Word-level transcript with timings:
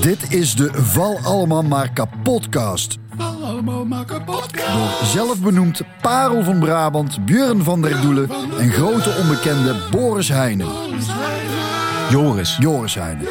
Dit 0.00 0.32
is 0.32 0.54
de 0.54 0.70
Val 0.72 1.18
Allemaal 1.22 1.62
Maar 1.62 1.92
Kapotcast. 1.92 2.98
Val 3.16 3.44
allemaal 3.44 3.84
maar 3.84 4.04
kapot. 4.04 4.50
Door 4.52 5.06
zelfbenoemd 5.06 5.82
Parel 6.00 6.44
van 6.44 6.58
Brabant, 6.58 7.24
Björn 7.24 7.62
van 7.62 7.82
der 7.82 8.00
Doelen 8.00 8.30
en 8.58 8.70
grote 8.70 9.16
onbekende 9.22 9.76
Boris 9.90 10.28
Heijnen. 10.28 10.68
Joris. 12.10 12.56
Joris 12.60 12.94
Heijnen. 12.94 13.26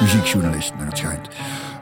Muziekjournalist, 0.00 0.72
naar 0.78 0.86
het 0.86 0.98
schijnt. 0.98 1.28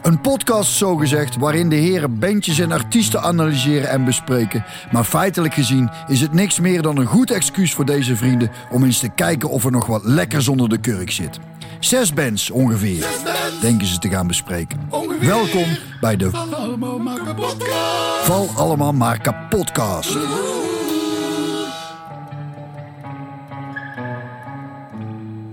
Een 0.05 0.21
podcast 0.21 0.73
zogezegd 0.73 1.37
waarin 1.37 1.69
de 1.69 1.77
heren 1.77 2.19
bandjes 2.19 2.59
en 2.59 2.73
artiesten 2.73 3.23
analyseren 3.23 3.89
en 3.89 4.05
bespreken. 4.05 4.65
Maar 4.93 5.05
feitelijk 5.05 5.55
gezien 5.55 5.91
is 6.07 6.21
het 6.21 6.33
niks 6.33 6.61
meer 6.61 6.83
dan 6.83 6.97
een 6.97 7.07
goed 7.07 7.31
excuus 7.31 7.75
voor 7.75 7.85
deze 7.85 8.17
vrienden... 8.17 8.51
om 8.71 8.85
eens 8.85 8.99
te 8.99 9.09
kijken 9.09 9.49
of 9.49 9.65
er 9.65 9.71
nog 9.71 9.87
wat 9.87 10.05
lekkers 10.05 10.49
onder 10.49 10.69
de 10.69 10.79
kurk 10.79 11.11
zit. 11.11 11.39
Zes 11.81 12.13
bands 12.13 12.51
ongeveer, 12.51 13.07
denken 13.61 13.87
ze 13.87 13.99
te 13.99 14.09
gaan 14.09 14.27
bespreken. 14.27 14.81
Ongeveer. 14.89 15.29
Welkom 15.29 15.67
bij 16.01 16.17
de 16.17 16.31
Val 16.31 16.55
allemaal 16.55 16.99
maar 16.99 17.21
kapot. 17.25 17.57
Val 18.23 18.49
Allemaal 18.57 18.93
Maar 18.93 19.21
Kapotcast. 19.21 20.17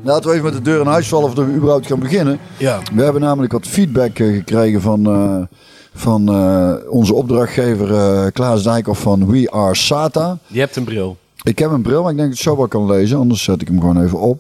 Laten 0.03 0.29
we 0.29 0.35
even 0.35 0.43
met 0.43 0.53
de 0.53 0.61
deur 0.61 0.79
in 0.79 0.87
huis 0.87 1.07
vallen 1.07 1.29
of 1.29 1.33
we 1.33 1.53
überhaupt 1.53 1.87
gaan 1.87 1.99
beginnen. 1.99 2.39
Ja. 2.57 2.79
We 2.93 3.03
hebben 3.03 3.21
namelijk 3.21 3.53
wat 3.53 3.67
feedback 3.67 4.19
eh, 4.19 4.33
gekregen 4.33 4.81
van, 4.81 5.05
eh, 5.05 5.57
van 5.93 6.29
eh, 6.29 6.73
onze 6.89 7.13
opdrachtgever 7.13 8.31
Klaas 8.31 8.63
Dijkhoff 8.63 9.01
van 9.01 9.27
We 9.31 9.51
Are 9.51 9.75
Sata. 9.75 10.37
Je 10.47 10.59
hebt 10.59 10.75
een 10.75 10.83
bril. 10.83 11.17
Ik 11.43 11.59
heb 11.59 11.71
een 11.71 11.81
bril, 11.81 12.01
maar 12.01 12.11
ik 12.11 12.17
denk 12.17 12.29
dat 12.29 12.39
ik 12.39 12.43
het 12.43 12.53
zo 12.53 12.57
wel 12.57 12.67
kan 12.67 12.85
lezen. 12.85 13.17
Anders 13.17 13.43
zet 13.43 13.61
ik 13.61 13.67
hem 13.67 13.79
gewoon 13.79 14.03
even 14.03 14.19
op. 14.19 14.39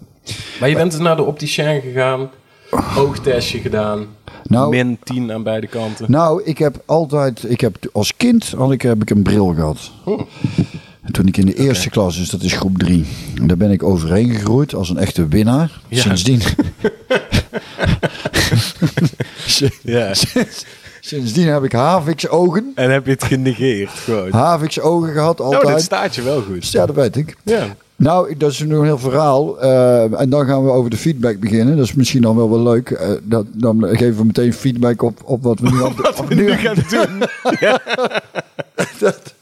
Maar 0.59 0.69
je 0.69 0.75
bent 0.75 0.91
dus 0.91 0.99
naar 0.99 1.15
de 1.15 1.23
opticien 1.23 1.81
gegaan. 1.81 2.29
Oogtestje 2.97 3.59
gedaan. 3.59 4.05
Nou, 4.43 4.69
Min 4.69 4.97
10 5.03 5.31
aan 5.31 5.43
beide 5.43 5.67
kanten. 5.67 6.11
nou 6.11 6.43
ik 6.43 6.57
heb 6.57 6.81
altijd... 6.85 7.43
Ik 7.49 7.61
heb, 7.61 7.75
als 7.91 8.15
kind 8.17 8.53
had 8.57 8.71
ik, 8.71 8.81
heb 8.81 9.01
ik 9.01 9.09
een 9.09 9.23
bril 9.23 9.53
gehad. 9.53 9.91
En 11.01 11.11
toen 11.11 11.27
ik 11.27 11.37
in 11.37 11.45
de 11.45 11.55
eerste 11.55 11.89
klas, 11.89 12.17
dus 12.17 12.29
dat 12.29 12.41
is 12.41 12.53
groep 12.53 12.77
drie. 12.77 13.05
En 13.35 13.47
daar 13.47 13.57
ben 13.57 13.71
ik 13.71 13.83
overheen 13.83 14.29
gegroeid 14.29 14.73
als 14.73 14.89
een 14.89 14.97
echte 14.97 15.27
winnaar. 15.27 15.81
Ja. 15.87 16.01
Sindsdien... 16.01 16.41
Ja. 19.81 20.13
Sindsdien 20.99 21.47
heb 21.47 21.63
ik 21.63 21.71
Havix 21.71 22.27
ogen. 22.27 22.71
En 22.75 22.91
heb 22.91 23.05
je 23.05 23.11
het 23.11 23.23
genegeerd 23.23 23.89
gewoon. 23.89 24.31
Havix 24.31 24.79
ogen 24.79 25.13
gehad, 25.13 25.37
Nou, 25.37 25.53
altijd. 25.55 25.73
dat 25.73 25.81
staat 25.81 26.15
je 26.15 26.21
wel 26.21 26.41
goed. 26.41 26.71
Ja, 26.71 26.85
dat 26.85 26.95
weet 26.95 27.15
ik. 27.15 27.37
Ja. 27.43 27.75
Nou, 27.95 28.37
dat 28.37 28.51
is 28.51 28.59
nu 28.59 28.75
een 28.75 28.83
heel 28.83 28.97
verhaal. 28.99 29.61
Eh, 29.61 30.19
en 30.19 30.29
dan 30.29 30.45
gaan 30.45 30.63
we 30.63 30.69
over 30.71 30.89
de 30.89 30.97
feedback 30.97 31.39
beginnen. 31.39 31.75
Dat 31.77 31.85
is 31.85 31.93
misschien 31.93 32.21
dan 32.21 32.35
wel 32.35 32.49
wel 32.49 32.63
leuk. 32.63 32.89
Eh, 32.91 33.09
dat, 33.23 33.45
dan 33.53 33.85
geven 33.91 34.17
we 34.17 34.25
meteen 34.25 34.53
feedback 34.53 35.01
op, 35.01 35.19
op 35.23 35.43
wat 35.43 35.59
we 35.59 35.69
nu 35.69 35.77
Wat 36.03 36.27
we 36.27 36.35
nu 36.35 36.51
gaan 36.51 36.75
doen. 36.89 37.23
Dat 38.99 39.33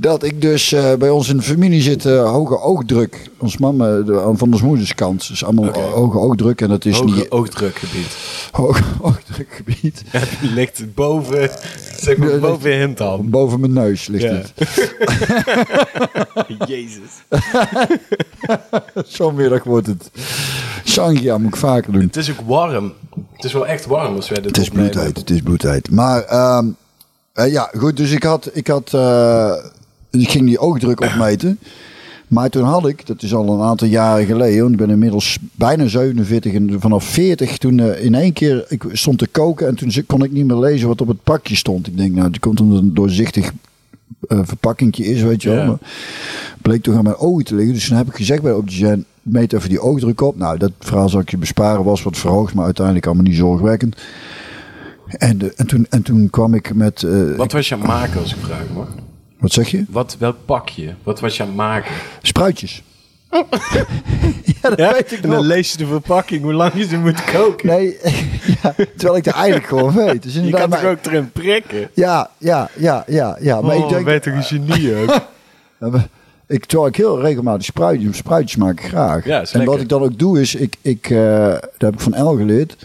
ik 0.00 0.40
dus 0.40 0.72
eh, 0.72 0.94
bij 0.94 1.10
ons 1.10 1.28
in 1.28 1.36
de 1.36 1.42
familie 1.42 1.82
zit 1.82 2.06
eh, 2.06 2.30
hoge 2.30 2.60
oogdruk. 2.60 3.30
Ons 3.38 3.58
mama 3.58 4.00
de, 4.00 4.32
van 4.34 4.52
ons 4.52 4.62
moeders 4.62 4.94
kant. 4.94 5.28
Dus 5.28 5.44
allemaal 5.44 5.72
hoge 5.80 6.18
oogdruk. 6.18 6.60
En 6.60 6.68
dat 6.68 6.84
is 6.84 6.96
Hoge 6.96 7.14
niet 7.14 7.30
oogdrukgebied. 7.30 8.16
hoog 8.52 8.82
oogdrukgebied. 9.00 10.02
Het 10.10 10.28
ligt 10.40 10.94
boven, 10.94 11.50
zeg 11.96 12.16
maar, 12.16 12.38
boven 12.38 12.70
je 12.70 12.76
hemdhalm. 12.76 13.30
Boven 13.30 13.60
mijn 13.60 13.72
neus 13.72 14.06
ligt 14.06 14.22
Ja. 14.22 14.30
het. 14.30 14.52
Jezus. 16.68 17.10
Zo'n 19.06 19.34
middag 19.34 19.64
wordt 19.64 19.86
het. 19.86 20.10
Sangia 20.84 21.38
moet 21.38 21.48
ik 21.54 21.56
vaker 21.56 21.92
doen. 21.92 22.02
Het 22.02 22.16
is 22.16 22.30
ook 22.30 22.40
warm. 22.46 22.92
Het 23.32 23.44
is 23.44 23.52
wel 23.52 23.66
echt 23.66 23.86
warm 23.86 24.14
als 24.16 24.28
wij 24.28 24.40
dit 24.40 24.46
Het 24.56 24.64
is 24.64 24.68
bloedheid, 24.68 25.16
het 25.16 25.30
is 25.30 25.40
bloedheid. 25.42 25.90
Maar 25.90 26.22
ehm, 26.22 26.66
eh, 27.32 27.52
ja, 27.52 27.70
goed, 27.78 27.96
dus 27.96 28.10
ik 28.10 28.22
had, 28.22 28.50
ik 28.52 28.66
had, 28.66 28.94
eh, 28.94 29.52
ik 30.20 30.28
ging 30.30 30.46
die 30.46 30.58
oogdruk 30.58 31.00
opmeten. 31.00 31.58
Maar 32.28 32.50
toen 32.50 32.64
had 32.64 32.88
ik, 32.88 33.06
dat 33.06 33.22
is 33.22 33.34
al 33.34 33.48
een 33.54 33.60
aantal 33.62 33.88
jaren 33.88 34.26
geleden, 34.26 34.58
want 34.60 34.72
ik 34.72 34.78
ben 34.78 34.90
inmiddels 34.90 35.38
bijna 35.54 35.86
47 35.86 36.52
en 36.54 36.76
vanaf 36.80 37.04
40 37.04 37.58
toen 37.58 37.80
eh, 37.80 38.04
in 38.04 38.14
één 38.14 38.32
keer, 38.32 38.64
ik 38.68 38.84
stond 38.92 39.18
te 39.18 39.26
koken 39.26 39.66
en 39.66 39.74
toen 39.74 39.92
kon 40.06 40.24
ik 40.24 40.32
niet 40.32 40.46
meer 40.46 40.56
lezen 40.58 40.88
wat 40.88 41.00
op 41.00 41.08
het 41.08 41.22
pakje 41.22 41.56
stond. 41.56 41.86
Ik 41.86 41.96
denk, 41.96 42.14
nou, 42.14 42.30
die 42.30 42.40
komt 42.40 42.60
omdat 42.60 42.78
een 42.82 42.94
doorzichtig 42.94 43.50
eh 44.28 44.38
verpakkingje 44.42 45.04
is, 45.04 45.22
weet 45.22 45.42
je 45.42 45.48
wel. 45.50 45.66
Maar 45.66 45.78
bleek 46.62 46.82
toch 46.82 46.94
aan 46.96 47.02
mijn 47.04 47.16
ogen 47.16 47.44
te 47.44 47.54
liggen. 47.54 47.74
Dus 47.74 47.88
toen 47.88 47.96
heb 47.96 48.06
ik 48.08 48.14
gezegd 48.14 48.42
bij 48.42 48.50
de 48.52 48.56
opticien, 48.58 49.04
meet 49.22 49.52
even 49.52 49.68
die 49.68 49.80
oogdruk 49.80 50.20
op. 50.20 50.36
Nou, 50.36 50.58
dat 50.58 50.72
verhaal 50.78 51.08
zal 51.08 51.20
ik 51.20 51.30
je 51.30 51.36
besparen, 51.38 51.84
was 51.84 52.02
wat 52.02 52.16
verhoogd, 52.18 52.54
maar 52.54 52.64
uiteindelijk 52.64 53.06
allemaal 53.06 53.24
niet 53.24 53.36
zorgwekkend. 53.36 53.96
En, 55.08 55.38
de, 55.38 55.52
en, 55.56 55.66
toen, 55.66 55.86
en 55.90 56.02
toen 56.02 56.30
kwam 56.30 56.54
ik 56.54 56.74
met... 56.74 57.02
eh, 57.02 57.36
Wat 57.36 57.52
was 57.52 57.68
je 57.68 57.74
aan 57.74 57.80
het 57.80 57.88
maken 57.90 58.20
als 58.20 58.34
ik 58.34 58.40
vraag 58.42 58.64
mag? 58.74 58.88
Wat 59.38 59.52
zeg 59.52 59.68
je? 59.68 59.84
Wat, 59.88 60.16
welk 60.18 60.36
pakje? 60.44 60.94
Wat 61.02 61.20
was 61.20 61.36
je 61.36 61.42
aan 61.42 61.48
het 61.48 61.56
maken? 61.56 61.90
Spruitjes. 62.22 62.82
ja, 64.60 64.70
dat 64.70 64.92
weet 64.92 65.12
ik 65.12 65.22
en 65.22 65.28
dan 65.28 65.30
nog. 65.30 65.44
lees 65.44 65.72
je 65.72 65.78
de 65.78 65.86
verpakking, 65.86 66.42
hoe 66.42 66.52
lang 66.52 66.72
je 66.74 66.86
ze 66.86 66.98
moet 66.98 67.24
koken. 67.24 67.68
Nee, 67.68 67.96
ja, 68.62 68.74
terwijl 68.96 69.16
ik 69.16 69.24
het 69.24 69.34
eigenlijk 69.34 69.66
gewoon 69.66 69.94
weet. 69.94 70.22
Dus 70.22 70.34
je 70.34 70.50
kan 70.50 70.70
toch 70.70 70.82
maar- 70.82 70.90
ook 70.90 71.04
erin 71.06 71.30
prikken? 71.32 71.90
Ja, 71.94 72.30
ja, 72.38 72.70
ja, 72.76 73.04
ja, 73.06 73.36
ja. 73.40 73.60
Maar 73.60 73.76
oh, 73.76 73.82
ik 73.82 73.88
denk... 73.88 74.04
ben 74.04 74.14
je 74.14 74.20
toch 74.20 74.34
een 74.34 74.42
genie 74.42 74.96
ook? 74.96 75.20
Ik, 76.46 76.64
terwijl 76.64 76.88
ik 76.88 76.96
heel 76.96 77.20
regelmatig 77.20 77.64
spruitjes, 77.64 78.16
spruitjes 78.16 78.56
maak 78.56 78.80
ik 78.80 78.86
graag. 78.86 79.24
Ja, 79.24 79.44
en 79.52 79.64
wat 79.64 79.80
ik 79.80 79.88
dan 79.88 80.02
ook 80.02 80.18
doe 80.18 80.40
is, 80.40 80.54
ik, 80.54 80.76
ik, 80.80 81.10
eh, 81.10 81.48
dat 81.48 81.60
heb 81.78 81.94
ik 81.94 82.00
van 82.00 82.14
El 82.14 82.36
geleerd. 82.36 82.76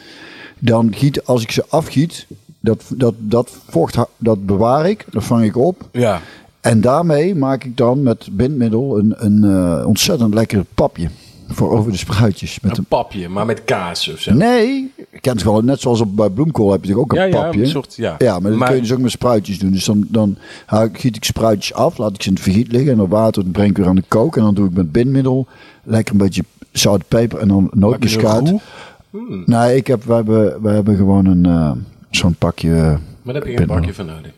Dan 0.59 0.93
giet, 0.95 1.25
als 1.25 1.41
ik 1.41 1.51
ze 1.51 1.65
afgiet, 1.69 2.27
dat, 2.59 2.83
dat, 2.89 3.13
dat 3.17 3.51
vocht, 3.69 3.97
dat 4.17 4.45
bewaar 4.45 4.89
ik, 4.89 5.05
dat 5.11 5.23
vang 5.23 5.43
ik 5.45 5.57
op. 5.57 5.89
Ja. 5.91 6.21
En 6.63 6.81
daarmee 6.81 7.35
maak 7.35 7.63
ik 7.63 7.77
dan 7.77 8.03
met 8.03 8.27
bindmiddel 8.31 8.97
een, 8.99 9.13
een 9.17 9.43
eh, 9.43 9.87
ontzettend 9.87 10.33
lekker 10.33 10.65
papje. 10.73 11.07
Voor 11.47 11.69
over 11.71 11.91
de 11.91 11.97
spruitjes. 11.97 12.59
Met 12.59 12.71
Een 12.71 12.77
een, 12.77 12.85
papje, 12.85 13.29
maar 13.29 13.45
met 13.45 13.63
kaas 13.63 14.11
of 14.13 14.19
zo. 14.19 14.33
nee, 14.33 14.91
je 15.11 15.19
kent 15.19 15.35
het 15.39 15.43
wel, 15.43 15.61
net 15.61 15.79
zoals 15.81 16.01
op, 16.01 16.15
bij 16.15 16.29
bloemkool 16.29 16.71
heb 16.71 16.83
je 16.85 16.91
toch 16.91 16.99
ook 17.01 17.11
een 17.13 17.17
ja, 17.19 17.23
ja, 17.25 17.41
papje. 17.43 17.61
een 17.61 17.67
soort, 17.67 17.95
ja. 17.95 18.15
Ja, 18.17 18.39
maar 18.39 18.49
dat 18.49 18.59
Maar- 18.59 18.67
kun 18.67 18.75
je 18.75 18.81
dus 18.81 18.91
ook 18.93 18.99
met 18.99 19.11
spruitjes 19.11 19.59
doen. 19.59 19.71
Dus 19.71 19.85
dan, 19.85 20.05
dan 20.09 20.37
haal 20.65 20.83
ik- 20.83 20.99
giet 20.99 21.15
ik 21.15 21.23
spruitjes 21.23 21.73
af, 21.73 21.97
laat 21.97 22.13
ik 22.15 22.21
ze 22.21 22.27
in 22.27 22.33
het 22.33 22.43
vergiet 22.43 22.71
liggen 22.71 22.91
en 22.91 22.99
op 23.01 23.09
water 23.09 23.43
dan 23.43 23.51
breng 23.51 23.69
ik 23.69 23.77
weer 23.77 23.87
aan 23.87 23.95
de 23.95 24.03
kook. 24.07 24.37
En 24.37 24.43
dan 24.43 24.53
doe 24.53 24.67
ik 24.67 24.73
met 24.73 24.91
bindmiddel 24.91 25.47
lekker 25.83 26.13
een 26.13 26.19
beetje 26.19 26.43
zout, 26.71 27.07
peper 27.07 27.39
en 27.39 27.47
dan 27.47 27.67
een 27.71 27.79
nootmuskaat. 27.79 28.53
Hmm, 29.09 29.43
Nee, 29.45 29.75
ik 29.75 29.87
heb, 29.87 30.03
we, 30.03 30.13
hebben, 30.13 30.61
we 30.61 30.69
hebben 30.69 30.95
gewoon 30.95 31.25
een 31.25 31.45
eh, 31.45 31.71
zo'n 32.09 32.35
pakje. 32.35 32.69
maar 32.69 32.99
daar 33.23 33.33
heb 33.33 33.43
je 33.43 33.49
Bindmiddel. 33.49 33.75
bakje 33.75 33.93
van 33.93 34.05
nodig. 34.05 34.31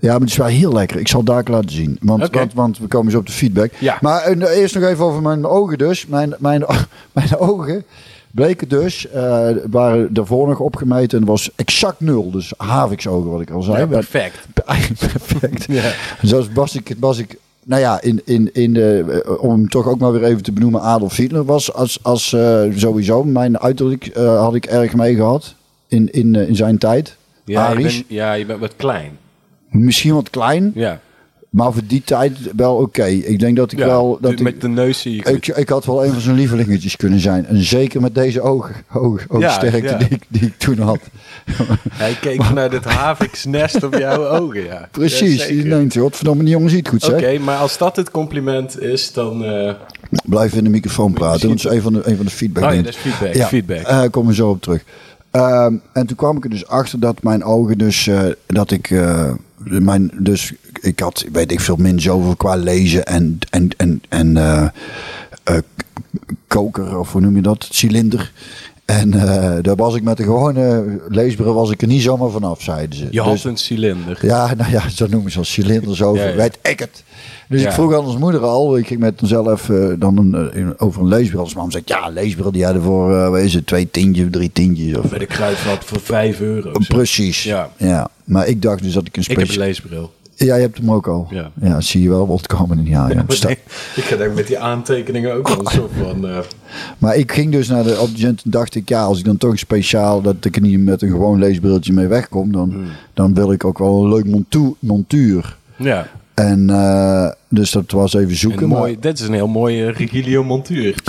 Ja, 0.00 0.10
maar 0.12 0.20
het 0.20 0.30
is 0.30 0.36
wel 0.36 0.46
heel 0.46 0.72
lekker. 0.72 0.98
Ik 0.98 1.08
zal 1.08 1.20
het 1.20 1.28
daar 1.28 1.44
laten 1.44 1.70
zien. 1.70 1.98
Want, 2.00 2.30
want, 2.30 2.54
want 2.54 2.78
we 2.78 2.86
komen 2.86 3.12
zo 3.12 3.18
op 3.18 3.26
de 3.26 3.32
feedback. 3.32 3.72
Ja. 3.78 3.98
Maar 4.00 4.22
eh, 4.22 4.58
eerst 4.58 4.74
nog 4.74 4.84
even 4.84 5.04
over 5.04 5.22
mijn 5.22 5.46
ogen 5.46 5.78
dus. 5.78 6.06
Mijn, 6.06 6.34
mijn, 6.38 6.64
mijn 7.12 7.36
ogen 7.36 7.84
bleken 8.30 8.68
dus, 8.68 9.08
eh, 9.08 9.48
waren 9.70 10.14
daarvoor 10.14 10.48
nog 10.48 10.60
opgemeten 10.60 11.20
en 11.20 11.24
was 11.24 11.50
exact 11.56 12.00
nul. 12.00 12.30
Dus 12.30 12.52
haviksogen 12.56 13.30
wat 13.30 13.40
ik 13.40 13.50
al 13.50 13.62
zei. 13.62 13.78
Ja, 13.78 13.86
perfect. 13.86 14.46
Eigenlijk 14.64 15.00
perfect. 15.12 15.64
Ja. 15.68 15.92
Zoals 16.22 16.48
was 16.54 16.74
ik, 16.74 16.94
was 16.98 17.18
ik 17.18 17.36
nou 17.64 17.80
ja, 17.80 18.00
in, 18.00 18.22
in, 18.24 18.50
in 18.52 18.72
de, 18.72 19.22
eh, 19.24 19.42
om 19.42 19.50
hem 19.50 19.68
toch 19.68 19.86
ook 19.86 19.98
maar 19.98 20.12
weer 20.12 20.24
even 20.24 20.42
te 20.42 20.52
benoemen, 20.52 20.80
Adolf 20.80 21.16
Hitler 21.16 21.44
was 21.44 21.74
als, 21.74 21.98
als 22.02 22.36
sowieso 22.74 23.24
mijn 23.24 23.58
uiterlijk 23.58 24.10
had 24.14 24.54
ik 24.54 24.66
erg 24.66 24.94
mee 24.94 25.14
gehad 25.14 25.54
in, 25.88 26.12
in, 26.12 26.34
in 26.34 26.56
zijn 26.56 26.78
tijd. 26.78 27.16
Ja, 27.44 27.70
je 27.70 27.82
bent, 27.82 28.04
ja, 28.08 28.32
je 28.32 28.46
bent 28.46 28.60
wat 28.60 28.76
klein. 28.76 29.18
Misschien 29.84 30.14
wat 30.14 30.30
klein, 30.30 30.72
Ja. 30.74 31.00
maar 31.50 31.72
voor 31.72 31.82
die 31.86 32.02
tijd 32.04 32.36
wel 32.56 32.74
oké. 32.76 33.04
Ik 33.04 33.38
denk 33.38 33.56
dat 33.56 33.72
ik 33.72 33.78
ja. 33.78 33.86
wel... 33.86 34.18
Dat 34.20 34.38
met 34.38 34.54
ik, 34.54 34.60
de 34.60 34.68
neus 34.68 35.00
zie 35.00 35.22
goed. 35.24 35.48
ik, 35.48 35.56
ik 35.56 35.68
had 35.68 35.84
wel 35.84 36.04
een 36.04 36.12
van 36.12 36.20
zijn 36.20 36.36
lievelingetjes 36.36 36.96
kunnen 36.96 37.20
zijn. 37.20 37.46
En 37.46 37.62
zeker 37.64 38.00
met 38.00 38.14
deze 38.14 38.40
ogen, 38.40 38.74
oog, 38.94 39.24
oogsterkte 39.28 39.88
ja. 39.88 39.96
Die, 39.98 40.08
ik, 40.08 40.22
die 40.28 40.42
ik 40.42 40.58
toen 40.58 40.78
had. 40.78 40.98
Hij 41.92 42.16
keek 42.20 42.42
vanuit 42.42 42.72
het 42.72 42.84
haviksnest 42.84 43.82
op 43.84 43.94
jouw 43.98 44.26
ogen, 44.40 44.64
ja. 44.64 44.88
Precies, 44.90 45.46
die 45.46 45.56
zeker. 45.56 45.70
denkt, 45.70 45.96
godverdomme, 45.96 46.42
die 46.42 46.52
jongen 46.52 46.70
ziet 46.70 46.88
goed 46.88 47.02
zeg. 47.02 47.14
Oké, 47.14 47.38
maar 47.38 47.56
als 47.56 47.78
dat 47.78 47.96
het 47.96 48.10
compliment 48.10 48.80
is, 48.80 49.12
dan... 49.12 49.44
eh 49.44 49.72
Blijf 50.24 50.52
in 50.54 50.64
de 50.64 50.70
microfoon 50.70 51.12
praten, 51.12 51.48
dat 51.48 51.56
is 51.58 51.64
een 51.64 51.82
van 51.82 51.92
de, 51.92 52.00
een 52.08 52.16
van 52.16 52.24
de 52.24 52.30
feedback. 52.30 52.64
Oh 52.64 52.74
ja, 52.74 52.82
dat 52.82 52.88
is 52.94 52.96
feedback. 52.96 53.34
Ja, 53.34 53.46
feedback. 53.46 53.86
eh, 53.86 54.02
komen 54.10 54.28
we 54.30 54.34
zo 54.34 54.48
op 54.50 54.62
terug. 54.62 54.84
Ehm, 55.30 55.74
en 55.92 56.06
toen 56.06 56.16
kwam 56.16 56.36
ik 56.36 56.44
er 56.44 56.50
dus 56.50 56.66
achter 56.66 57.00
dat 57.00 57.22
mijn 57.22 57.44
ogen 57.44 57.78
dus, 57.78 58.06
eh, 58.06 58.22
dat 58.46 58.70
ik, 58.70 58.90
dus 60.14 60.52
ik 60.80 61.00
had, 61.00 61.24
weet 61.32 61.52
ik 61.52 61.60
veel, 61.60 61.76
min 61.76 62.00
zoveel 62.00 62.36
qua 62.36 62.56
lezen 62.56 63.06
en, 63.06 63.38
en, 63.50 63.68
en, 63.76 64.02
en 64.08 64.36
eh, 64.36 64.68
eh, 65.44 65.58
koker, 66.46 66.98
of 66.98 67.12
hoe 67.12 67.20
noem 67.20 67.36
je 67.36 67.42
dat, 67.42 67.68
cilinder. 67.70 68.32
En 68.88 69.14
eh, 69.14 69.56
daar 69.62 69.76
was 69.76 69.94
ik 69.94 70.02
met 70.02 70.16
de 70.16 70.22
gewone 70.22 70.84
leesbril 71.08 71.54
was 71.54 71.70
ik 71.70 71.82
er 71.82 71.88
niet 71.88 72.02
zomaar 72.02 72.30
vanaf, 72.30 72.62
zeiden 72.62 72.98
ze. 72.98 73.06
Je 73.10 73.20
had 73.20 73.32
Dus- 73.32 73.44
een 73.44 73.56
cilinder. 73.56 74.18
ja, 74.22 74.54
nou 74.54 74.70
ja, 74.70 74.88
zo 74.88 75.06
noemen 75.10 75.32
ze 75.32 75.38
als 75.38 75.52
cilinders 75.52 76.02
over. 76.02 76.22
Ja, 76.22 76.28
ja. 76.30 76.36
Weet 76.36 76.58
ik 76.62 76.78
het. 76.78 77.02
Dus 77.48 77.60
Ja. 77.60 77.66
ik 77.68 77.72
vroeg 77.74 77.94
aan 77.94 78.04
ons 78.04 78.16
moeder 78.16 78.40
al. 78.40 78.76
Ik 78.78 78.86
ging 78.86 79.00
met 79.00 79.20
mezelf 79.20 79.68
eh, 79.70 79.86
dan 79.98 80.16
een, 80.16 80.50
eh, 80.52 80.66
over 80.76 81.02
een 81.02 81.08
leesbril. 81.08 81.40
Als 81.40 81.54
mam 81.54 81.70
zegt, 81.70 81.88
ja, 81.88 82.06
een 82.06 82.12
leesbril 82.12 82.52
die 82.52 82.64
hadden 82.64 82.82
voor, 82.82 83.16
eh 83.16 83.28
wat 83.30 83.40
is 83.40 83.54
het, 83.54 83.66
twee 83.66 83.90
tientjes 83.90 84.24
of 84.24 84.30
drie 84.30 84.50
tientjes. 84.52 84.96
Of, 84.96 85.10
Bij 85.10 85.18
de 85.18 85.26
kruidvat 85.26 85.84
voor 85.84 86.00
5 86.00 86.40
euro. 86.40 86.72
Precies. 86.88 87.42
Ja. 87.42 87.70
ja. 87.76 88.08
Maar 88.24 88.46
ik 88.46 88.62
dacht 88.62 88.82
dus 88.82 88.92
dat 88.92 89.06
ik 89.06 89.16
een 89.16 89.22
Ik 89.22 89.28
heb 89.28 89.36
een 89.38 89.44
speciaal... 89.44 89.66
leesbril. 89.66 90.12
Ja, 90.46 90.54
je 90.54 90.60
hebt 90.60 90.78
hem 90.78 90.92
ook 90.92 91.06
al. 91.06 91.28
Ja. 91.60 91.80
zie 91.80 92.02
je 92.02 92.08
wel 92.08 92.26
wat 92.26 92.46
komen 92.46 92.78
in 92.78 92.86
ja, 92.86 93.08
ja. 93.10 93.24
Ik 93.96 94.02
ga 94.04 94.16
daar 94.16 94.30
met 94.30 94.46
die 94.46 94.58
aantekeningen 94.58 95.34
ook 95.34 95.48
wel 95.48 95.58
een 95.58 95.66
soort 95.66 95.90
van... 96.02 96.28
eh, 96.28 96.38
Maar 96.98 97.16
ik 97.16 97.32
ging 97.32 97.52
dus 97.52 97.68
naar 97.68 97.82
de 97.84 97.98
optician 98.00 98.30
en 98.44 98.50
dacht 98.50 98.74
ik, 98.74 98.88
ja, 98.88 99.02
als 99.02 99.18
ik 99.18 99.24
dan 99.24 99.36
toch 99.36 99.58
speciaal, 99.58 100.22
dat 100.22 100.44
ik 100.44 100.60
niet 100.60 100.80
met 100.84 101.02
een 101.02 101.10
gewoon 101.10 101.38
leesbriltje 101.38 101.92
mee 101.92 102.06
wegkom, 102.06 102.52
dan, 102.52 102.70
Hmm. 102.70 102.84
dan 103.14 103.34
wil 103.34 103.52
ik 103.52 103.64
ook 103.64 103.78
wel 103.78 104.02
een 104.04 104.08
leuk 104.08 104.26
montu- 104.26 104.74
montuur. 104.78 105.56
ja, 105.76 106.06
En 106.34 106.70
eh, 106.70 107.28
dus 107.48 107.70
dat 107.70 107.90
was 107.90 108.14
even 108.14 108.36
zoeken. 108.36 108.62
een 108.62 108.68
maar- 108.68 108.78
mooi, 108.78 108.96
dit 109.00 109.18
is 109.20 109.26
een 109.26 109.34
heel 109.34 109.48
mooie 109.48 109.90
Regilio 109.90 110.44
montuur. 110.44 110.94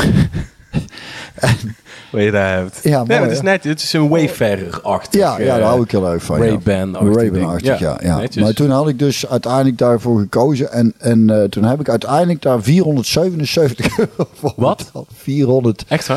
Wat 2.12 2.24
je 2.24 2.31
daar 2.31 2.57
hebt. 2.57 2.80
Ja, 2.83 3.04
mooi, 3.04 3.19
het 3.19 3.31
is 3.31 3.42
net, 3.42 3.63
het 3.63 3.81
is 3.81 3.94
een 3.94 4.10
Wayfarer-achtig. 4.10 5.21
Ja, 5.21 5.38
ja, 5.38 5.44
eh, 5.44 5.48
daar 5.48 5.62
hou 5.62 5.83
ik 5.83 5.92
heel 5.92 6.07
erg 6.07 6.24
van. 6.24 6.38
Ray-Ban-achtig. 6.38 7.16
Ray-Ban-achtig, 7.16 7.80
ja. 7.80 8.00
ja. 8.01 8.24
Maar 8.39 8.54
toen 8.54 8.69
had 8.69 8.89
ik 8.89 9.00
dus 9.00 9.27
uiteindelijk 9.27 9.77
daarvoor 9.77 10.19
gekozen. 10.19 10.71
En, 10.71 10.94
en 10.98 11.30
eh, 11.30 11.44
toen 11.44 11.63
heb 11.63 11.80
ik 11.80 11.89
uiteindelijk 11.89 12.42
daar 12.42 12.63
477 12.63 13.98
euro 14.00 14.30
voor 14.33 14.54
Wat? 14.56 14.77
betaald. 14.77 15.07
477 15.16 15.88
Echt 15.88 16.07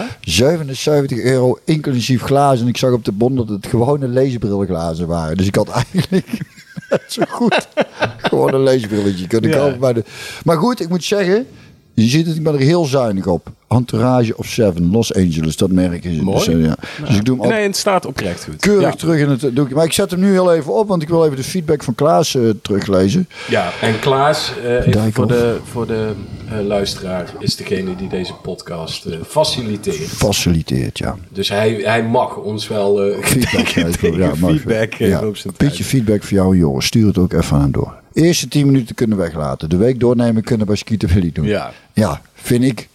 waar? 1.20 1.32
euro 1.32 1.58
inclusief 1.64 2.22
glazen. 2.22 2.62
En 2.62 2.68
ik 2.68 2.76
zag 2.76 2.92
op 2.92 3.04
de 3.04 3.12
bon 3.12 3.36
dat 3.36 3.48
het 3.48 3.66
gewone 3.66 4.08
leesbrilglazen 4.08 5.06
waren. 5.06 5.36
Dus 5.36 5.46
ik 5.46 5.54
had 5.54 5.68
eigenlijk 5.68 6.26
zo 7.06 7.22
goed 7.28 7.68
gewoon 8.16 8.54
een 8.54 8.62
leesbrilletje 8.62 9.26
kunnen 9.26 9.50
kopen. 9.50 9.80
Bij 9.80 9.92
de... 9.92 10.04
Maar 10.44 10.56
goed, 10.56 10.80
ik 10.80 10.88
moet 10.88 11.04
zeggen... 11.04 11.46
Je 11.94 12.08
ziet 12.08 12.26
het, 12.26 12.36
ik 12.36 12.42
ben 12.42 12.52
er 12.54 12.60
heel 12.60 12.84
zuinig 12.84 13.26
op. 13.26 13.50
Entourage 13.72 14.36
of 14.36 14.46
Seven, 14.46 14.90
Los 14.90 15.14
Angeles, 15.14 15.56
dat 15.56 15.70
merk. 15.70 16.04
Mooi. 16.04 16.38
Dus, 16.44 16.48
eh, 16.48 16.64
ja. 16.64 16.76
dus 17.06 17.16
ik 17.16 17.24
doe 17.24 17.40
hem 17.40 17.48
Nee, 17.50 17.62
het 17.66 17.76
staat 17.76 18.06
oprecht 18.06 18.44
goed. 18.44 18.56
keurig 18.56 18.82
Ja. 18.90 18.94
terug 18.94 19.20
in 19.20 19.28
het 19.28 19.56
doekje. 19.56 19.74
Maar 19.74 19.84
ik 19.84 19.92
zet 19.92 20.10
hem 20.10 20.20
nu 20.20 20.30
heel 20.30 20.52
even 20.54 20.74
op, 20.74 20.88
want 20.88 21.02
ik 21.02 21.08
wil 21.08 21.24
even 21.24 21.36
de 21.36 21.44
feedback 21.44 21.82
van 21.82 21.94
Klaas 21.94 22.34
eh, 22.34 22.42
teruglezen. 22.62 23.28
Ja, 23.48 23.70
en 23.80 23.98
Klaas, 23.98 24.52
even 24.64 24.90
Dijkhoff. 24.92 25.14
voor 25.14 25.26
de, 25.26 25.56
voor 25.70 25.86
de 25.86 26.12
luisteraar, 26.66 27.32
is 27.38 27.56
degene 27.56 27.96
die 27.96 28.08
deze 28.08 28.32
podcast 28.34 29.06
faciliteert. 29.26 29.96
Faciliteert, 30.08 30.98
ja. 30.98 31.16
Dus 31.28 31.48
hij, 31.48 31.80
hij 31.84 32.02
mag 32.04 32.36
ons 32.36 32.68
wel 32.68 33.14
Feedback 33.20 33.68
geven. 33.78 34.16
Ja, 34.18 34.34
feedback 34.34 34.92
Ja. 34.94 35.18
zijn 35.34 35.54
Beetje 35.56 35.84
feedback 35.84 36.22
voor 36.22 36.36
jou, 36.36 36.56
Joris. 36.56 36.86
Stuur 36.86 37.06
het 37.06 37.18
ook 37.18 37.32
even 37.32 37.56
aan 37.56 37.70
door. 37.70 37.94
Eerste 38.12 38.48
10 38.48 38.66
minuten 38.66 38.94
kunnen 38.94 39.16
weglaten. 39.18 39.68
De 39.68 39.76
week 39.76 40.00
doornemen 40.00 40.42
kunnen 40.42 40.66
bij 40.66 40.76
Skieten 40.76 41.08
Willy 41.08 41.30
doen. 41.32 41.44
Ja. 41.46 41.72
Ja, 41.92 42.20
vind 42.34 42.64
ik, 42.64 42.88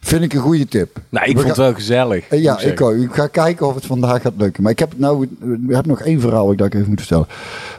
vind 0.00 0.22
ik 0.22 0.32
een 0.32 0.40
goede 0.40 0.66
tip. 0.68 1.00
Nou, 1.08 1.26
ik 1.26 1.32
We 1.32 1.36
vond 1.42 1.48
het 1.56 1.64
wel 1.64 1.74
gezellig. 1.74 2.28
Eh, 2.28 2.42
Ja, 2.42 2.60
ik 2.60 2.80
ook. 2.80 2.94
Ik 2.94 3.12
ga 3.14 3.26
kijken 3.26 3.66
of 3.66 3.74
het 3.74 3.86
vandaag 3.86 4.22
gaat 4.22 4.32
lukken. 4.36 4.62
Maar 4.62 4.72
ik 4.72 4.78
heb 4.78 4.92
nou, 4.96 5.28
we 5.40 5.74
hebben 5.74 5.88
nog 5.88 6.00
één 6.00 6.20
verhaal 6.20 6.56
dat 6.56 6.66
ik 6.66 6.74
even 6.74 6.88
moet 6.88 6.98
vertellen. 7.00 7.26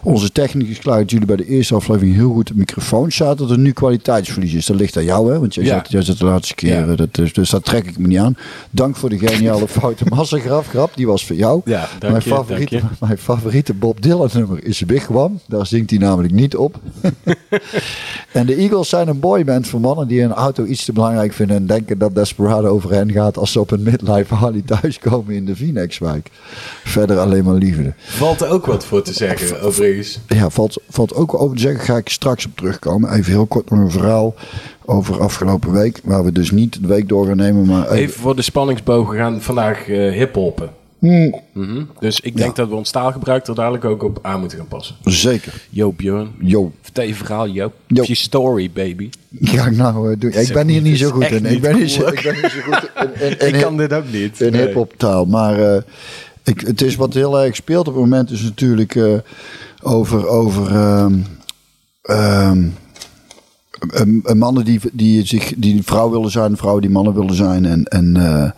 Onze 0.03 0.31
technicus 0.31 0.69
is 0.71 0.79
klaar 0.79 0.97
dat 0.99 1.11
jullie 1.11 1.25
bij 1.27 1.35
de 1.35 1.45
eerste 1.47 1.75
aflevering 1.75 2.15
heel 2.15 2.31
goed 2.33 2.47
de 2.47 2.53
microfoon 2.55 3.11
zaten. 3.11 3.37
Dat 3.37 3.49
er 3.51 3.59
nu 3.59 3.71
kwaliteitsverlies 3.71 4.53
is. 4.53 4.65
Dat 4.65 4.75
ligt 4.77 4.97
aan 4.97 5.03
jou, 5.03 5.31
hè? 5.33 5.39
Want 5.39 5.53
jij, 5.55 5.63
Ja. 5.63 5.75
zat, 5.75 5.91
jij 5.91 6.01
zat 6.01 6.17
de 6.17 6.25
laatste 6.25 6.55
keer. 6.55 6.69
Ja. 6.75 6.87
eh, 6.87 6.97
Dat, 6.97 7.17
is- 7.17 7.33
dus 7.33 7.49
dat 7.49 7.65
trek 7.65 7.85
ik 7.87 7.97
me 7.97 8.07
niet 8.07 8.17
aan. 8.19 8.37
Dank 8.71 8.95
voor 8.95 9.09
de 9.09 9.17
geniale 9.19 9.67
foute 9.79 10.03
massagraf. 10.09 10.67
Grap, 10.67 10.91
die 10.95 11.07
was 11.07 11.25
voor 11.25 11.35
jou. 11.35 11.61
Ja, 11.65 11.79
dank 11.99 12.01
mijn, 12.13 12.23
je, 12.25 12.29
favoriete, 12.29 12.77
dank 12.79 12.91
mijn 12.99 13.17
favoriete 13.17 13.73
Bob 13.73 14.01
Dylan 14.01 14.29
nummer 14.33 14.63
is 14.65 14.79
Wigwam. 14.79 15.39
Daar 15.47 15.65
zingt 15.65 15.89
hij 15.89 15.99
namelijk 15.99 16.33
niet 16.33 16.55
op. 16.55 16.79
en 18.31 18.45
de 18.45 18.55
Eagles 18.55 18.89
zijn 18.89 19.07
een 19.07 19.19
boyband 19.19 19.67
voor 19.67 19.79
mannen 19.79 20.07
die 20.07 20.21
een 20.21 20.33
auto 20.33 20.65
iets 20.65 20.85
te 20.85 20.93
belangrijk 20.93 21.33
vinden. 21.33 21.55
En 21.55 21.65
denken 21.65 21.97
dat 21.97 22.08
Desperado 22.13 22.67
over 22.67 22.91
hen 22.91 23.11
gaat 23.11 23.37
als 23.37 23.51
ze 23.51 23.59
op 23.59 23.71
een 23.71 23.83
midlife 23.83 24.35
Harley 24.35 24.61
thuiskomen 24.65 25.35
in 25.35 25.45
de 25.45 25.55
Phoenixwijk. 25.55 26.29
Verder 26.83 27.17
alleen 27.17 27.43
maar 27.43 27.53
liefde. 27.53 27.93
Valt 27.97 28.41
er 28.41 28.49
ook 28.49 28.65
wat 28.65 28.85
voor 28.85 29.01
te 29.01 29.13
zeggen, 29.13 29.61
overigens. 29.61 30.19
Ja, 30.27 30.49
valt, 30.49 30.81
valt 30.89 31.13
ook 31.13 31.41
over 31.41 31.55
te 31.55 31.61
zeggen, 31.61 31.85
ga 31.85 31.97
ik 31.97 32.09
straks 32.09 32.45
op 32.45 32.51
terugkomen. 32.55 33.11
Even 33.13 33.31
heel 33.31 33.45
kort 33.45 33.69
nog 33.69 33.79
een 33.79 33.91
verhaal 33.91 34.35
over 34.85 35.19
afgelopen 35.21 35.71
week. 35.71 35.99
Waar 36.03 36.23
we 36.23 36.31
dus 36.31 36.51
niet 36.51 36.81
de 36.81 36.87
week 36.87 37.09
door 37.09 37.25
gaan 37.25 37.37
nemen, 37.37 37.65
maar 37.65 37.83
even, 37.83 37.97
Even 37.97 38.19
voor 38.19 38.35
de 38.35 38.41
spanningsbogen 38.41 39.17
gaan 39.17 39.41
vandaag 39.41 39.87
eh 39.87 40.11
hip-hoppen. 40.11 40.69
Hmm. 40.99 41.35
Mhm. 41.53 41.83
Dus 41.99 42.19
ik 42.19 42.37
denk 42.37 42.55
dat 42.55 42.69
we 42.69 42.75
ons 42.75 42.91
taalgebruik 42.91 43.47
er 43.47 43.55
dadelijk 43.55 43.85
ook 43.85 44.03
op 44.03 44.19
aan 44.21 44.39
moeten 44.39 44.57
gaan 44.57 44.67
passen. 44.67 44.95
zeker. 45.03 45.53
Yo, 45.69 45.91
Björn. 45.91 46.31
Yo, 46.39 46.71
Vertel 46.81 47.03
je 47.03 47.15
verhaal. 47.15 47.47
Yo. 47.47 47.71
Of 47.95 48.05
je 48.07 48.15
story, 48.15 48.71
baby. 48.73 49.09
ga 49.41 49.65
ik 49.65 49.75
nou 49.75 50.11
eh, 50.11 50.19
doen. 50.19 50.31
Ik 50.31 50.53
ben 50.53 50.67
hier 50.67 50.81
niet 50.81 50.97
zo 50.97 51.09
goed 51.09 51.25
in. 51.31 51.45
Ik 51.45 51.61
ben 51.61 51.75
niet 51.79 51.91
zo, 51.91 52.05
goed 52.05 52.23
in, 53.21 53.31
ik 53.31 53.41
hip- 53.41 53.61
kan 53.61 53.77
dit 53.77 53.93
ook 53.93 54.11
niet. 54.11 54.41
in 54.41 54.51
Nee. 54.51 54.61
hip-hop 54.65 54.93
taal. 54.97 55.25
Maar 55.25 55.75
eh, 55.75 55.81
ik, 56.43 56.59
het 56.61 56.81
is 56.81 56.95
wat 56.95 57.13
heel 57.13 57.39
erg 57.41 57.55
speelt 57.55 57.87
op 57.87 57.93
het 57.93 58.03
moment, 58.03 58.31
is 58.31 58.41
natuurlijk 58.41 58.95
eh, 58.95 59.13
over. 59.81 60.27
over 60.27 60.67
ehm, 60.75 61.13
ehm, 62.01 62.67
mannen 64.33 64.65
die, 64.65 64.79
die, 64.93 65.25
zich, 65.25 65.53
die 65.57 65.83
vrouw 65.83 66.09
willen 66.09 66.31
zijn, 66.31 66.57
vrouwen 66.57 66.81
die 66.81 66.91
mannen 66.91 67.13
willen 67.13 67.35
zijn. 67.35 67.65
En, 67.65 67.83
en 67.83 68.15
eh, 68.15 68.51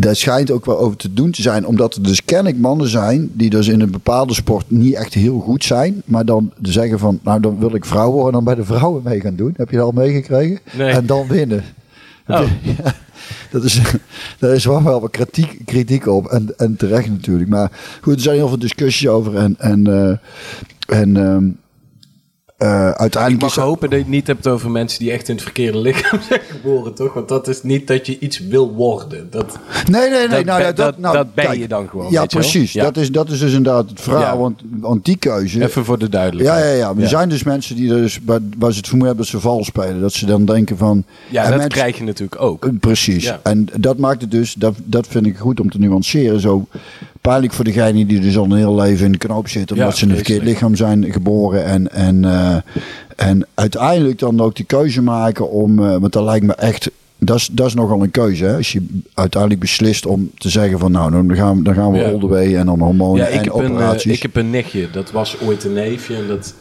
daar 0.00 0.16
schijnt 0.16 0.50
ook 0.50 0.66
wel 0.66 0.78
over 0.78 0.96
te 0.96 1.12
doen 1.12 1.30
te 1.30 1.42
zijn. 1.42 1.66
Omdat 1.66 1.94
er 1.94 2.02
dus 2.02 2.24
kennelijk 2.24 2.58
mannen 2.58 2.88
zijn 2.88 3.30
die 3.32 3.50
dus 3.50 3.68
in 3.68 3.80
een 3.80 3.90
bepaalde 3.90 4.34
sport 4.34 4.70
niet 4.70 4.94
echt 4.94 5.14
heel 5.14 5.38
goed 5.38 5.64
zijn. 5.64 6.02
Maar 6.04 6.24
dan 6.24 6.52
zeggen 6.62 6.98
van, 6.98 7.18
nou 7.22 7.40
dan 7.40 7.58
wil 7.58 7.74
ik 7.74 7.84
vrouw 7.84 8.10
worden 8.10 8.26
en 8.26 8.32
dan 8.32 8.44
bij 8.44 8.64
de 8.64 8.64
vrouwen 8.64 9.02
mee 9.04 9.20
gaan 9.20 9.36
doen. 9.36 9.54
Heb 9.56 9.70
je 9.70 9.76
dat 9.76 9.84
al 9.84 9.92
meegekregen? 9.92 10.58
Nee. 10.76 10.90
En 10.90 11.06
dan 11.06 11.26
winnen. 11.26 11.64
Oh. 12.26 12.40
Ja, 12.84 12.94
dat 13.50 13.64
is, 13.64 13.80
daar 14.38 14.54
is 14.54 14.64
wel 14.64 14.82
wel 14.82 15.00
wat 15.00 15.10
kritiek, 15.10 15.58
kritiek 15.64 16.06
op. 16.06 16.26
En, 16.26 16.54
en 16.56 16.76
terecht 16.76 17.08
natuurlijk. 17.08 17.50
Maar 17.50 17.70
goed, 18.00 18.14
er 18.14 18.20
zijn 18.20 18.36
heel 18.36 18.48
veel 18.48 18.58
discussies 18.58 19.08
over. 19.08 19.36
En, 19.36 19.54
en, 19.58 19.86
eh, 19.86 20.98
en 20.98 21.58
ehm, 22.62 22.82
eh, 22.82 22.88
Ik 22.88 22.94
uiteindelijk 22.96 23.42
mag 23.42 23.56
is 23.56 23.62
hopen 23.62 23.90
dat 23.90 23.98
je 23.98 24.04
het 24.04 24.14
niet 24.14 24.26
hebt 24.26 24.46
over 24.46 24.70
mensen 24.70 24.98
die 24.98 25.10
echt 25.12 25.28
in 25.28 25.34
het 25.34 25.44
verkeerde 25.44 25.78
lichaam 25.78 26.20
zijn 26.28 26.40
geboren, 26.50 26.94
toch? 26.94 27.14
Want 27.14 27.28
dat 27.28 27.48
is 27.48 27.62
niet 27.62 27.86
dat 27.86 28.06
je 28.06 28.18
iets 28.18 28.38
wil 28.38 28.72
worden. 28.74 29.26
Dat, 29.30 29.58
Nee, 29.90 30.10
nee, 30.10 30.10
nee. 30.10 30.28
Dat 30.28 30.44
nou, 30.44 30.58
ben- 30.58 30.66
ja, 30.66 30.72
dat- 30.72 30.98
nou, 30.98 31.16
dat 31.16 31.34
ben 31.34 31.44
kijk. 31.44 31.58
je 31.58 31.68
dan 31.68 31.88
gewoon, 31.88 32.10
Ja, 32.10 32.20
weet 32.20 32.32
je 32.32 32.38
wel? 32.38 32.48
precies. 32.50 32.72
Ja. 32.72 32.82
Dat, 32.84 32.96
is, 32.96 33.10
dat 33.10 33.28
is 33.30 33.38
dus 33.38 33.52
inderdaad 33.52 33.88
het 33.90 34.00
verhaal. 34.00 34.20
Ja. 34.22 34.36
Want, 34.36 34.60
want 34.80 35.04
die 35.04 35.16
keuze... 35.16 35.62
even 35.62 35.84
voor 35.84 35.98
de 35.98 36.04
Ja, 36.04 36.10
duidelijkheid. 36.10 36.64
ja, 36.64 36.70
ja. 36.70 36.92
Maar 36.92 37.02
er 37.02 37.08
zijn 37.08 37.28
dus 37.28 37.42
mensen 37.42 37.76
die 37.76 37.88
dus, 37.88 38.18
waar, 38.24 38.40
waar 38.58 38.70
ze 38.72 38.76
het 38.78 38.88
vermoeden 38.88 39.16
hebben 39.16 39.32
dat 39.32 39.42
ze 39.42 39.48
vals 39.48 39.66
spelen. 39.66 40.00
Dat 40.00 40.12
ze 40.12 40.26
dan 40.26 40.44
denken 40.44 40.76
van... 40.76 41.04
Ja, 41.30 41.42
en 41.44 41.48
dat 41.50 41.58
mensen- 41.58 41.78
krijg 41.78 41.98
je 41.98 42.04
natuurlijk 42.04 42.40
ook. 42.42 42.64
Eh, 42.64 42.70
Precies. 42.80 43.24
Ja. 43.24 43.40
En 43.42 43.68
dat 43.76 43.98
maakt 43.98 44.20
het 44.20 44.30
dus, 44.30 44.54
dat, 44.54 44.74
dat 44.84 45.06
vind 45.06 45.26
ik 45.26 45.36
goed 45.36 45.60
om 45.60 45.70
te 45.70 45.78
nuanceren. 45.78 46.40
Zo 46.40 46.66
pijnlijk 47.22 47.52
voor 47.52 47.64
degene 47.64 48.06
die 48.06 48.20
dus 48.20 48.36
al 48.38 48.44
een 48.44 48.52
heel 48.56 48.74
leven 48.74 49.06
in 49.06 49.12
de 49.12 49.18
knoop 49.18 49.48
zitten. 49.48 49.76
Omdat 49.76 49.92
Ja, 49.92 49.98
ze 49.98 50.04
in 50.04 50.10
een 50.10 50.16
verkeerd 50.16 50.42
lichaam 50.42 50.74
zijn 50.76 51.12
geboren. 51.12 51.64
En, 51.64 51.92
en, 51.92 52.24
eh, 52.24 52.56
en 53.16 53.46
uiteindelijk 53.54 54.18
dan 54.18 54.40
ook 54.40 54.56
die 54.56 54.64
keuze 54.64 55.02
maken 55.02 55.50
om, 55.50 55.78
eh, 55.78 55.96
want 55.96 56.12
dat 56.12 56.24
lijkt 56.24 56.46
me 56.46 56.54
echt, 56.54 56.90
dat 57.18 57.36
is, 57.36 57.48
dat 57.52 57.66
is 57.66 57.74
nogal 57.74 58.02
een 58.02 58.10
keuze. 58.10 58.44
Hè? 58.44 58.56
Als 58.56 58.72
je 58.72 58.86
uiteindelijk 59.14 59.60
beslist 59.60 60.06
om 60.06 60.30
te 60.38 60.48
zeggen 60.48 60.78
van 60.78 60.92
nou, 60.92 61.10
dan 61.10 61.36
gaan, 61.36 61.56
we- 61.56 61.62
dan 61.62 61.74
gaan 61.74 61.92
we 61.92 62.04
all 62.04 62.18
the 62.18 62.26
way 62.28 62.56
en 62.56 62.66
dan 62.66 62.80
hormonen 62.80 63.22
Ja, 63.24 63.28
ik 63.28 63.32
en 63.38 63.44
heb, 63.44 63.54
een, 63.54 63.64
eh, 63.64 63.70
operaties. 63.72 64.16
ik 64.16 64.22
heb 64.22 64.36
een 64.36 64.50
nichtje. 64.50 64.90
Dat 64.90 65.10
was 65.10 65.36
ooit 65.40 65.64
een 65.64 65.72
neefje 65.72 66.16
en 66.16 66.26
dat, 66.28 66.54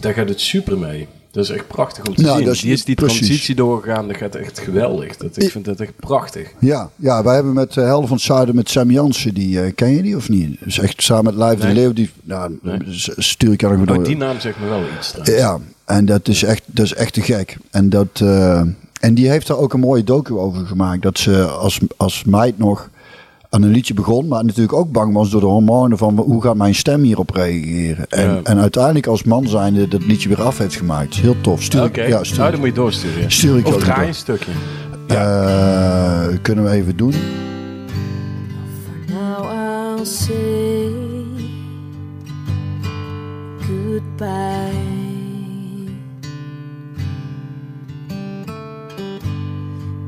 daar 0.00 0.12
gaat 0.14 0.28
het 0.28 0.40
super 0.40 0.78
mee. 0.78 1.06
Dat 1.36 1.44
is 1.44 1.50
echt 1.50 1.66
prachtig 1.66 2.04
om 2.06 2.14
te 2.14 2.22
Nou, 2.22 2.36
zien. 2.36 2.44
dat 2.46 2.54
is- 2.54 2.60
die 2.60 2.72
is 2.72 2.84
die 2.84 2.94
precies. 2.94 3.18
transitie 3.18 3.54
doorgegaan. 3.54 4.08
Dat 4.08 4.16
gaat 4.16 4.34
echt 4.34 4.58
geweldig. 4.58 5.16
Dat, 5.16 5.42
ik 5.42 5.50
vind 5.50 5.64
dat 5.64 5.80
echt 5.80 5.96
prachtig. 5.96 6.52
Ja, 6.58 6.90
ja, 6.96 7.22
wij 7.22 7.34
hebben 7.34 7.52
met 7.52 7.76
uh, 7.76 7.84
Helden 7.84 8.08
van 8.08 8.16
het 8.16 8.26
Zuiden 8.26 8.54
met 8.54 8.70
Sam 8.70 8.90
Jansen, 8.90 9.34
die 9.34 9.60
eh, 9.60 9.72
ken 9.74 9.90
je 9.90 10.02
die 10.02 10.16
of 10.16 10.28
niet? 10.28 10.60
Is 10.64 10.78
echt 10.78 11.02
samen 11.02 11.24
met 11.24 11.34
Lijf 11.34 11.60
de. 11.60 11.68
Leeuw, 11.72 11.92
die 11.92 12.10
nou, 12.22 12.58
Nee. 12.62 12.78
stuur 13.16 13.52
ik 13.52 13.62
Oh, 13.62 13.86
door. 13.86 14.04
die 14.04 14.16
naam 14.16 14.40
zegt 14.40 14.60
me 14.60 14.68
wel 14.68 14.82
iets. 14.98 15.10
trouwens. 15.10 15.36
Ja, 15.38 15.58
en 15.84 16.04
dat 16.04 16.28
is 16.28 16.42
echt, 16.42 16.62
dat 16.66 16.84
is 16.84 16.94
echt 16.94 17.12
te 17.12 17.20
gek. 17.20 17.56
En, 17.70 17.88
dat, 17.90 18.08
eh, 18.22 18.60
en 19.00 19.14
die 19.14 19.28
heeft 19.30 19.46
daar 19.46 19.58
ook 19.58 19.72
een 19.72 19.80
mooie 19.80 20.04
docu 20.04 20.34
over 20.34 20.66
gemaakt. 20.66 21.02
Dat 21.02 21.18
ze 21.18 21.44
als, 21.44 21.78
als 21.96 22.24
meid 22.24 22.58
nog 22.58 22.90
aan 23.56 23.62
een 23.62 23.70
liedje 23.70 23.94
begon, 23.94 24.28
maar 24.28 24.44
natuurlijk 24.44 24.72
ook 24.72 24.92
bang 24.92 25.12
was 25.14 25.30
door 25.30 25.40
de 25.40 25.46
hormonen 25.46 25.98
van 25.98 26.16
hoe 26.18 26.42
gaat 26.42 26.56
mijn 26.56 26.74
stem 26.74 27.02
hierop 27.02 27.30
reageren. 27.30 28.06
En, 28.08 28.30
Ja. 28.30 28.40
en 28.42 28.58
uiteindelijk 28.58 29.06
als 29.06 29.22
man 29.24 29.48
zijnde 29.48 29.88
dat 29.88 30.06
liedje 30.06 30.28
weer 30.28 30.42
af 30.42 30.58
heeft 30.58 30.76
gemaakt. 30.76 31.14
Heel 31.14 31.36
tof. 31.40 31.62
Stuur, 31.62 31.80
ik- 31.84 31.88
Oké, 31.88 32.02
ja, 32.02 32.24
stuur, 32.24 32.38
nou, 32.38 32.50
dan 32.50 32.60
moet 32.60 32.68
je 32.68 32.74
doorsturen. 32.74 33.30
stuur 33.32 33.56
ik 33.56 33.62
je 33.66 33.68
Of 33.68 33.74
ook 33.74 33.80
draai 33.80 33.98
door. 33.98 34.08
een 34.08 34.14
stukje. 34.14 34.50
Eh, 35.06 36.26
kunnen 36.42 36.64
we 36.64 36.70
even 36.70 36.96
doen. 36.96 37.12
Now 39.08 39.44
I'll 39.98 40.04
say 40.04 40.90
goodbye. 43.60 44.84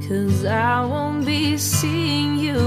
Cause 0.08 0.44
I 0.46 0.84
won't 0.86 1.24
be 1.26 1.56
seeing 1.58 2.38
you 2.40 2.58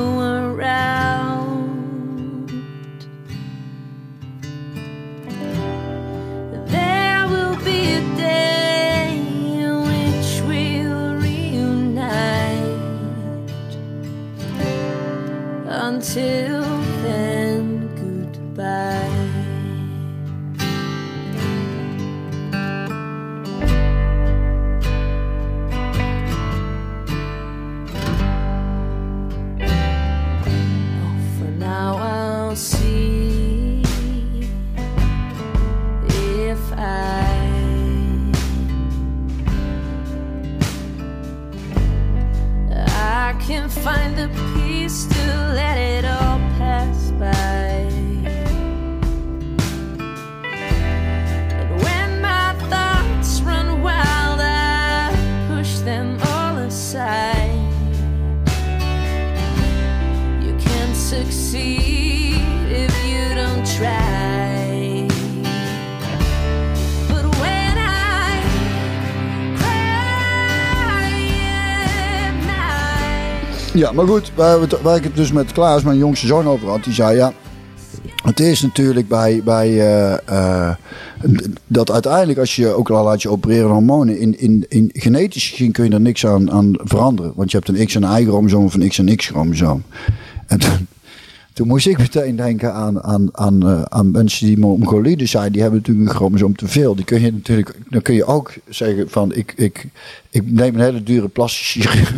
Ja, 73.81 73.91
maar 73.91 74.07
goed, 74.07 74.31
waar, 74.35 74.59
waar 74.81 74.95
ik 74.95 75.03
het 75.03 75.15
dus 75.15 75.31
met 75.31 75.51
Klaas, 75.51 75.83
mijn 75.83 75.97
jongste 75.97 76.27
zoon, 76.27 76.47
over 76.47 76.67
had. 76.67 76.83
Die 76.83 76.93
zei, 76.93 77.15
ja, 77.15 77.33
het 78.23 78.39
is 78.39 78.61
natuurlijk 78.61 79.07
bij, 79.07 79.41
bij 79.43 79.67
eh, 79.67 80.17
eh, 80.25 80.75
dat 81.67 81.91
uiteindelijk 81.91 82.39
als 82.39 82.55
je, 82.55 82.67
ook 82.67 82.89
al 82.89 83.03
laat 83.03 83.21
je 83.21 83.29
opereren 83.29 83.69
hormonen, 83.69 84.19
in, 84.19 84.39
in, 84.39 84.65
in 84.69 84.89
genetisch 84.93 85.49
gezien 85.49 85.71
kun 85.71 85.85
je 85.85 85.91
er 85.91 86.01
niks 86.01 86.25
aan, 86.25 86.51
aan 86.51 86.73
veranderen. 86.77 87.33
Want 87.35 87.51
je 87.51 87.57
hebt 87.57 87.69
een 87.69 87.85
X- 87.85 87.95
en 87.95 88.21
Y-chromosoom 88.21 88.65
of 88.65 88.73
een 88.73 88.89
X- 88.89 88.99
en 88.99 89.15
X-chromosoom. 89.15 89.83
En 90.47 90.59
toen, 91.53 91.67
moest 91.67 91.87
ik 91.87 91.97
meteen 91.97 92.35
denken 92.35 92.73
aan, 92.73 93.03
aan, 93.03 93.29
aan, 93.31 93.67
eh, 93.67 93.81
aan 93.81 94.11
mensen 94.11 94.47
die 94.47 94.57
Mongoliden 94.57 95.27
zijn. 95.27 95.51
Die 95.51 95.61
hebben 95.61 95.79
natuurlijk 95.79 96.09
een 96.09 96.15
chromosoom 96.15 96.55
te 96.55 96.67
veel. 96.67 96.95
Die 96.95 97.05
kun 97.05 97.21
je 97.21 97.31
natuurlijk, 97.31 97.77
dan 97.89 98.01
kun 98.01 98.13
je 98.13 98.25
ook 98.25 98.53
zeggen 98.69 99.09
van, 99.09 99.33
ik, 99.33 99.53
ik, 99.55 99.87
ik 100.29 100.51
neem 100.51 100.75
een 100.75 100.81
hele 100.81 101.03
dure 101.03 101.29
chirurg. 101.33 102.13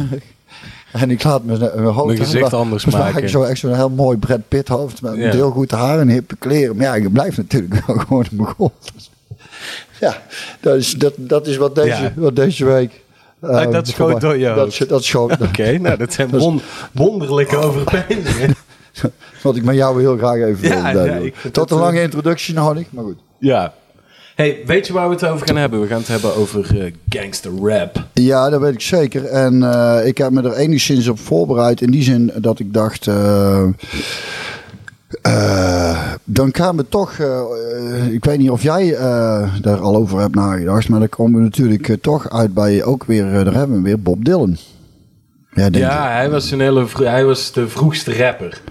En 0.94 1.12
ik 1.12 1.24
laat 1.24 1.44
mijn, 1.44 1.60
mijn 1.60 1.84
hoofd 1.86 2.06
Mijn 2.06 2.18
gezicht 2.18 2.52
dan- 2.52 2.60
anders 2.60 2.84
dan 2.84 2.92
sta 2.94 3.08
ik 3.08 3.14
maken. 3.14 3.30
Zo 3.30 3.44
echt 3.44 3.60
zo'n 3.60 3.74
heel 3.76 3.90
mooi 3.90 4.18
Brad 4.18 4.40
Pitt 4.48 4.68
hoofd 4.68 5.02
met 5.02 5.16
Ja. 5.16 5.32
heel 5.32 5.52
goed 5.52 5.72
haar 5.72 6.00
en 6.00 6.08
hippe 6.08 6.36
kleren. 6.36 6.76
Maar 6.76 6.86
ja, 6.86 6.96
ik 6.96 7.12
blijf 7.14 7.38
natuurlijk 7.38 7.74
wel 7.88 7.96
gewoon 7.98 8.26
een 8.32 8.38
Mongool. 8.38 8.72
Ja, 10.00 10.22
dat 10.60 10.76
is, 10.76 10.92
dat, 10.94 11.14
dat 11.18 11.48
is 11.48 11.58
wat 11.58 11.76
deze, 11.76 11.88
Ja. 12.02 12.12
wat 12.16 12.36
deze 12.36 12.66
week. 12.66 13.02
eh, 13.40 13.50
Ah, 13.50 13.72
dat 13.72 13.88
is 13.88 13.94
gewoon 13.94 14.12
voorbij- 14.12 14.30
door 14.30 14.40
je 14.40 14.56
dat, 14.56 14.88
dat 14.88 15.06
gewoon 15.06 15.32
Oké, 15.50 15.78
nou 15.78 15.98
dat 15.98 16.14
zijn 16.14 16.30
won- 16.40 16.62
wonderlijke 16.92 17.58
overpeinzingen. 17.58 18.56
wat 19.44 19.56
ik 19.56 19.64
met 19.64 19.76
jou 19.76 20.00
heel 20.02 20.18
graag 20.18 20.36
even 20.38 20.68
Ja, 20.68 20.90
ik 20.90 21.36
vind 21.36 21.54
Tot 21.54 21.72
een 21.72 21.78
lange 21.78 21.98
eh, 21.98 22.04
introductie 22.04 22.54
nou 22.54 22.78
ik, 22.80 22.88
maar 22.90 23.04
goed. 23.04 23.18
Ja. 23.38 23.74
Hey, 24.36 24.64
weet 24.66 24.88
je 24.88 24.94
waar 24.94 25.08
we 25.08 25.14
het 25.14 25.26
over 25.26 25.48
gaan 25.48 25.58
hebben? 25.58 25.82
We 25.82 25.88
gaan 25.88 25.98
het 25.98 26.08
hebben 26.08 26.36
over 26.36 26.82
eh, 26.82 26.92
gangster 27.10 27.52
rap. 27.62 28.06
Ja, 28.14 28.50
dat 28.50 28.62
weet 28.62 28.74
ik 28.74 28.82
zeker. 28.82 29.26
En 29.26 29.64
eh, 29.64 30.08
ik 30.08 30.18
heb 30.18 30.32
me 30.32 30.42
er 30.42 30.56
enigszins 30.56 31.08
op 31.08 31.20
voorbereid. 31.20 31.82
In 31.82 31.92
die 31.92 32.04
zin 32.04 32.32
dat 32.36 32.60
ik 32.60 32.74
dacht. 32.74 33.08
eh, 33.08 33.68
dan 36.24 36.50
gaan 36.56 36.78
we 36.78 36.86
toch. 36.90 37.12
ik 38.12 38.26
weet 38.26 38.38
niet 38.38 38.50
of 38.50 38.64
jij 38.64 38.92
daar 39.62 39.80
al 39.80 39.96
over 39.96 40.20
hebt 40.20 40.36
nagedacht. 40.36 40.90
Maar 40.90 41.00
dan 41.00 41.10
komen 41.10 41.38
we 41.40 41.44
natuurlijk 41.44 41.98
toch 42.02 42.30
uit 42.30 42.54
bij 42.54 42.84
ook 42.84 43.04
weer. 43.04 43.44
daar 43.44 43.54
hebben 43.54 43.78
we 43.78 43.84
weer 43.84 44.02
Bob 44.02 44.26
Dylan. 44.26 44.58
Ja. 45.54 45.68
Ja, 45.72 46.12
hij 46.12 46.30
was, 46.30 46.52
een 46.52 46.60
hele 46.60 46.86
hij 46.94 47.26
was 47.26 47.52
de 47.52 47.68
vroegste 47.68 48.18
rapper. 48.18 48.62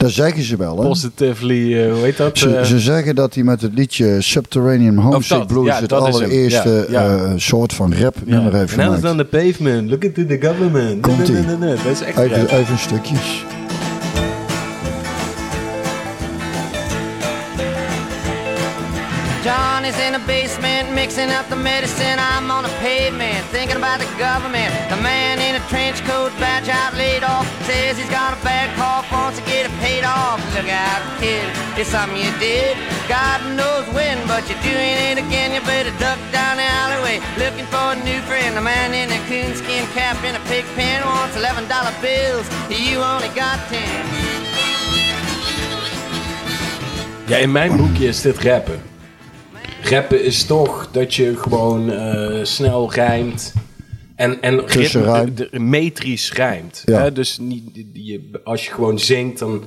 Dat 0.00 0.10
zeggen 0.10 0.42
ze 0.42 0.56
wel. 0.56 0.76
Hè? 0.80 0.86
Positively, 0.88 1.82
eh, 1.84 1.92
hoe 1.92 2.02
heet 2.04 2.16
dat? 2.16 2.38
Ze, 2.38 2.56
Eh, 2.56 2.64
ze 2.64 2.78
zeggen 2.80 3.14
dat 3.14 3.34
hij 3.34 3.42
met 3.44 3.60
het 3.60 3.74
liedje 3.74 4.20
Subterranean 4.20 4.96
Homesick 4.96 5.46
Blues 5.46 5.66
ja, 5.66 5.80
het 5.80 5.88
dat 5.88 6.08
is 6.08 6.14
hem. 6.14 6.24
allereerste 6.24 6.86
Ja, 6.90 7.02
ja. 7.02 7.16
eh, 7.16 7.32
soort 7.36 7.72
van 7.72 7.94
rap 7.94 8.14
ja. 8.24 8.34
nummer 8.34 8.54
heeft 8.54 8.72
gemaakt. 8.72 9.04
on 9.04 9.16
the 9.16 9.24
pavement, 9.24 9.90
looking 9.90 10.14
to 10.14 10.26
the 10.26 10.38
government. 10.40 11.00
Komt-ie. 11.02 11.32
Nee, 11.34 11.42
nee, 11.42 11.56
nee, 11.56 11.68
nee, 11.68 11.76
Dat 11.84 11.92
is 11.92 12.00
echt 12.00 12.18
Even, 12.18 12.36
rap. 12.36 12.50
even 12.50 12.72
een 12.72 12.78
stukje. 12.78 13.14
John 19.42 19.84
is 19.88 19.96
in 20.06 20.12
the 20.12 20.20
basement 20.28 20.92
mixing 20.92 21.30
up 21.32 21.48
the 21.48 21.56
medicine. 21.56 22.18
I'm 22.20 22.50
on 22.50 22.62
the 22.62 22.74
pavement 22.84 23.40
thinking 23.50 23.76
about 23.76 23.98
the 24.00 24.10
government. 24.20 24.68
The 24.92 25.00
man 25.00 25.38
in 25.40 25.54
a 25.56 25.62
trench 25.72 26.04
coat, 26.04 26.30
badge 26.38 26.68
out 26.68 26.92
laid 27.00 27.24
off, 27.24 27.46
says 27.64 27.96
he's 27.96 28.10
got 28.10 28.36
a 28.36 28.40
bad 28.44 28.68
cough, 28.76 28.99
wants 29.30 29.46
to 29.46 29.52
get 29.54 29.70
it 29.70 29.74
paid 29.78 30.02
off. 30.02 30.42
Look 30.56 30.68
out, 30.68 31.02
kid, 31.20 31.46
it's 31.78 31.90
something 31.90 32.18
you 32.18 32.32
did. 32.40 32.76
God 33.06 33.38
knows 33.54 33.86
when, 33.94 34.18
but 34.26 34.42
you're 34.50 34.58
doing 34.66 34.96
it 35.06 35.18
again. 35.18 35.54
You 35.54 35.60
better 35.60 35.94
duck 36.02 36.18
down 36.32 36.56
the 36.56 36.66
alleyway 36.66 37.22
looking 37.38 37.66
for 37.70 37.94
a 37.94 37.96
new 38.02 38.20
friend. 38.26 38.56
The 38.56 38.60
man 38.60 38.90
in 38.92 39.08
a 39.08 39.20
coonskin 39.30 39.86
cap 39.94 40.16
and 40.24 40.36
a 40.36 40.42
pig 40.50 40.64
pen 40.74 41.06
wants 41.06 41.36
eleven 41.36 41.68
dollar 41.68 41.94
bills. 42.02 42.46
You 42.68 42.98
only 42.98 43.30
got 43.42 43.58
ten. 43.70 44.02
Ja, 47.26 47.36
in 47.36 47.52
mijn 47.52 47.76
boekje 47.76 48.06
is 48.06 48.20
dit 48.20 48.38
rappen. 48.42 48.82
Rappen 49.82 50.24
is 50.24 50.44
toch 50.44 50.88
dat 50.92 51.14
je 51.14 51.36
gewoon 51.36 51.90
eh, 51.92 52.44
snel 52.44 52.92
rijmt. 52.92 53.52
En, 54.20 54.42
en 54.42 54.66
ritme, 54.66 55.32
de- 55.34 55.48
de- 55.50 55.60
metrisch 55.60 56.32
rijmt. 56.32 56.82
Ja. 56.84 57.02
Hè? 57.02 57.12
Dus 57.12 57.38
niet, 57.38 57.62
die- 57.92 58.30
als 58.44 58.64
je 58.66 58.72
gewoon 58.72 58.98
zingt, 58.98 59.38
dan... 59.38 59.62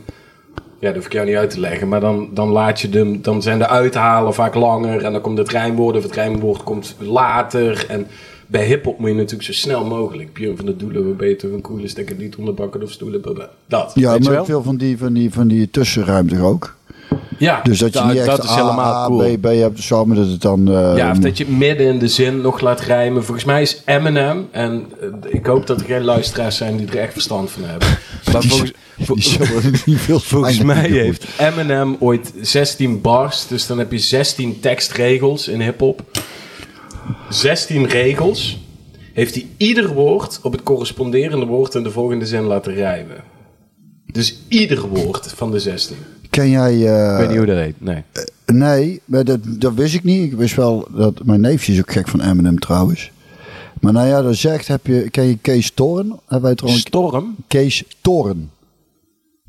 Ja, 0.80 0.88
dat 0.90 0.96
hoef 0.96 1.06
ik 1.06 1.14
jou 1.14 1.26
niet 1.28 1.36
uit 1.36 1.50
te 1.50 1.60
leggen. 1.60 1.88
Maar 1.88 2.00
dan, 2.00 2.30
dan, 2.34 2.50
laat 2.50 2.82
je 2.82 2.90
de, 2.90 3.22
dan 3.22 3.42
zijn 3.42 3.58
de 3.58 3.68
uithalen 3.68 4.34
vaak 4.34 4.56
langer. 4.56 5.04
En 5.04 5.12
dan 5.12 5.22
komt 5.22 5.38
het 5.38 5.50
rijmwoord 5.50 5.96
of 5.98 6.04
het 6.04 6.12
rijmwoord 6.14 6.64
komt 6.64 6.96
later. 7.00 7.86
En 7.90 8.08
bij 8.48 8.66
hiphop 8.66 9.00
moet 9.00 9.10
je 9.10 9.16
natuurlijk 9.16 9.44
zo 9.44 9.54
snel 9.54 9.86
mogelijk. 9.86 10.34
Björn 10.34 10.56
van 10.58 10.66
de 10.66 10.76
Doelen, 10.76 11.08
we 11.08 11.14
beter 11.14 11.54
een 11.54 11.62
coole 11.62 11.88
stekker 11.88 12.16
niet 12.16 12.36
onderbakken 12.36 12.82
of 12.84 12.92
stoelen. 12.92 13.22
Dat, 13.68 13.92
Ja, 13.96 14.12
weet 14.14 14.24
je 14.24 14.30
maar 14.32 14.46
veel 14.46 14.64
van 14.64 14.78
die, 14.78 14.98
van 14.98 15.14
die, 15.14 15.32
van 15.32 15.48
die 15.48 15.70
tussenruimte 15.70 16.42
ook. 16.42 16.76
Ja, 17.44 17.60
Dus 17.64 17.80
dat 17.80 17.94
je 17.94 18.00
da- 18.00 18.08
niet 18.08 18.18
echt 18.18 18.26
dat 18.26 18.44
is 18.44 18.50
helemaal 18.50 18.94
A, 18.94 19.06
cool. 19.06 19.36
B, 19.38 19.42
B 19.42 19.46
hebt, 19.46 19.82
zo, 19.82 20.06
maar 20.06 20.16
dat 20.16 20.28
het 20.28 20.42
dan... 20.42 20.68
eh, 20.74 20.98
Ja, 20.98 21.12
of 21.12 21.18
dat 21.18 21.38
je 21.38 21.48
midden 21.48 21.88
in 21.88 22.00
de 22.00 22.08
zin 22.08 22.42
nog 22.42 22.60
laat 22.62 22.82
rijmen. 22.82 23.24
Volgens 23.24 23.46
mij 23.46 23.62
is 23.62 23.82
Eminem, 23.86 24.48
en 24.52 24.86
eh, 25.02 25.08
ik 25.34 25.46
hoop 25.46 25.68
dat 25.68 25.80
er 25.80 25.86
geen 25.86 26.04
luisteraars 26.04 26.58
zijn 26.58 26.78
die 26.78 26.88
er 26.88 26.98
echt 26.98 27.14
verstand 27.14 27.52
van 27.52 27.64
hebben. 27.64 27.88
Maar 28.32 28.42
die, 28.42 28.74
volgens, 29.06 29.38
die 29.84 29.98
veel 29.98 30.20
volgens 30.20 30.62
mij 30.74 30.90
heeft 30.90 31.26
Eminem 31.38 31.96
ooit 32.00 32.34
16 32.42 33.02
bars, 33.02 33.48
dus 33.48 33.68
dan 33.68 33.78
heb 33.78 33.92
je 33.92 33.98
16 34.00 34.60
tekstregels 34.60 35.48
in 35.48 35.62
hip-hop. 35.62 36.02
16 37.30 37.88
regels. 37.88 38.62
Heeft 39.14 39.34
hij 39.36 39.48
ieder 39.58 39.94
woord 39.94 40.40
op 40.42 40.52
het 40.52 40.64
corresponderende 40.64 41.46
woord 41.46 41.76
in 41.76 41.84
de 41.84 41.92
volgende 41.92 42.26
zin 42.26 42.42
laten 42.44 42.74
rijmen. 42.74 43.18
Dus 44.12 44.40
ieder 44.48 44.88
woord 44.88 45.34
van 45.36 45.52
de 45.52 45.60
16. 45.60 45.98
Ken 46.34 46.50
jij... 46.50 46.88
eh, 47.28 47.28
hoe 47.38 47.46
dat 47.46 47.58
heet. 47.58 47.76
Nee. 47.78 48.04
Nee, 48.46 49.02
maar 49.06 49.24
dat, 49.24 49.40
dat 49.44 49.74
wist 49.74 49.94
ik 49.94 50.04
niet. 50.04 50.32
Ik 50.32 50.38
wist 50.38 50.56
wel 50.56 50.88
dat... 50.92 51.24
Mijn 51.24 51.42
neefje 51.42 51.74
is 51.74 51.80
ook 51.80 51.92
gek 51.92 52.08
van 52.08 52.22
Eminem 52.22 52.60
trouwens. 52.60 53.12
Maar 53.80 53.94
nou 53.94 54.08
ja, 54.08 54.22
dat 54.22 54.36
zegt, 54.36 54.68
heb 54.68 54.88
je, 54.88 55.10
ken 55.10 55.24
je 55.28 55.38
Kees 55.42 55.72
Toren? 55.72 56.08
Hebben 56.28 56.42
wij 56.42 56.56
trouwens... 56.56 56.84
Storm. 56.86 57.36
Kees 57.48 57.84
Toren. 58.02 58.52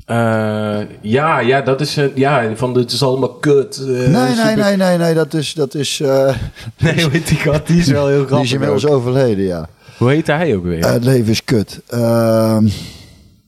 Eh, 0.05 0.79
ja, 1.01 1.39
ja, 1.39 1.61
dat 1.61 1.81
is 1.81 1.95
een, 1.95 2.11
ja, 2.15 2.55
van 2.55 2.73
de, 2.73 2.79
het 2.79 2.91
is 2.91 3.03
allemaal 3.03 3.33
kut. 3.33 3.77
eh, 3.77 3.85
Nee, 3.85 4.07
nee, 4.07 4.35
super- 4.35 4.55
nee, 4.55 4.75
nee, 4.77 4.97
nee, 4.97 5.13
dat 5.13 5.33
is... 5.33 5.53
Dat 5.53 5.73
is 5.75 5.99
eh, 5.99 6.35
Nee, 6.83 7.09
heet 7.09 7.27
die 7.27 7.37
gat? 7.37 7.67
Die 7.67 7.79
is 7.79 7.87
wel 7.87 8.07
heel 8.07 8.17
die 8.19 8.25
grappig. 8.27 8.45
is 8.47 8.53
inmiddels 8.53 8.85
ook. 8.85 8.93
overleden, 8.93 9.45
ja. 9.45 9.69
Hoe 9.97 10.09
heet 10.09 10.27
hij 10.27 10.55
ook 10.55 10.63
weer? 10.63 10.83
Eh, 10.83 10.91
het 10.91 11.03
leven 11.03 11.31
is 11.31 11.43
kut. 11.43 11.81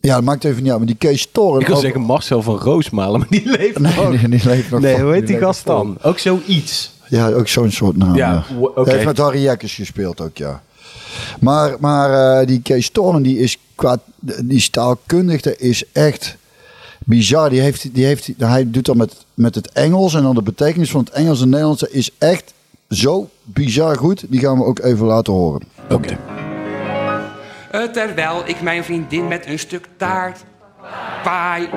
Ja, 0.08 0.16
dat 0.16 0.24
maakt 0.24 0.44
even 0.44 0.62
niet 0.62 0.70
uit. 0.70 0.78
Maar 0.78 0.88
die 0.88 0.96
Kees 0.98 1.28
Toren... 1.32 1.60
ik 1.62 1.68
wil 1.68 1.76
over- 1.76 1.88
zeggen 1.88 2.06
Marcel 2.08 2.42
van 2.42 2.58
Roosmalen, 2.58 3.20
maar 3.20 3.30
die 3.30 3.50
leeft 3.58 3.80
Nee, 3.80 3.96
nog. 3.96 4.10
nee, 4.12 4.30
die 4.30 4.46
leeft 4.46 4.70
nog 4.72 4.80
Nee, 4.80 5.02
hoe 5.02 5.14
heet 5.14 5.28
die 5.28 5.38
gast 5.38 5.62
voor. 5.62 5.72
dan? 5.74 5.98
Ook 6.02 6.20
zoiets. 6.20 6.92
Ja, 7.10 7.30
ook 7.32 7.48
zo'n 7.48 7.72
soort 7.72 7.98
naam. 7.98 8.16
Ja. 8.16 8.44
Hij 8.76 8.94
heeft 8.94 9.06
met 9.06 9.18
Harry 9.18 9.42
Jekkers 9.42 9.74
gespeeld 9.76 10.22
ook, 10.22 10.38
ja. 10.38 10.62
Maar, 11.40 11.76
maar 11.80 12.40
eh, 12.42 12.48
die 12.48 12.62
Kees 12.62 12.90
Toren, 12.90 13.22
die 13.22 13.38
is 13.40 13.58
qua 13.76 13.98
die 14.44 14.60
staalkundig, 14.60 15.42
dat 15.42 15.60
is 15.60 15.84
echt 15.92 16.36
bizar. 17.06 17.50
Die 17.50 17.60
heeft, 17.62 17.90
die 17.96 18.06
heeft, 18.06 18.30
hij 18.38 18.70
doet 18.72 18.86
dat 18.86 18.96
met, 18.96 19.14
met 19.34 19.56
het 19.56 19.72
Engels 19.72 20.14
en 20.14 20.24
dan 20.24 20.36
de 20.36 20.42
betekenis 20.42 20.92
van 20.92 21.00
het 21.00 21.10
Engels 21.10 21.42
en 21.42 21.50
Nederlands 21.50 21.84
is 21.84 22.10
echt 22.18 22.54
zo 22.90 23.30
bizar 23.44 23.96
goed. 23.98 24.24
Die 24.28 24.40
gaan 24.40 24.58
we 24.58 24.64
ook 24.66 24.80
even 24.80 25.06
laten 25.06 25.34
horen. 25.34 25.62
Oké. 25.90 26.18
Terwijl 27.72 28.42
ik 28.46 28.62
mijn 28.62 28.84
vriendin 28.84 29.28
met 29.28 29.46
een 29.46 29.60
stuk 29.60 29.88
taart 29.98 30.44
paai. 31.24 31.70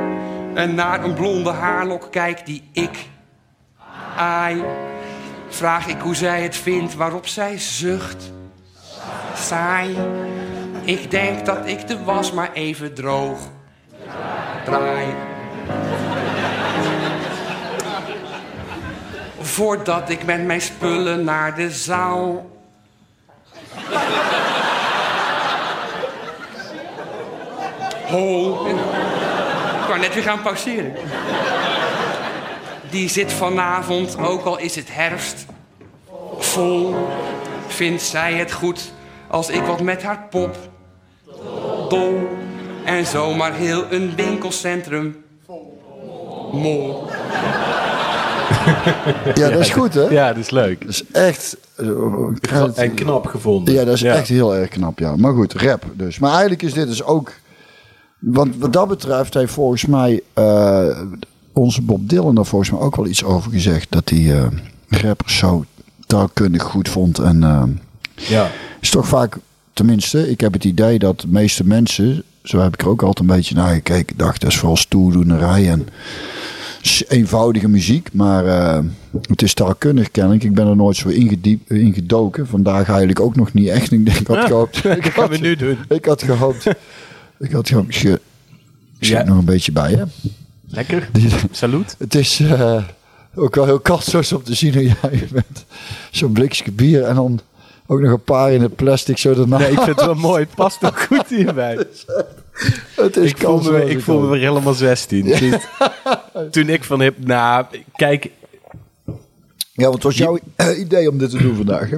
En 0.55 0.75
naar 0.75 1.05
een 1.05 1.15
blonde 1.15 1.51
haarlok 1.51 2.09
kijk 2.11 2.47
die 2.47 2.69
ik 2.73 3.07
aai. 4.17 4.65
Vraag 5.49 5.87
ik 5.87 6.01
hoe 6.01 6.15
zij 6.15 6.43
het 6.43 6.57
vindt, 6.57 6.95
waarop 6.95 7.27
zij 7.27 7.59
zucht. 7.59 8.33
Saai. 9.35 9.97
Ik 10.85 11.11
denk 11.11 11.47
dat 11.47 11.67
ik 11.67 11.87
de 11.87 12.05
was 12.05 12.33
maar 12.33 12.53
even 12.53 12.95
droog 12.95 13.39
draai. 14.65 15.15
Voordat 19.41 20.11
ik 20.11 20.25
met 20.25 20.45
mijn 20.45 20.61
spullen 20.61 21.25
naar 21.25 21.55
de 21.55 21.71
zaal 21.71 22.51
Ho. 28.11 28.67
Ik 29.81 29.87
wou 29.88 30.00
net 30.00 30.14
weer 30.14 30.23
gaan 30.23 30.43
pauzeren. 30.43 30.93
Die 32.90 33.09
zit 33.09 33.33
vanavond, 33.33 34.19
ook 34.19 34.45
al 34.45 34.59
is 34.59 34.76
het 34.76 34.88
herfst, 34.90 35.47
vol. 36.38 36.95
Vindt 37.67 38.02
zij 38.02 38.35
het 38.35 38.52
goed 38.52 38.93
als 39.29 39.49
ik 39.49 39.62
wat 39.62 39.81
met 39.81 40.02
haar 40.02 40.26
pop 40.31 40.57
dol. 41.88 42.29
En 42.85 43.07
zomaar 43.07 43.52
heel 43.55 43.85
een 43.90 44.12
winkelcentrum 44.17 45.25
mol. 46.52 47.09
Ja, 49.35 49.50
dat 49.50 49.61
is 49.61 49.71
goed, 49.71 49.95
hè? 49.95 50.02
Ja, 50.02 50.29
dat 50.29 50.37
is 50.37 50.50
leuk. 50.50 50.81
Dat 50.81 50.90
is 50.90 51.05
echt... 51.12 51.57
En 52.75 52.95
knap 52.95 53.26
gevonden. 53.26 53.75
Ja, 53.75 53.85
dat 53.85 53.95
is 53.95 54.02
echt 54.02 54.29
heel 54.29 54.55
erg 54.55 54.69
knap, 54.69 54.99
ja. 54.99 55.17
Maar 55.17 55.33
goed, 55.33 55.52
rap 55.52 55.85
dus. 55.93 56.19
Maar 56.19 56.31
eigenlijk 56.31 56.62
is 56.62 56.73
dit 56.73 56.87
dus 56.87 57.02
ook... 57.02 57.33
Want 58.21 58.57
wat 58.57 58.73
dat 58.73 58.89
betreft 58.89 59.35
heeft 59.35 59.53
volgens 59.53 59.87
mij 59.87 60.21
eh, 60.33 60.99
onze 61.53 61.83
Bob 61.83 62.09
Dylan 62.09 62.35
daar 62.35 62.47
volgens 62.47 62.71
mij 62.71 62.81
ook 62.81 62.97
wel 62.97 63.07
iets 63.07 63.25
over 63.25 63.50
gezegd. 63.50 63.87
Dat 63.91 64.09
hij 64.09 64.37
eh, 64.41 64.47
rappers 64.89 65.37
zo 65.39 65.65
taalkundig 66.07 66.62
goed 66.62 66.89
vond. 66.89 67.19
En 67.19 67.43
eh, 67.43 67.62
Ja. 68.15 68.50
is 68.81 68.91
toch 68.91 69.09
vaak, 69.09 69.37
tenminste, 69.73 70.31
ik 70.31 70.41
heb 70.41 70.53
het 70.53 70.65
idee 70.65 70.99
dat 70.99 71.21
de 71.21 71.29
meeste 71.29 71.67
mensen, 71.67 72.23
zo 72.43 72.59
heb 72.59 72.75
ik 72.75 72.81
er 72.83 72.89
ook 72.89 73.03
altijd 73.03 73.29
een 73.29 73.37
beetje 73.37 73.55
naar 73.55 73.75
gekeken, 73.75 74.17
dacht 74.17 74.41
dat 74.41 74.50
is 74.50 74.57
vooral 74.59 74.77
stoerdoenerij 74.77 75.69
en 75.71 75.87
eenvoudige 77.09 77.69
muziek. 77.69 78.09
Maar 78.12 78.45
het 79.29 79.43
is 79.43 79.55
taalkundig 79.55 80.11
kennelijk. 80.11 80.45
Ik 80.45 80.55
ben 80.55 80.67
er 80.67 80.77
nooit 80.77 80.97
zo 80.97 81.09
ingediep, 81.09 81.71
ingedoken. 81.71 82.47
Vandaag 82.47 82.89
eigenlijk 82.89 83.21
ook 83.21 83.37
nog 83.37 83.53
niet 83.53 83.69
echt. 83.69 83.93
Ik 83.93 84.05
denk, 84.07 84.19
ik 84.19 84.27
had 84.27 84.45
gehoopt. 84.47 84.83
Dat 84.83 84.97
ik 84.97 85.05
gaan 85.05 85.29
we 85.29 85.35
had- 85.35 85.41
nu 85.41 85.57
doen. 85.57 85.77
Ik 85.89 86.05
had 86.05 86.23
gehoopt. 86.23 86.67
Ik 87.41 87.53
had 87.53 87.67
zit 87.69 88.21
Ja. 88.99 89.25
nog 89.25 89.39
een 89.39 89.45
beetje 89.45 89.73
bij, 89.73 89.93
hè? 89.93 90.03
Lekker. 90.69 91.09
Salut. 91.51 91.95
Het 91.99 92.15
is 92.15 92.41
eh, 92.41 92.85
ook 93.35 93.55
wel 93.55 93.65
heel 93.65 93.81
kansloos 93.81 94.33
om 94.33 94.43
te 94.43 94.55
zien 94.55 94.73
hoe 94.75 94.83
jij 94.83 95.29
bent. 95.33 95.65
Zo'n 96.11 96.33
blikje 96.33 96.73
bier 96.73 97.03
en 97.05 97.15
dan 97.15 97.41
ook 97.87 98.01
nog 98.01 98.13
een 98.13 98.23
paar 98.25 98.53
in 98.53 98.63
het 98.63 98.77
plastic 98.77 99.19
zo 99.19 99.35
daarna. 99.35 99.59
Nee, 99.59 99.71
ik 99.71 99.81
vind 99.81 99.97
het 99.97 100.05
wel 100.05 100.15
mooi. 100.31 100.43
Het 100.43 100.55
past 100.55 100.85
ook 100.85 101.01
goed 101.01 101.29
hierbij. 101.29 101.87
het 102.97 103.17
is 103.17 103.31
Ik 103.31 103.39
voel 103.39 103.61
me, 103.61 103.91
ik 103.91 104.01
voel 104.01 104.21
me 104.21 104.29
weer 104.29 104.41
helemaal 104.49 104.75
16. 104.75 105.33
Toen, 105.39 105.55
toen 106.51 106.69
ik 106.69 106.85
van 106.85 107.01
hip... 107.01 107.27
Nou, 107.27 107.65
kijk... 107.97 108.31
Ja, 109.73 109.89
wat 109.91 110.03
was 110.03 110.17
jouw 110.17 110.39
eh, 110.57 110.79
idee 110.85 111.11
om 111.11 111.19
dit 111.19 111.31
te 111.31 111.39
doen 111.39 111.57
vandaag? 111.57 111.91
Hè? 111.91 111.97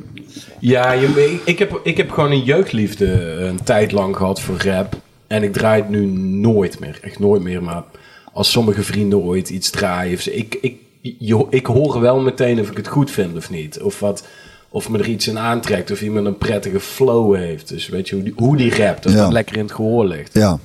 Ja, 0.61 0.93
je, 0.93 1.41
ik, 1.45 1.59
heb, 1.59 1.81
ik 1.85 1.97
heb 1.97 2.11
gewoon 2.11 2.31
een 2.31 2.45
jeugdliefde 2.45 3.07
een 3.33 3.63
tijd 3.65 3.93
lang 3.93 4.17
gehad 4.17 4.41
voor 4.41 4.63
rap. 4.63 4.97
En 5.33 5.43
ik 5.43 5.53
draai 5.53 5.81
het 5.83 5.91
nu 5.91 6.07
nooit 6.41 6.79
meer. 6.81 6.99
Echt 7.03 7.19
nooit 7.19 7.43
meer. 7.43 7.63
Maar 7.63 7.83
als 8.33 8.51
sommige 8.51 8.83
vrienden 8.83 9.19
ooit 9.19 9.49
iets 9.51 9.71
draaien... 9.71 10.15
Of 10.15 10.21
ze, 10.21 10.35
ik, 10.35 10.59
ik, 10.61 10.77
je, 11.01 11.47
ik 11.51 11.67
hoor 11.67 12.01
wel 12.01 12.21
meteen 12.21 12.61
of 12.61 12.71
ik 12.71 12.77
het 12.77 12.89
goed 12.89 13.11
vind 13.11 13.37
of 13.37 13.51
niet. 13.51 13.81
Of, 13.81 14.01
wat, 14.01 14.27
of 14.69 14.89
me 14.89 14.99
er 14.99 15.09
iets 15.09 15.29
in 15.29 15.39
aantrekt. 15.39 15.91
Of 15.91 16.03
iemand 16.03 16.27
een 16.27 16.39
prettige 16.39 16.81
flow 16.81 17.35
heeft. 17.37 17.69
Dus 17.69 17.89
weet 17.89 18.09
je, 18.09 18.15
hoe 18.15 18.25
die, 18.25 18.33
hoe 18.37 18.57
die 18.57 18.77
rapt. 18.77 19.07
Of 19.07 19.13
Ja. 19.13 19.19
dat 19.23 19.33
lekker 19.33 19.57
in 19.57 19.63
het 19.63 19.73
gehoor 19.73 20.07
ligt. 20.07 20.35
Ja, 20.35 20.59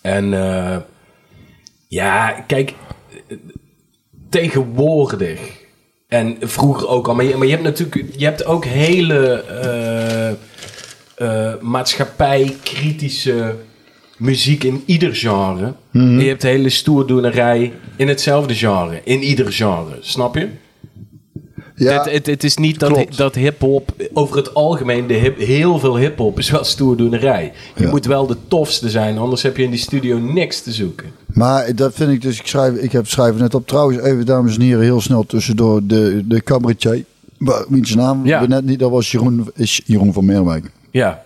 En 0.00 0.34
eh, 0.34 0.76
ja, 1.88 2.30
kijk, 2.46 2.74
tegenwoordig 4.28 5.40
en 6.08 6.36
vroeger 6.40 6.88
ook 6.88 7.08
al, 7.08 7.14
maar 7.14 7.24
je, 7.24 7.36
maar 7.36 7.46
je 7.46 7.52
hebt 7.52 7.64
natuurlijk, 7.64 8.04
je 8.16 8.24
hebt 8.24 8.44
ook 8.44 8.64
hele 8.64 9.42
eh, 11.16 11.54
maatschappij-kritische 11.60 13.54
muziek 14.16 14.64
in 14.64 14.82
ieder 14.86 15.14
genre. 15.14 15.72
En 15.92 16.18
je 16.20 16.28
hebt 16.28 16.42
hele 16.42 16.68
stoerdoenerij 16.70 17.72
in 17.96 18.08
hetzelfde 18.08 18.54
genre, 18.54 19.00
in 19.04 19.22
ieder 19.22 19.52
genre, 19.52 19.96
snap 20.00 20.34
je? 20.34 20.48
ja 21.74 21.92
het, 22.02 22.12
het, 22.12 22.26
het 22.26 22.44
is 22.44 22.56
niet 22.56 22.78
dat, 22.78 22.92
klopt. 22.92 23.16
dat 23.16 23.34
hip-hop, 23.34 23.90
over 24.12 24.36
het 24.36 24.54
algemeen, 24.54 25.06
de 25.06 25.14
hip, 25.14 25.38
heel 25.38 25.78
veel 25.78 25.96
hip-hop 25.96 26.38
is 26.38 26.50
wel 26.50 26.64
stoerdoenerij. 26.64 27.52
Je 27.76 27.82
Ja. 27.84 27.90
moet 27.90 28.06
wel 28.06 28.26
de 28.26 28.36
tofste 28.48 28.90
zijn, 28.90 29.18
anders 29.18 29.42
heb 29.42 29.56
je 29.56 29.62
in 29.62 29.70
die 29.70 29.78
studio 29.78 30.18
niks 30.18 30.62
te 30.62 30.72
zoeken. 30.72 31.06
maar 31.26 31.74
dat 31.74 31.94
vind 31.94 32.10
ik 32.10 32.22
dus. 32.22 32.38
Ik, 32.38 32.46
schrijf, 32.46 32.74
ik 32.76 32.92
heb 32.92 33.06
schrijven 33.06 33.40
net 33.40 33.54
op. 33.54 33.66
Trouwens, 33.66 33.98
even 34.02 34.26
dames 34.26 34.54
en 34.54 34.60
heren, 34.60 34.82
heel 34.82 35.00
snel 35.00 35.24
tussendoor. 35.26 35.86
De, 35.86 36.22
de 36.26 36.42
cabaretier. 36.42 37.04
Wiens 37.68 37.94
naam 37.94 38.26
Ja. 38.26 38.40
we 38.40 38.46
net 38.46 38.64
niet. 38.64 38.78
Dat 38.78 38.90
was 38.90 39.10
Jeroen, 39.10 39.50
is 39.54 39.80
Jeroen 39.84 40.12
van 40.12 40.24
Meerwijk. 40.24 40.70
Ja, 40.90 41.22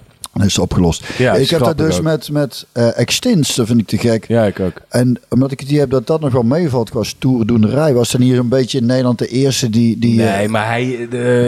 is 0.46 0.59
opgelost. 0.59 1.05
Ja, 1.18 1.35
ik 1.35 1.50
heb 1.50 1.61
dat 1.61 1.79
dus 1.79 1.96
ook. 1.96 2.03
met, 2.03 2.29
met 2.31 2.66
Extins. 2.72 3.55
Dat 3.55 3.66
vind 3.66 3.81
ik 3.81 3.87
te 3.87 3.98
gek. 3.98 4.24
ja, 4.29 4.44
ik 4.44 4.61
ook. 4.61 4.72
En 4.88 5.20
omdat 5.29 5.53
ik 5.53 5.61
het 5.61 5.68
idee 5.68 5.81
heb 5.81 5.90
dat 5.90 6.07
dat 6.07 6.20
nog 6.20 6.33
wel 6.33 6.42
meevalt 6.42 6.90
qua 6.90 7.03
stoerdoenerij, 7.03 7.94
was 7.94 8.11
dan 8.11 8.20
hier 8.20 8.38
een 8.38 8.48
beetje 8.48 8.79
in 8.79 8.87
Nederland 8.87 9.18
de 9.18 9.26
eerste 9.29 9.70
die. 9.70 9.98
die 9.98 10.14
Nee, 10.16 10.29
eh, 10.29 10.48
maar 10.48 10.66
hij, 10.66 10.85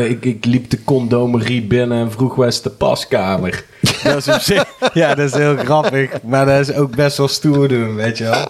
ik, 0.09 0.25
ik 0.25 0.45
liep 0.45 0.71
de 0.71 0.85
condomerie 0.85 1.63
binnen 1.63 1.99
en 1.99 2.11
vroeg 2.13 2.35
waar 2.35 2.49
is 2.49 2.63
de 2.63 2.71
paskamer. 2.71 3.65
dat 4.05 4.17
is 4.17 4.29
op 4.35 4.41
zich, 4.41 4.65
ja, 4.95 5.15
dat 5.15 5.27
is 5.29 5.35
heel 5.35 5.57
grappig, 5.57 6.11
maar 6.23 6.47
dat 6.47 6.69
is 6.69 6.75
ook 6.75 6.97
best 6.97 7.17
wel 7.17 7.29
stoer 7.29 7.69
doen, 7.69 7.95
weet 7.95 8.19
je 8.19 8.25
wel. 8.25 8.47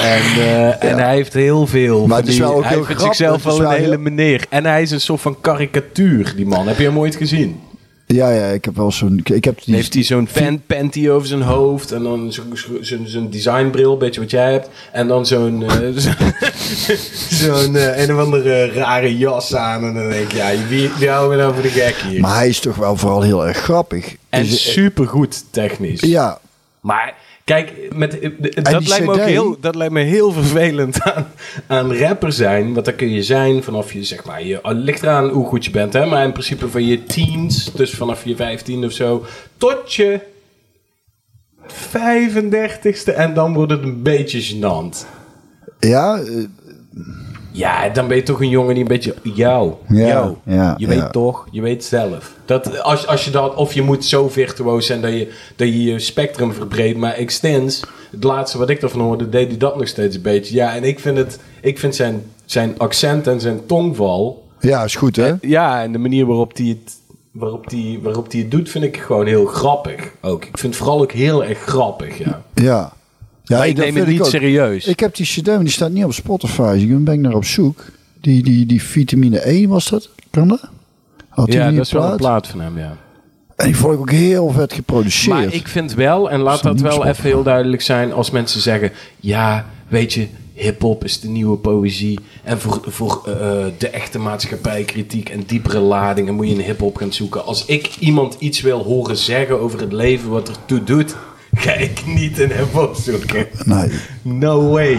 En, 0.00 0.20
eh, 0.20 0.84
en 0.84 0.98
hij 0.98 1.14
heeft 1.14 1.32
heel 1.32 1.66
veel. 1.66 1.98
Maar 2.06 2.08
van 2.08 2.16
het 2.18 2.26
is 2.28 2.34
die- 2.34 2.42
wel 2.44 2.54
ook 2.54 2.62
hij 2.62 2.72
heel 2.72 2.84
vindt 2.84 3.02
zichzelf 3.02 3.42
wel 3.42 3.60
een 3.60 3.70
hele 3.70 3.88
heel- 3.88 3.98
meneer. 3.98 4.44
En 4.48 4.64
hij 4.64 4.82
is 4.82 4.90
een 4.90 5.00
soort 5.00 5.20
van 5.20 5.40
karikatuur, 5.40 6.32
die 6.36 6.46
man. 6.46 6.68
Heb 6.68 6.78
je 6.78 6.84
hem 6.84 6.98
ooit 6.98 7.16
gezien? 7.16 7.60
Ja, 8.10 8.30
ja, 8.30 8.46
ik 8.46 8.64
heb 8.64 8.76
wel 8.76 8.92
zo'n. 8.92 9.20
Ik 9.24 9.44
heb 9.44 9.58
die, 9.64 9.74
heeft 9.74 9.94
hij 9.94 10.02
zo'n 10.02 10.28
fan 10.28 10.62
panty 10.66 11.08
over 11.08 11.28
zijn 11.28 11.42
hoofd. 11.42 11.92
En 11.92 12.02
dan 12.02 12.32
zo- 12.32 12.42
zo- 12.54 12.78
zo'n 12.80 13.06
zo'n 13.06 13.30
designbril, 13.30 13.96
beetje 13.96 14.20
wat 14.20 14.30
jij 14.30 14.52
hebt. 14.52 14.68
En 14.92 15.08
dan 15.08 15.26
zo'n 15.26 15.62
eh, 15.62 15.76
zo- 15.96 16.10
zo'n 17.44 17.76
eh, 17.76 18.02
een 18.02 18.14
of 18.14 18.20
andere 18.20 18.66
rare 18.72 19.18
jas 19.18 19.54
aan. 19.54 19.84
En 19.84 19.94
dan 19.94 20.10
denk 20.10 20.30
je, 20.30 20.36
ja, 20.36 20.50
wie, 20.68 20.90
wie 20.98 21.08
houden 21.08 21.36
we 21.36 21.42
nou 21.42 21.54
voor 21.54 21.62
de 21.62 21.68
gek 21.68 21.94
hier? 21.96 22.20
maar 22.20 22.34
hij 22.36 22.48
is 22.48 22.60
toch 22.60 22.76
wel 22.76 22.96
vooral 22.96 23.22
heel 23.22 23.46
erg 23.46 23.56
grappig. 23.56 24.16
en 24.28 24.42
Is- 24.44 24.72
supergoed 24.72 25.44
technisch. 25.50 26.00
ja, 26.00 26.38
Maar 26.80 27.14
kijk, 27.48 27.72
met, 27.94 28.18
eh, 28.18 28.30
dat, 28.62 28.88
lijkt 28.88 29.06
me 29.06 29.12
ook 29.12 29.18
heel, 29.18 29.56
dat 29.60 29.74
lijkt 29.74 29.92
me 29.92 30.00
heel 30.00 30.32
vervelend 30.32 31.02
aan, 31.12 31.26
aan 31.66 31.94
rapper 31.94 32.32
zijn. 32.32 32.72
Want 32.72 32.84
dat 32.84 32.94
kun 32.94 33.10
je 33.10 33.22
zijn 33.22 33.62
vanaf 33.62 33.92
je, 33.92 34.04
zeg 34.04 34.24
maar, 34.24 34.44
je, 34.44 34.58
het 34.62 34.76
ligt 34.76 35.02
eraan 35.02 35.28
hoe 35.28 35.46
goed 35.46 35.64
je 35.64 35.70
bent. 35.70 35.92
Hè? 35.92 36.06
Maar 36.06 36.24
in 36.24 36.32
principe 36.32 36.68
van 36.68 36.86
je 36.86 37.04
teens, 37.04 37.72
dus 37.72 37.90
vanaf 37.94 38.24
je 38.24 38.36
15 38.36 38.84
of 38.84 38.92
zo, 38.92 39.24
tot 39.56 39.94
je 39.94 40.20
35ste. 41.66 43.14
En 43.14 43.34
dan 43.34 43.54
wordt 43.54 43.72
het 43.72 43.82
een 43.82 44.02
beetje 44.02 44.42
gênant. 44.42 45.06
ja, 45.78 46.18
eh, 46.18 46.44
Ja, 47.50 47.88
dan 47.88 48.08
ben 48.08 48.16
je 48.16 48.22
toch 48.22 48.40
een 48.40 48.48
jongen 48.48 48.74
die 48.74 48.82
een 48.82 48.88
beetje 48.88 49.14
jou, 49.22 49.72
Ja, 49.88 50.06
jou. 50.06 50.34
ja, 50.44 50.74
je 50.78 50.86
ja. 50.86 50.94
weet 51.00 51.12
toch, 51.12 51.46
je 51.50 51.60
weet 51.60 51.84
zelf. 51.84 52.32
Dat 52.44 52.82
als, 52.82 53.06
als 53.06 53.24
je 53.24 53.30
dat, 53.30 53.54
of 53.54 53.72
je 53.72 53.82
moet 53.82 54.04
zo 54.04 54.28
virtuoos 54.28 54.86
zijn 54.86 55.00
dat 55.00 55.10
je 55.12 55.32
dat 55.56 55.68
je, 55.68 55.84
je 55.84 55.98
spectrum 55.98 56.52
verbreedt. 56.52 56.98
Maar 56.98 57.12
Extens, 57.12 57.82
het 58.10 58.24
laatste 58.24 58.58
wat 58.58 58.70
ik 58.70 58.82
ervan 58.82 59.00
hoorde, 59.00 59.28
deed 59.28 59.48
hij 59.48 59.56
dat 59.56 59.76
nog 59.76 59.88
steeds 59.88 60.16
een 60.16 60.22
beetje. 60.22 60.54
Ja, 60.54 60.74
en 60.74 60.84
ik 60.84 60.98
vind 61.00 61.16
het, 61.16 61.38
ik 61.60 61.78
vind 61.78 61.94
zijn, 61.94 62.22
zijn 62.44 62.74
accent 62.78 63.26
en 63.26 63.40
zijn 63.40 63.66
tongval. 63.66 64.46
ja, 64.60 64.84
is 64.84 64.94
goed 64.94 65.16
hè? 65.16 65.32
Ja, 65.40 65.82
en 65.82 65.92
de 65.92 65.98
manier 65.98 66.26
waarop 66.26 66.56
hij 66.56 66.66
het, 66.66 66.94
waarop 67.32 67.68
die, 67.70 67.98
waarop 68.02 68.30
die 68.30 68.42
het 68.42 68.50
doet, 68.50 68.68
vind 68.70 68.84
ik 68.84 68.96
gewoon 68.96 69.26
heel 69.26 69.46
grappig. 69.46 70.10
Ook. 70.20 70.44
Ik 70.44 70.58
vind 70.58 70.74
het 70.74 70.82
vooral 70.82 71.00
ook 71.02 71.12
heel 71.12 71.44
erg 71.44 71.58
grappig, 71.58 72.18
ja. 72.18 72.42
Ja. 72.54 72.92
Ja, 73.48 73.64
ik 73.64 73.76
neem 73.76 73.96
het 73.96 74.06
niet 74.06 74.26
serieus. 74.26 74.86
Ik 74.86 75.00
heb 75.00 75.14
die 75.14 75.26
CD, 75.26 75.46
maar 75.46 75.58
die 75.58 75.68
staat 75.68 75.90
niet 75.90 76.04
op 76.04 76.12
Spotify. 76.12 76.72
Dus 76.72 76.82
ik 76.82 77.04
ben 77.04 77.14
ik 77.14 77.20
naar 77.20 77.34
op 77.34 77.44
zoek. 77.44 77.84
Die, 78.20 78.42
die, 78.42 78.66
die 78.66 78.82
vitamine 78.82 79.50
E 79.50 79.66
was 79.66 79.88
dat? 79.88 80.10
Kan 80.30 80.48
dat? 80.48 80.68
Had 81.28 81.52
ja, 81.52 81.70
dat 81.70 81.86
is 81.86 81.92
wel 81.92 82.10
een 82.10 82.16
plaat? 82.16 82.46
van 82.46 82.60
hem, 82.60 82.78
ja. 82.78 82.96
En 83.56 83.66
die 83.66 83.76
vond 83.76 83.94
ik 83.94 84.00
ook 84.00 84.10
heel 84.10 84.50
vet 84.50 84.72
geproduceerd. 84.72 85.36
Maar 85.36 85.54
ik 85.54 85.68
vind 85.68 85.94
wel, 85.94 86.30
en 86.30 86.40
laat 86.40 86.62
dat 86.62 86.80
wel 86.80 87.06
even 87.06 87.24
heel 87.24 87.42
duidelijk 87.42 87.82
zijn, 87.82 88.12
als 88.12 88.30
mensen 88.30 88.60
zeggen: 88.60 88.92
ja, 89.20 89.66
weet 89.88 90.12
je, 90.12 90.26
hip-hop 90.52 91.04
is 91.04 91.20
de 91.20 91.28
nieuwe 91.28 91.56
poëzie. 91.56 92.18
En 92.42 92.60
voor, 92.60 92.80
voor 92.86 93.22
eh, 93.26 93.64
de 93.78 93.88
echte 93.88 94.18
maatschappijkritiek 94.18 95.28
en 95.28 95.42
diepere 95.46 95.78
ladingen 95.78 96.34
moet 96.34 96.48
je 96.48 96.54
in 96.54 96.60
hip-hop 96.60 96.96
gaan 96.96 97.12
zoeken. 97.12 97.44
Als 97.44 97.64
ik 97.64 97.96
iemand 97.98 98.36
iets 98.38 98.60
wil 98.60 98.82
horen 98.82 99.16
zeggen 99.16 99.60
over 99.60 99.80
het 99.80 99.92
leven 99.92 100.30
wat 100.30 100.48
ertoe 100.48 100.84
doet, 100.84 101.16
ga 101.58 101.72
ik 101.72 102.02
niet 102.06 102.38
een 102.40 102.52
hip-hop 102.52 102.94
zoeken. 102.94 103.46
Nee. 103.64 103.90
No 104.22 104.70
way. 104.70 104.98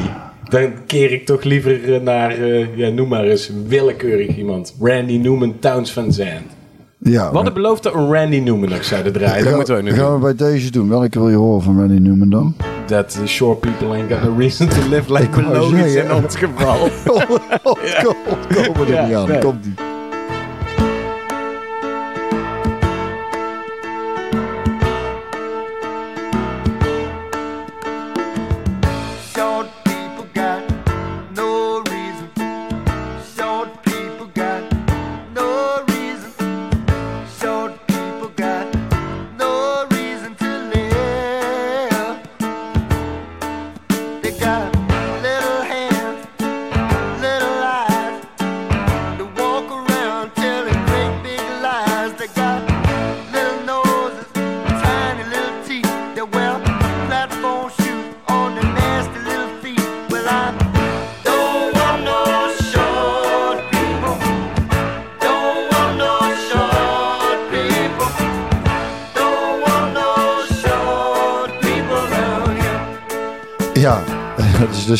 Dan 0.49 0.71
keer 0.85 1.11
ik 1.11 1.25
toch 1.25 1.43
liever 1.43 1.93
eh, 1.93 2.01
naar, 2.01 2.31
eh, 2.31 2.77
ja, 2.77 2.89
noem 2.89 3.07
maar 3.07 3.23
eens, 3.23 3.51
willekeurig 3.67 4.37
iemand. 4.37 4.75
Randy 4.79 5.17
Newman, 5.17 5.55
Towns 5.59 5.91
van 5.93 6.13
Zandt. 6.13 6.57
Ja, 6.97 7.29
We 7.29 7.35
hadden 7.35 7.53
beloofd 7.53 7.83
dat 7.83 7.93
een 7.93 8.13
Randy 8.13 8.39
Newman 8.39 8.69
nog 8.69 8.83
zouden 8.83 9.13
draaien. 9.13 9.43
Dat 9.45 9.55
moeten 9.55 9.75
we 9.75 9.81
nu 9.81 9.91
gaan 9.91 10.05
doen. 10.05 10.13
we 10.29 10.33
bij 10.35 10.49
deze 10.49 10.71
doen. 10.71 10.89
Welke 10.89 11.19
wil 11.19 11.29
je 11.29 11.35
horen 11.35 11.61
van 11.61 11.79
Randy 11.79 11.97
Newman 11.97 12.29
dan? 12.29 12.55
That 12.85 13.09
the 13.09 13.27
shore 13.27 13.55
people 13.55 13.87
ain't 13.91 14.11
got 14.11 14.23
no 14.23 14.35
reason 14.37 14.67
to 14.67 14.89
live 14.89 15.13
like 15.13 15.41
Melodies 15.41 15.95
in 15.95 16.13
ons 16.13 16.35
geval. 16.35 16.89
Komen 17.05 18.87
er 18.87 18.93
Ja, 18.93 19.05
niet 19.05 19.15
aan. 19.15 19.39
Komt 19.39 19.63
die. 19.63 19.73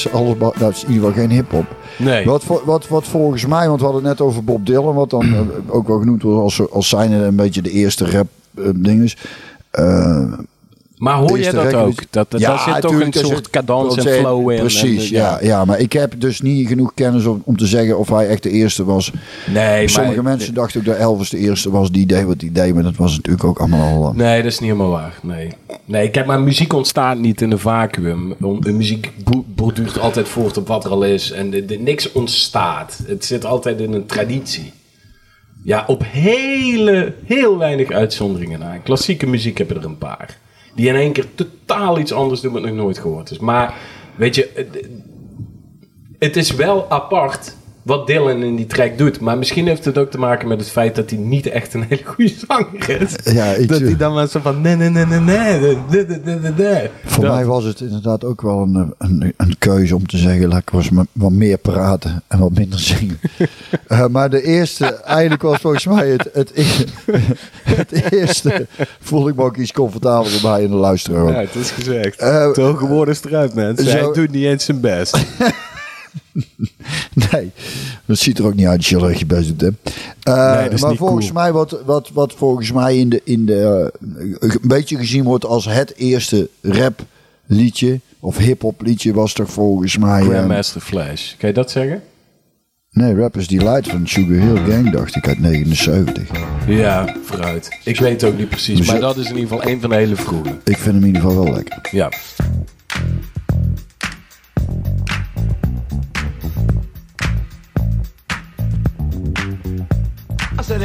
Is 0.05 0.11
alles. 0.11 0.35
Dat 0.57 0.71
is 0.71 0.83
in 0.83 0.91
ieder 0.93 1.07
geval 1.07 1.21
geen 1.21 1.31
hip-hop. 1.31 1.65
Nee. 1.97 2.25
Wat, 2.25 2.43
wat, 2.65 2.87
wat 2.87 3.07
volgens 3.07 3.45
mij, 3.45 3.67
want 3.67 3.79
we 3.79 3.85
hadden 3.85 4.05
het 4.05 4.17
net 4.17 4.27
over 4.27 4.43
Bob 4.43 4.65
Dylan, 4.65 4.95
wat 4.95 5.09
dan 5.09 5.33
eh, 5.33 5.39
ook 5.67 5.87
wel 5.87 5.99
genoemd 5.99 6.21
wordt 6.21 6.41
als, 6.41 6.71
als 6.71 6.89
zijnde 6.89 7.15
een 7.15 7.35
beetje 7.35 7.61
de 7.61 7.71
eerste 7.71 8.11
rap 8.11 8.27
eh, 8.57 8.63
ding 8.75 9.03
is. 9.03 9.17
Eh, 9.71 10.33
Maar 10.97 11.15
hoor 11.17 11.37
de 11.37 11.43
dat 11.43 11.53
record- 11.63 11.75
ook? 11.75 12.01
Dat, 12.09 12.31
dat, 12.31 12.39
Ja, 12.41 12.47
daar 12.49 12.73
zit 12.73 12.81
toch 12.81 12.99
een 13.01 13.13
soort 13.13 13.49
cadans 13.49 13.97
en 13.97 14.13
flow 14.19 14.51
in. 14.51 14.59
Precies, 14.59 15.11
en, 15.11 15.17
ja, 15.17 15.37
ja. 15.41 15.65
Maar 15.65 15.79
ik 15.79 15.93
heb 15.93 16.13
dus 16.17 16.41
niet 16.41 16.67
genoeg 16.67 16.91
kennis 16.93 17.25
om, 17.25 17.41
om 17.45 17.57
te 17.57 17.65
zeggen 17.67 17.97
of 17.97 18.09
hij 18.09 18.27
echt 18.27 18.43
de 18.43 18.49
eerste 18.49 18.85
was. 18.85 19.11
Nee, 19.53 19.87
Sommige 19.87 20.21
maar, 20.21 20.23
mensen 20.23 20.53
dachten 20.53 20.79
ook 20.79 20.85
dat 20.85 20.95
Elvis 20.97 21.29
de 21.29 21.37
eerste 21.37 21.71
was 21.71 21.91
die 21.91 22.05
deed 22.05 22.25
wat 22.25 22.41
hij 22.41 22.49
deed, 22.53 22.73
maar 22.73 22.83
dat 22.83 22.95
was 22.95 23.15
natuurlijk 23.15 23.43
ook 23.45 23.59
allemaal 23.59 24.05
al. 24.05 24.13
Nee, 24.13 24.37
dat 24.41 24.51
is 24.51 24.59
niet 24.59 24.69
helemaal 24.71 24.91
waar. 24.91 25.19
Nee. 25.21 25.49
Nee, 25.89 26.09
kijk, 26.09 26.25
maar 26.25 26.39
muziek 26.41 26.73
ontstaat 26.73 27.17
niet 27.17 27.41
in 27.41 27.51
een 27.51 27.59
vacuüm. 27.59 28.35
Muziek 28.59 29.11
bo- 29.23 29.43
borduurt 29.47 29.99
altijd 29.99 30.27
voort 30.27 30.57
op 30.57 30.67
wat 30.67 30.85
er 30.85 30.91
al 30.91 31.03
is. 31.03 31.31
En 31.31 31.65
niks 31.79 32.11
ontstaat. 32.11 33.03
Het 33.07 33.25
zit 33.25 33.45
altijd 33.45 33.79
in 33.79 33.93
een 33.93 34.05
traditie. 34.05 34.71
Ja, 35.63 35.83
op 35.87 36.03
hele, 36.05 37.13
heel 37.25 37.57
weinig 37.57 37.91
uitzonderingen 37.91 38.59
na. 38.59 38.77
Klassieke 38.77 39.27
muziek 39.27 39.57
hebben 39.57 39.77
er 39.77 39.85
een 39.85 39.97
paar. 39.97 40.37
Die 40.75 40.87
in 40.87 40.95
één 40.95 41.11
keer 41.11 41.25
totaal 41.35 41.99
iets 41.99 42.13
anders 42.13 42.41
doen 42.41 42.53
wat 42.53 42.61
nog 42.61 42.73
nooit 42.73 42.99
gehoord 42.99 43.31
is. 43.31 43.39
Maar, 43.39 43.73
weet 44.15 44.35
je, 44.35 44.65
het 46.19 46.35
is 46.35 46.51
wel 46.51 46.89
apart 46.89 47.55
wat 47.89 48.07
Dylan 48.07 48.43
in 48.43 48.55
die 48.55 48.65
track 48.65 48.97
doet. 48.97 49.19
Maar 49.19 49.37
misschien 49.37 49.67
heeft 49.67 49.85
het 49.85 49.97
ook 49.97 50.11
te 50.11 50.19
maken 50.19 50.47
met 50.47 50.59
het 50.59 50.69
feit 50.69 50.95
dat 50.95 51.09
hij 51.09 51.19
niet 51.19 51.47
echt 51.47 51.73
een 51.73 51.85
hele 51.89 52.03
goede 52.05 52.33
zanger 52.47 53.01
is. 53.01 53.15
Dat 53.67 53.79
hij 53.79 53.97
dan 53.97 54.13
maar 54.13 54.27
zo 54.27 54.39
van 54.39 54.61
nee, 54.61 54.75
nee, 54.75 54.89
nee, 54.89 55.05
nee, 55.05 55.19
nee, 56.57 56.89
Voor 57.05 57.27
mij 57.27 57.45
was 57.45 57.63
het 57.63 57.81
inderdaad 57.81 58.23
ook 58.23 58.41
wel 58.41 58.61
een, 58.61 58.93
een, 58.97 59.33
een 59.37 59.55
keuze 59.57 59.95
om 59.95 60.07
te 60.07 60.17
zeggen, 60.17 60.47
laat 60.47 60.61
ik 60.61 60.69
was 60.69 60.89
wat 61.11 61.31
meer 61.31 61.57
praten 61.57 62.23
en 62.27 62.39
wat 62.39 62.51
minder 62.51 62.79
zingen. 62.79 63.19
maar 64.11 64.29
de 64.29 64.43
eerste, 64.43 64.85
eigenlijk 64.85 65.41
was 65.41 65.59
volgens 65.61 65.85
mij 65.85 66.07
het, 66.07 66.29
het, 66.33 68.11
eerste, 68.11 68.67
voelde 68.99 69.29
ik 69.29 69.35
me 69.35 69.43
ook 69.43 69.57
iets 69.57 69.71
comfortabeler 69.71 70.41
bij 70.41 70.63
in 70.63 70.69
de 70.69 70.75
luisteraar. 70.75 71.31
Ja, 71.31 71.39
het 71.39 71.55
is 71.55 71.71
gezegd. 71.71 72.21
Uh, 72.21 73.07
is 73.07 73.23
eruit, 73.23 73.53
mensen. 73.53 73.85
Hij 73.85 74.11
doet 74.13 74.31
niet 74.31 74.43
eens 74.43 74.65
zijn 74.65 74.79
best. 74.79 75.17
Nee, 77.31 77.51
dat 78.05 78.17
ziet 78.17 78.39
er 78.39 78.45
ook 78.45 78.55
niet 78.55 78.65
uit 78.65 78.77
als 78.77 78.89
je 78.89 78.99
erg 79.07 79.19
je 79.19 79.25
best 79.25 79.47
doet. 79.47 79.61
Hè. 79.61 79.67
Nee, 80.55 80.63
dat 80.63 80.73
is 80.73 80.81
maar 80.81 80.95
volgens 80.95 81.25
cool. 81.31 81.41
mij, 81.41 81.51
wat, 81.51 81.81
wat, 81.85 82.09
wat 82.13 82.33
volgens 82.33 82.71
mij 82.71 82.97
in 82.97 83.09
de, 83.09 83.21
in 83.23 83.45
de, 83.45 83.91
eh, 84.39 84.49
een 84.49 84.59
beetje 84.61 84.97
gezien 84.97 85.23
wordt 85.23 85.45
als 85.45 85.65
het 85.65 85.95
eerste 85.95 86.49
rap 86.61 87.05
liedje 87.45 87.99
of 88.19 88.37
hip-hop 88.37 88.81
liedje, 88.81 89.13
was 89.13 89.33
toch 89.33 89.49
volgens 89.51 89.97
mij. 89.97 90.21
eh, 90.21 90.27
Grandmaster 90.27 90.81
Flash. 90.81 91.35
Kan 91.37 91.49
je 91.49 91.55
dat 91.55 91.71
zeggen? 91.71 92.01
nee, 92.91 93.15
Rappers 93.15 93.47
Delight 93.47 93.87
van 93.87 94.07
Sugar 94.07 94.35
Hill 94.47 94.71
Gang, 94.71 94.91
dacht 94.91 95.15
ik, 95.15 95.27
uit 95.27 95.39
79. 95.39 96.29
Ja, 96.67 97.15
vooruit. 97.23 97.79
Ik 97.83 97.99
weet 97.99 98.21
het 98.21 98.31
ook 98.31 98.37
niet 98.37 98.49
precies, 98.49 98.77
maar 98.77 98.95
Zo- 98.95 99.01
dat 99.01 99.17
is 99.17 99.29
in 99.29 99.35
ieder 99.37 99.49
geval 99.49 99.67
een 99.71 99.81
van 99.81 99.89
de 99.89 99.95
hele 99.95 100.15
vroege. 100.15 100.49
Ik 100.63 100.77
vind 100.77 100.95
hem 100.95 101.01
in 101.03 101.05
ieder 101.05 101.21
geval 101.21 101.43
wel 101.43 101.53
lekker. 101.53 101.87
Ja. 101.91 102.11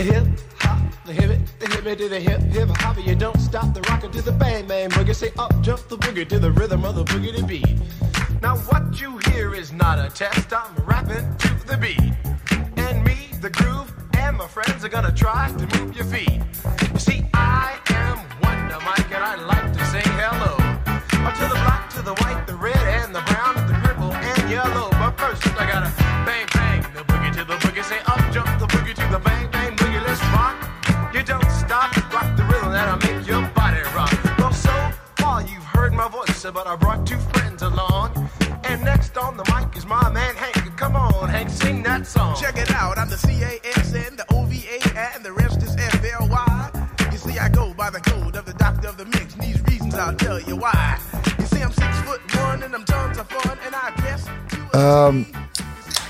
Hip 0.04 0.26
hop, 0.58 0.78
the 1.06 1.12
hip 1.12 1.30
it, 1.30 1.40
the 1.58 1.66
hip 1.66 1.86
it 1.86 1.98
to 1.98 2.08
the 2.08 2.20
hip 2.20 2.40
hip 2.42 2.68
hop. 2.76 2.96
You 3.04 3.14
don't 3.14 3.40
stop 3.40 3.72
the 3.72 3.80
rocker 3.82 4.08
to 4.08 4.22
the 4.22 4.32
bang 4.32 4.66
bang 4.66 4.90
boogie. 4.90 5.14
Say 5.14 5.32
up 5.38 5.52
jump 5.62 5.88
the 5.88 5.96
boogie 5.96 6.28
to 6.28 6.38
the 6.38 6.52
rhythm 6.52 6.84
of 6.84 6.94
the 6.96 7.04
boogie 7.04 7.34
to 7.36 7.44
beat. 7.44 7.78
Now 8.42 8.56
what 8.68 9.00
you 9.00 9.18
hear 9.28 9.54
is 9.54 9.72
not 9.72 9.98
a 9.98 10.10
test. 10.10 10.52
I'm 10.52 10.74
rapping 10.84 11.26
to 11.38 11.66
the 11.66 11.78
beat, 11.78 12.12
and 12.76 13.02
me, 13.04 13.30
the 13.40 13.50
groove, 13.50 13.92
and 14.18 14.36
my 14.36 14.46
friends 14.46 14.84
are 14.84 14.90
gonna 14.90 15.12
try 15.12 15.50
to 15.56 15.78
move 15.78 15.96
your 15.96 16.04
feet. 16.04 16.40
You 16.92 16.98
see, 16.98 17.24
I 17.32 17.78
am 17.88 18.18
Wonder 18.42 18.78
Mike, 18.84 19.10
and 19.10 19.24
I 19.24 19.36
like 19.36 19.72
to 19.72 19.84
say 19.86 20.02
hello. 20.20 20.56
To 21.34 21.48
the 21.48 21.60
black, 21.64 21.90
to 21.90 22.02
the 22.02 22.14
white, 22.22 22.46
the 22.46 22.54
red, 22.54 22.76
and 22.76 23.12
the 23.14 23.22
brown, 23.22 23.54
the 23.66 23.74
purple, 23.82 24.12
and 24.12 24.50
yellow. 24.50 24.88
But 24.90 25.18
first, 25.18 25.44
I 25.58 25.66
gotta 25.66 25.90
bang 26.26 26.46
bang 26.52 26.73
voice, 36.44 36.52
but 36.52 36.66
I 36.66 36.76
brought 36.76 37.06
two 37.06 37.18
friends 37.32 37.62
along. 37.62 38.30
And 38.64 38.82
next 38.82 39.16
on 39.16 39.36
the 39.36 39.44
mic 39.54 39.76
is 39.76 39.86
my 39.86 40.10
man 40.10 40.34
Hank. 40.36 40.76
Come 40.76 40.96
on, 40.96 41.28
Hank, 41.28 41.50
sing 41.50 41.82
that 41.84 42.06
song. 42.06 42.36
Check 42.36 42.56
it 42.56 42.70
out, 42.72 42.98
I'm 42.98 43.08
the 43.08 43.16
C-A-S-N, 43.16 44.16
the 44.16 44.26
O-V-A, 44.34 44.78
and 45.14 45.24
the 45.24 45.32
rest 45.32 45.62
is 45.62 45.76
F-L-Y. 45.76 46.70
You 47.12 47.18
see, 47.18 47.38
I 47.38 47.48
go 47.48 47.74
by 47.74 47.90
the 47.90 48.00
code 48.00 48.36
of 48.36 48.44
the 48.44 48.54
doctor 48.54 48.88
of 48.88 48.96
the 48.96 49.04
mix, 49.04 49.34
and 49.34 49.42
these 49.42 49.60
reasons 49.68 49.94
I'll 49.94 50.16
tell 50.16 50.40
you 50.40 50.56
why. 50.56 50.98
You 51.38 51.46
see, 51.46 51.62
I'm 51.62 51.72
six 51.72 52.00
foot 52.06 52.20
one, 52.36 52.62
and 52.62 52.74
I'm 52.74 52.84
tons 52.84 53.18
of 53.18 53.28
fun, 53.28 53.58
and 53.66 53.74
I 53.74 53.92
a 53.92 55.08
Ehm, 55.08 55.22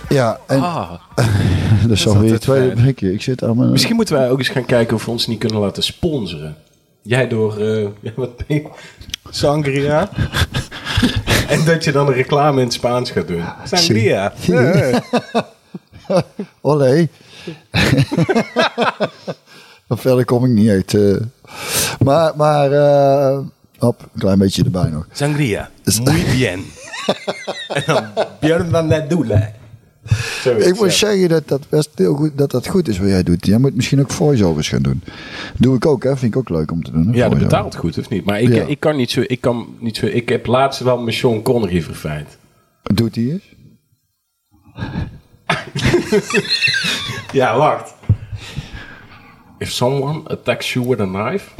ja, 0.08 0.38
en 0.46 0.60
Ah, 0.62 0.92
dat 1.88 1.90
is 1.90 2.06
alweer 2.06 2.32
het 2.32 2.48
altijd 2.48 2.96
tweede. 2.96 3.12
Ik 3.12 3.22
zit 3.22 3.44
aan 3.44 3.56
mijn... 3.56 3.70
misschien 3.70 3.96
moeten 3.96 4.14
wij 4.14 4.30
ook 4.30 4.38
eens 4.38 4.48
gaan 4.48 4.64
kijken 4.64 4.96
of 4.96 5.04
we 5.04 5.10
ons 5.10 5.26
niet 5.26 5.38
kunnen 5.38 5.58
laten 5.58 5.82
sponsoren. 5.82 6.56
Jij 7.04 7.28
door, 7.28 7.58
eh, 7.58 7.82
ja, 8.00 8.10
wat 8.16 8.36
ben 8.36 8.46
je? 8.56 8.68
Sangria. 9.30 10.10
en 11.48 11.64
dat 11.64 11.84
je 11.84 11.92
dan 11.92 12.06
een 12.06 12.12
reclame 12.14 12.58
in 12.58 12.64
het 12.64 12.72
Spaans 12.74 13.10
gaat 13.10 13.28
doen. 13.28 13.44
Sangria. 13.64 14.32
Ja. 14.40 15.02
Olé. 16.60 17.08
Maar 19.86 19.98
verder 19.98 20.24
kom 20.24 20.44
ik 20.44 20.50
niet 20.50 20.68
uit. 20.70 20.94
eh. 20.94 21.16
Maar, 21.98 22.32
maar 22.36 22.72
eh, 22.72 23.38
hop, 23.78 24.02
een 24.02 24.20
klein 24.20 24.38
beetje 24.38 24.64
erbij 24.64 24.88
nog. 24.90 25.06
Sangria. 25.12 25.70
Muy 26.04 26.24
bien. 26.36 26.64
en 27.68 27.82
dan 27.86 28.04
Björn 28.40 28.70
van 28.70 28.88
der 28.88 29.08
Doelen. 29.08 29.54
Zoiets, 30.42 30.66
Ik 30.66 30.74
moet 30.74 30.90
ja. 30.90 30.96
zeggen 31.08 31.28
dat 31.28 31.48
dat 31.48 31.68
best 31.68 31.90
heel 31.94 32.14
goed, 32.14 32.38
dat 32.38 32.50
dat 32.50 32.66
goed 32.66 32.88
is 32.88 32.98
wat 32.98 33.08
jij 33.08 33.22
doet. 33.22 33.46
Jij 33.46 33.58
moet 33.58 33.74
misschien 33.74 34.00
ook 34.00 34.10
voice-overs 34.10 34.68
gaan 34.68 34.82
doen. 34.82 35.02
Doe 35.58 35.76
ik 35.76 35.86
ook, 35.86 36.02
hè? 36.02 36.16
Vind 36.16 36.34
ik 36.34 36.38
ook 36.38 36.48
leuk 36.48 36.70
om 36.70 36.82
te 36.82 36.90
doen. 36.90 37.06
hè, 37.06 37.14
Ja, 37.16 37.28
dat 37.28 37.38
betaalt 37.38 37.76
goed, 37.76 37.98
of 37.98 38.08
niet? 38.08 38.24
Maar 38.24 38.40
ik, 38.40 38.48
Ja. 38.54 38.64
ik 38.64 38.80
kan 38.80 38.96
niet 38.96 39.10
zo... 39.10 39.22
Ik, 39.26 39.40
kan 39.40 39.76
niet 39.78 39.96
zo, 39.96 40.06
ik 40.06 40.28
heb 40.28 40.46
laatst 40.46 40.80
wel 40.80 40.98
met 40.98 41.14
Sean 41.14 41.42
Connery 41.42 41.82
verfijnd. 41.82 42.28
Doet 42.82 43.14
hij 43.14 43.24
eens? 43.24 43.44
Ja, 47.32 47.56
wacht. 47.56 47.94
If 49.58 49.70
someone 49.70 50.20
attacks 50.28 50.72
you 50.72 50.88
with 50.88 51.00
a 51.00 51.04
knife, 51.04 51.50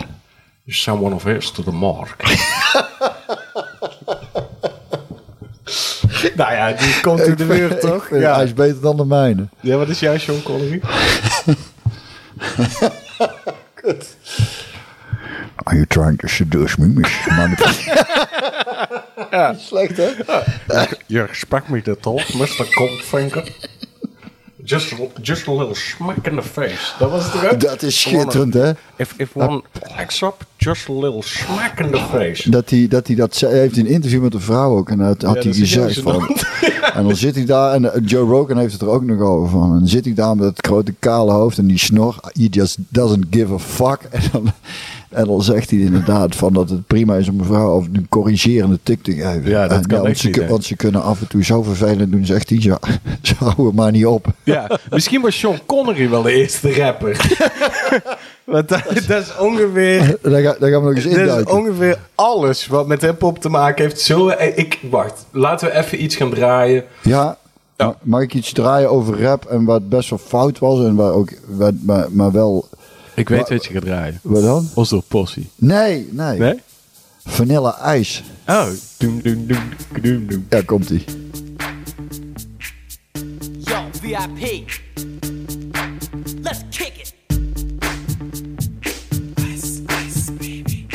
Someone 0.66 1.14
of 1.14 1.24
his 1.24 1.50
to 1.50 1.62
the 1.62 1.70
mark. 1.72 2.16
nou 6.36 6.52
ja, 6.52 6.72
die 6.72 7.00
komt 7.00 7.20
in 7.20 7.34
de 7.34 7.44
buurt, 7.44 7.80
toch? 7.80 8.06
Vind- 8.06 8.10
Hij 8.10 8.20
Ja. 8.20 8.40
is 8.40 8.54
beter 8.54 8.80
dan 8.80 8.96
de 8.96 9.04
mijne. 9.04 9.48
ja, 9.60 9.76
wat 9.76 9.88
is 9.88 10.00
jij, 10.00 10.18
Sean 10.18 10.42
Connery? 10.42 10.80
Are 15.66 15.76
you 15.76 15.86
trying 15.86 16.18
to 16.18 16.26
seduce 16.28 16.78
me, 16.80 16.86
miss? 16.86 17.12
Slecht, 19.68 19.96
hè? 19.96 20.08
Je 21.06 21.22
respect 21.24 21.68
me 21.68 21.82
that 21.82 22.02
talk, 22.02 22.34
Mr. 22.34 22.66
Goldfinger. 22.70 23.44
Just, 24.66 24.92
a- 24.92 25.20
just 25.22 25.48
a 25.48 25.52
little 25.52 25.74
smack 25.74 26.26
in 26.26 26.36
the 26.36 26.42
face. 26.42 26.92
Dat 26.98 27.10
was 27.10 27.32
het 27.32 27.52
ook? 27.52 27.60
Dat 27.60 27.82
is 27.82 28.00
schitterend, 28.00 28.54
hè? 28.54 28.70
If, 28.96 29.14
if 29.16 29.36
one 29.36 29.62
acts 29.96 30.22
up, 30.22 30.46
just 30.56 30.88
a 30.88 30.92
little 30.92 31.22
smack 31.22 31.78
in 31.80 31.90
the 31.90 31.98
face. 32.10 32.50
Dat 32.50 32.70
hij 32.70 32.88
dat, 32.88 33.06
hij 33.06 33.16
dat 33.16 33.36
zei, 33.36 33.52
hij 33.52 33.60
heeft 33.60 33.76
in 33.76 33.86
een 33.86 33.92
interview 33.92 34.22
met 34.22 34.34
een 34.34 34.40
vrouw 34.40 34.76
ook. 34.76 34.90
En 34.90 34.98
dat 34.98 35.22
had 35.22 35.34
Ja, 35.34 35.40
hij 35.42 35.50
dat 35.50 35.56
gezegd 35.56 36.00
van... 36.00 36.28
En 36.94 37.04
dan 37.04 37.16
zit 37.16 37.34
hij 37.34 37.44
daar, 37.44 37.72
en 37.74 37.92
eh, 37.94 38.00
Joe 38.04 38.28
Rogan 38.28 38.58
heeft 38.58 38.72
het 38.72 38.82
er 38.82 38.88
ook 38.88 39.02
nog 39.04 39.20
over 39.20 39.48
van. 39.48 39.72
En 39.72 39.78
dan 39.78 39.88
zit 39.88 40.04
hij 40.04 40.14
daar 40.14 40.36
met 40.36 40.44
het 40.56 40.66
grote 40.66 40.94
kale 40.98 41.32
hoofd 41.32 41.58
en 41.58 41.66
die 41.66 41.78
snor. 41.78 42.16
He 42.22 42.46
just 42.50 42.76
doesn't 42.88 43.26
give 43.30 43.52
a 43.52 43.58
fuck. 43.58 43.98
En 44.10 44.20
dan, 44.32 44.52
en 45.14 45.26
dan 45.26 45.42
zegt 45.42 45.70
hij 45.70 45.78
inderdaad 45.78 46.36
van 46.36 46.52
dat 46.52 46.70
het 46.70 46.86
prima 46.86 47.16
is 47.16 47.28
om 47.28 47.38
een 47.40 47.44
vrouw 47.46 47.68
over 47.70 47.90
een 47.92 48.06
corrigerende 48.08 48.78
tik 48.82 49.02
te 49.02 49.12
geven. 49.12 49.48
Ja, 49.50 49.68
dat 49.68 49.78
En 49.78 49.86
kan 49.86 50.02
want, 50.02 50.18
ze, 50.18 50.26
niet, 50.26 50.48
want 50.48 50.64
ze 50.64 50.76
kunnen 50.76 51.02
af 51.02 51.20
en 51.20 51.28
toe 51.28 51.44
zo 51.44 51.62
vervelend 51.62 52.12
doen, 52.12 52.26
zegt 52.26 52.48
hij. 52.48 52.60
Zo, 52.60 52.76
zo 53.22 53.34
hou 53.38 53.66
het 53.66 53.76
maar 53.76 53.90
niet 53.92 54.06
op. 54.06 54.26
Ja, 54.42 54.78
misschien 54.90 55.20
was 55.20 55.38
Sean 55.38 55.58
Connery 55.66 56.10
wel 56.10 56.22
de 56.22 56.32
eerste 56.32 56.74
rapper. 56.74 57.16
Want 58.44 58.68
dat, 58.68 58.82
dat 59.08 59.22
is 59.22 59.36
ongeveer... 59.38 60.16
Daar, 60.22 60.42
ga, 60.42 60.56
daar 60.60 60.70
gaan 60.70 60.80
we 60.84 60.86
nog 60.86 60.94
eens 60.94 61.04
Dat 61.04 61.12
is 61.12 61.18
induiken. 61.18 61.54
ongeveer 61.54 61.98
alles 62.14 62.66
wat 62.66 62.86
met 62.86 63.00
hip-hop 63.00 63.38
te 63.38 63.48
maken 63.48 63.84
heeft. 63.84 64.00
Zo, 64.00 64.28
eh, 64.28 64.58
ik, 64.58 64.78
wacht, 64.90 65.24
laten 65.30 65.68
we 65.68 65.74
even 65.76 66.02
iets 66.02 66.16
gaan 66.16 66.30
draaien. 66.30 66.84
Ja, 67.02 67.36
Ja. 67.76 67.86
ma- 67.86 67.96
mag 68.02 68.22
ik 68.22 68.34
iets 68.34 68.52
draaien 68.52 68.90
over 68.90 69.22
rap 69.22 69.44
en 69.44 69.64
wat 69.64 69.88
best 69.88 70.10
wel 70.10 70.18
fout 70.18 70.58
was 70.58 70.78
en 70.84 70.94
waar 70.94 71.12
ook, 71.12 71.28
maar 72.10 72.32
wel... 72.32 72.68
Ik 73.14 73.28
weet 73.28 73.48
wat 73.48 73.64
je 73.64 73.72
gaat 73.72 73.82
draaien. 73.84 74.18
Wat 74.22 74.42
dan? 74.42 74.68
Oslo 74.74 75.00
Possie. 75.08 75.50
Nee, 75.56 76.08
nee. 76.10 76.38
Nee? 76.38 76.60
Vanilla 77.24 77.78
ijs. 77.78 78.22
Oh. 78.46 78.66
Doem, 78.98 79.22
doem, 79.22 79.46
doem, 79.46 79.68
doem, 80.02 80.26
doem. 80.26 80.46
Ja, 80.50 80.62
komt 80.62 80.90
ie. 80.90 81.04
Yo, 83.58 83.76
VIP. 84.00 84.64
Let's 86.42 86.62
kick 86.70 86.96
it. 86.96 87.14
Ice, 89.38 89.82
ice, 90.06 90.32
baby. 90.32 90.86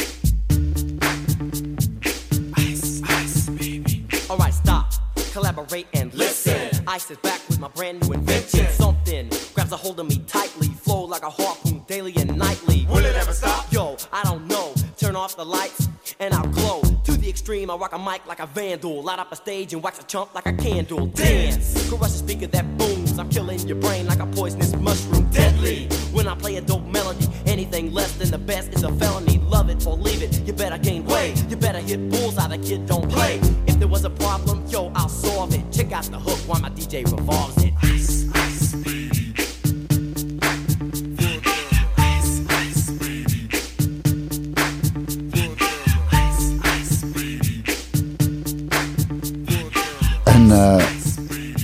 Ice, 2.57 3.01
ice, 3.23 3.51
baby. 3.51 4.05
Alright, 4.29 4.53
stop. 4.53 4.85
Collaborate 5.33 5.85
and 5.93 6.13
listen. 6.13 6.69
Ice 6.95 7.11
is 7.11 7.17
back 7.21 7.39
with 7.47 7.59
my 7.59 7.69
brand 7.73 8.01
new 8.01 8.13
invention. 8.13 8.67
Something 8.77 9.29
grabs 9.53 9.71
a 9.71 9.75
hold 9.77 9.99
of 9.99 10.07
me 10.07 10.17
tightly. 10.27 10.67
Flow 10.83 11.05
like 11.07 11.23
a 11.23 11.29
harpoon 11.29 11.68
daily 11.89 12.13
and 12.17 12.37
nightly. 12.37 12.85
Will 12.87 13.03
it 13.03 13.15
ever 13.15 13.33
stop? 13.33 13.65
Yo, 13.73 13.97
I 14.13 14.21
don't 14.21 14.45
know. 14.45 14.75
Turn 14.97 15.15
off 15.15 15.35
the 15.35 15.43
lights 15.43 15.89
and 16.19 16.35
I'll 16.35 16.47
glow. 16.47 16.81
To 17.05 17.13
the 17.13 17.27
extreme, 17.27 17.71
I 17.71 17.75
rock 17.75 17.93
a 17.93 17.97
mic 17.97 18.27
like 18.27 18.39
a 18.39 18.45
vandal. 18.45 19.01
Light 19.01 19.17
up 19.17 19.31
a 19.31 19.35
stage 19.35 19.73
and 19.73 19.81
wax 19.81 19.99
a 19.99 20.03
chump 20.03 20.35
like 20.35 20.45
a 20.45 20.53
candle. 20.53 21.07
Dance! 21.07 21.89
Crush 21.89 22.09
a 22.09 22.19
speaker 22.25 22.45
that 22.45 22.77
booms. 22.77 23.17
I'm 23.17 23.27
killing 23.29 23.57
your 23.67 23.77
brain 23.77 24.05
like 24.05 24.19
a 24.19 24.27
poisonous 24.27 24.75
mushroom. 24.75 25.27
Deadly! 25.31 25.87
When 26.13 26.27
I 26.27 26.35
play 26.35 26.57
a 26.57 26.61
dope 26.61 26.85
melody, 26.85 27.27
anything 27.47 27.91
less 27.91 28.11
than 28.17 28.29
the 28.29 28.37
best 28.37 28.71
is 28.71 28.83
a 28.83 28.91
felony. 28.91 29.39
Love 29.39 29.71
it 29.71 29.83
or 29.87 29.97
leave 29.97 30.21
it. 30.21 30.45
You 30.45 30.53
better 30.53 30.77
gain 30.77 31.05
weight. 31.05 31.43
You 31.49 31.55
better 31.55 31.79
hit 31.79 32.07
bulls 32.11 32.35
bullseye. 32.35 32.55
The 32.55 32.59
kid 32.59 32.85
don't 32.85 33.09
play. 33.09 33.39
If 33.65 33.79
there 33.79 33.87
was 33.87 34.05
a 34.05 34.11
problem, 34.11 34.63
yo, 34.67 34.91
I'll 34.93 35.09
solve 35.09 35.55
it. 35.55 35.63
Check 35.71 35.91
out 35.91 36.03
the 36.03 36.19
hook 36.19 36.37
while 36.47 36.61
my 36.61 36.69
DJ 36.69 37.03
revolves 37.11 37.63
it. 37.63 37.73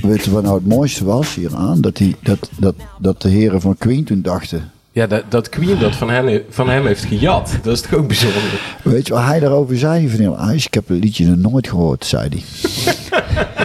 Weet 0.02 0.24
je 0.24 0.32
wat 0.32 0.44
nou 0.44 0.56
het 0.56 0.68
mooiste 0.68 1.06
was 1.06 1.36
hieraan? 1.36 1.82
Dat, 1.82 1.96
die, 1.96 2.16
dat, 2.24 2.50
dat, 2.58 2.76
dat 3.00 3.22
de 3.22 3.30
heren 3.30 3.62
van 3.62 3.78
Queen 3.78 4.04
toen 4.04 4.22
dachten... 4.22 4.72
Ja, 4.92 5.08
dat, 5.08 5.24
dat 5.30 5.50
Queen 5.50 5.80
dat 5.80 5.96
van 5.96 6.10
hem, 6.10 6.42
van 6.50 6.70
hem 6.70 6.86
heeft 6.86 7.04
gejat. 7.04 7.58
Dat 7.64 7.74
is 7.74 7.82
toch 7.82 7.94
ook 7.94 8.08
bijzonder? 8.08 8.78
Weet 8.84 9.08
je 9.08 9.14
wat 9.14 9.24
hij 9.24 9.40
daarover 9.40 9.78
zei, 9.78 10.10
Vanilla 10.10 10.54
Ice? 10.54 10.68
Ik 10.68 10.74
heb 10.74 10.88
het 10.88 11.04
liedje 11.04 11.26
nog 11.26 11.52
nooit 11.52 11.68
gehoord, 11.68 12.06
zei 12.06 12.30
hij. 12.30 12.44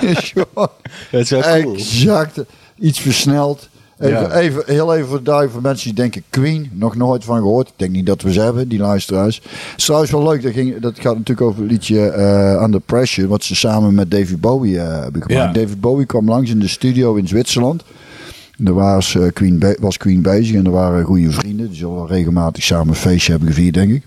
Dat 1.10 1.20
is 1.20 1.30
wel 1.30 1.50
exact. 1.50 2.40
Iets 2.78 3.00
versneld. 3.00 3.68
Even, 4.00 4.20
Ja. 4.20 4.32
even, 4.32 4.62
heel 4.66 4.94
even 4.94 5.08
voor 5.08 5.22
de 5.22 5.48
voor 5.50 5.62
mensen 5.62 5.86
die 5.86 5.96
denken 5.96 6.22
Queen, 6.30 6.70
nog 6.72 6.96
nooit 6.96 7.24
van 7.24 7.36
gehoord. 7.36 7.68
Ik 7.68 7.74
denk 7.76 7.90
niet 7.90 8.06
dat 8.06 8.22
we 8.22 8.32
ze 8.32 8.40
hebben, 8.40 8.68
die 8.68 8.78
luisteraars. 8.78 9.36
Het 9.36 9.78
is 9.78 9.84
trouwens 9.84 10.10
wel 10.10 10.22
leuk, 10.22 10.42
dat, 10.42 10.52
ging, 10.52 10.80
dat 10.80 10.98
gaat 10.98 11.16
natuurlijk 11.16 11.46
over 11.46 11.62
het 11.62 11.70
liedje 11.70 12.08
eh 12.08 12.62
Under 12.62 12.80
Pressure, 12.80 13.28
wat 13.28 13.44
ze 13.44 13.56
samen 13.56 13.94
met 13.94 14.10
David 14.10 14.40
Bowie 14.40 14.78
eh, 14.80 15.02
hebben 15.02 15.22
gemaakt. 15.22 15.54
Ja. 15.54 15.60
David 15.62 15.80
Bowie 15.80 16.06
kwam 16.06 16.28
langs 16.28 16.50
in 16.50 16.58
de 16.58 16.68
studio 16.68 17.14
in 17.14 17.28
Zwitserland. 17.28 17.82
Daar 18.56 18.74
was, 18.74 19.14
eh, 19.14 19.26
Queen 19.32 19.76
was 19.80 19.96
Queen 19.96 20.22
bezig 20.22 20.56
en 20.56 20.64
er 20.64 20.70
waren 20.70 21.04
goede 21.04 21.30
vrienden. 21.30 21.66
Die 21.68 21.76
zullen 21.76 21.94
wel 21.94 22.08
regelmatig 22.08 22.62
samen 22.64 22.88
een 22.88 22.94
feestje 22.94 23.30
hebben 23.30 23.48
gevierd, 23.48 23.74
denk 23.74 23.92
ik. 23.92 24.02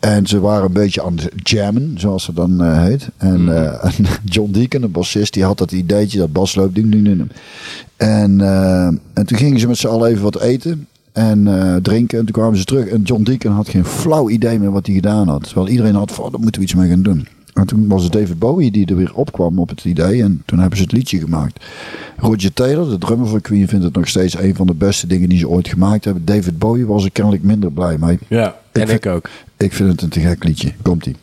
En 0.00 0.26
ze 0.26 0.40
waren 0.40 0.64
een 0.64 0.72
beetje 0.72 1.02
aan 1.02 1.18
het 1.18 1.48
jammen, 1.48 1.94
zoals 1.96 2.26
het 2.26 2.36
dan 2.36 2.62
eh, 2.62 2.82
heet. 2.82 3.08
En, 3.16 3.56
eh, 3.56 3.84
en 3.98 4.04
John 4.24 4.50
Deacon, 4.50 4.80
de 4.80 4.88
bassist, 4.88 5.32
die 5.32 5.44
had 5.44 5.58
dat 5.58 5.72
ideetje, 5.72 6.18
dat 6.18 6.32
basloop 6.32 6.74
ding, 6.74 6.90
ding, 6.90 7.04
ding. 7.04 7.30
En, 7.96 8.40
eh, 8.40 8.86
en 8.86 9.26
toen 9.26 9.38
gingen 9.38 9.60
ze 9.60 9.66
met 9.66 9.76
z'n 9.76 9.86
allen 9.86 10.10
even 10.10 10.22
wat 10.22 10.40
eten 10.40 10.86
en 11.12 11.44
drinken. 11.82 12.18
En 12.18 12.24
toen 12.24 12.34
kwamen 12.34 12.58
ze 12.58 12.64
terug. 12.64 12.86
En 12.86 13.02
John 13.02 13.22
Deacon 13.22 13.52
had 13.52 13.68
geen 13.68 13.84
flauw 13.84 14.28
idee 14.28 14.58
meer 14.58 14.70
wat 14.70 14.86
hij 14.86 14.94
gedaan 14.94 15.28
had. 15.28 15.44
Terwijl 15.44 15.68
iedereen 15.68 15.94
had 15.94 16.12
van, 16.12 16.24
oh, 16.24 16.30
daar 16.30 16.40
moeten 16.40 16.60
we 16.60 16.66
iets 16.66 16.76
mee 16.76 16.88
gaan 16.88 17.02
doen. 17.02 17.26
En 17.58 17.66
toen 17.66 17.88
was 17.88 18.02
het 18.02 18.12
David 18.12 18.38
Bowie 18.38 18.70
die 18.70 18.86
er 18.86 18.96
weer 18.96 19.14
opkwam 19.14 19.58
op 19.58 19.68
het 19.68 19.84
idee. 19.84 20.22
En 20.22 20.42
toen 20.46 20.58
hebben 20.58 20.76
ze 20.78 20.84
het 20.84 20.92
liedje 20.92 21.18
gemaakt. 21.18 21.64
Roger 22.16 22.52
Taylor, 22.52 22.88
de 22.88 22.98
drummer 22.98 23.26
van 23.28 23.40
Queen, 23.40 23.68
vindt 23.68 23.84
het 23.84 23.94
nog 23.94 24.08
steeds 24.08 24.38
een 24.38 24.54
van 24.54 24.66
de 24.66 24.74
beste 24.74 25.06
dingen 25.06 25.28
die 25.28 25.38
ze 25.38 25.48
ooit 25.48 25.68
gemaakt 25.68 26.04
hebben. 26.04 26.24
David 26.24 26.58
Bowie 26.58 26.86
was 26.86 27.04
er 27.04 27.10
kennelijk 27.12 27.42
minder 27.42 27.72
blij 27.72 27.98
mee. 27.98 28.18
Ja, 28.28 28.56
en 28.72 28.86
vind- 28.88 29.04
ik 29.04 29.12
ook. 29.12 29.28
Ik 29.56 29.72
vind 29.72 29.90
het 29.90 30.02
een 30.02 30.08
te 30.08 30.20
gek 30.20 30.44
liedje. 30.44 30.72
Komt-ie. 30.82 31.16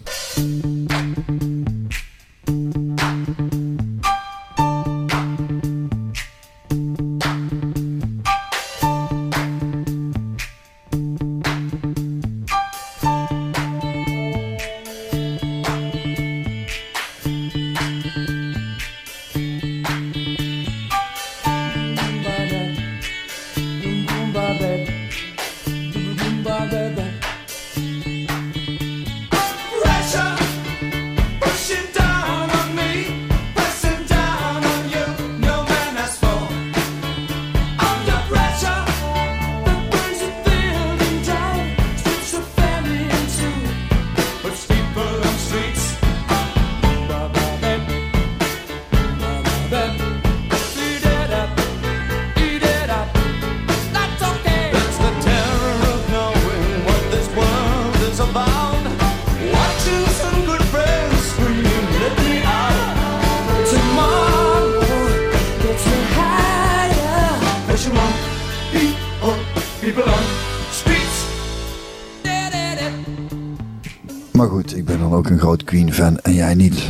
Groot 75.56 75.64
Queen-fan 75.64 76.20
en 76.20 76.34
jij 76.34 76.56
niet. 76.56 76.90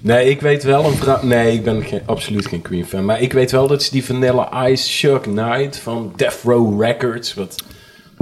Nee, 0.00 0.30
ik 0.30 0.40
weet 0.40 0.62
wel 0.62 0.84
een 0.84 0.94
vrouw... 0.96 1.18
Nee, 1.22 1.52
ik 1.52 1.64
ben 1.64 1.82
geen, 1.82 2.00
absoluut 2.06 2.46
geen 2.46 2.62
Queen 2.62 2.86
fan. 2.86 3.04
Maar 3.04 3.20
ik 3.20 3.32
weet 3.32 3.50
wel 3.50 3.66
dat 3.66 3.82
ze 3.82 3.90
die 3.90 4.04
Vanilla 4.04 4.68
Ice 4.68 4.88
Chuck 4.90 5.22
Knight 5.22 5.76
van 5.76 6.12
Death 6.16 6.38
Row 6.44 6.82
Records... 6.82 7.34
Wat 7.34 7.62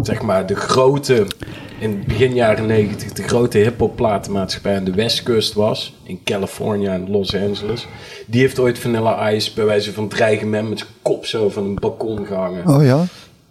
zeg 0.03 0.23
maar 0.23 0.47
de 0.47 0.55
grote 0.57 1.27
in 1.79 2.05
begin 2.07 2.35
jaren 2.35 2.67
90 2.67 3.13
de 3.13 3.23
grote 3.23 3.59
hip-hop 3.59 3.97
platenmaatschappij 3.97 4.77
aan 4.77 4.85
de 4.85 4.95
westkust 4.95 5.53
was. 5.53 5.95
In 6.03 6.21
California 6.25 6.93
en 6.93 7.11
Los 7.11 7.35
Angeles. 7.35 7.87
Die 8.27 8.41
heeft 8.41 8.59
ooit 8.59 8.79
Vanilla 8.79 9.31
Ice 9.33 9.51
bij 9.55 9.65
wijze 9.65 9.93
van 9.93 10.09
dreigement 10.09 10.69
met 10.69 10.79
zijn 10.79 10.91
kop 11.03 11.27
zo 11.27 11.49
van 11.49 11.65
een 11.65 11.75
balkon 11.75 12.27
gehangen. 12.27 12.67
Oh 12.69 12.85
ja? 12.85 13.05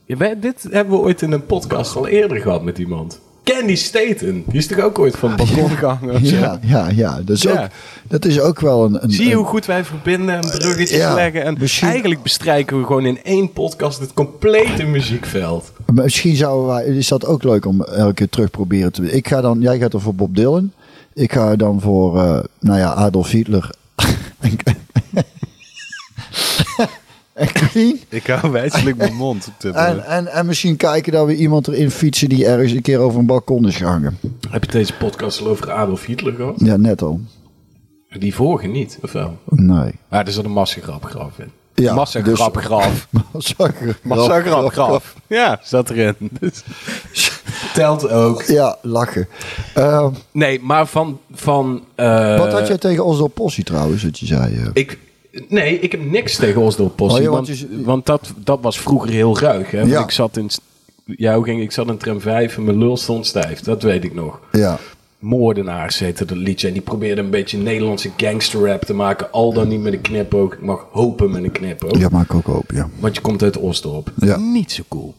Ja, 0.05 0.17
wij- 0.17 0.39
dit 0.39 0.67
hebben 0.71 0.93
we 0.97 1.03
ooit 1.03 1.21
in 1.21 1.31
een 1.31 1.45
podcast 1.45 1.95
al 1.95 2.07
eerder 2.07 2.37
gehad 2.41 2.63
met 2.63 2.77
iemand. 2.77 3.19
Candy 3.45 3.75
Staten. 3.75 4.43
Die 4.47 4.57
is 4.57 4.67
toch 4.67 4.79
ook 4.79 4.99
ooit 4.99 5.17
van 5.17 5.35
balkon 5.35 5.69
gehangen? 5.69 6.15
of 6.15 6.25
zo? 6.27 6.35
Ja, 6.35 6.59
ja, 6.61 6.89
ja. 6.95 7.21
Dat 7.25 7.35
is, 7.35 7.41
Ja. 7.41 7.63
Ook, 7.63 7.69
dat 8.07 8.25
is 8.25 8.39
ook 8.39 8.59
wel 8.59 8.85
een... 8.85 9.03
een 9.03 9.11
Zie 9.11 9.23
je 9.25 9.31
een- 9.31 9.37
hoe 9.37 9.45
goed 9.45 9.65
wij 9.65 9.83
verbinden 9.83 10.35
en 10.35 10.41
bruggetjes 10.41 10.97
ja, 10.97 11.13
leggen? 11.13 11.43
En 11.43 11.55
misschien- 11.59 11.87
eigenlijk 11.87 12.21
bestrijken 12.23 12.79
we 12.79 12.85
gewoon 12.85 13.05
in 13.05 13.23
één 13.23 13.51
podcast 13.53 13.99
het 13.99 14.13
complete 14.13 14.83
muziekveld. 14.83 15.71
Misschien 15.93 16.35
zouden 16.35 16.67
wij, 16.67 16.85
is 16.85 17.07
dat 17.07 17.25
ook 17.25 17.43
leuk 17.43 17.65
om 17.65 17.81
elke 17.83 18.13
keer 18.13 18.29
terug 18.29 18.49
proberen 18.51 18.91
te 18.91 19.11
Ik 19.11 19.27
ga 19.27 19.41
dan, 19.41 19.61
jij 19.61 19.77
gaat 19.79 19.93
er 19.93 20.01
voor 20.01 20.15
Bob 20.15 20.35
Dylan. 20.35 20.71
Ik 21.13 21.31
ga 21.33 21.55
dan 21.55 21.81
voor, 21.81 22.19
eh, 22.19 22.39
nou 22.59 22.79
ja, 22.79 22.93
Adolf 22.93 23.29
Hitler. 23.29 23.69
en. 27.35 27.99
Ik 28.09 28.27
hou 28.27 28.51
wijselijk 28.51 28.97
mijn 28.97 29.13
mond. 29.15 29.51
En, 29.73 30.05
en, 30.05 30.27
en 30.27 30.45
misschien 30.45 30.75
kijken 30.77 31.11
dat 31.11 31.25
we 31.25 31.35
iemand 31.35 31.67
erin 31.67 31.91
fietsen 31.91 32.29
die 32.29 32.45
ergens 32.45 32.71
een 32.71 32.81
keer 32.81 32.99
over 32.99 33.19
een 33.19 33.25
balkon 33.25 33.67
is 33.67 33.75
gehangen. 33.75 34.17
Heb 34.49 34.63
je 34.63 34.71
deze 34.71 34.93
podcast 34.93 35.41
al 35.41 35.47
over 35.47 35.71
Adolf 35.71 36.05
Hitler 36.05 36.33
gehad? 36.33 36.53
Ja, 36.57 36.75
net 36.77 37.01
al. 37.01 37.19
Die 38.19 38.35
vorige 38.35 38.67
niet, 38.67 38.97
of 39.01 39.11
wel? 39.11 39.37
Nee. 39.49 39.91
Ah, 40.09 40.27
er 40.27 40.31
zat 40.31 40.45
een 40.45 40.51
massagrapgraf 40.51 41.39
in. 41.39 41.51
Ja, 41.73 41.93
massagrapgraf. 41.93 43.07
Massagrapgraf. 43.33 43.95
Massagrapgraf. 44.03 45.15
Ja, 45.27 45.59
zat 45.63 45.89
erin. 45.89 46.15
Dus- 46.39 46.63
Telt 47.73 48.09
ook. 48.09 48.43
Ja, 48.43 48.77
lachen. 48.81 49.27
Eh, 49.73 50.07
Nee, 50.31 50.59
maar 50.61 50.87
van... 50.87 51.19
van 51.33 51.83
eh, 51.95 52.37
wat 52.37 52.51
had 52.51 52.67
jij 52.67 52.77
tegen 52.77 53.05
Oslo 53.05 53.27
Possie 53.27 53.63
trouwens, 53.63 54.03
wat 54.03 54.19
je 54.19 54.25
zei? 54.25 54.55
eh? 54.55 54.67
Ik, 54.73 54.97
nee, 55.47 55.79
ik 55.79 55.91
heb 55.91 56.05
niks 56.09 56.35
tegen 56.35 56.61
Oslo 56.61 56.87
Possie. 56.87 57.31
Oh, 57.31 57.43
want 57.83 58.05
dat, 58.05 58.33
dat 58.43 58.59
was 58.61 58.79
vroeger 58.79 59.09
heel 59.09 59.39
ruig. 59.39 59.71
Hè? 59.71 59.79
Want 59.79 59.91
Ja. 59.91 60.03
Ik 60.03 60.11
zat 60.11 60.37
in... 60.37 60.49
Ja, 61.05 61.35
hoe 61.35 61.43
ging 61.43 61.61
ik? 61.61 61.71
Zat 61.71 61.87
in 61.87 61.97
tram 61.97 62.21
5 62.21 62.57
en 62.57 62.63
mijn 62.63 62.77
lul 62.77 62.97
stond 62.97 63.25
stijf. 63.25 63.59
Dat 63.59 63.83
weet 63.83 64.03
ik 64.03 64.13
nog. 64.13 64.39
ja. 64.51 64.79
Moordenaars 65.19 65.99
heette 65.99 66.25
dat 66.25 66.37
liedje. 66.37 66.67
En 66.67 66.73
die 66.73 66.81
probeerde 66.81 67.21
een 67.21 67.29
beetje 67.29 67.57
Nederlandse 67.57 68.09
gangster 68.17 68.65
rap 68.67 68.83
te 68.83 68.93
maken. 68.93 69.31
Al 69.31 69.53
dan 69.53 69.67
niet 69.67 69.81
met 69.81 69.93
een 69.93 70.01
knipoog. 70.01 70.53
Ik 70.53 70.61
mag 70.61 70.85
hopen 70.91 71.31
met 71.31 71.43
een 71.43 71.51
knipoog. 71.51 71.97
ja, 71.97 72.07
maak 72.11 72.33
ook 72.33 72.47
op, 72.47 72.71
ja. 72.73 72.89
Want 72.99 73.15
je 73.15 73.21
komt 73.21 73.43
uit 73.43 73.57
Osdorp. 73.57 74.11
Ja. 74.19 74.37
Niet 74.37 74.71
zo 74.71 74.83
cool. 74.87 75.13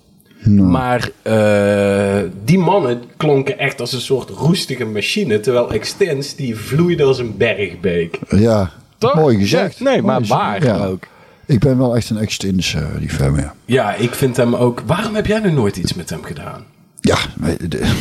Maar 0.46 1.11
eh, 1.22 2.18
die 2.44 2.59
mannen 2.59 3.02
klonken 3.16 3.59
echt 3.59 3.81
als 3.81 3.92
een 3.92 4.00
soort 4.00 4.31
roestige 4.31 4.85
machine. 4.85 5.40
Terwijl 5.40 5.70
Extens, 5.72 6.35
die 6.35 6.57
vloeide 6.57 7.05
als 7.05 7.18
een 7.18 7.37
bergbeek. 7.37 8.18
Ja, 8.29 8.72
Toch? 8.98 9.14
mooi 9.14 9.38
gezegd. 9.38 9.78
Ja, 9.78 9.85
nee, 9.85 10.02
Mooi 10.02 10.06
maar 10.06 10.20
gezegd. 10.20 10.40
waar 10.40 10.64
Ja. 10.78 10.85
ook. 10.87 11.04
Ik 11.46 11.59
ben 11.61 11.78
wel 11.78 11.96
echt 11.96 12.11
een 12.11 12.18
extins 12.18 12.74
eh 12.74 12.82
liefhebber. 12.98 13.40
Ja, 13.40 13.54
Ja, 13.64 13.94
ik 13.94 14.14
vind 14.14 14.37
hem 14.37 14.54
ook... 14.54 14.82
Waarom 14.87 15.14
heb 15.14 15.26
jij 15.26 15.38
nu 15.40 15.50
nooit 15.50 15.76
iets 15.76 15.94
met 15.94 16.11
hem 16.11 16.22
gedaan? 16.24 16.64
ja 17.00 17.16
de- 17.68 17.92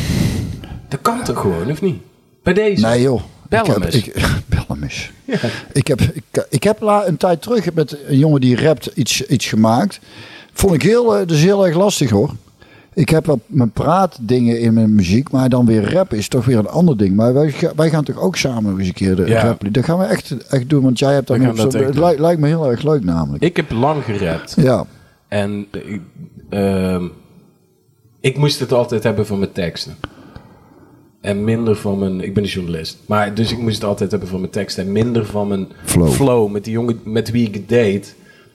Dat 0.88 0.98
kan 1.02 1.22
toch 1.24 1.40
gewoon, 1.40 1.70
of 1.70 1.80
niet? 1.82 2.00
Bij 2.42 2.54
deze? 2.54 2.86
nee 2.86 3.00
joh. 3.02 3.22
Bel 3.48 3.60
ik 3.60 3.66
hem 3.72 3.82
heb, 3.82 3.92
eens. 3.92 4.04
ik, 4.06 4.14
bel 4.46 4.64
hem 4.68 4.82
eens. 4.82 5.10
Ik 5.72 5.86
heb, 5.86 6.00
ik, 6.00 6.46
ik 6.50 6.62
heb 6.62 6.80
la, 6.80 7.06
een 7.06 7.16
tijd 7.16 7.42
terug 7.42 7.72
met 7.72 7.96
een 8.06 8.18
jongen 8.18 8.40
die 8.40 8.62
rapt 8.62 8.86
iets, 8.94 9.22
iets 9.26 9.46
gemaakt. 9.46 10.00
Vond 10.52 10.74
ik 10.74 10.82
heel, 10.82 11.16
eh, 11.16 11.26
dus 11.26 11.40
heel 11.42 11.66
erg 11.66 11.76
lastig 11.76 12.10
hoor. 12.10 12.30
Ik 12.96 13.08
heb 13.08 13.26
wel 13.26 13.40
mijn 13.46 13.70
praatdingen 13.70 14.60
in 14.60 14.74
mijn 14.74 14.94
muziek, 14.94 15.30
maar 15.30 15.48
dan 15.48 15.66
weer 15.66 15.92
rappen 15.92 16.18
is 16.18 16.28
toch 16.28 16.44
weer 16.44 16.58
een 16.58 16.68
ander 16.68 16.96
ding. 16.96 17.16
Maar 17.16 17.34
wij, 17.34 17.54
wij 17.76 17.90
gaan 17.90 18.04
toch 18.04 18.20
ook 18.20 18.36
samen 18.36 18.78
eens 18.78 18.88
een 18.88 18.94
keer 18.94 19.16
de 19.16 19.26
Ja. 19.26 19.42
rap. 19.42 19.62
Dat 19.74 19.84
gaan 19.84 19.98
we 19.98 20.04
echt, 20.04 20.48
echt 20.48 20.68
doen, 20.68 20.82
want 20.82 20.98
jij 20.98 21.12
hebt 21.12 21.26
dan 21.26 21.54
dat 21.54 21.72
zo- 21.72 21.78
Het 21.78 21.98
lijkt, 21.98 22.20
lijkt 22.20 22.40
me 22.40 22.46
heel 22.46 22.70
erg 22.70 22.82
leuk 22.82 23.04
namelijk. 23.04 23.42
Ik 23.44 23.56
heb 23.56 23.70
lang 23.70 24.04
gerapt. 24.04 24.54
ja, 24.56 24.84
En 25.28 25.66
ik, 25.70 26.00
ehm, 26.50 27.04
ik 28.20 28.36
moest 28.38 28.60
het 28.60 28.72
altijd 28.72 29.02
hebben 29.02 29.26
van 29.26 29.38
mijn 29.38 29.52
teksten. 29.52 29.94
En 31.20 31.44
minder 31.44 31.76
van 31.76 31.98
mijn... 31.98 32.20
Ik 32.20 32.34
ben 32.34 32.42
een 32.42 32.48
journalist. 32.48 32.98
Maar 33.06 33.34
dus 33.34 33.52
ik 33.52 33.58
moest 33.58 33.74
het 33.74 33.84
altijd 33.84 34.10
hebben 34.10 34.28
van 34.28 34.40
mijn 34.40 34.52
teksten. 34.52 34.84
En 34.86 34.92
minder 34.92 35.26
van 35.26 35.48
mijn 35.48 35.66
Flow. 35.84 36.50
Met 36.50 36.64
die 36.64 36.72
jongen 36.72 37.00
met 37.04 37.30
wie 37.30 37.46
ik 37.50 37.68
deed. 37.68 38.14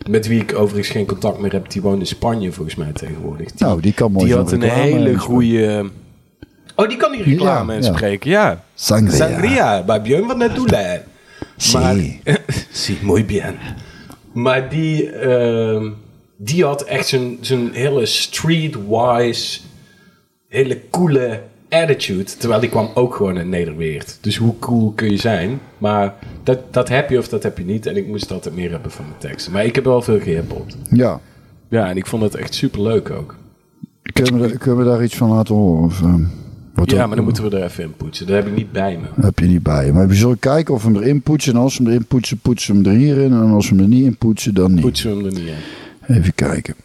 Met 0.10 0.28
wie 0.28 0.42
ik 0.42 0.56
overigens 0.56 0.90
geen 0.90 1.06
contact 1.06 1.40
meer 1.40 1.52
heb. 1.52 1.70
Die 1.72 1.82
woont 1.82 2.00
in 2.00 2.06
Spanje 2.08 2.52
volgens 2.52 2.76
mij 2.76 2.92
tegenwoordig. 2.92 3.52
Die, 3.52 3.66
nou 3.66 3.82
die 3.82 3.94
kan 3.94 4.12
mooi 4.12 4.26
die 4.26 4.36
had 4.36 4.52
een 4.52 4.62
hele 4.62 5.18
goede... 5.18 5.90
Oh, 6.76 6.88
die 6.88 6.98
kan 6.98 7.12
die 7.12 7.24
reclame 7.24 7.74
Ja, 7.74 7.80
ja. 7.80 7.86
inspreken, 7.88 8.30
ja. 8.30 8.64
Sangria. 8.74 9.16
Sangria, 9.16 9.84
bij 9.84 10.02
Björn 10.02 10.28
van 10.28 10.38
Nettoulin. 10.38 11.00
Sí. 11.58 11.78
Maar, 11.78 11.96
sí, 12.72 12.98
muy 13.02 13.26
bien. 13.26 13.56
Maar 14.34 14.70
die, 14.70 15.12
ehm, 15.12 15.90
die 16.38 16.64
had 16.66 16.82
echt 16.82 17.08
zijn, 17.08 17.38
zijn 17.42 17.74
hele 17.74 18.06
streetwise, 18.06 19.60
hele 20.48 20.82
coole 20.90 21.42
attitude. 21.72 22.24
Terwijl 22.38 22.60
die 22.62 22.70
kwam 22.70 22.90
ook 22.94 23.16
gewoon 23.16 23.38
uit 23.38 23.48
Nederweert. 23.48 24.18
Dus 24.22 24.38
hoe 24.38 24.60
cool 24.60 24.92
kun 24.96 25.10
je 25.12 25.18
zijn? 25.18 25.60
Maar 25.78 26.14
dat, 26.44 26.60
dat 26.74 26.90
heb 26.90 27.10
je 27.10 27.18
of 27.18 27.28
dat 27.28 27.44
heb 27.44 27.58
je 27.58 27.64
niet. 27.66 27.86
En 27.86 27.98
ik 27.98 28.08
moest 28.08 28.32
altijd 28.32 28.56
meer 28.56 28.72
hebben 28.72 28.92
van 28.92 29.06
mijn 29.06 29.18
teksten. 29.20 29.52
Maar 29.52 29.66
ik 29.66 29.76
heb 29.76 29.84
wel 29.84 30.02
veel 30.02 30.20
gehippopt. 30.20 30.78
Ja. 30.90 31.20
Ja, 31.68 31.90
en 31.90 31.98
ik 31.98 32.06
vond 32.08 32.24
het 32.24 32.36
echt 32.36 32.54
super 32.54 32.82
leuk 32.82 33.10
ook. 33.10 33.36
Kunnen 34.14 34.42
we, 34.42 34.58
kunnen 34.58 34.78
we 34.86 34.92
daar 34.92 35.04
iets 35.04 35.16
van 35.16 35.30
laten 35.30 35.56
horen? 35.56 35.84
Of, 35.84 36.02
ehm, 36.02 36.24
Ja, 36.86 37.08
maar 37.08 37.16
dan 37.16 37.26
moeten 37.26 37.50
we 37.50 37.58
er 37.58 37.64
even 37.64 37.84
in 37.84 37.94
poetsen. 37.98 38.28
Dat 38.28 38.36
heb 38.36 38.48
ik 38.48 38.56
niet 38.56 38.72
bij 38.72 39.00
me. 39.02 39.22
heb 39.26 39.40
je 39.40 39.46
niet 39.46 39.64
bij 39.64 39.86
je. 39.86 39.94
Maar 39.94 40.08
we 40.08 40.16
zullen 40.16 40.40
kijken 40.40 40.74
of 40.74 40.84
we 40.84 40.92
hem 40.92 41.02
erin 41.02 41.22
poetsen. 41.22 41.54
En 41.54 41.60
als 41.60 41.78
we 41.78 41.84
hem 41.84 41.92
erin 41.92 42.06
poetsen, 42.06 42.38
poetsen 42.40 42.76
we 42.76 42.90
hem 42.90 42.92
er 42.92 42.98
hierin. 43.00 43.32
En 43.32 43.50
als 43.50 43.70
we 43.70 43.76
hem 43.76 43.84
er 43.84 43.90
niet 43.90 44.06
in 44.06 44.18
poetsen, 44.18 44.54
dan 44.54 44.74
niet. 44.74 44.82
Poetsen 44.82 45.10
we 45.10 45.16
hem 45.16 45.26
er 45.26 45.32
niet 45.40 45.48
in. 46.08 46.16
Even 46.16 46.36
kijken. 46.36 46.76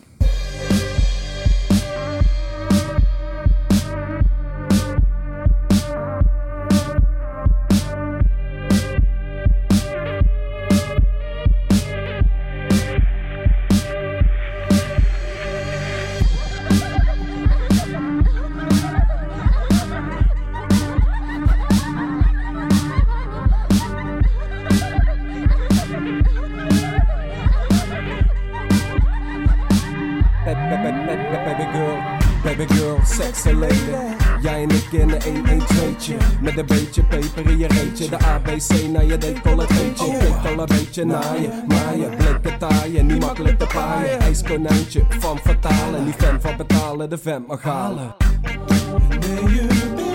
De 38.57 38.63
ABC 38.63 38.89
naar 38.93 39.05
je 39.05 39.19
decolleteetje. 39.19 40.17
Klinkt 40.19 40.47
al 40.47 40.59
een 40.59 40.67
beetje 40.67 41.05
naar 41.05 41.41
je. 41.41 41.63
Maar 41.69 41.97
je 41.97 42.09
blikken 42.17 42.59
taaien, 42.59 43.07
niet 43.07 43.21
makkelijk 43.21 43.59
te 43.59 43.67
paaien. 43.75 44.21
IJskonijntje 44.21 45.03
van 45.09 45.39
vertalen. 45.39 46.05
Die 46.05 46.15
fan 46.15 46.41
van 46.41 46.57
betalen, 46.57 47.11
de 47.11 47.19
vent 47.19 47.47
mag 47.47 47.63
halen. 47.63 48.15
Nee, 49.21 50.06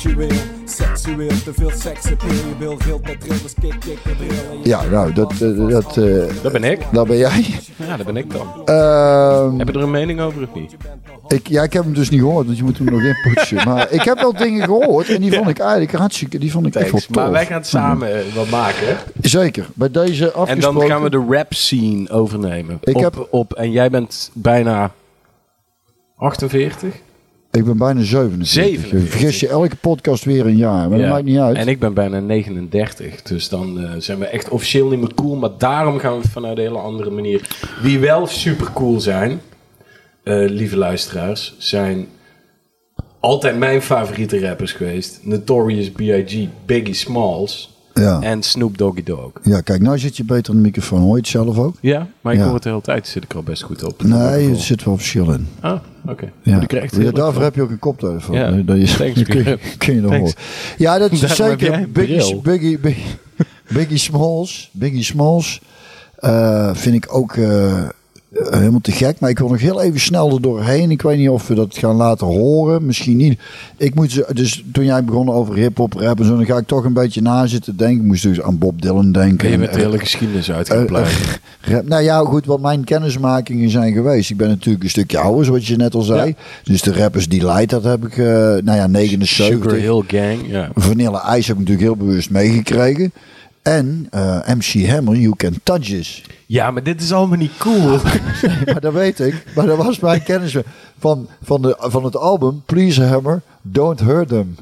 seksueel, 0.00 0.30
seksueel, 0.64 1.28
te 1.44 1.52
veel 1.54 1.70
seksappeal. 1.70 2.30
Je 2.32 2.54
wil 2.58 2.76
met 3.02 3.20
trillers, 3.20 3.54
kick, 3.60 3.70
kick, 3.80 3.98
de 4.04 4.10
bril. 4.18 4.60
Ja, 4.62 4.82
nou, 4.84 5.12
dat, 5.12 5.32
eh, 5.32 5.68
dat, 5.68 5.96
eh, 5.96 6.42
Dat 6.42 6.52
ben 6.52 6.64
ik. 6.64 6.80
dat 6.92 7.06
ben 7.06 7.16
jij. 7.16 7.44
Ja, 7.76 7.96
dat 7.96 8.06
ben 8.06 8.16
ik 8.16 8.30
dan. 8.32 8.46
Ehm, 8.64 9.58
Heb 9.58 9.68
je 9.68 9.74
er 9.74 9.80
een 9.82 9.90
mening 9.90 10.20
over 10.20 10.42
of 10.42 10.54
niet? 10.54 10.76
ik, 11.28 11.48
ja, 11.48 11.62
ik 11.62 11.72
heb 11.72 11.84
hem 11.84 11.94
dus 11.94 12.10
niet 12.10 12.20
gehoord, 12.20 12.46
want 12.46 12.58
je 12.58 12.64
moet 12.64 12.78
hem 12.78 12.86
nog 12.90 13.02
inpoetsen. 13.02 13.64
Maar 13.68 13.92
ik 13.92 14.02
heb 14.02 14.18
wel 14.20 14.32
dingen 14.32 14.64
gehoord 14.64 15.08
en 15.08 15.20
die 15.20 15.32
vond 15.32 15.48
ik 15.48 15.58
eigenlijk 15.58 15.92
hartstikke, 15.92 16.38
die 16.38 16.50
vond 16.50 16.66
ik 16.66 16.74
echt 16.74 16.90
wel 16.90 17.00
tof. 17.00 17.10
Maar 17.16 17.30
wij 17.30 17.46
gaan 17.46 17.56
het 17.58 17.66
samen 17.66 18.14
eh, 18.18 18.34
wat 18.34 18.48
maken. 18.50 18.96
Zeker, 19.20 19.66
bij 19.74 19.90
deze 19.90 20.24
En 20.24 20.34
afgesproken. 20.34 20.78
dan 20.80 20.88
gaan 20.88 21.02
we 21.02 21.10
de 21.10 21.24
rap 21.30 21.54
scene 21.54 22.10
overnemen. 22.10 22.78
Ik 22.82 22.96
op, 22.96 23.02
heb- 23.02 23.28
op, 23.30 23.52
en 23.52 23.70
jij 23.70 23.90
bent 23.90 24.30
bijna 24.34 24.90
48? 26.16 26.94
Ik 27.56 27.64
ben 27.64 27.76
bijna 27.76 28.02
47. 28.02 28.46
47. 28.64 29.10
Vergis 29.10 29.40
je 29.40 29.48
elke 29.48 29.76
podcast 29.76 30.24
weer 30.24 30.46
een 30.46 30.56
jaar, 30.56 30.88
maar 30.88 30.98
Ja. 30.98 31.04
dat 31.04 31.12
maakt 31.12 31.24
niet 31.24 31.38
uit. 31.38 31.56
En 31.56 31.68
ik 31.68 31.78
ben 31.78 31.94
bijna 31.94 32.20
39. 32.20 33.22
Dus 33.22 33.48
dan 33.48 33.80
eh, 33.80 33.90
zijn 33.98 34.18
we 34.18 34.26
echt 34.26 34.48
officieel 34.48 34.88
niet 34.88 34.98
meer 35.00 35.14
cool. 35.14 35.36
Maar 35.36 35.50
daarom 35.58 35.98
gaan 35.98 36.16
we 36.16 36.22
het 36.22 36.30
vanuit 36.30 36.56
een 36.58 36.62
hele 36.64 36.78
andere 36.78 37.10
manier. 37.10 37.48
Wie 37.82 37.98
wel 37.98 38.26
super 38.26 38.72
cool 38.72 39.00
zijn, 39.00 39.40
eh, 40.22 40.44
lieve 40.48 40.76
luisteraars, 40.76 41.54
zijn 41.58 42.06
altijd 43.20 43.58
mijn 43.58 43.82
favoriete 43.82 44.40
rappers 44.40 44.72
geweest. 44.72 45.20
Notorious 45.22 45.90
B.I.G., 45.90 46.48
Biggie 46.66 46.94
Smalls 46.94 47.75
Ja. 48.00 48.20
en 48.20 48.42
Snoop 48.42 48.78
Doggy 48.78 49.02
Dogg. 49.02 49.30
ja, 49.42 49.60
kijk, 49.60 49.80
nou 49.82 49.98
zit 49.98 50.16
je 50.16 50.24
beter 50.24 50.50
aan 50.52 50.56
de 50.58 50.62
microfoon. 50.66 51.00
Hoor 51.00 51.10
je 51.14 51.20
het 51.20 51.28
zelf 51.28 51.58
ook? 51.58 51.74
Ja, 51.80 52.06
maar 52.20 52.32
ik 52.32 52.38
Ja. 52.38 52.44
hoor 52.44 52.54
het 52.54 52.62
de 52.62 52.68
hele 52.68 52.80
tijd. 52.80 53.06
Zit 53.08 53.24
ik 53.24 53.30
er 53.30 53.36
al 53.36 53.42
best 53.42 53.62
goed 53.62 53.84
op. 53.84 54.02
Nee, 54.02 54.50
er 54.50 54.56
zit 54.56 54.84
wel 54.84 54.96
verschil 54.96 55.32
in. 55.32 55.48
Ah, 55.60 55.78
oké. 56.06 56.32
Ja. 56.42 56.58
Daarvoor 56.58 57.32
van. 57.32 57.42
heb 57.42 57.54
je 57.54 57.62
ook 57.62 57.70
een 57.70 57.78
koptelefoon. 57.78 58.36
Ja, 58.36 58.50
Dat 58.50 58.90
je, 58.90 58.96
thanks, 58.96 59.22
kun, 59.30 59.44
je, 59.44 59.58
kun 59.78 59.94
je 59.94 60.00
nog 60.00 60.16
horen. 60.16 60.34
Ja, 60.78 60.98
dat 60.98 61.12
is 61.12 61.20
Daarom 61.36 61.36
zeker 61.58 61.90
Biggie. 61.90 62.40
Biggie, 62.40 62.78
Biggie, 62.78 63.04
Biggie 63.68 63.98
Smalls. 63.98 64.70
Biggie 64.72 65.02
Smalls 65.04 65.60
eh, 66.16 66.74
vind 66.74 66.94
ik 66.94 67.14
ook 67.14 67.36
eh, 67.36 67.88
helemaal 68.50 68.80
te 68.80 68.92
gek. 68.92 69.20
Maar 69.20 69.30
ik 69.30 69.38
wil 69.38 69.48
nog 69.48 69.60
heel 69.60 69.82
even 69.82 70.00
snel 70.00 70.34
er 70.34 70.40
doorheen. 70.42 70.90
Ik 70.90 71.02
weet 71.02 71.18
niet 71.18 71.28
of 71.28 71.48
we 71.48 71.54
dat 71.54 71.78
gaan 71.78 71.94
laten 71.96 72.26
horen. 72.26 72.86
Misschien 72.86 73.16
niet. 73.16 73.40
Ik 73.76 73.94
moet 73.94 74.10
ze, 74.12 74.26
dus 74.34 74.64
toen 74.72 74.84
jij 74.84 75.04
begon 75.04 75.30
over 75.30 75.54
hip-hop, 75.54 75.92
rap 75.92 76.18
en 76.18 76.24
zo, 76.26 76.36
dan 76.36 76.46
ga 76.46 76.56
ik 76.56 76.66
toch 76.66 76.84
een 76.84 76.92
beetje 76.92 77.22
na 77.22 77.46
zitten 77.46 77.76
denken. 77.76 77.96
Ik 77.96 78.06
moest 78.06 78.22
dus 78.22 78.42
aan 78.42 78.58
Bob 78.58 78.82
Dylan 78.82 79.12
denken. 79.12 79.50
Je 79.50 79.58
bent 79.58 79.72
de 79.72 79.78
hele 79.80 79.98
geschiedenis 79.98 80.48
eh, 80.48 80.56
uitgepleid. 80.56 81.06
eh, 81.06 81.70
rap. 81.72 81.88
Nou 81.88 82.02
ja, 82.02 82.18
goed, 82.18 82.46
wat 82.46 82.60
mijn 82.60 82.84
kennismakingen 82.84 83.70
zijn 83.70 83.92
geweest. 83.92 84.30
Ik 84.30 84.36
ben 84.36 84.48
natuurlijk 84.48 84.84
een 84.84 84.90
stukje 84.90 85.18
ouder, 85.18 85.44
zoals 85.44 85.68
je 85.68 85.76
net 85.76 85.94
al 85.94 86.02
zei. 86.02 86.34
Dus 86.64 86.82
de 86.82 86.92
rappers 86.92 87.28
die 87.28 87.44
Light, 87.44 87.70
dat 87.70 87.84
heb 87.84 88.06
ik, 88.06 88.16
eh, 88.18 88.26
nou 88.26 88.72
ja, 88.72 88.86
79. 88.86 89.70
Sugar 89.70 89.78
Hill 89.78 90.02
Gang, 90.06 90.38
ja. 90.46 90.70
Vanilla 90.74 91.36
Ice 91.36 91.46
heb 91.46 91.58
ik 91.60 91.68
natuurlijk 91.68 91.80
heel 91.80 91.96
bewust 91.96 92.30
meegekregen. 92.30 93.12
En 93.66 94.06
eh, 94.10 94.38
MC 94.46 94.86
Hammer, 94.86 95.16
You 95.16 95.36
Can 95.36 95.54
Touch 95.62 95.84
This. 95.84 96.24
Ja, 96.46 96.70
maar 96.70 96.82
dit 96.82 97.00
is 97.00 97.12
allemaal 97.12 97.38
niet 97.38 97.56
cool. 97.58 97.98
maar 98.66 98.80
dat 98.80 98.92
weet 98.92 99.20
ik. 99.20 99.44
Maar 99.54 99.66
dat 99.66 99.76
was 99.76 99.98
mijn 99.98 100.22
kennis 100.22 100.56
van, 100.98 101.28
van, 101.42 101.62
de, 101.62 101.76
van 101.78 102.04
het 102.04 102.16
album 102.16 102.62
Please 102.66 103.02
Hammer, 103.02 103.42
Don't 103.62 104.00
Hurt 104.00 104.28
Them. 104.28 104.56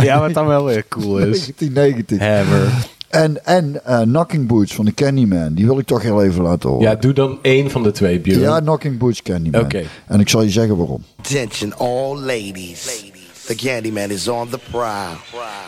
ja, 0.00 0.20
wat 0.20 0.34
dan 0.34 0.46
wel 0.46 0.64
weer 0.64 0.84
cool 0.88 1.18
is. 1.18 1.50
1990. 1.56 2.18
Hammer. 2.18 2.72
En, 3.08 3.44
en 3.44 3.84
eh, 3.84 4.00
Knocking 4.00 4.46
Boots 4.46 4.74
van 4.74 4.84
de 4.84 4.94
Candyman. 4.94 5.54
Die 5.54 5.66
wil 5.66 5.78
ik 5.78 5.86
toch 5.86 6.02
heel 6.02 6.22
even 6.22 6.42
laten 6.42 6.68
horen. 6.68 6.84
Ja, 6.84 6.94
doe 6.94 7.12
dan 7.12 7.38
één 7.42 7.70
van 7.70 7.82
de 7.82 7.90
twee, 7.90 8.20
Björn. 8.20 8.40
Ja, 8.40 8.60
Knocking 8.60 8.98
Boots 8.98 9.22
Candyman. 9.22 9.60
Oké. 9.60 9.84
En 10.06 10.20
ik 10.20 10.28
zal 10.28 10.42
je 10.42 10.50
zeggen 10.50 10.76
waarom. 10.76 11.02
Attention, 11.18 11.76
all 11.76 12.16
ladies. 12.18 13.05
The 13.46 13.54
Candyman 13.54 14.10
is 14.10 14.28
on 14.28 14.50
the 14.50 14.58
prowl. 14.58 15.18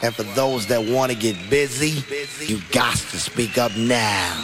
And 0.03 0.13
for 0.13 0.25
those 0.35 0.67
that 0.67 0.85
want 0.85 1.13
to 1.13 1.17
get 1.17 1.37
busy, 1.49 2.03
you 2.45 2.61
got 2.73 2.97
to 2.97 3.19
speak 3.19 3.57
up 3.57 3.71
now. 3.77 4.35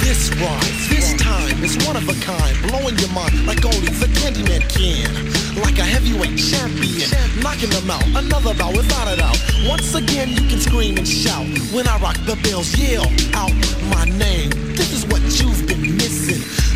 This 0.00 0.34
rhyme, 0.34 0.58
this 0.90 1.14
time 1.22 1.62
is 1.62 1.78
one 1.86 1.96
of 1.96 2.08
a 2.08 2.14
kind, 2.26 2.56
blowing 2.66 2.98
your 2.98 3.10
mind 3.10 3.46
like 3.46 3.64
only 3.64 3.86
the 4.02 4.10
Candyman 4.18 4.66
can. 4.68 5.62
Like 5.62 5.78
a 5.78 5.84
heavyweight 5.84 6.36
champion, 6.36 7.08
knocking 7.40 7.70
them 7.70 7.88
out, 7.88 8.04
another 8.16 8.52
bout 8.54 8.76
without 8.76 9.14
a 9.14 9.16
doubt. 9.16 9.38
Once 9.68 9.94
again, 9.94 10.30
you 10.30 10.48
can 10.48 10.58
scream 10.58 10.96
and 10.98 11.06
shout 11.06 11.46
when 11.72 11.86
I 11.86 11.98
rock 11.98 12.16
the 12.26 12.34
bells, 12.42 12.76
yell 12.76 13.06
out 13.34 13.52
my 13.94 14.06
name. 14.06 14.50
This 14.74 14.92
is 14.92 15.06
what 15.06 15.22
you've. 15.40 15.61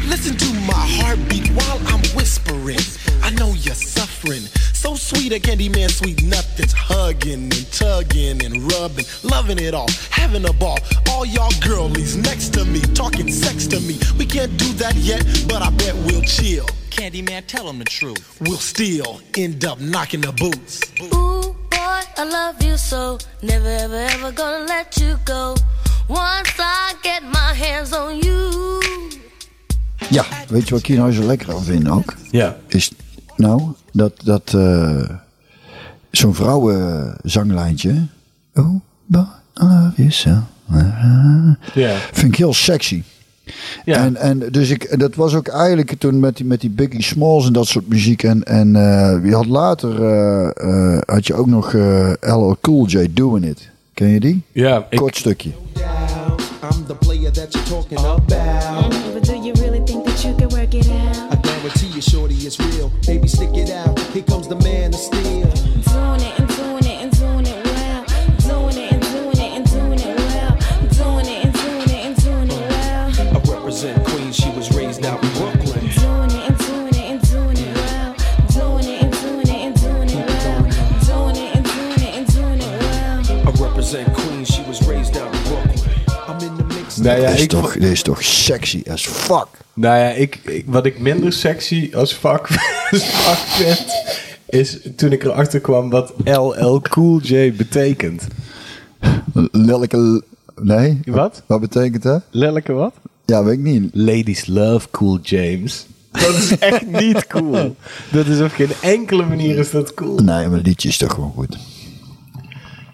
Listen 0.07 0.37
to 0.37 0.53
my 0.67 0.87
heartbeat 1.03 1.49
while 1.49 1.81
I'm 1.89 2.01
whispering. 2.15 2.79
I 3.23 3.31
know 3.31 3.49
you're 3.55 3.75
suffering. 3.75 4.43
So 4.73 4.95
sweet, 4.95 5.33
a 5.33 5.41
candy 5.41 5.69
man, 5.69 5.89
sweet 5.89 6.23
nothings. 6.23 6.73
Hugging 6.73 7.51
and 7.51 7.73
tugging 7.73 8.45
and 8.45 8.71
rubbing, 8.71 9.05
loving 9.25 9.59
it 9.59 9.75
all, 9.75 9.89
having 10.11 10.49
a 10.49 10.53
ball. 10.53 10.79
All 11.11 11.27
y'all 11.27 11.51
girlies 11.61 12.17
next 12.17 12.55
to 12.55 12.65
me, 12.65 12.81
talking 12.95 13.33
sex 13.33 13.67
to 13.67 13.81
me. 13.81 13.99
We 14.17 14.27
can't 14.27 14.57
do 14.57 14.73
that 14.75 14.95
yet, 14.95 15.25
but 15.49 15.61
I 15.61 15.71
bet 15.71 15.95
we'll 16.07 16.23
chill. 16.23 16.67
Candyman, 16.91 17.45
tell 17.49 17.67
them 17.67 17.81
the 17.81 17.85
truth. 17.85 18.41
We'll 18.41 18.59
still 18.59 19.21
end 19.37 19.65
up 19.65 19.81
knocking 19.81 20.21
the 20.21 20.33
boots. 20.33 20.83
Ooh, 21.03 21.53
boy, 21.69 22.01
I 22.17 22.25
love 22.25 22.63
you 22.63 22.77
so. 22.77 23.19
Never, 23.43 23.69
ever, 23.69 23.97
ever 23.97 24.31
gonna 24.31 24.67
let 24.67 24.99
you 24.99 25.19
go. 25.25 25.57
Once 26.09 26.53
I 26.61 26.95
get 27.03 27.25
my 27.25 27.53
hands 27.55 27.93
on 27.93 28.21
you. 28.21 28.86
Ja, 30.11 30.25
weet 30.49 30.65
je 30.65 30.71
wat 30.71 30.81
ik 30.81 30.87
hier 30.87 30.97
nou 30.97 31.13
zo 31.13 31.23
lekker 31.23 31.55
aan 31.55 31.63
vind 31.63 31.89
ook? 31.89 32.15
Ja. 32.31 32.57
Is 32.67 32.93
nou 33.37 33.63
dat, 33.93 34.13
dat 34.25 34.55
eh, 34.55 35.09
zo'n 36.11 36.35
vrouwenzanglijntje. 36.35 38.07
Oh, 38.55 38.81
but 39.07 39.27
I 39.61 39.65
love 39.65 39.93
you 39.97 40.11
so. 40.11 40.31
Ja. 41.75 41.97
Vind 42.13 42.33
ik 42.33 42.37
heel 42.37 42.55
sexy. 42.55 43.03
Ja. 43.85 43.97
En, 43.97 44.17
en 44.17 44.39
dus 44.51 44.71
ik, 44.71 44.99
dat 44.99 45.15
was 45.15 45.35
ook 45.35 45.49
eigenlijk 45.49 45.95
toen 45.99 46.21
met 46.21 46.37
die, 46.37 46.47
met 46.47 46.61
die 46.61 46.71
Biggie 46.71 47.03
Smalls 47.03 47.47
en 47.47 47.53
dat 47.53 47.67
soort 47.67 47.89
muziek. 47.89 48.23
En, 48.23 48.45
en 48.45 48.77
eh, 48.77 49.25
je 49.25 49.35
had 49.35 49.47
later 49.47 50.03
eh, 50.05 50.95
eh, 50.95 51.03
had 51.07 51.27
je 51.27 51.35
ook 51.35 51.47
nog 51.47 51.75
eh 51.75 52.13
LL 52.21 52.57
Cool 52.61 52.87
J 52.87 53.07
Doing 53.11 53.45
It. 53.45 53.69
Ken 53.95 54.09
je 54.09 54.21
die? 54.21 54.43
Ja, 54.53 54.87
ik, 54.91 54.99
Kort 54.99 55.17
stukje. 55.17 55.51
I'm 56.71 56.87
the 56.87 56.95
player 56.95 57.33
that 57.33 57.53
you're 57.53 57.69
talking 57.69 57.99
about. 57.99 59.06
Guarantee 61.67 61.89
you, 61.89 62.01
shorty, 62.01 62.35
it's 62.35 62.61
real. 62.61 62.91
Baby, 63.07 63.27
stick 63.27 63.51
it 63.55 63.71
out. 63.71 63.99
Here 64.13 64.23
comes 64.23 64.47
the 64.47 64.55
man 64.57 64.76
nou 87.07 87.21
ja, 87.21 87.27
Dit 87.27 87.37
is, 87.37 87.43
ik, 87.43 87.49
toch, 87.49 87.73
dit 87.73 87.91
is 87.91 88.03
toch 88.03 88.23
sexy 88.23 88.83
as 88.91 89.07
fuck. 89.07 89.47
nou 89.75 89.99
ja 89.99 90.09
ik, 90.11 90.41
ik- 90.45 90.65
wat 90.67 90.87
ik 90.87 90.99
minder 90.99 91.33
sexy 91.33 91.91
als 91.95 92.19
als 92.25 93.05
vak 93.05 93.37
vind, 93.37 93.85
is 94.49 94.79
toen 94.97 95.13
ik 95.13 95.25
erachter 95.25 95.61
kwam 95.61 95.91
wat 95.91 96.13
LL 96.25 96.81
Cool 96.81 97.21
J 97.21 97.53
betekent. 97.57 98.23
Lelijke... 99.51 100.23
Nee? 100.61 101.01
Wat? 101.05 101.43
Wat 101.47 101.61
betekent 101.61 102.03
dat? 102.03 102.23
Lelijke 102.31 102.73
wat? 102.73 102.95
Ja, 103.25 103.45
weet 103.45 103.55
ik 103.55 103.61
niet. 103.65 103.91
Ladies 103.93 104.47
love 104.47 104.87
Cool 104.91 105.19
James. 105.23 105.87
Dat 106.13 106.35
is 106.35 106.59
echt 106.59 106.87
niet 106.87 107.27
cool. 107.27 107.77
Dat 108.13 108.27
is 108.27 108.41
op 108.41 108.51
geen 108.51 108.71
enkele 108.83 109.25
manier 109.25 109.59
is 109.59 109.71
dat 109.71 109.95
cool. 109.95 110.15
Nee, 110.15 110.47
maar 110.49 110.57
het 110.57 110.67
liedje 110.67 110.89
is 110.89 110.97
toch 110.97 111.13
gewoon 111.15 111.33
goed. 111.33 111.57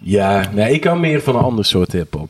Ja, 0.05 0.49
nee, 0.53 0.73
ik 0.73 0.83
hou 0.83 0.99
meer 0.99 1.21
van 1.21 1.35
een 1.35 1.41
ander 1.41 1.65
soort 1.65 1.91
hip-hop. 1.91 2.29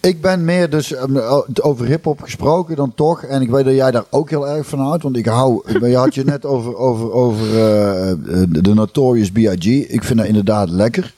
Ik 0.00 0.20
ben 0.20 0.44
meer 0.44 0.70
dus 0.70 0.92
um, 0.92 1.18
over 1.60 1.86
hip-hop 1.86 2.20
gesproken 2.22 2.76
dan 2.76 2.94
toch. 2.94 3.22
En 3.22 3.42
ik 3.42 3.50
weet 3.50 3.64
dat 3.64 3.74
jij 3.74 3.90
daar 3.90 4.04
ook 4.10 4.30
heel 4.30 4.48
erg 4.48 4.66
van 4.66 4.78
houdt. 4.78 5.02
Want 5.02 5.16
ik 5.16 5.26
hou. 5.26 5.62
Je 5.88 5.96
had 5.96 6.14
je 6.14 6.24
net 6.24 6.44
over, 6.46 6.76
over, 6.76 7.12
over 7.12 7.46
eh, 7.46 8.12
de 8.48 8.60
de 8.62 8.74
Notorious 8.74 9.30
B.I.G. 9.30 9.64
Ik 9.88 10.04
vind 10.04 10.18
dat 10.18 10.28
inderdaad 10.28 10.68
lekker. 10.70 11.14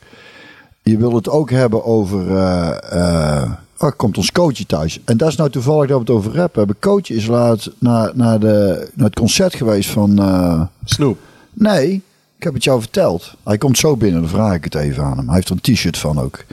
Je 0.82 0.96
wil 0.96 1.14
het 1.14 1.28
ook 1.28 1.50
hebben 1.50 1.84
over. 1.84 2.36
eh 2.36 3.42
eh, 3.42 3.50
oh, 3.78 3.90
komt 3.96 4.16
ons 4.16 4.32
coachje 4.32 4.66
thuis. 4.66 5.00
En 5.04 5.16
dat 5.16 5.28
is 5.28 5.36
nou 5.36 5.50
toevallig 5.50 5.88
dat 5.88 5.96
we 5.98 6.04
het 6.04 6.10
over 6.10 6.34
rap 6.34 6.54
hebben. 6.54 6.76
Coachje 6.80 7.14
is 7.14 7.26
laat 7.26 7.70
naar, 7.78 8.10
naar, 8.14 8.38
de, 8.40 8.88
naar 8.94 9.06
het 9.06 9.16
concert 9.18 9.54
geweest 9.54 9.90
van. 9.90 10.18
eh, 10.18 10.60
Snoep. 10.84 11.18
Nee, 11.52 12.02
ik 12.44 12.50
heb 12.50 12.58
het 12.58 12.68
jou 12.68 12.80
verteld. 12.80 13.34
Hij 13.44 13.58
komt 13.58 13.78
zo 13.78 13.96
binnen, 13.96 14.20
dan 14.20 14.30
vraag 14.30 14.54
ik 14.54 14.64
het 14.64 14.74
even 14.74 15.04
aan 15.04 15.16
hem. 15.16 15.26
Hij 15.26 15.34
heeft 15.34 15.48
er 15.48 15.56
een 15.62 15.74
t-shirt 15.74 15.98
van 15.98 16.18
ook. 16.20 16.44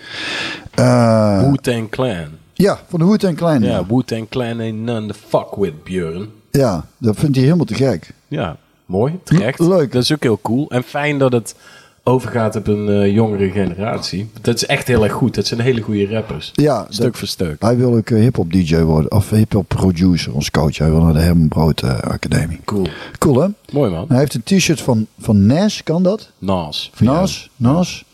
Eh, 0.73 1.43
Wu-Tang 1.43 1.89
Clan. 1.89 2.27
ja, 2.53 2.79
van 2.87 2.99
de 2.99 3.05
Hoed 3.05 3.23
en 3.23 3.35
Klein. 3.35 3.61
Ja, 3.61 3.85
Wu-Tang 3.85 4.29
Clan 4.29 4.59
ain't 4.59 4.79
none 4.79 5.07
to 5.07 5.13
fuck 5.27 5.55
with, 5.55 5.83
Björn. 5.83 6.29
Ja, 6.51 6.85
dat 6.97 7.15
vindt 7.17 7.35
hij 7.35 7.45
helemaal 7.45 7.65
te 7.65 7.73
gek. 7.73 8.13
Ja, 8.27 8.57
Mooi, 8.85 9.19
terecht. 9.23 9.59
Leuk. 9.59 9.91
Dat 9.91 10.03
is 10.03 10.11
ook 10.13 10.23
heel 10.23 10.39
cool. 10.41 10.69
En 10.69 10.83
fijn 10.83 11.17
dat 11.17 11.31
het 11.31 11.55
overgaat 12.03 12.55
op 12.55 12.67
een 12.67 12.89
eh, 12.89 13.13
jongere 13.13 13.49
generatie. 13.51 14.29
Dat 14.41 14.55
is 14.55 14.65
echt 14.65 14.87
heel 14.87 15.03
erg 15.03 15.13
goed. 15.13 15.35
Dat 15.35 15.47
zijn 15.47 15.59
hele 15.59 15.81
goede 15.81 16.07
rappers. 16.07 16.49
Ja, 16.53 16.85
Stuk 16.89 17.05
dat- 17.05 17.17
voor 17.17 17.27
stuk. 17.27 17.61
Hij 17.61 17.77
wil 17.77 17.95
ook 17.95 18.09
eh, 18.09 18.19
hip-hop 18.19 18.51
DJ 18.51 18.79
worden. 18.81 19.11
Of 19.11 19.29
hip-hop 19.29 19.67
producer, 19.67 20.33
ons 20.33 20.51
coach. 20.51 20.77
Hij 20.77 20.89
wil 20.91 21.01
naar 21.03 21.13
de 21.13 21.19
Herman 21.19 21.47
Brood 21.47 21.81
eh, 21.81 21.99
Academie. 21.99 22.59
Cool. 22.65 22.87
Cool, 23.17 23.41
hè? 23.41 23.47
Mooi 23.71 23.91
man. 23.91 24.05
Hij 24.07 24.17
heeft 24.17 24.33
een 24.33 24.43
t-shirt 24.43 24.81
van, 24.81 25.07
van 25.19 25.45
Nas, 25.45 25.83
kan 25.83 26.03
dat? 26.03 26.31
Nas. 26.37 26.91
Nas, 26.99 27.49
Nas. 27.55 28.05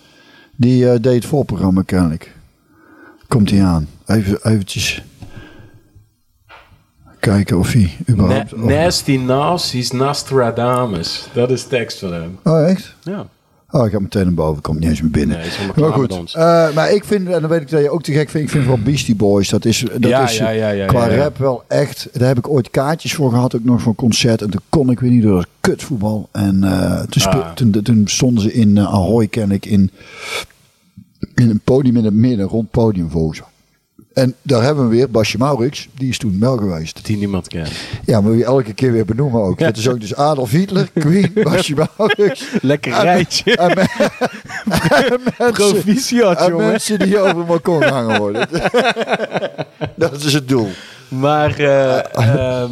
Die 0.56 1.00
deed 1.00 1.14
het 1.16 1.26
voorprogramma 1.26 1.82
kennelijk. 1.82 2.36
Komt 3.28 3.50
hij 3.52 3.64
aan. 3.64 3.88
Even 4.06 4.40
eventjes 4.48 5.04
kijken 7.20 7.58
of 7.58 7.72
hij 7.72 7.92
Na 8.06 8.14
überhaupt... 8.14 8.54
of- 8.54 8.60
Nasty 8.60 9.18
Nas, 9.18 9.72
he's 9.72 9.92
Nostradamus. 9.92 11.28
Dat 11.34 11.52
is 11.52 11.64
tekst 11.64 12.00
van 12.00 12.14
hem. 12.14 12.38
oh, 12.44 12.70
echt? 12.70 12.96
Ja. 13.04 13.28
Oh, 13.72 13.86
ik 13.86 13.92
ga 13.92 14.00
meteen 14.00 14.24
naar 14.24 14.34
boven. 14.34 14.62
Komt 14.62 14.80
niet 14.80 14.90
eens 14.90 15.02
meer 15.02 15.12
binnen. 15.12 15.38
Nee, 15.38 15.48
maar 15.76 15.92
goed. 15.94 16.34
eh, 16.34 16.74
maar 16.76 16.92
ik 16.92 17.04
vind, 17.06 17.28
en 17.30 17.42
dan 17.42 17.50
weet 17.50 17.62
ik 17.62 17.70
dat 17.70 17.82
je 17.82 17.90
ook 17.90 18.04
te 18.04 18.12
gek 18.12 18.30
vindt, 18.30 18.48
ik 18.48 18.54
vind 18.54 18.66
wel 18.68 18.78
Beastie 18.84 19.16
Boys. 19.16 19.50
Dat 19.50 19.66
is, 19.66 19.80
dat 20.00 20.10
Ja, 20.10 20.24
is 20.24 20.38
ja, 20.38 20.50
ja, 20.50 20.70
ja, 20.70 20.86
qua 20.86 21.08
rap 21.16 21.38
wel 21.38 21.64
echt. 21.68 22.08
Daar 22.14 22.28
heb 22.28 22.38
ik 22.38 22.50
ooit 22.50 22.70
kaartjes 22.70 23.14
voor 23.14 23.30
gehad, 23.32 23.56
ook 23.56 23.64
nog 23.64 23.82
voor 23.82 23.90
een 23.92 23.96
concert. 23.98 24.42
En 24.42 24.50
toen 24.50 24.62
kon 24.70 24.90
ik 24.90 25.00
weer 25.00 25.12
niet 25.12 25.24
door 25.24 25.36
dat 25.36 25.48
kutvoetbal. 25.62 26.30
En 26.32 26.64
eh, 26.64 27.02
toen, 27.02 27.24
Ah. 27.24 27.52
toen, 27.54 27.72
toen 27.84 28.02
stonden 28.08 28.44
ze 28.44 28.54
in 28.54 28.78
eh, 28.78 28.94
Ahoy, 28.94 29.28
ken 29.28 29.52
ik, 29.52 29.66
in, 29.66 29.92
in 31.36 31.50
een 31.50 31.62
podium 31.64 31.98
in 31.98 32.06
het 32.06 32.14
midden, 32.14 32.46
rond 32.48 32.72
podium 32.72 33.10
volgens 33.10 33.40
mij. 33.40 33.50
En 34.18 34.36
daar 34.42 34.64
hebben 34.64 34.90
we 34.90 34.96
weer 34.96 35.10
Basje 35.10 35.38
Maurits, 35.38 35.88
die 35.94 36.10
is 36.10 36.18
toen 36.18 36.40
wel 36.40 36.58
geweest. 36.58 37.06
Die 37.06 37.18
niemand 37.18 37.48
kent. 37.48 37.70
Ja, 38.06 38.22
maar 38.22 38.38
we 38.38 38.44
elke 38.46 38.74
keer 38.74 38.92
weer 38.92 39.06
benoemen 39.06 39.42
ook. 39.42 39.60
Dat 39.60 39.78
is 39.78 39.90
ook 39.90 40.00
dus 40.00 40.16
Adolf 40.16 40.52
Hitler, 40.52 40.90
Queen, 40.94 41.32
Basje 41.44 41.74
Maurits. 41.98 42.46
Lekker 42.62 42.94
En- 42.94 43.02
rijtje. 43.02 43.56
En, 43.56 43.68
me- 43.76 44.10
en 45.10 45.20
mensen, 45.38 45.52
Proficiat, 45.72 46.40
en 46.40 46.50
jongen. 46.50 46.68
mensen 46.68 47.00
die 47.00 47.20
over 47.20 47.38
het 47.38 47.46
balkon 47.48 47.84
hangen 47.84 48.20
worden. 48.20 48.48
dat 49.96 50.24
is 50.24 50.34
het 50.34 50.48
doel. 50.48 50.68
Maar 51.08 51.60
eh 51.60 52.16
ehm, 52.16 52.72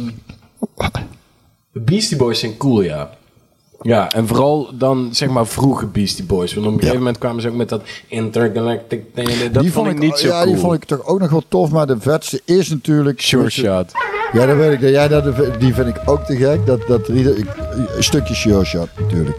de 1.72 1.80
Beastie 1.80 2.16
Boys 2.16 2.38
zijn 2.40 2.56
cool, 2.56 2.82
ja. 2.82 3.10
Ja, 3.86 4.12
en 4.12 4.26
vooral 4.26 4.70
dan 4.74 5.08
zeg 5.12 5.28
maar 5.28 5.46
vroege 5.46 5.86
Beastie 5.86 6.24
Boys. 6.24 6.54
Want 6.54 6.66
op 6.66 6.72
een 6.72 6.78
gegeven 6.78 6.98
moment 6.98 7.18
kwamen 7.18 7.42
ze 7.42 7.48
ook 7.48 7.54
met 7.54 7.68
dat 7.68 7.82
intergalactic... 8.08 9.04
ding. 9.14 9.28
Dat 9.52 9.62
die 9.62 9.72
vond 9.72 9.88
ik 9.88 9.98
niet 9.98 10.18
zo 10.18 10.26
ja, 10.26 10.42
cool. 10.42 10.52
die 10.52 10.62
vond 10.62 10.74
ik 10.74 10.84
toch 10.84 11.04
ook 11.04 11.18
nog 11.18 11.30
wel 11.30 11.42
tof. 11.48 11.70
Maar 11.70 11.86
de 11.86 12.00
vetste 12.00 12.40
is 12.44 12.68
natuurlijk... 12.68 13.20
Sure 13.20 13.50
Shot. 13.50 13.92
Ja, 14.32 14.46
dat 14.46 14.56
weet 14.56 14.72
ik. 14.72 14.80
Dat 14.80 14.90
jij 14.90 15.08
dat, 15.08 15.24
die 15.58 15.74
vind 15.74 15.88
ik 15.88 15.96
ook 16.04 16.24
te 16.24 16.36
gek. 16.36 16.66
Dat, 16.66 16.86
dat, 16.86 17.08
een 17.08 17.46
stukje 17.98 18.34
Sure 18.34 18.64
Shot 18.64 18.88
natuurlijk. 18.98 19.38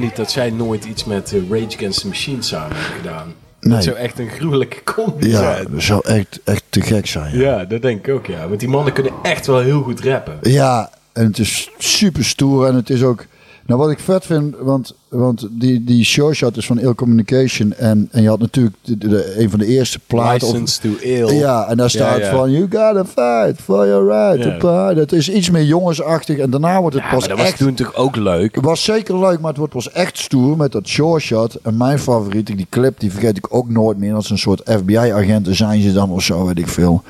Niet 0.00 0.16
dat 0.16 0.30
zij 0.30 0.50
nooit 0.50 0.84
iets 0.84 1.04
met 1.04 1.32
eh, 1.32 1.40
Rage 1.50 1.76
Against 1.76 2.00
the 2.00 2.06
Machine 2.08 2.42
samen 2.42 2.76
hebben 2.76 2.96
gedaan. 2.96 3.34
Nee. 3.60 3.74
Dat 3.74 3.84
zou 3.84 3.96
echt 3.96 4.18
een 4.18 4.28
gruwelijke 4.28 4.82
combi 4.84 5.28
Ja, 5.30 5.38
zijn. 5.38 5.66
dat 5.70 5.82
zou 5.82 6.00
echt, 6.06 6.40
echt 6.44 6.62
te 6.68 6.80
gek 6.80 7.06
zijn. 7.06 7.36
Ja. 7.38 7.58
Ja, 7.58 7.64
dat 7.64 7.82
denk 7.82 8.06
ik 8.06 8.14
ook, 8.14 8.26
ja. 8.26 8.48
Want 8.48 8.60
die 8.60 8.68
mannen 8.68 8.92
kunnen 8.92 9.12
echt 9.22 9.46
wel 9.46 9.58
heel 9.60 9.82
goed 9.82 10.00
rappen. 10.00 10.38
Ja, 10.42 10.90
en 11.12 11.24
het 11.26 11.38
is 11.38 11.70
super 11.78 12.24
stoer. 12.24 12.66
En 12.66 12.74
het 12.74 12.90
is 12.90 13.02
ook. 13.02 13.26
Nou, 13.66 13.80
wat 13.82 13.90
ik 13.90 13.98
vet 13.98 14.26
vind, 14.26 14.54
want, 14.60 14.94
want 15.08 15.46
die, 15.50 15.84
die 15.84 16.04
show 16.04 16.32
shot 16.34 16.56
is 16.56 16.66
van 16.66 16.78
Ill 16.78 16.94
Communication. 16.94 17.72
En, 17.72 18.08
en 18.10 18.22
je 18.22 18.28
had 18.28 18.38
natuurlijk 18.38 18.76
de, 18.82 18.98
de- 18.98 19.34
een 19.38 19.50
van 19.50 19.58
de 19.58 19.66
eerste 19.66 19.98
platen. 20.06 20.46
of- 20.48 20.52
License 20.54 20.80
to 20.80 20.88
Ill. 21.00 21.34
Ja, 21.34 21.66
en 21.68 21.76
daar 21.76 21.90
staat 21.90 22.18
Ja, 22.18 22.24
ja. 22.24 22.30
van: 22.30 22.50
You 22.50 22.62
gotta 22.62 23.04
fight 23.04 23.60
for 23.62 23.86
your 23.86 24.04
right 24.06 24.44
Ja. 24.44 24.50
to 24.52 24.58
party. 24.68 24.94
Dat 24.94 25.12
is 25.12 25.30
iets 25.30 25.50
meer 25.50 25.64
jongensachtig. 25.64 26.38
En 26.38 26.50
daarna 26.50 26.80
wordt 26.80 26.96
het 26.96 27.04
pas 27.10 27.18
maar 27.20 27.28
dat 27.28 27.38
was 27.38 27.46
echt. 27.46 27.58
toen 27.58 27.74
toch 27.74 27.94
ook 27.94 28.16
leuk? 28.16 28.54
Het 28.54 28.64
was 28.64 28.84
zeker 28.84 29.18
leuk, 29.18 29.38
maar 29.40 29.48
het 29.48 29.58
wordt 29.58 29.72
pas 29.72 29.90
echt 29.90 30.18
stoer 30.18 30.56
met 30.56 30.72
dat 30.72 30.86
short 30.88 31.22
shot. 31.22 31.54
En 31.62 31.76
mijn 31.76 31.98
favoriet, 31.98 32.46
die 32.46 32.66
clip, 32.70 33.00
die 33.00 33.10
vergeet 33.12 33.36
ik 33.36 33.54
ook 33.54 33.68
nooit 33.68 33.98
meer. 33.98 34.12
Dat 34.12 34.22
is 34.22 34.30
een 34.30 34.38
soort 34.38 34.62
FBI-agenten 34.64 35.54
zijn 35.56 35.82
ze 35.82 35.92
dan 35.92 36.10
of 36.10 36.22
zo, 36.22 36.46
weet 36.46 36.58
ik 36.58 36.68
veel. 36.68 37.02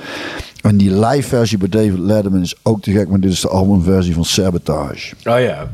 En 0.62 0.76
die 0.76 0.98
live 1.07 1.28
versie 1.28 1.59
bij 1.59 1.68
David 1.68 1.98
Letterman 1.98 2.40
is 2.42 2.55
ook 2.62 2.82
te 2.82 2.90
gek, 2.92 3.09
maar 3.09 3.20
dit 3.20 3.32
is 3.32 3.40
de 3.40 3.48
albumversie 3.48 4.14
van 4.14 4.24
Sabotage. 4.24 5.14
Oh 5.24 5.40
ja. 5.40 5.68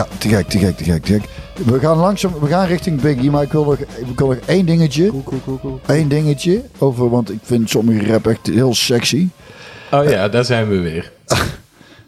Ja, 0.00 0.06
te 0.18 0.28
gek, 0.28 0.48
te 0.48 0.58
gek, 0.58 0.76
te 0.76 0.84
gek, 0.84 1.04
te 1.04 1.12
gek. 1.12 1.28
We 1.66 1.78
gaan 1.78 1.96
langzaam, 1.96 2.32
we 2.40 2.46
gaan 2.46 2.66
richting 2.66 3.00
Biggie, 3.00 3.30
maar 3.30 3.42
ik 3.42 3.52
wil 3.52 3.64
nog, 3.64 3.78
ik 3.78 4.18
wil 4.18 4.26
nog 4.28 4.36
één 4.46 4.66
dingetje. 4.66 5.12
Eén 5.86 6.08
dingetje 6.08 6.62
over, 6.78 7.10
want 7.10 7.30
ik 7.30 7.38
vind 7.42 7.70
sommige 7.70 8.06
rap 8.06 8.26
echt 8.26 8.46
heel 8.46 8.74
sexy. 8.74 9.28
Oh 9.90 10.04
ja, 10.04 10.28
daar 10.28 10.44
zijn 10.44 10.68
we 10.68 10.78
weer. 10.78 11.12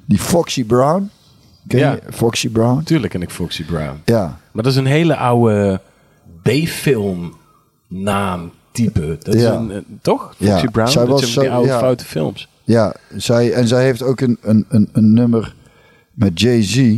Die 0.07 0.19
Foxy 0.19 0.65
Brown. 0.65 1.11
Ken 1.69 1.79
Ja. 1.79 1.93
je 1.93 2.01
Foxy 2.13 2.49
Brown? 2.49 2.83
Tuurlijk 2.83 3.13
ken 3.13 3.23
ik 3.23 3.31
Foxy 3.31 3.65
Brown. 3.65 4.01
Ja. 4.05 4.39
Maar 4.53 4.63
dat 4.63 4.73
is 4.73 4.79
een 4.79 4.87
hele 4.87 5.17
oude 5.17 5.81
B-film 6.43 7.37
naam 7.89 8.51
type. 8.71 9.19
Dat 9.23 9.35
is 9.35 9.43
Ja. 9.43 9.53
een, 9.55 9.71
een- 9.71 9.99
toch? 10.03 10.35
Ja, 10.37 10.51
Foxy 10.53 10.67
Brown? 10.69 10.91
zij 10.91 11.05
dat 11.05 11.11
was 11.21 11.33
zijn 11.33 11.45
die 11.47 11.55
oude 11.55 11.69
ja. 11.69 11.79
foute 11.79 12.05
films. 12.05 12.49
Ja, 12.65 12.95
zij, 13.17 13.53
en 13.53 13.69
zij 13.69 13.85
heeft 13.85 14.03
ook 14.03 14.21
een, 14.21 14.39
een, 14.43 14.65
een, 14.69 14.89
een 14.93 15.13
nummer 15.13 15.55
met 16.13 16.41
Jay-Z, 16.41 16.95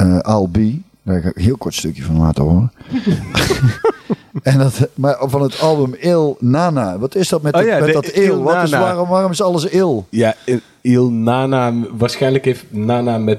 eh 0.00 0.34
I'll 0.34 0.48
Be. 0.50 0.78
Daar 1.02 1.20
ga 1.20 1.28
ik 1.28 1.36
een 1.36 1.42
heel 1.42 1.56
kort 1.56 1.74
stukje 1.74 2.02
van 2.02 2.18
laten 2.18 2.44
horen. 2.44 2.72
en 4.42 4.58
dat, 4.58 4.88
maar 4.94 5.16
van 5.20 5.42
het 5.42 5.60
album 5.60 5.94
Il 6.00 6.36
Nana. 6.40 6.98
Wat 6.98 7.14
is 7.14 7.28
dat 7.28 7.42
met, 7.42 7.54
Oh 7.54 7.60
dat, 7.60 7.68
ja, 7.68 7.78
met 7.78 7.86
de 7.86 7.92
dat 7.92 8.06
Il 8.08 8.22
Il? 8.22 8.42
Wat 8.42 8.62
is, 8.64 8.70
Nana. 8.70 8.84
waarom, 8.84 9.08
waarom 9.08 9.30
is 9.30 9.42
alles 9.42 9.64
Il? 9.64 10.06
Ja, 10.10 10.34
Il 10.80 11.10
Nana, 11.10 11.72
waarschijnlijk 11.96 12.44
heeft 12.44 12.64
Nana 12.68 13.18
met 13.18 13.38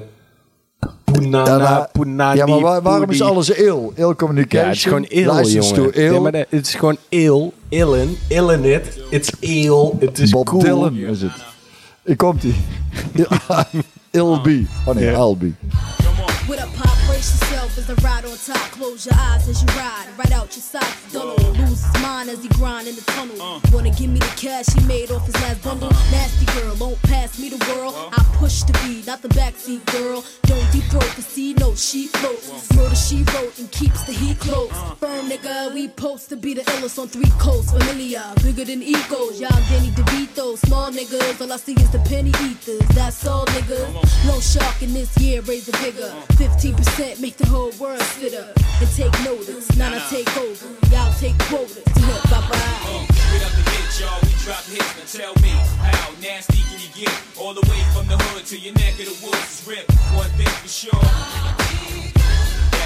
Punana, 1.04 1.88
Punani, 1.92 2.36
ja, 2.36 2.46
maar 2.46 2.60
waar- 2.60 2.82
waarom 2.82 3.10
is 3.10 3.22
alles 3.22 3.50
il? 3.50 3.92
Il 3.96 4.14
communication. 4.16 4.62
Ja, 4.62 4.68
het 4.68 4.76
is 4.76 4.82
gewoon 4.84 5.04
ill, 5.04 5.34
license 5.34 5.74
jongen. 5.74 5.92
to 5.92 6.00
ill. 6.00 6.10
Nee, 6.10 6.20
maar 6.20 6.32
de- 6.32 6.46
het 6.48 6.66
is 6.66 6.74
gewoon 6.74 6.96
ill, 7.08 7.50
illen, 7.68 8.16
illen 8.28 8.64
it. 8.64 8.98
It's 9.10 9.30
ill, 9.40 9.90
het 9.98 10.18
is 10.18 10.30
Bob 10.30 10.46
cool. 10.46 10.62
Dylan 10.62 10.96
is 10.96 11.22
het. 11.22 11.32
Hier 12.04 12.16
komt 12.16 12.42
ie. 12.42 12.54
Il 14.10 14.40
B. 14.40 14.48
Oh 14.86 14.94
nee, 14.94 15.10
I'll 15.10 15.36
be. 15.38 15.52
With 16.48 16.60
a 16.60 16.66
pop, 16.76 16.91
brace 17.74 17.86
yourself 17.86 17.98
as 17.98 18.04
I 18.04 18.08
ride 18.08 18.24
on 18.24 18.36
top. 18.38 18.70
Close 18.72 19.06
your 19.06 19.14
eyes 19.16 19.48
as 19.48 19.62
you 19.62 19.68
ride, 19.68 20.06
right 20.18 20.32
out 20.32 20.54
your 20.54 20.62
socks. 20.62 21.12
Don't 21.12 21.38
lose 21.58 21.84
his 21.84 22.02
mind 22.02 22.30
as 22.30 22.42
he 22.42 22.48
grind 22.50 22.88
in 22.88 22.94
the 22.94 23.02
tunnel. 23.02 23.40
Uh. 23.40 23.60
Wanna 23.72 23.90
give 23.90 24.10
me 24.10 24.18
the 24.18 24.34
cash 24.36 24.66
he 24.66 24.84
made 24.86 25.10
off 25.10 25.26
his 25.26 25.34
last 25.36 25.62
bundle? 25.62 25.88
Uh-huh. 25.88 26.10
Nasty 26.10 26.46
girl, 26.60 26.76
won't 26.76 27.02
pass 27.02 27.38
me 27.38 27.48
the 27.48 27.74
world. 27.74 27.94
I 28.12 28.22
push 28.38 28.62
the 28.62 28.72
beat, 28.84 29.06
not 29.06 29.22
the 29.22 29.28
backseat 29.28 29.84
girl. 29.92 30.24
Don't 30.42 30.72
deep 30.72 30.84
throat 30.84 31.12
the 31.16 31.22
sea, 31.22 31.54
no 31.54 31.74
she 31.74 32.06
floats. 32.06 32.72
Murder 32.74 32.94
she 32.94 33.24
wrote 33.34 33.58
and 33.58 33.70
keeps 33.70 34.04
the 34.04 34.12
heat 34.12 34.38
close. 34.38 34.70
Uh-huh. 34.70 34.94
Firm 34.96 35.28
nigga, 35.28 35.72
we 35.74 35.88
post 35.88 36.28
to 36.30 36.36
be 36.36 36.54
the 36.54 36.62
illest 36.62 36.98
on 36.98 37.08
three 37.08 37.30
coasts. 37.38 37.72
Familiar, 37.72 38.22
bigger 38.42 38.64
than 38.64 38.82
egos. 38.82 39.40
Y'all 39.40 39.50
Danny 39.68 39.90
DeVito, 39.90 40.56
small 40.58 40.90
niggas. 40.90 41.40
All 41.40 41.52
I 41.52 41.56
see 41.56 41.74
is 41.74 41.90
the 41.90 42.00
penny 42.00 42.32
eaters. 42.44 42.86
That's 42.94 43.26
all 43.26 43.46
niggas. 43.46 44.26
No 44.26 44.40
shark 44.40 44.82
in 44.82 44.92
this 44.92 45.16
year, 45.18 45.40
raise 45.42 45.66
the 45.66 45.72
bigger. 45.78 46.06
Uh-huh. 46.06 46.58
15% 46.58 47.20
make 47.20 47.36
the 47.36 47.46
whole 47.46 47.61
world 47.78 48.00
sit 48.00 48.34
up 48.34 48.56
and 48.80 48.90
take 48.96 49.12
notice. 49.24 49.76
Now 49.76 49.94
I 49.94 49.98
take 50.10 50.28
over. 50.36 50.66
Y'all 50.90 51.12
take 51.14 51.38
quotas. 51.46 51.84
Bye 51.84 52.42
bye. 52.50 53.06
Straight 53.12 53.44
up 53.44 53.52
the 53.52 53.70
hit, 53.70 54.00
y'all, 54.00 54.18
we 54.22 54.32
drop 54.42 54.64
hits. 54.64 55.18
Now 55.18 55.32
tell 55.32 55.42
me, 55.42 55.50
how 55.50 56.10
nasty 56.20 56.62
can 56.68 56.80
you 56.80 57.06
get? 57.06 57.14
All 57.38 57.54
the 57.54 57.62
way 57.70 57.80
from 57.94 58.08
the 58.08 58.16
hood 58.18 58.46
to 58.46 58.58
your 58.58 58.74
neck 58.74 58.98
of 58.98 59.06
the 59.06 59.26
woods 59.26 59.60
is 59.60 59.68
ripped. 59.68 59.92
One 60.14 60.30
thing 60.30 60.48
for 60.48 60.68
sure. 60.68 62.11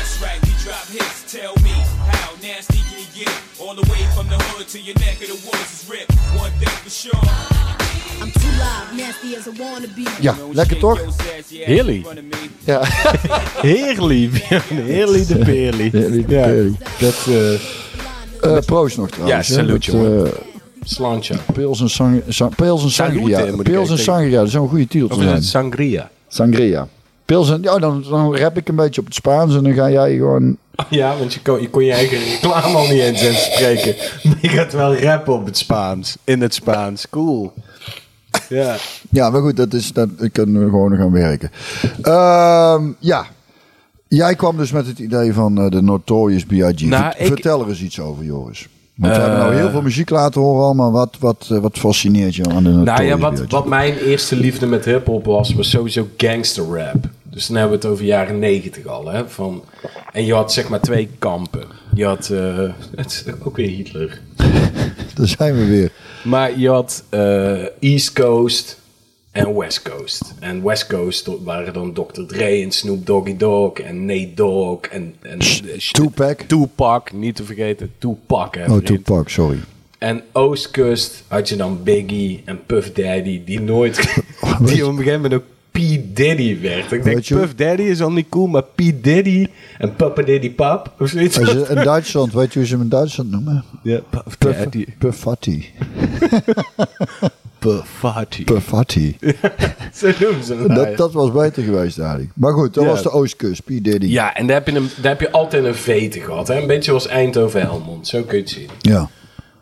That's 0.07 0.22
right, 0.22 0.40
we 0.46 0.52
drop 0.64 0.86
hits. 0.86 1.32
Tell 1.32 1.54
me, 1.66 1.74
how 2.14 2.30
nasty 2.40 2.78
can 2.88 2.98
you 3.02 3.24
get? 3.24 3.32
All 3.59 3.74
the 3.74 3.86
way 3.90 4.02
from 4.14 4.26
the 4.28 4.38
hood 4.46 4.68
to 4.68 4.78
your 4.78 4.94
neck 4.98 5.16
of 5.20 5.26
the 5.34 5.40
woods 5.46 5.70
is 5.74 5.82
ripped. 5.90 6.12
One 6.42 6.50
thing 6.61 6.74
for 6.84 6.90
sure. 6.90 7.20
I'm 8.22 8.30
too 8.30 8.52
loud, 8.59 8.86
nasty 8.96 9.34
as 9.36 9.46
I 9.48 9.52
wanna 9.62 9.88
be. 9.96 10.04
Ja, 10.20 10.34
lekker 10.52 10.78
toch? 10.78 11.00
Heerlijk. 11.72 12.07
Ja. 12.64 12.80
Heerlijk. 13.61 14.32
Heerlijk 14.68 15.26
de 15.28 15.38
Peerly. 15.38 15.88
Heerlijk 15.92 16.28
de 16.28 16.34
Ja, 16.36 16.44
Peerly. 16.46 16.74
Dat, 16.98 17.26
eh 17.28 18.57
Eh, 18.57 18.59
proost 18.64 18.96
nog 18.96 19.11
trouwens. 19.11 19.48
Ja, 19.48 19.54
hè, 19.54 19.61
salut, 19.61 19.72
met, 19.72 19.84
jongen. 19.84 20.26
eh, 20.26 20.32
Slantje. 20.82 21.34
Pils 21.52 21.80
en, 21.80 21.90
sang, 21.90 22.22
sang- 22.28 22.54
Pils 22.54 22.82
en 22.82 22.90
Salute, 22.90 23.18
Sangria. 23.18 23.38
ik 23.40 23.62
Pils 23.62 23.90
en 23.90 23.98
Sangria, 23.98 24.40
dat 24.40 24.50
zou 24.50 24.62
een 24.62 24.68
goede 24.70 24.86
titel 24.86 25.09
Of 25.16 25.22
is 25.22 25.30
het 25.30 25.44
Sangria? 25.44 26.11
Sangria. 26.28 26.88
Pils 27.26 27.50
en... 27.50 27.62
Ja, 27.62 27.78
dan, 27.78 28.04
dan 28.10 28.36
rap 28.36 28.56
ik 28.56 28.68
een 28.68 28.76
beetje 28.76 29.00
op 29.00 29.06
het 29.06 29.14
Spaans 29.16 29.56
en 29.56 29.62
dan 29.62 29.72
ga 29.74 29.90
jij 29.90 30.16
gewoon... 30.16 30.56
Ja, 30.90 31.16
want 31.18 31.34
je 31.34 31.40
kon, 31.42 31.60
je 31.60 31.70
kon 31.70 31.84
je 31.84 31.92
eigen 31.92 32.18
reclame 32.18 32.76
al 32.76 32.82
niet 32.88 33.00
eens 33.00 33.22
inspreken. 33.22 33.94
Maar 34.28 34.38
je 34.40 34.48
gaat 34.48 34.72
wel 34.72 34.94
rappen 34.96 35.34
op 35.34 35.46
het 35.46 35.56
Spaans. 35.58 36.16
In 36.24 36.40
het 36.40 36.54
Spaans. 36.54 37.08
Cool. 37.10 37.52
Ja. 38.48 38.76
Ja, 39.10 39.30
maar 39.30 39.40
goed, 39.40 39.56
dat 39.56 39.72
is, 39.74 39.92
dat 39.92 40.08
ik 40.18 40.32
kunnen 40.32 40.62
we 40.64 40.70
gewoon 40.70 40.96
gaan 40.96 41.12
werken. 41.12 41.50
Ehm, 42.02 42.90
ja. 42.98 43.26
Jij 44.08 44.34
kwam 44.34 44.56
dus 44.56 44.72
met 44.72 44.86
het 44.86 44.98
idee 44.98 45.32
van 45.32 45.58
eh, 45.60 45.70
de 45.70 45.82
Notorious 45.82 46.44
B.I.G. 46.44 46.80
Nou, 46.80 47.12
ik- 47.16 47.26
Vertel 47.26 47.60
er 47.62 47.68
eens 47.68 47.82
iets 47.82 48.00
over, 48.00 48.24
Joris. 48.24 48.68
Want 48.97 49.14
we 49.14 49.20
hebben 49.20 49.38
nou 49.38 49.53
Eh. 49.53 49.59
heel 49.59 49.70
veel 49.70 49.82
muziek 49.82 50.11
laten 50.11 50.40
horen 50.40 50.64
al, 50.64 50.74
maar 50.74 50.90
wat, 50.90 51.16
wat, 51.20 51.49
eh, 51.53 51.59
wat 51.59 51.78
fascineert 51.78 52.34
je 52.34 52.44
aan 52.49 52.62
de 52.64 52.70
Nou 52.70 53.03
ja, 53.03 53.18
wat, 53.18 53.42
wat 53.49 53.66
mijn 53.66 53.97
eerste 53.97 54.36
liefde 54.36 54.66
met 54.66 54.84
hip-hop 54.84 55.24
was, 55.24 55.55
was 55.55 55.70
sowieso 55.70 56.09
gangster 56.16 56.64
rap. 56.64 57.05
Dus 57.22 57.47
dan 57.47 57.57
hebben 57.57 57.78
we 57.78 57.84
het 57.84 57.92
over 57.94 58.05
jaren 58.05 58.38
negentig 58.38 58.86
al. 58.86 59.07
Hè? 59.09 59.28
Van, 59.28 59.62
en 60.12 60.24
je 60.24 60.34
had 60.34 60.53
zeg 60.53 60.68
maar 60.68 60.80
twee 60.80 61.09
kampen. 61.18 61.64
Je 61.94 62.05
had, 62.05 62.28
eh, 62.28 62.59
het 62.97 63.11
is 63.11 63.24
ook 63.44 63.57
weer 63.57 63.68
Hitler. 63.68 64.20
Daar 65.14 65.28
zijn 65.28 65.55
we 65.55 65.64
weer. 65.66 65.90
Maar 66.24 66.59
je 66.59 66.68
had 66.68 67.05
East 67.80 68.12
Coast 68.12 68.78
en 69.37 69.57
West 69.57 69.82
Coast. 69.82 70.34
En 70.41 70.62
West 70.64 70.87
Coast 70.87 71.30
waren 71.45 71.72
dan 71.72 71.93
Dr. 71.93 72.22
Dre 72.26 72.62
en 72.62 72.70
Snoop 72.72 73.07
Doggy 73.07 73.37
Dogg 73.37 73.78
en 73.80 74.05
Nate 74.05 74.30
Dogg 74.34 74.80
en, 74.91 75.14
en 75.22 75.39
Tupac. 75.93 76.41
Tupac, 76.41 77.12
niet 77.12 77.37
te 77.37 77.45
vergeten. 77.45 77.93
Tupac, 77.99 78.55
hè, 78.55 78.64
Oh. 78.72 78.78
Tupac, 78.78 79.28
sorry. 79.28 79.59
En 79.99 80.22
Oostkust 80.32 81.22
had 81.28 81.49
je 81.49 81.57
dan 81.57 81.82
Biggie 81.82 82.43
en 82.45 82.61
Puff 82.66 82.93
Daddy, 82.93 83.41
die 83.45 83.61
nooit, 83.61 83.97
die 84.66 84.84
op 84.84 84.91
een 84.91 84.97
gegeven 84.97 85.20
moment 85.20 85.34
ook 85.34 85.43
P. 85.70 85.78
Diddy 86.16 86.61
werd. 86.61 86.93
Ik 86.93 87.03
denk, 87.05 87.26
Puff 87.26 87.55
Daddy 87.55 87.82
is 87.82 88.01
al 88.03 88.12
niet 88.12 88.28
cool, 88.28 88.47
maar 88.47 88.62
P. 88.62 88.76
Diddy 89.03 89.47
en 89.78 89.95
Papa 89.97 90.22
Diddy 90.22 90.51
Pap, 90.51 90.93
of 90.99 91.09
zoiets. 91.09 91.39
Als 91.39 91.51
je 91.51 91.66
in 91.76 91.82
Duitsland, 91.84 92.32
weet 92.32 92.53
je 92.53 92.59
hoe 92.59 92.68
ze 92.68 92.74
hem 92.74 92.82
in 92.82 92.89
Duitsland 92.89 93.30
noemen? 93.30 93.64
Ja, 93.82 94.01
Puff 94.11 94.39
Puff- 94.39 94.59
Daddy. 95.28 95.66
Puffatti. 97.59 98.44
Puffatti. 98.44 99.16
Zo 99.94 100.11
noemen 100.20 100.44
ze. 100.44 100.66
Dat, 100.68 100.96
dat 100.96 101.12
was 101.12 101.32
beter 101.32 101.62
geweest 101.62 101.98
eigenlijk. 101.98 102.30
Maar 102.34 102.52
goed, 102.52 102.74
dat 102.74 102.84
Ja. 102.84 102.90
was 102.90 103.02
de 103.02 103.11
Oostkust, 103.11 103.64
P. 103.64 103.68
Diddy. 103.68 104.07
Ja, 104.07 104.34
en 104.34 104.46
daar 104.46 104.57
heb, 104.57 104.66
je 104.68 104.76
een, 104.76 104.90
daar 105.00 105.11
heb 105.12 105.20
je 105.20 105.30
altijd 105.30 105.64
een 105.64 105.74
vete 105.74 106.20
gehad. 106.20 106.48
Hè? 106.48 106.61
Een 106.61 106.66
beetje 106.66 106.82
zoals 106.90 107.07
Eindhoven-Helmond, 107.07 108.09
zo 108.09 108.22
kun 108.22 108.36
je 108.36 108.42
het 108.42 108.50
zien. 108.52 108.68
Ja. 108.80 109.09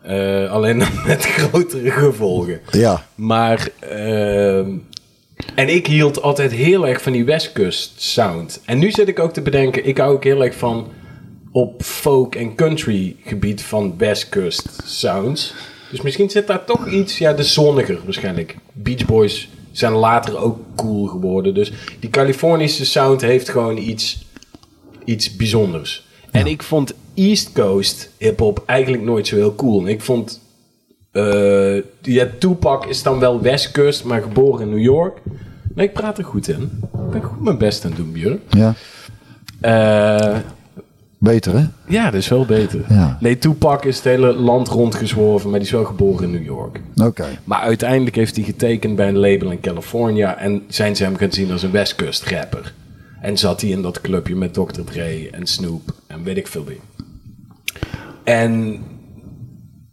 Eh, 0.03 0.51
alleen 0.53 0.79
dan 0.79 0.89
met 1.07 1.25
grotere 1.27 1.91
gevolgen. 1.91 2.61
Ja. 2.71 3.07
Maar, 3.15 3.69
ehm, 3.79 4.71
en 5.55 5.69
ik 5.75 5.87
hield 5.87 6.23
altijd 6.23 6.53
heel 6.53 6.87
erg 6.89 7.03
van 7.03 7.13
die 7.13 7.25
Westkust 7.25 7.93
sound. 8.03 8.61
En 8.65 8.79
nu 8.79 8.91
zit 8.91 9.09
ik 9.09 9.19
ook 9.19 9.33
te 9.33 9.43
bedenken, 9.43 9.87
ik 9.87 9.99
hou 9.99 10.15
ook 10.15 10.25
heel 10.25 10.45
erg 10.45 10.55
van 10.57 10.89
op 11.53 11.83
folk 11.83 12.35
en 12.35 12.55
country 12.55 13.17
gebied 13.25 13.63
van 13.63 13.95
Westkust 13.99 14.69
sounds. 14.85 15.55
Dus 15.95 16.03
misschien 16.03 16.31
zit 16.31 16.47
daar 16.47 16.65
toch 16.65 16.89
iets, 16.89 17.19
ja, 17.19 17.33
de 17.33 17.43
zonniger 17.43 17.99
waarschijnlijk. 18.05 18.57
Beach 18.73 19.05
Boys 19.07 19.49
zijn 19.73 19.93
later 19.93 20.39
ook 20.39 20.59
cool 20.77 21.07
geworden. 21.07 21.55
Dus 21.55 21.73
die 22.01 22.11
Californische 22.11 22.85
sound 22.85 23.21
heeft 23.21 23.49
gewoon 23.49 23.77
iets, 23.77 24.27
iets 25.05 25.37
bijzonders. 25.37 26.07
En 26.31 26.47
ik 26.47 26.63
vond 26.63 26.95
East 27.15 27.53
Coast 27.53 28.11
hip-hop 28.19 28.63
eigenlijk 28.67 29.03
nooit 29.03 29.27
zo 29.27 29.37
heel 29.37 29.55
cool. 29.55 29.81
En 29.81 29.87
ik 29.87 30.01
vond 30.01 30.41
eh 31.11 31.77
ja, 32.03 32.29
Tupac 32.39 32.87
is 32.87 33.03
dan 33.03 33.19
wel 33.19 33.41
Westkust, 33.41 34.05
maar 34.05 34.23
geboren 34.23 34.63
in 34.63 34.71
New 34.71 34.83
York. 34.83 35.19
Nee, 35.75 35.87
ik 35.87 35.93
praat 35.93 36.19
er 36.19 36.25
goed 36.25 36.49
in. 36.49 36.63
Ik 36.83 37.11
ben 37.11 37.23
goed 37.23 37.41
mijn 37.41 37.59
best 37.59 37.85
aan 37.85 37.91
het 37.91 38.01
doen, 38.01 38.13
Björn. 38.13 38.41
Ja. 38.51 38.75
Eh, 39.61 40.39
Beter, 41.25 41.57
hè? 41.59 41.65
ja, 41.89 42.05
dat 42.05 42.21
is 42.21 42.29
wel 42.29 42.45
beter. 42.45 42.81
Ja. 42.89 43.17
Nee, 43.21 43.39
Tupac 43.39 43.85
is 43.85 43.97
het 43.97 44.05
hele 44.05 44.33
land 44.35 44.69
rondgezworven, 44.69 45.51
maar 45.51 45.59
die 45.59 45.69
is 45.69 45.75
wel 45.75 45.85
geboren 45.85 46.25
in 46.25 46.31
New 46.31 46.45
York. 46.45 46.81
Oké. 46.97 47.27
Maar 47.45 47.61
uiteindelijk 47.61 48.17
heeft 48.17 48.37
hij 48.37 48.45
getekend 48.45 48.97
bij 48.97 49.09
een 49.09 49.19
label 49.19 49.51
in 49.51 49.61
California 49.61 50.39
en 50.39 50.63
zijn 50.69 50.97
ze 50.97 51.05
hem 51.05 51.17
gaan 51.17 51.33
zien 51.33 51.53
als 51.53 51.63
een 51.63 51.71
Westkust 51.71 52.25
rapper. 52.25 52.73
En 53.21 53.39
zat 53.39 53.61
hij 53.61 53.71
in 53.71 53.83
dat 53.83 54.01
clubje 54.01 54.37
met 54.37 54.55
Dr. 54.55 54.81
Dre 54.85 55.29
en 55.31 55.47
Snoop 55.47 55.95
en 56.07 56.23
weet 56.23 56.37
ik 56.37 56.47
veel 56.47 56.65
wie. 56.65 56.81
En 58.25 58.83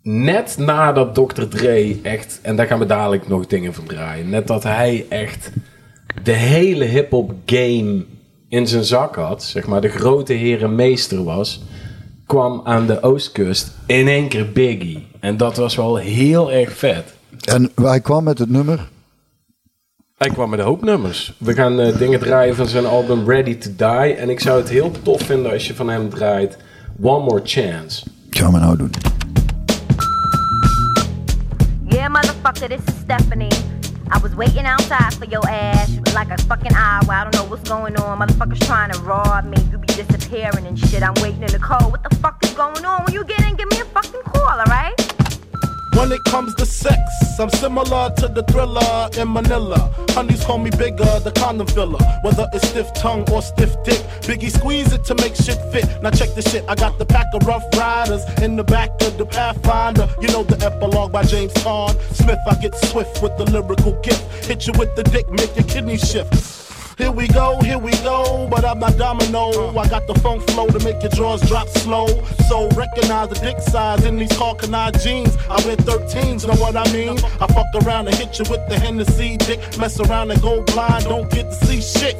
net 0.01 0.55
nadat 0.57 1.15
Dr. 1.15 1.43
Dre 1.43 1.99
echt, 2.01 2.39
en 2.41 2.55
daar 2.55 2.67
gaan 2.67 2.79
we 2.79 2.85
dadelijk 2.85 3.27
nog 3.27 3.47
dingen 3.47 3.73
van 3.73 3.85
draaien, 3.85 4.29
net 4.29 4.47
dat 4.47 4.63
hij 4.63 5.05
echt 5.09 5.51
de 6.23 6.31
hele 6.31 6.85
hip-hop 6.85 7.33
game 7.45 8.05
in 8.51 8.67
zijn 8.67 8.83
zak 8.83 9.15
had, 9.15 9.43
zeg 9.43 9.67
maar, 9.67 9.81
de 9.81 9.89
grote 9.89 10.33
heren 10.33 10.75
meester 10.75 11.23
was, 11.23 11.61
kwam 12.25 12.61
aan 12.63 12.87
de 12.87 13.01
Oostkust 13.01 13.71
in 13.85 14.07
één 14.07 14.27
keer 14.27 14.51
Biggie. 14.51 15.07
En 15.19 15.37
dat 15.37 15.57
was 15.57 15.75
wel 15.75 15.95
heel 15.95 16.51
erg 16.51 16.77
vet. 16.77 17.13
En 17.43 17.71
hij 17.75 17.99
kwam 17.99 18.23
met 18.23 18.39
het 18.39 18.49
nummer. 18.49 18.89
Hij 20.17 20.29
kwam 20.29 20.49
met 20.49 20.59
een 20.59 20.65
hoop 20.65 20.83
nummers. 20.83 21.33
We 21.37 21.53
gaan 21.53 21.79
eh, 21.79 21.97
dingen 21.97 22.19
draaien 22.19 22.55
van 22.55 22.67
zijn 22.67 22.85
album 22.85 23.29
Ready 23.29 23.57
to 23.57 23.69
Die. 23.75 24.13
En 24.13 24.29
ik 24.29 24.39
zou 24.39 24.59
het 24.59 24.69
heel 24.69 24.91
tof 25.01 25.21
vinden 25.21 25.51
als 25.51 25.67
je 25.67 25.75
van 25.75 25.89
hem 25.89 26.09
draait 26.09 26.57
One 27.01 27.23
More 27.23 27.41
Chance. 27.43 28.05
Gaan 28.29 28.53
we 28.53 28.59
nou 28.59 28.77
doen. 28.77 28.91
Yeah, 31.87 32.09
motherfucker, 32.09 32.67
this 32.69 32.79
is 32.85 32.93
Stephanie. 33.03 33.80
I 34.11 34.17
was 34.17 34.35
waiting 34.35 34.65
outside 34.65 35.13
for 35.13 35.25
your 35.25 35.47
ass 35.47 35.97
like 36.13 36.29
a 36.31 36.37
fucking 36.43 36.73
hour. 36.73 37.09
I 37.09 37.23
don't 37.23 37.33
know 37.33 37.45
what's 37.45 37.67
going 37.67 37.95
on. 37.95 38.19
Motherfuckers 38.19 38.59
trying 38.67 38.91
to 38.91 38.99
rob 39.01 39.45
me. 39.45 39.57
You 39.71 39.77
be 39.77 39.87
disappearing 39.87 40.67
and 40.67 40.77
shit. 40.77 41.01
I'm 41.01 41.13
waiting 41.21 41.43
in 41.43 41.51
the 41.51 41.59
cold. 41.59 41.91
What 41.91 42.03
the 42.03 42.13
fuck 42.17 42.43
is 42.43 42.51
going 42.51 42.83
on? 42.83 43.05
When 43.05 43.13
you 43.13 43.23
get 43.23 43.41
in, 43.47 43.55
give 43.55 43.69
me 43.69 43.79
a 43.79 43.85
fucking 43.85 44.21
call, 44.23 44.59
alright? 44.59 45.00
When 45.95 46.11
it 46.11 46.23
comes 46.23 46.55
to 46.55 46.65
sex, 46.65 46.99
I'm 47.39 47.49
similar 47.49 48.11
to 48.17 48.27
the 48.27 48.43
thriller 48.43 49.09
in 49.17 49.31
Manila. 49.31 49.91
Honeys 50.11 50.43
call 50.43 50.57
me 50.57 50.69
bigger, 50.69 51.19
the 51.19 51.31
condom 51.35 51.67
filler. 51.67 51.99
Whether 52.21 52.47
it's 52.53 52.67
stiff 52.69 52.93
tongue 52.93 53.29
or 53.31 53.41
stiff 53.41 53.75
dick, 53.83 53.99
Biggie 54.21 54.51
squeeze 54.51 54.93
it 54.93 55.03
to 55.05 55.15
make 55.15 55.35
shit 55.35 55.59
fit. 55.71 55.85
Now 56.01 56.11
check 56.11 56.33
the 56.33 56.41
shit, 56.41 56.63
I 56.67 56.75
got 56.75 56.97
the 56.97 57.05
pack 57.05 57.27
of 57.33 57.45
rough 57.45 57.63
riders 57.77 58.23
in 58.41 58.55
the 58.55 58.63
back 58.63 58.89
of 59.01 59.17
the 59.17 59.25
Pathfinder. 59.25 60.07
You 60.21 60.29
know 60.29 60.43
the 60.43 60.63
epilogue 60.65 61.11
by 61.11 61.23
James 61.23 61.53
Caan. 61.55 61.99
Smith, 62.13 62.39
I 62.49 62.55
get 62.55 62.75
swift 62.85 63.21
with 63.21 63.37
the 63.37 63.45
lyrical 63.51 63.93
gift. 64.01 64.45
Hit 64.45 64.67
you 64.67 64.73
with 64.77 64.95
the 64.95 65.03
dick, 65.03 65.29
make 65.29 65.55
your 65.55 65.65
kidney 65.65 65.97
shift. 65.97 66.70
Here 67.01 67.11
we 67.11 67.27
go, 67.27 67.59
here 67.61 67.79
we 67.79 67.91
go, 68.03 68.47
but 68.47 68.63
I'm 68.63 68.77
not 68.77 68.95
domino. 68.95 69.75
I 69.75 69.89
got 69.89 70.05
the 70.05 70.13
funk 70.19 70.47
flow 70.51 70.67
to 70.67 70.79
make 70.85 71.01
your 71.01 71.09
drawers 71.09 71.41
drop 71.41 71.67
slow. 71.67 72.05
So 72.47 72.69
recognize 72.75 73.29
the 73.29 73.39
dick 73.41 73.59
size 73.59 74.05
in 74.05 74.17
these 74.17 74.35
Hawkeye 74.35 74.91
jeans. 74.91 75.35
I 75.49 75.55
wear 75.65 75.77
13s, 75.77 76.47
know 76.47 76.53
what 76.61 76.77
I 76.77 76.85
mean? 76.93 77.17
I 77.41 77.47
fuck 77.47 77.73
around 77.83 78.07
and 78.07 78.15
hit 78.15 78.37
you 78.37 78.45
with 78.51 78.69
the 78.69 78.77
Hennessy 78.77 79.37
dick. 79.37 79.59
Mess 79.79 79.99
around 79.99 80.29
and 80.29 80.39
go 80.43 80.61
blind, 80.61 81.05
don't 81.05 81.27
get 81.31 81.49
to 81.49 81.65
see 81.65 81.81
shit. 81.81 82.17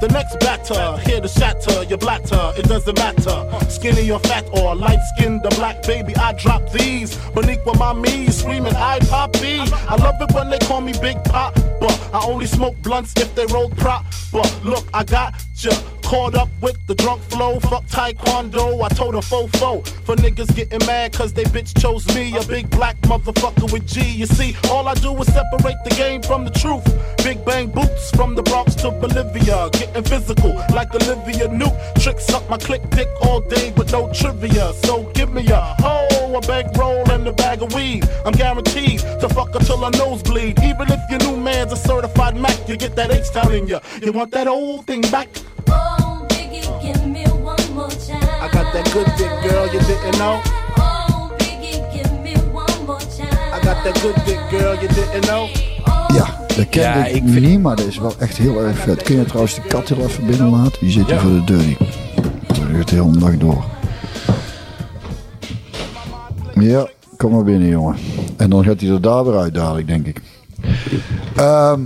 The 0.00 0.08
next 0.08 0.40
batter, 0.40 0.96
here 1.06 1.20
to 1.20 1.28
shatter 1.28 1.82
your 1.82 1.98
blatter, 1.98 2.52
it 2.56 2.64
doesn't 2.64 2.96
matter. 2.96 3.46
Skinny 3.68 4.10
or 4.10 4.18
fat 4.20 4.48
or 4.50 4.74
light 4.74 4.98
skinned 5.14 5.44
or 5.44 5.50
black, 5.50 5.82
baby, 5.82 6.16
I 6.16 6.32
drop 6.32 6.72
these. 6.72 7.16
Boniqua 7.34 7.78
mommy, 7.78 8.28
screaming, 8.28 8.74
I 8.76 8.98
poppy. 9.00 9.60
I 9.60 9.96
love 9.96 10.14
it 10.22 10.34
when 10.34 10.48
they 10.48 10.58
call 10.60 10.80
me 10.80 10.94
Big 11.02 11.22
Pop, 11.24 11.54
but 11.80 12.00
I 12.14 12.24
only 12.24 12.46
smoke 12.46 12.80
blunts 12.80 13.12
if 13.18 13.34
they 13.34 13.44
roll 13.46 13.68
prop. 13.68 14.06
But 14.32 14.64
look, 14.64 14.86
I 14.94 15.04
got 15.04 15.34
ya 15.56 15.72
caught 16.10 16.34
up 16.34 16.48
with 16.60 16.76
the 16.88 16.94
drunk 16.96 17.22
flow. 17.22 17.60
Fuck 17.60 17.84
taekwondo, 17.86 18.82
I 18.82 18.88
told 18.88 19.14
a 19.14 19.18
fofo 19.18 19.86
for 20.04 20.16
niggas 20.16 20.52
getting 20.56 20.84
mad 20.84 21.12
cause 21.12 21.32
they 21.32 21.44
bitch 21.44 21.80
chose 21.80 22.04
me, 22.16 22.36
a 22.36 22.42
big 22.42 22.68
black 22.68 22.96
motherfucker 23.02 23.72
with 23.72 23.86
G. 23.86 24.00
You 24.00 24.26
see, 24.26 24.56
all 24.70 24.88
I 24.88 24.94
do 24.94 25.16
is 25.22 25.32
separate 25.32 25.76
the 25.84 25.94
game 25.96 26.20
from 26.22 26.44
the 26.44 26.50
truth. 26.50 26.84
Big 27.18 27.44
bang 27.44 27.68
boots 27.68 28.10
from 28.10 28.34
the 28.34 28.42
Bronx 28.42 28.74
to 28.82 28.90
Bolivia, 28.90 29.70
getting 29.70 30.02
physical 30.02 30.54
like 30.74 30.92
Olivia 30.92 31.46
Newt. 31.46 31.74
Tricks 32.00 32.28
up 32.30 32.48
my 32.50 32.58
click 32.58 32.82
dick 32.90 33.08
all 33.22 33.40
day 33.40 33.70
with 33.76 33.92
no 33.92 34.12
trivia. 34.12 34.72
So 34.82 35.04
give 35.14 35.32
me 35.32 35.46
a 35.46 35.60
hoe, 35.78 36.34
a 36.34 36.40
bankroll, 36.40 37.08
and 37.12 37.24
a 37.28 37.32
bag 37.32 37.62
of 37.62 37.72
weed. 37.72 38.02
I'm 38.26 38.32
guaranteed 38.32 38.98
to 39.20 39.28
fuck 39.28 39.54
until 39.54 39.76
till 39.76 39.84
her 39.84 39.90
nose 39.92 40.24
bleed. 40.24 40.58
Even 40.64 40.90
if 40.90 41.00
your 41.08 41.20
new 41.20 41.36
man's 41.36 41.72
a 41.72 41.76
certified 41.76 42.36
Mac, 42.36 42.68
you 42.68 42.76
get 42.76 42.96
that 42.96 43.12
H 43.12 43.30
town 43.30 43.54
in 43.54 43.68
ya. 43.68 43.78
You 44.02 44.10
want 44.10 44.32
that 44.32 44.48
old 44.48 44.86
thing 44.86 45.02
back? 45.02 45.28
Oh, 45.68 45.99
I 46.52 48.48
got 48.50 48.72
that 48.72 48.90
good 48.92 49.06
dick, 49.16 49.30
girl, 49.50 49.66
you 49.72 49.78
didn't 49.86 50.16
know. 50.18 50.40
Oh, 50.78 51.30
Biggie, 51.38 51.92
give 51.92 52.12
me 52.22 52.34
one 52.52 52.84
more 52.86 52.98
time. 52.98 53.54
I 53.54 53.60
got 53.64 53.84
that 53.84 54.00
good 54.02 54.14
dick, 54.24 54.40
girl, 54.50 54.74
you 54.74 54.88
didn't 54.88 55.24
know. 55.26 55.48
Ja, 56.14 56.26
dat 56.56 56.68
ken 56.68 56.82
Ja, 56.82 57.04
ik, 57.06 57.14
ik 57.14 57.22
niet, 57.22 57.60
maar 57.60 57.76
dat 57.76 57.86
is 57.86 57.98
wel 57.98 58.14
echt 58.18 58.36
heel 58.36 58.60
erg 58.64 58.78
vet. 58.78 59.02
Kun 59.02 59.16
je 59.16 59.24
trouwens 59.24 59.54
de 59.54 59.60
kat 59.60 59.88
heel 59.88 60.04
even 60.06 60.26
binnen 60.26 60.48
laten? 60.50 60.78
Die 60.80 60.90
zit 60.90 61.04
hier 61.06 61.14
Ja. 61.14 61.20
voor 61.20 61.30
de 61.30 61.44
deur. 61.44 61.58
Die 61.58 61.76
dat 62.46 62.56
gaat 62.76 62.88
de 62.88 62.94
hele 62.94 63.18
dag 63.18 63.36
door. 63.36 63.64
Ja, 66.54 66.88
kom 67.16 67.32
maar 67.32 67.44
binnen, 67.44 67.68
jongen. 67.68 67.96
En 68.36 68.50
dan 68.50 68.64
gaat 68.64 68.80
hij 68.80 68.90
er 68.90 69.00
daar 69.00 69.24
weer 69.24 69.36
uit 69.38 69.54
dadelijk, 69.54 69.86
denk 69.86 70.06
ik. 70.06 70.20
Ehm, 71.36 71.80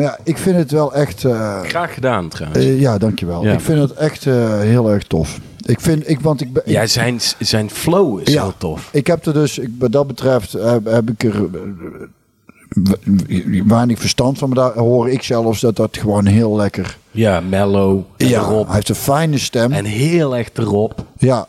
maar 0.00 0.08
ja, 0.10 0.18
ik 0.24 0.38
vind 0.38 0.56
het 0.56 0.70
wel 0.70 0.94
echt... 0.94 1.24
eh, 1.24 1.60
Graag 1.62 1.94
gedaan 1.94 2.28
trouwens. 2.28 2.64
eh, 2.64 2.80
ja, 2.80 2.98
dankjewel. 2.98 3.44
Ja. 3.44 3.52
Ik 3.52 3.60
vind 3.60 3.78
het 3.80 3.92
echt 3.92 4.26
eh, 4.26 4.58
heel 4.60 4.90
erg 4.90 5.02
tof. 5.02 5.38
Ik 5.66 5.80
vind, 5.80 6.08
ik, 6.08 6.20
want 6.20 6.40
ik 6.40 6.52
ben... 6.52 6.62
Ja, 6.66 6.86
zijn, 6.86 7.20
zijn 7.38 7.70
flow 7.70 8.20
is 8.24 8.32
Ja. 8.32 8.44
zo 8.44 8.52
tof. 8.58 8.88
Ik 8.92 9.06
heb 9.06 9.26
er 9.26 9.32
dus, 9.32 9.58
ik, 9.58 9.68
wat 9.78 9.92
dat 9.92 10.06
betreft, 10.06 10.52
heb, 10.52 10.84
heb 10.84 11.10
ik 11.10 11.24
er 11.24 11.48
weinig 13.66 13.98
verstand 13.98 14.38
van. 14.38 14.48
Maar 14.48 14.58
daar 14.58 14.78
hoor 14.84 15.10
ik 15.10 15.22
zelfs 15.22 15.60
dat 15.60 15.76
dat 15.76 15.96
gewoon 15.96 16.26
heel 16.26 16.56
lekker... 16.56 16.96
Ja, 17.10 17.40
mellow. 17.40 18.00
Ja, 18.16 18.40
erop. 18.40 18.66
hij 18.66 18.74
heeft 18.74 18.88
een 18.88 18.94
fijne 18.94 19.38
stem. 19.38 19.72
En 19.72 19.84
heel 19.84 20.36
echt 20.36 20.58
erop. 20.58 21.04
Ja, 21.18 21.46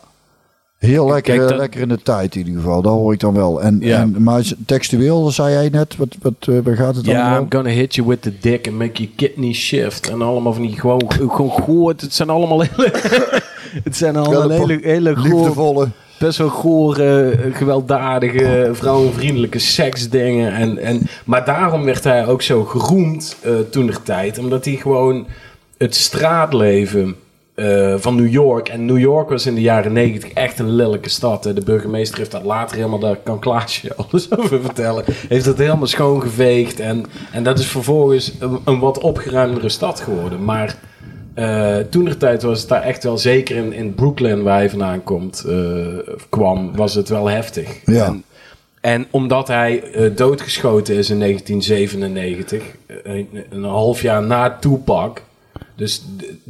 heel 0.88 1.06
lekker, 1.06 1.22
kijk, 1.34 1.42
eh, 1.42 1.48
dat- 1.48 1.58
lekker 1.58 1.80
in 1.80 1.88
de 1.88 2.02
tijd 2.02 2.34
in 2.34 2.46
ieder 2.46 2.62
geval. 2.62 2.82
Dat 2.82 2.92
hoor 2.92 3.12
ik 3.12 3.20
dan 3.20 3.34
wel. 3.34 3.62
En, 3.62 3.76
Ja. 3.80 4.00
en, 4.00 4.22
maar 4.22 4.42
textueel, 4.66 5.30
zei 5.30 5.52
jij 5.52 5.68
net, 5.68 5.96
wat, 5.96 6.16
wat, 6.22 6.32
eh, 6.40 6.54
waar 6.64 6.76
gaat 6.76 6.96
het 6.96 7.04
dan 7.04 7.14
Ja? 7.14 7.38
I'm 7.38 7.46
gonna 7.48 7.68
hit 7.70 7.94
you 7.94 8.06
with 8.08 8.22
the 8.22 8.32
dick 8.40 8.66
and 8.68 8.78
make 8.78 8.92
your 9.02 9.10
kidney 9.16 9.52
shift. 9.52 10.10
En 10.10 10.22
allemaal 10.22 10.52
van 10.52 10.62
die 10.62 10.80
gewoon, 10.80 11.02
gewoon 11.08 11.50
goor. 11.50 11.90
Het 11.96 12.14
zijn 12.14 12.28
allemaal 12.30 12.60
hele... 12.60 12.92
het 13.84 13.96
zijn 13.96 14.16
allemaal 14.16 14.50
Hele 14.50 14.78
hele, 14.82 15.16
goor, 15.16 15.24
Liefdevolle. 15.38 15.88
best 16.18 16.38
wel 16.38 16.48
gore, 16.48 17.38
gewelddadige, 17.52 18.68
vrouwenvriendelijke 18.72 19.58
seksdingen. 19.58 20.52
En, 20.52 20.78
en, 20.78 21.00
maar 21.24 21.44
daarom 21.44 21.84
werd 21.84 22.04
hij 22.04 22.26
ook 22.26 22.42
zo 22.42 22.64
geroemd 22.64 23.36
eh 23.42 23.52
toen 23.70 23.86
der 23.86 24.02
tijd. 24.02 24.38
Omdat 24.38 24.64
hij 24.64 24.74
gewoon 24.74 25.26
het 25.78 25.94
straatleven 25.94 27.14
eh, 27.54 27.94
van 27.96 28.14
New 28.14 28.32
York... 28.32 28.68
En 28.68 28.84
New 28.84 28.98
York 28.98 29.28
was 29.28 29.46
in 29.46 29.54
de 29.54 29.60
jaren 29.60 29.92
negentig 29.92 30.32
echt 30.32 30.58
een 30.58 30.74
lelijke 30.74 31.08
stad. 31.08 31.44
hè. 31.44 31.52
De 31.52 31.64
burgemeester 31.64 32.18
heeft 32.18 32.30
dat 32.30 32.44
later 32.44 32.76
helemaal... 32.76 32.98
Daar 32.98 33.16
kan 33.16 33.38
Klaasje 33.38 33.94
alles 34.08 34.36
over 34.38 34.60
vertellen. 34.60 35.04
Heeft 35.28 35.44
dat 35.44 35.58
helemaal 35.58 35.86
schoongeveegd. 35.86 36.80
En, 36.80 37.04
en 37.32 37.42
dat 37.42 37.58
is 37.58 37.66
vervolgens 37.66 38.32
een, 38.38 38.58
een 38.64 38.78
wat 38.78 38.98
opgeruimdere 38.98 39.68
stad 39.68 40.00
geworden. 40.00 40.44
Maar... 40.44 40.76
Eh 41.34 41.76
toen 41.90 42.04
de 42.04 42.16
tijd 42.16 42.42
was 42.42 42.60
het 42.60 42.68
daar 42.68 42.82
echt 42.82 43.04
wel, 43.04 43.18
zeker 43.18 43.56
in, 43.56 43.72
in 43.72 43.94
Brooklyn, 43.94 44.42
waar 44.42 44.56
hij 44.56 44.70
vandaan 44.70 45.02
komt, 45.02 45.44
eh, 45.48 45.86
kwam, 46.28 46.76
was 46.76 46.94
het 46.94 47.08
wel 47.08 47.26
heftig. 47.26 47.80
Ja. 47.84 48.06
En, 48.06 48.24
en 48.80 49.06
omdat 49.10 49.48
hij 49.48 49.82
doodgeschoten 50.14 50.94
is 50.94 51.10
in 51.10 51.18
1997, 51.18 52.62
eh, 52.86 52.96
een, 53.02 53.28
een 53.50 53.64
half 53.64 54.02
jaar 54.02 54.22
na 54.22 54.56
Tupac. 54.60 55.22
Dus, 55.82 56.02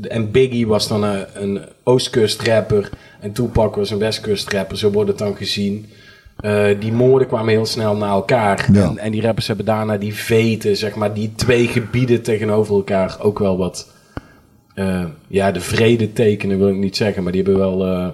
en 0.08 0.30
Biggie 0.30 0.66
was 0.66 0.88
dan 0.88 1.02
een, 1.02 1.24
een 1.34 1.60
Oostkust 1.82 2.42
rapper 2.42 2.90
en 3.20 3.32
Tupac 3.32 3.74
was 3.74 3.90
een 3.90 3.98
Westkust 3.98 4.52
rapper, 4.52 4.78
zo 4.78 4.90
wordt 4.90 5.08
het 5.08 5.18
dan 5.18 5.36
gezien. 5.36 5.86
Eh, 6.40 6.64
die 6.80 6.92
moorden 6.92 7.28
kwamen 7.28 7.48
heel 7.48 7.66
snel 7.66 7.96
na 7.96 8.08
elkaar. 8.08 8.68
Ja. 8.72 8.82
En, 8.88 8.98
en 8.98 9.10
die 9.12 9.22
rappers 9.22 9.46
hebben 9.46 9.64
daarna 9.66 9.96
die 9.96 10.14
veten, 10.14 10.76
zeg 10.76 10.94
maar, 10.94 11.14
die 11.14 11.32
twee 11.34 11.66
gebieden 11.66 12.22
tegenover 12.22 12.74
elkaar 12.74 13.16
ook 13.20 13.38
wel 13.38 13.56
wat 13.58 13.90
eh, 14.74 15.04
ja, 15.28 15.52
de 15.52 15.60
vrede 15.60 16.12
tekenen 16.12 16.58
wil 16.58 16.68
ik 16.68 16.76
niet 16.76 16.96
zeggen, 16.96 17.22
maar 17.22 17.32
die 17.32 17.42
hebben 17.42 17.60
wel. 17.60 17.86
eh, 17.86 18.08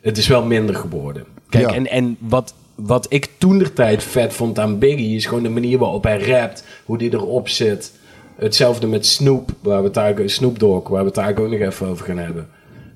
het 0.00 0.18
is 0.18 0.26
wel 0.26 0.44
minder 0.44 0.74
geworden. 0.74 1.24
Kijk, 1.48 1.70
Ja. 1.70 1.74
en, 1.76 1.86
en 1.86 2.16
wat, 2.20 2.54
wat 2.74 3.06
ik 3.08 3.28
toen 3.38 3.58
de 3.58 3.72
tijd 3.72 4.02
vet 4.02 4.32
vond 4.32 4.58
aan 4.58 4.78
Biggie 4.78 5.16
is 5.16 5.26
gewoon 5.26 5.42
de 5.42 5.48
manier 5.48 5.78
waarop 5.78 6.04
hij 6.04 6.18
rapt, 6.20 6.64
hoe 6.84 6.98
die 6.98 7.12
erop 7.12 7.48
zit. 7.48 7.92
Hetzelfde 8.38 8.86
met 8.86 9.06
Snoop, 9.06 9.50
waar 9.60 9.80
we 9.82 9.88
het 9.88 9.96
eigenlijk, 9.96 10.30
Snoop 10.30 10.58
Dogg, 10.58 10.88
waar 10.88 11.02
we 11.02 11.08
het 11.08 11.16
eigenlijk 11.16 11.52
ook 11.54 11.58
nog 11.60 11.68
even 11.68 11.86
over 11.86 12.04
gaan 12.06 12.18
hebben. 12.18 12.48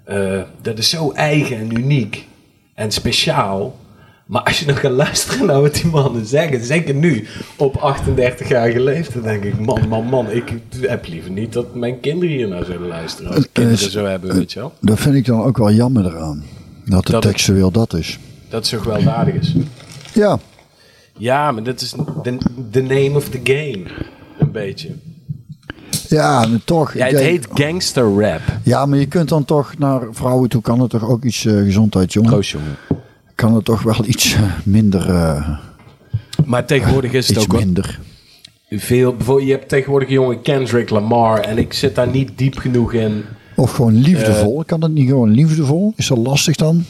Eh, 0.04 0.40
dat 0.62 0.78
is 0.78 0.88
zo 0.90 1.10
eigen 1.12 1.56
en 1.56 1.76
uniek 1.78 2.26
en 2.74 2.90
speciaal. 2.90 3.80
Maar 4.26 4.42
als 4.42 4.60
je 4.60 4.66
nog 4.66 4.80
gaat 4.80 4.92
luisteren 4.92 5.46
naar 5.46 5.60
wat 5.60 5.74
die 5.74 5.86
mannen 5.86 6.26
zeggen, 6.26 6.64
zeker 6.64 6.94
nu 6.94 7.26
op 7.56 7.96
38-jarige 7.98 8.80
leeftijd, 8.80 9.24
denk 9.24 9.44
ik, 9.44 9.60
man, 9.60 9.88
man, 9.88 10.04
man, 10.04 10.30
ik 10.30 10.52
heb 10.80 11.06
liever 11.06 11.30
niet 11.30 11.52
dat 11.52 11.74
mijn 11.74 12.00
kinderen 12.00 12.34
hier 12.36 12.48
naar 12.48 12.64
zullen 12.64 12.88
luisteren. 12.88 13.34
Als 13.34 13.46
kinderen 13.52 13.90
zo 13.90 14.04
hebben, 14.04 14.34
weet 14.36 14.52
je 14.52 14.58
wel. 14.60 14.72
Dat 14.80 15.00
vind 15.00 15.14
ik 15.14 15.24
dan 15.26 15.42
ook 15.42 15.56
wel 15.58 15.72
jammer 15.72 16.06
eraan. 16.06 16.44
Dat 16.84 16.96
het 17.02 17.06
Dat 17.12 17.24
het- 17.24 17.32
textueel 17.32 17.70
dat 17.70 17.94
is. 17.94 18.18
Dat 18.48 18.66
zo 18.66 18.78
gewelddadig 18.78 19.34
is. 19.34 19.54
Ja, 20.14 20.38
Ja, 21.18 21.50
maar 21.50 21.62
dat 21.62 21.80
is 21.80 21.94
de, 22.22 22.36
de 22.70 22.82
name 22.82 23.12
of 23.14 23.28
the 23.28 23.40
game. 23.44 23.82
Een 24.38 24.50
beetje. 24.52 24.88
Ja, 26.12 26.46
maar 26.46 26.64
toch. 26.64 26.94
Ja, 26.94 27.06
het 27.06 27.18
heet 27.18 27.46
gangster 27.54 28.20
rap. 28.20 28.40
Ja, 28.62 28.86
maar 28.86 28.98
je 28.98 29.06
kunt 29.06 29.28
dan 29.28 29.44
toch 29.44 29.78
naar 29.78 30.00
vrouwen 30.10 30.48
toe, 30.48 30.62
kan 30.62 30.80
het 30.80 30.90
toch 30.90 31.08
ook 31.08 31.24
iets 31.24 31.44
eh 31.44 31.54
gezondheid, 31.56 32.12
jongen? 32.12 32.30
Proost, 32.30 32.50
jongen. 32.50 32.76
Kan 33.34 33.54
het 33.54 33.64
toch 33.64 33.82
wel 33.82 34.04
iets 34.06 34.34
eh, 34.34 34.42
minder, 34.64 35.10
eh, 35.10 35.48
Maar 36.44 36.66
tegenwoordig 36.66 37.12
is 37.12 37.28
het 37.28 37.38
ook 37.38 37.52
minder. 37.58 37.98
veel. 38.70 39.14
Bijvoorbeeld, 39.16 39.48
je 39.48 39.54
hebt 39.54 39.68
tegenwoordig 39.68 40.08
een 40.08 40.14
jongen 40.14 40.42
Kendrick 40.42 40.90
Lamar. 40.90 41.40
En 41.40 41.58
ik 41.58 41.72
zit 41.72 41.94
daar 41.94 42.08
niet 42.08 42.30
diep 42.36 42.58
genoeg 42.58 42.92
in. 42.92 43.24
Of 43.56 43.72
gewoon 43.72 43.94
liefdevol. 43.94 44.62
kan 44.66 44.82
het 44.82 44.92
niet 44.92 45.08
gewoon 45.08 45.30
liefdevol? 45.30 45.92
Is 45.96 46.06
dat 46.06 46.18
lastig 46.18 46.56
dan? 46.56 46.84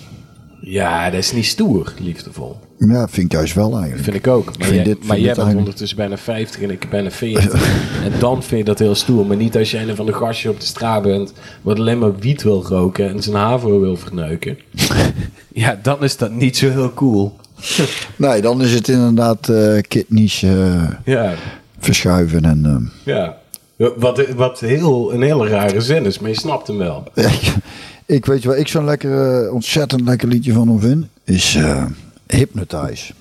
Ja, 0.65 1.11
dat 1.11 1.19
is 1.19 1.33
niet 1.33 1.47
stoer, 1.47 1.93
liefdevol. 2.01 2.57
Ja, 2.79 3.09
vind 3.09 3.27
ik 3.27 3.33
juist 3.33 3.55
wel 3.55 3.73
eigenlijk. 3.75 4.03
Vind 4.05 4.17
ik 4.17 4.27
ook. 4.27 4.45
Maar, 4.45 4.55
vind 4.67 4.75
jij, 4.75 4.85
dit- 4.85 5.05
maar 5.05 5.07
vind 5.07 5.09
jij 5.09 5.17
dit 5.19 5.27
bent 5.27 5.37
eigenlijk- 5.37 5.59
ondertussen 5.59 5.97
bijna 5.97 6.17
50 6.17 6.61
en 6.63 6.71
ik 6.71 6.87
bijna 6.91 7.11
40. 7.11 7.53
en 8.05 8.13
dan 8.19 8.43
vind 8.43 8.59
je 8.61 8.65
dat 8.65 8.79
heel 8.79 8.95
stoer. 8.95 9.27
Maar 9.27 9.37
niet 9.37 9.57
als 9.57 9.71
je 9.71 9.79
een 9.79 9.97
van 9.97 10.07
de 10.07 10.13
gastjes 10.13 10.53
op 10.53 10.61
de 10.61 10.67
straat 10.67 11.03
bent... 11.03 11.33
wat 11.63 11.79
alleen 11.79 11.99
maar 11.99 12.17
wiet 12.17 12.43
wil 12.43 12.65
roken 12.67 13.09
en 13.09 13.23
zijn 13.23 13.37
haven 13.37 13.81
wil 13.81 13.97
verneuken. 13.97 14.59
ja, 15.53 15.79
dan 15.83 16.03
is 16.03 16.17
dat 16.17 16.31
niet 16.31 16.57
zo 16.57 16.71
heel 16.71 16.93
cool. 16.95 17.37
Nee, 18.17 18.41
dan 18.41 18.63
is 18.63 18.73
het 18.75 18.89
inderdaad 18.89 19.49
eh 19.49 19.81
kidneys 19.89 20.43
eh, 20.43 20.89
Ja, 21.05 21.35
verschuiven 21.79 22.45
en... 22.45 22.65
eh, 22.65 23.15
ja. 23.15 23.41
Wat, 23.97 24.27
wat 24.37 24.61
heel, 24.61 25.15
een 25.15 25.23
hele 25.23 25.49
rare 25.49 25.81
zin 25.81 26.05
is, 26.07 26.19
maar 26.19 26.31
je 26.31 26.37
snapt 26.37 26.67
hem 26.67 26.79
wel. 26.79 27.05
Ik 28.13 28.27
weet 28.27 28.43
je 28.43 28.49
waar 28.49 28.59
ik 28.59 28.69
zo'n 28.69 28.85
lekker, 28.85 29.45
uh, 29.45 29.53
ontzettend 29.53 30.01
lekker 30.01 30.29
liedje 30.29 30.53
van 30.53 30.69
hem 30.69 30.81
vind? 30.81 31.07
Is 31.25 31.55
uh, 31.55 31.85
Hypnotize. 32.27 33.13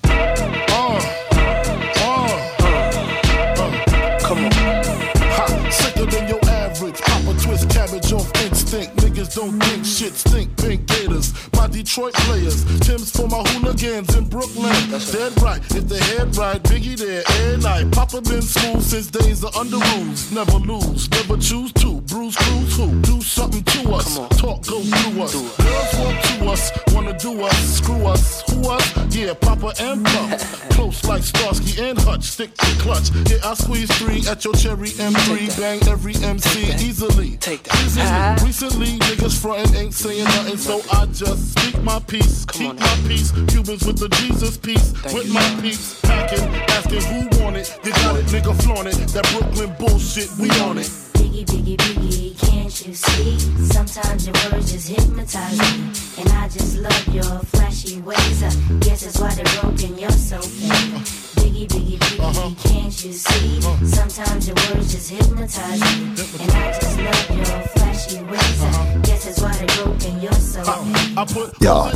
Don't 9.34 9.58
think 9.62 9.81
shit 10.02 10.14
stink. 10.14 10.56
Pink 10.56 10.86
gators, 10.86 11.32
my 11.54 11.66
Detroit 11.68 12.14
players. 12.14 12.64
Tim's 12.80 13.10
for 13.10 13.28
my 13.28 13.42
hooligans 13.50 14.14
in 14.16 14.24
Brooklyn. 14.28 14.72
That's 14.90 15.12
Dead 15.12 15.32
right, 15.42 15.60
if 15.76 15.88
they 15.88 15.98
head 15.98 16.36
right, 16.36 16.62
Biggie 16.62 16.96
there 16.96 17.22
every 17.26 17.62
night. 17.62 17.92
Papa 17.92 18.20
been 18.22 18.42
smooth 18.42 18.82
since 18.82 19.08
days 19.08 19.44
of 19.44 19.54
under 19.56 19.78
rules. 19.94 20.30
Never 20.32 20.58
lose, 20.58 21.10
never 21.10 21.36
choose 21.36 21.72
to. 21.74 22.00
Bruise, 22.02 22.36
cruise, 22.36 22.76
who? 22.76 23.00
Do 23.02 23.20
something 23.20 23.62
to 23.62 23.94
us. 23.94 24.18
Talk 24.40 24.66
goes 24.66 24.88
through 24.88 25.22
us. 25.22 25.34
Girls 25.34 25.94
want 25.98 26.24
to 26.24 26.50
us, 26.50 26.72
wanna 26.92 27.18
do 27.18 27.42
us, 27.42 27.76
screw 27.76 28.06
us, 28.06 28.42
who 28.50 28.68
us? 28.70 29.14
Yeah, 29.14 29.34
Papa 29.34 29.74
and 29.80 30.04
Pop. 30.04 30.40
Close 30.72 31.04
like 31.04 31.22
Starsky 31.22 31.80
and 31.82 31.98
Hutch, 31.98 32.24
stick 32.24 32.54
to 32.54 32.66
clutch. 32.82 33.10
Yeah, 33.30 33.38
I 33.44 33.54
squeeze 33.54 33.90
three 33.98 34.22
at 34.28 34.44
your 34.44 34.54
cherry 34.54 34.90
M3. 34.90 35.58
Bang 35.58 35.80
every 35.88 36.14
MC 36.16 36.72
easily. 36.84 37.36
Take 37.36 37.64
that. 37.64 38.42
Recently, 38.44 38.98
niggas 38.98 39.40
frontin' 39.40 39.76
ain't 39.76 39.91
saying 39.92 40.24
nothing, 40.24 40.56
so 40.56 40.80
I 40.92 41.06
just 41.06 41.52
speak 41.52 41.82
my 41.82 41.98
peace, 42.00 42.46
keep 42.46 42.74
my 42.78 42.98
peace. 43.06 43.30
Cubans 43.48 43.84
with 43.86 43.98
the 43.98 44.08
Jesus 44.20 44.56
peace, 44.56 44.92
with 45.12 45.32
my 45.32 45.60
peace. 45.60 46.00
Packing, 46.00 46.44
asking 46.70 47.02
who 47.02 47.44
want 47.44 47.56
it. 47.56 47.78
You 47.84 47.92
got 47.92 48.16
it, 48.16 48.26
nigga, 48.26 48.62
flaunt 48.62 48.88
it. 48.88 48.96
That 49.12 49.28
Brooklyn 49.32 49.74
bullshit, 49.78 50.30
we 50.38 50.48
on 50.60 50.78
it. 50.78 50.86
Biggie, 51.14 51.44
biggie, 51.44 51.76
biggie, 51.76 52.38
can't 52.40 52.86
you 52.86 52.94
see? 52.94 53.38
Sometimes 53.66 54.26
your 54.26 54.34
words 54.50 54.72
just 54.72 54.88
hypnotize 54.88 55.58
me. 55.58 55.92
And 56.18 56.28
I 56.30 56.48
just 56.48 56.78
love 56.78 57.08
your 57.14 57.38
flashy 57.52 58.00
ways. 58.00 58.42
I 58.42 58.50
guess 58.80 59.04
that's 59.04 59.20
why 59.20 59.34
they're 59.34 59.60
broken, 59.60 59.98
you're 59.98 60.10
so 60.10 60.40
fake. 60.40 61.21
Biggie, 61.42 61.66
biggie, 61.66 61.98
biggie, 61.98 62.54
can't 62.62 63.02
you 63.04 63.12
see? 63.12 63.60
Sometimes 63.86 64.46
your 64.46 64.56
words 64.74 64.92
just 64.92 65.10
hypnotize 65.10 65.80
me. 65.80 66.14
And 66.42 66.50
I 66.52 66.72
just 66.80 66.96
love 66.96 67.36
your 67.36 67.62
flashy 67.74 68.18
ways. 68.30 68.62
I 68.62 68.98
guess 69.02 69.24
that's 69.24 69.40
why 69.40 69.52
they're 69.52 69.84
broken, 69.84 70.20
you're 70.20 70.34
so 70.34 70.62
fake. 70.64 71.50
Ja, 71.58 71.90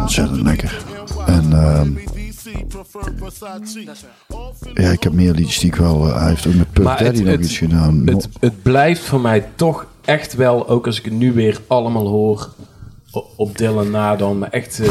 ontzettend 0.00 0.42
lekker. 0.42 0.84
En 1.26 1.52
ehm, 1.52 1.90
ja, 4.74 4.90
ik 4.90 5.02
heb 5.02 5.12
meer 5.12 5.32
liedjes 5.34 5.58
die 5.58 5.68
ik 5.68 5.74
wel... 5.76 6.06
eh, 6.08 6.18
hij 6.18 6.28
heeft 6.28 6.46
ook 6.46 6.54
met 6.54 6.72
Puff 6.72 6.86
Maar 6.86 6.98
Daddy 7.02 7.16
het- 7.16 7.24
nog 7.26 7.34
het- 7.36 7.44
iets 7.44 7.58
gedaan. 7.58 8.06
Het, 8.06 8.28
het 8.40 8.62
blijft 8.62 9.02
voor 9.02 9.20
mij 9.20 9.46
toch 9.54 9.86
echt 10.04 10.34
wel, 10.34 10.68
ook 10.68 10.86
als 10.86 10.98
ik 10.98 11.04
het 11.04 11.14
nu 11.14 11.32
weer 11.32 11.60
allemaal 11.66 12.06
hoor 12.08 12.48
op 13.36 13.58
Dylan 13.58 13.90
na 13.90 14.16
dan, 14.16 14.38
maar 14.38 14.50
echt 14.50 14.80
eh, 14.80 14.90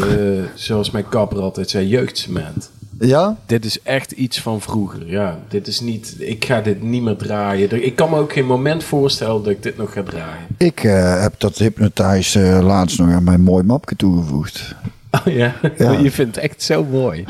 zoals 0.55 0.91
mijn 0.91 1.10
kapper 1.10 1.39
altijd 1.41 1.70
zei, 1.70 1.88
jeugdcement. 1.88 2.72
Ja? 3.00 3.38
Dit 3.45 3.66
is 3.66 3.82
echt 3.82 4.12
iets 4.12 4.39
van 4.41 4.62
vroeger, 4.62 5.08
ja. 5.10 5.39
Dit 5.47 5.68
is 5.68 5.80
niet, 5.80 6.16
ik 6.18 6.45
ga 6.45 6.62
dit 6.62 6.84
niet 6.84 7.02
meer 7.04 7.16
draaien. 7.16 7.86
Ik 7.86 7.95
kan 7.95 8.10
me 8.10 8.18
ook 8.18 8.34
geen 8.34 8.45
moment 8.45 8.84
voorstellen 8.84 9.43
dat 9.43 9.52
ik 9.52 9.64
dit 9.64 9.78
nog 9.78 9.93
ga 9.93 10.04
draaien. 10.04 10.45
Ik 10.58 10.84
eh, 10.84 11.22
heb 11.22 11.34
dat 11.38 11.58
Hypnotize 11.58 12.41
eh, 12.43 12.60
laatst 12.66 13.00
nog 13.00 13.12
aan 13.12 13.24
mijn 13.24 13.41
mooi 13.41 13.64
mapje 13.64 13.95
toegevoegd. 13.95 14.76
Oh 15.12 15.34
ja, 15.34 15.56
Ja. 15.78 15.91
je 16.04 16.12
vindt 16.12 16.36
het 16.36 16.43
echt 16.45 16.64
zo 16.64 16.84
mooi. 16.84 17.24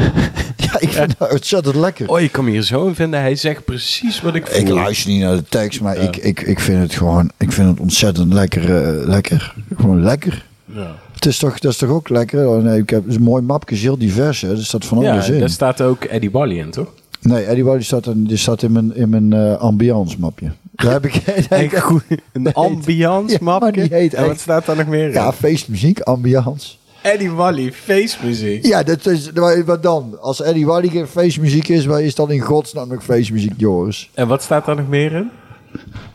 ja, 0.56 0.76
ik 0.80 0.88
vind 0.92 1.14
dat 1.18 1.32
ontzettend 1.32 1.74
lekker. 1.74 2.08
Oh, 2.08 2.20
je 2.20 2.28
kan 2.28 2.46
hier 2.46 2.62
zo 2.62 2.86
in 2.86 2.94
vinden. 2.94 3.20
Hij 3.20 3.34
zegt 3.36 3.64
precies 3.64 4.20
wat 4.20 4.34
ik 4.34 4.46
voel. 4.46 4.60
Ik 4.60 4.68
luister 4.68 5.10
niet 5.10 5.22
naar 5.22 5.36
de 5.36 5.44
tekst, 5.48 5.80
maar 5.80 5.96
Ja. 5.96 6.02
ik, 6.02 6.16
ik, 6.16 6.40
ik 6.40 6.60
vind 6.60 6.82
het 6.82 6.94
gewoon, 6.94 7.30
ik 7.38 7.52
vind 7.52 7.68
het 7.68 7.80
ontzettend 7.80 8.32
lekker, 8.32 8.76
eh, 8.76 9.06
lekker. 9.08 9.54
Gewoon 9.76 10.02
lekker. 10.02 10.44
Ja. 10.64 10.94
Het 11.22 11.30
is 11.32 11.38
toch, 11.38 11.58
dat 11.58 11.72
is 11.72 11.78
toch 11.78 11.90
ook 11.90 12.08
lekker? 12.08 12.48
Oh, 12.48 12.62
nee, 12.62 12.80
ik 12.80 12.90
heb 12.90 13.08
een 13.08 13.22
mooi 13.22 13.42
mapje, 13.42 13.76
heel 13.76 13.98
divers, 13.98 14.40
hè. 14.40 14.50
Er 14.50 14.64
staat 14.64 14.84
van 14.84 14.98
alles 14.98 15.26
Ja, 15.26 15.32
in. 15.32 15.38
daar 15.40 15.50
staat 15.50 15.80
ook 15.80 16.04
Eddie 16.04 16.30
Wally 16.30 16.58
in, 16.58 16.70
toch? 16.70 16.92
Nee, 17.20 17.44
Eddie 17.44 17.64
Wally 17.64 17.82
staat, 17.82 18.06
in- 18.06 18.24
die 18.24 18.36
staat 18.36 18.62
in 18.62 18.72
mijn, 18.72 18.96
in 18.96 19.08
mijn 19.08 19.32
eh, 19.32 19.58
ambiance 19.60 20.16
mapje. 20.18 20.52
Daar 20.72 20.92
heb 20.92 21.06
ik 21.06 21.22
Een 21.48 21.80
goed- 21.80 22.04
een 22.32 22.52
ambiance 22.54 23.38
mapje? 23.40 23.86
heet 23.90 24.14
En 24.14 24.26
wat 24.26 24.38
staat 24.40 24.66
daar 24.66 24.76
nog 24.76 24.86
meer 24.86 25.06
in? 25.06 25.12
Ja, 25.12 25.32
feestmuziek, 25.32 26.00
ambiance. 26.00 26.74
Eddie 27.02 27.30
Wally, 27.30 27.72
feestmuziek. 27.72 28.66
Ja, 28.66 28.82
dat 28.82 29.06
is, 29.06 29.30
wat 29.66 29.82
dan? 29.82 30.18
Als 30.20 30.42
Eddie 30.42 30.66
Wally 30.66 30.88
geen 30.88 31.06
feestmuziek 31.06 31.68
is, 31.68 31.84
waar 31.86 32.02
is 32.02 32.14
dan 32.14 32.30
in 32.30 32.40
godsnaam 32.40 32.88
nog 32.88 33.04
feestmuziek, 33.04 33.52
Joris? 33.56 34.10
En 34.14 34.28
wat 34.28 34.42
staat 34.42 34.66
daar 34.66 34.76
nog 34.76 34.88
meer 34.88 35.12
in? 35.12 35.30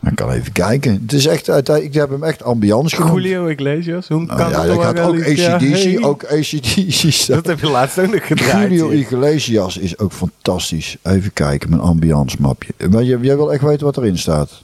Ik 0.02 0.14
kan 0.14 0.30
even 0.30 0.52
kijken. 0.52 1.00
Het 1.02 1.12
is 1.12 1.26
echt, 1.26 1.68
ik 1.68 1.94
heb 1.94 2.10
hem 2.10 2.22
echt 2.24 2.42
ambiance 2.42 2.96
genoemd. 2.96 3.22
Julio 3.22 3.46
Iglesias, 3.46 4.08
hoe 4.08 4.24
Nou 4.24 4.38
kan 4.38 4.50
ja, 4.50 4.62
ik 4.62 4.80
had 4.80 5.00
ook? 5.00 5.14
ACDC, 5.16 6.06
ook 6.06 6.24
ACDC. 6.24 7.26
Dat 7.34 7.46
heb 7.46 7.60
je 7.60 7.70
laatst 7.70 7.98
ook 7.98 8.12
nog 8.12 8.26
gedraaid. 8.36 8.70
Julio. 8.70 8.90
Iglesias 8.90 9.76
is 9.76 9.98
ook 9.98 10.12
fantastisch. 10.12 10.96
Even 11.02 11.32
kijken, 11.32 11.70
mijn 11.70 11.82
ambiance 11.82 12.36
mapje. 12.40 12.72
Maar 12.90 13.02
jij, 13.02 13.18
jij 13.20 13.36
wil 13.36 13.52
echt 13.52 13.62
weten 13.62 13.84
wat 13.86 13.96
erin 13.96 14.18
staat? 14.18 14.62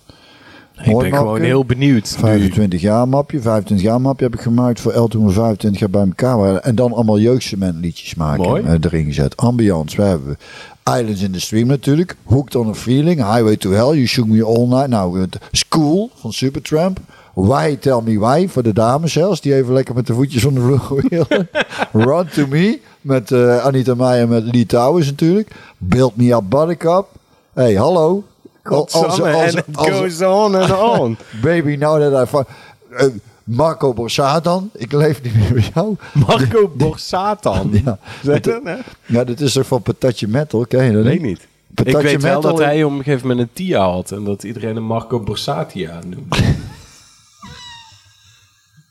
Ik 0.82 0.98
ben 0.98 1.12
gewoon 1.14 1.40
heel 1.42 1.64
benieuwd. 1.64 2.14
nu. 2.16 2.20
25 2.22 2.80
jaar 2.80 3.08
mapje, 3.08 3.40
25 3.40 3.86
jaar 3.86 4.00
mapje 4.00 4.24
heb 4.24 4.34
ik 4.34 4.40
gemaakt 4.40 4.80
voor 4.80 4.92
El 4.92 5.08
toen 5.08 5.26
we 5.26 5.32
25 5.32 5.80
jaar 5.80 5.90
bij 5.90 6.00
elkaar. 6.00 6.56
En 6.56 6.74
dan 6.74 6.92
allemaal 6.92 7.18
jeugdcement 7.18 7.74
liedjes 7.80 8.14
maken. 8.14 8.42
Mooi. 8.42 8.62
eh, 8.62 8.72
erin 8.80 9.04
gezet. 9.04 9.36
Ambiance, 9.36 9.96
we 9.96 10.02
hebben 10.02 10.36
Islands 10.84 11.22
in 11.22 11.32
the 11.32 11.40
Stream 11.40 11.66
natuurlijk. 11.66 12.16
Hooked 12.26 12.54
on 12.54 12.68
a 12.68 12.74
Feeling, 12.74 13.20
Highway 13.20 13.56
to 13.56 13.70
Hell, 13.70 13.94
You 13.94 14.06
Shook 14.06 14.26
Me 14.26 14.42
All 14.42 14.66
Night. 14.66 14.88
Nou, 14.88 15.26
School 15.52 16.10
van 16.14 16.32
Supertramp. 16.32 16.98
Why 17.34 17.76
Tell 17.76 18.00
Me 18.02 18.18
Why 18.18 18.48
voor 18.48 18.62
de 18.62 18.72
dames 18.72 19.12
zelfs. 19.12 19.40
Die 19.40 19.54
even 19.54 19.72
lekker 19.72 19.94
met 19.94 20.06
de 20.06 20.14
voetjes 20.14 20.44
onder 20.44 20.70
de 20.70 20.78
vloer 20.78 21.04
willen. 21.08 21.48
Run 22.06 22.28
to 22.28 22.46
Me 22.46 22.80
met 23.00 23.32
eh, 23.32 23.64
Anita 23.64 23.94
Meijer 23.94 24.28
met 24.28 24.54
Lee 24.54 24.66
Towers 24.66 25.06
natuurlijk. 25.06 25.50
Build 25.78 26.16
Me 26.16 26.34
Up 26.34 26.42
Buttercup. 26.48 27.06
hey, 27.54 27.74
hallo. 27.74 28.24
And 28.64 29.54
it 29.54 29.64
goes 29.76 30.22
on 30.22 30.54
and 30.54 30.72
on. 30.72 31.18
Baby, 31.42 31.76
now 31.76 31.98
that 31.98 32.12
I. 32.14 33.20
Marco 33.44 33.92
Borsato, 33.92 34.68
ik 34.72 34.92
leef 34.92 35.22
niet 35.22 35.34
meer 35.34 35.52
bij 35.52 35.70
jou. 35.74 35.96
Marco 36.12 36.68
Borsatan. 36.76 37.70
Ja. 37.84 37.98
Zeg 38.22 38.40
dat, 38.40 38.60
hè? 38.64 38.76
Ja, 39.06 39.24
dit 39.24 39.40
is 39.40 39.52
toch 39.52 39.66
van 39.66 39.82
Patatje 39.82 40.28
Metal, 40.28 40.66
ken 40.66 40.84
je 40.84 40.92
dat 40.92 41.04
Weet 41.04 41.22
niet. 41.22 41.40
Ik 41.40 41.84
Patatje 41.84 42.08
weet 42.08 42.22
wel 42.22 42.40
dat 42.40 42.58
hij 42.58 42.84
op 42.84 42.92
een 42.92 43.02
gegeven 43.02 43.28
moment 43.28 43.48
een 43.48 43.54
Tia 43.54 43.90
had. 43.90 44.10
En 44.10 44.24
dat 44.24 44.42
iedereen 44.42 44.74
hem 44.74 44.84
Marco 44.84 45.20
Borsatia 45.20 46.00
noemde. 46.06 46.36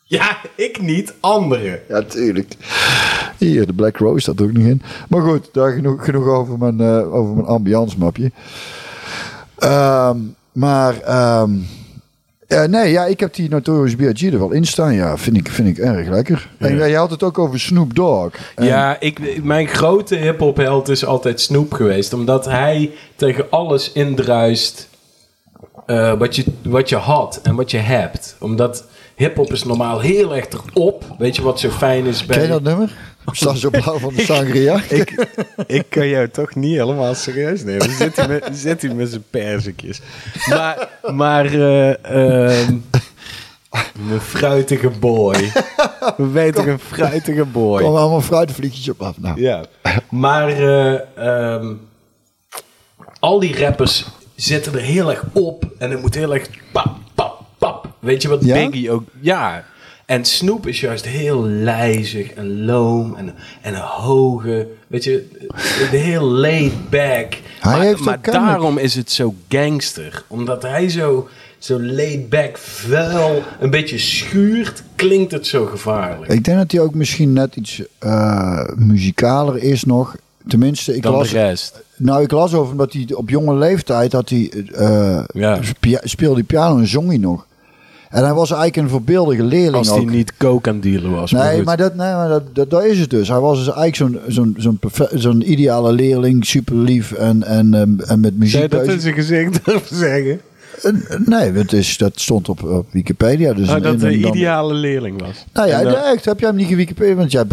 ja, 0.04 0.38
ik 0.56 0.82
niet, 0.82 1.14
anderen. 1.20 1.80
Ja, 1.88 2.01
tuurlijk. 2.01 2.56
Hier, 3.38 3.66
de 3.66 3.74
Black 3.74 3.97
Rose 3.97 4.20
staat 4.20 4.41
ook 4.41 4.51
nog 4.51 4.66
in. 4.66 4.82
Maar 5.10 5.22
goed, 5.22 5.49
daar 5.51 5.72
genoeg, 5.72 6.06
genoeg 6.06 6.28
over 6.28 6.58
mijn, 6.58 6.80
eh, 6.80 7.14
over 7.14 7.36
mijn 7.36 7.47
ambiance 7.47 7.97
mapje. 7.97 8.32
Ehm, 9.58 10.18
maar, 10.51 11.01
ehm, 11.01 11.51
eh, 12.62 12.68
nee, 12.70 12.91
ja, 12.91 13.06
ik 13.06 13.20
heb 13.20 13.34
die 13.34 13.49
Notorious 13.49 13.95
B.I.G. 13.95 14.32
er 14.34 14.39
wel 14.39 14.51
in 14.51 14.66
staan. 14.66 14.93
Ja, 14.93 15.18
vind 15.18 15.38
ik, 15.38 15.49
vind 15.49 15.68
ik 15.68 15.78
erg 15.78 16.08
lekker. 16.08 16.49
En 16.58 16.76
jij 16.76 16.91
had 16.93 17.10
het 17.12 17.24
ook 17.24 17.39
over 17.39 17.60
Snoop 17.60 17.95
Dogg. 17.95 18.36
En- 18.56 18.66
Ja, 18.66 18.99
ik, 18.99 19.43
mijn 19.43 19.68
grote 19.68 20.16
hip-hop 20.16 20.58
held 20.58 20.89
is 20.89 21.06
altijd 21.06 21.41
Snoop 21.41 21.74
geweest. 21.74 22.14
Omdat 22.14 22.45
hij 22.45 22.91
tegen 23.16 23.45
alles 23.49 23.91
indruist 23.91 24.89
eh, 25.86 26.14
wat, 26.18 26.36
je, 26.36 26.43
wat 26.64 26.89
je 26.89 26.95
had 26.95 27.39
en 27.43 27.56
wat 27.56 27.72
je 27.72 27.78
hebt. 27.78 28.36
Omdat 28.39 28.84
hip-hop 29.16 29.51
is 29.51 29.64
normaal 29.64 29.99
heel 29.99 30.36
erg 30.36 30.47
erop. 30.49 31.16
Weet 31.18 31.36
je 31.36 31.41
wat 31.41 31.59
zo 31.59 31.70
fijn 31.70 32.05
is 32.05 32.26
bij. 32.26 32.38
Ken 32.38 32.45
je 32.45 32.51
dat 32.51 32.64
nummer? 32.64 32.91
Zo 33.32 33.70
blauw 33.70 33.97
van 33.97 34.14
de 34.14 34.22
sangria. 34.32 34.82
ik, 34.89 35.28
ik 35.68 35.86
kan 35.89 36.07
jou 36.07 36.30
toch 36.30 36.55
niet 36.55 36.78
helemaal 36.78 37.16
serieus 37.16 37.64
nemen. 37.64 37.88
Dan 37.88 37.95
zit 37.95 38.16
hij 38.16 38.28
met, 38.28 38.49
zit 38.51 38.82
hij 38.82 38.93
met 38.93 39.09
zijn 39.09 39.24
perzikjes. 39.30 40.01
Maar, 40.49 40.89
maar 41.11 41.45
eh, 41.45 42.05
ehm, 42.05 42.78
een 44.11 44.22
fruitige 44.22 44.89
boy. 44.89 45.51
We 46.18 46.28
weten 46.28 46.68
een 46.68 46.80
fruitige 46.80 47.45
boy. 47.45 47.82
Komen 47.82 47.99
allemaal 47.99 48.22
fruitvliegjes 48.22 48.89
op 48.89 49.01
af. 49.01 49.18
Nou. 49.20 49.41
Ja. 49.41 49.64
Maar 50.09 50.49
eh, 50.49 50.99
ehm, 51.16 51.74
al 53.20 53.39
die 53.39 53.59
rappers 53.59 54.05
zitten 54.36 54.74
er 54.74 54.82
heel 54.82 55.09
erg 55.09 55.24
op. 55.34 55.66
En 55.78 55.91
het 55.91 56.01
moet 56.01 56.16
heel 56.16 56.34
erg 56.34 56.49
pap. 56.72 57.03
Weet 58.04 58.22
je 58.22 58.28
wat 58.28 58.45
Ja? 58.45 58.68
Biggie 58.68 58.91
ook... 58.91 59.04
Ja. 59.20 59.66
En 60.06 60.26
Snoop 60.26 60.68
is 60.68 60.80
juist 60.80 61.06
heel 61.06 61.43
lijzig 61.43 62.34
en 62.34 62.66
loom 62.66 63.16
en, 63.16 63.34
en 63.62 63.74
een 63.74 63.80
hoge... 63.80 64.68
Weet 64.88 65.04
je, 65.04 65.30
heel 65.91 66.24
laid 66.24 66.89
back. 66.89 67.34
Hij 67.60 67.72
maar 67.72 67.82
heeft 67.82 67.99
maar 67.99 68.22
daarom 68.22 68.78
is 68.78 68.95
het 68.95 69.12
zo 69.12 69.36
gangster. 69.49 70.24
Omdat 70.28 70.62
hij 70.62 70.89
zo, 70.89 71.28
zo 71.58 71.82
laid 71.82 72.30
back, 72.30 72.58
vuil, 72.58 73.43
een 73.60 73.70
beetje 73.70 73.97
schuurt, 73.97 74.84
klinkt 74.95 75.32
het 75.32 75.47
zo 75.47 75.66
gevaarlijk. 75.66 76.32
Ik 76.32 76.43
denk 76.43 76.58
dat 76.58 76.72
hij 76.72 76.82
ook 76.82 76.93
misschien 76.93 77.34
net 77.34 77.56
iets 77.56 77.82
eh, 77.99 78.68
muzikaler 78.76 79.58
is 79.64 79.84
nog. 79.84 80.16
Tenminste, 80.47 80.95
ik 80.95 81.01
Dan 81.01 81.14
las, 81.14 81.30
de 81.30 81.38
rest. 81.38 81.82
Nou, 81.97 82.24
ik 82.24 82.32
las 82.32 82.54
over 82.54 82.72
omdat 82.72 82.93
hij 82.93 83.08
op 83.14 83.30
jonge 83.30 83.56
leeftijd 83.56 84.14
had 84.14 84.30
hij, 84.30 84.51
eh, 84.74 85.58
speelde 86.04 86.43
piano 86.43 86.78
en 86.78 86.88
zong 86.88 87.08
hij 87.08 87.18
nog. 87.18 87.45
En 88.14 88.24
hij 88.24 88.34
was 88.34 88.51
eigenlijk 88.51 88.76
een 88.84 88.89
voorbeeldige 88.89 89.43
leerling 89.43 89.76
Als 89.76 89.89
hij 89.89 90.05
niet 90.05 90.34
coke 90.38 90.70
aan 90.70 90.80
dealen 90.80 91.11
was. 91.11 91.32
Nee, 91.32 91.64
maar, 91.64 91.78
dat, 91.78 91.95
nee, 91.95 92.14
maar 92.14 92.30
dat, 92.30 92.43
dat, 92.55 92.70
dat 92.70 92.84
is 92.84 92.99
het 92.99 93.09
dus. 93.09 93.28
Hij 93.28 93.39
was 93.39 93.66
dus 93.66 93.76
eigenlijk 93.76 93.95
zo'n 93.95 94.34
zo'n 94.34 94.55
zo'n 94.57 94.80
zo'n 95.14 95.51
ideale 95.51 95.91
leerling, 95.93 96.45
super 96.45 96.76
lief 96.76 97.11
en, 97.11 97.43
en, 97.43 97.74
ehm, 97.74 97.99
en 97.99 98.20
met 98.20 98.38
muziek 98.38 98.72
dat 98.72 98.80
in 98.80 98.86
bezig. 98.86 99.01
zijn 99.01 99.14
gezicht 99.14 99.59
durven 99.66 99.95
zeggen? 99.95 100.39
Nee, 101.26 101.51
het 101.51 101.74
is, 101.74 101.97
dat 101.97 102.11
stond 102.20 102.49
op, 102.49 102.64
op 102.64 102.88
Wikipedia. 102.91 103.53
Dus 103.53 103.70
Oh, 103.70 103.82
dat 103.82 103.99
de 103.99 104.07
een- 104.07 104.22
dan- 104.22 104.32
ideale 104.36 104.74
leerling 104.74 105.22
was. 105.22 105.45
Nou 105.53 105.68
ja, 105.68 105.80
eh, 105.80 105.86
nee, 105.86 105.95
echt, 105.95 106.26
heb 106.26 106.39
jij 106.39 106.47
hem 106.49 106.57
niet 106.57 106.68
gewikipedia? 106.68 107.16
Want 107.16 107.32
jij, 107.32 107.43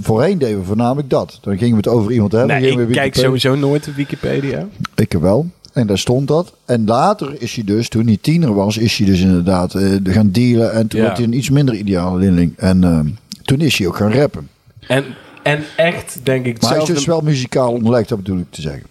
voorheen 0.00 0.38
deden 0.38 0.58
we 0.58 0.64
voornamelijk 0.64 1.10
dat. 1.10 1.38
Dan 1.42 1.58
gingen 1.58 1.70
we 1.70 1.76
het 1.76 1.88
over 1.88 2.12
iemand 2.12 2.32
hebben. 2.32 2.60
nee, 2.60 2.80
ik 2.80 2.88
kijk 2.92 3.14
sowieso 3.14 3.54
nooit 3.54 3.88
op 3.88 3.94
Wikipedia. 3.94 4.66
Ik 4.94 5.12
wel. 5.20 5.46
En 5.78 5.86
daar 5.86 5.98
stond 5.98 6.28
dat. 6.28 6.52
En 6.64 6.86
later 6.86 7.34
is 7.42 7.54
hij 7.54 7.64
dus, 7.64 7.88
toen 7.88 8.06
hij 8.06 8.18
tiener 8.20 8.54
was, 8.54 8.76
is 8.76 8.96
hij 8.96 9.06
dus 9.06 9.20
inderdaad 9.20 9.74
eh, 9.74 9.92
gaan 10.02 10.30
dealen. 10.30 10.72
En 10.72 10.86
toen 10.88 11.00
Ja. 11.00 11.06
werd 11.06 11.16
hij 11.18 11.26
een 11.26 11.32
iets 11.36 11.50
minder 11.50 11.74
ideale 11.74 12.18
leerling. 12.18 12.52
En 12.56 12.84
eh, 12.84 13.00
toen 13.42 13.60
is 13.60 13.78
hij 13.78 13.86
ook 13.86 13.96
gaan 13.96 14.12
rappen. 14.12 14.48
En, 14.86 15.04
en 15.42 15.62
echt, 15.76 16.20
denk 16.22 16.46
ik, 16.46 16.60
Maar 16.60 16.70
hij 16.70 16.80
is 16.80 16.86
dus 16.88 17.04
wel 17.04 17.20
muzikaal 17.20 17.72
onderlegd, 17.72 18.08
dat 18.08 18.18
bedoel 18.18 18.38
ik 18.38 18.50
te 18.50 18.60
zeggen. 18.60 18.82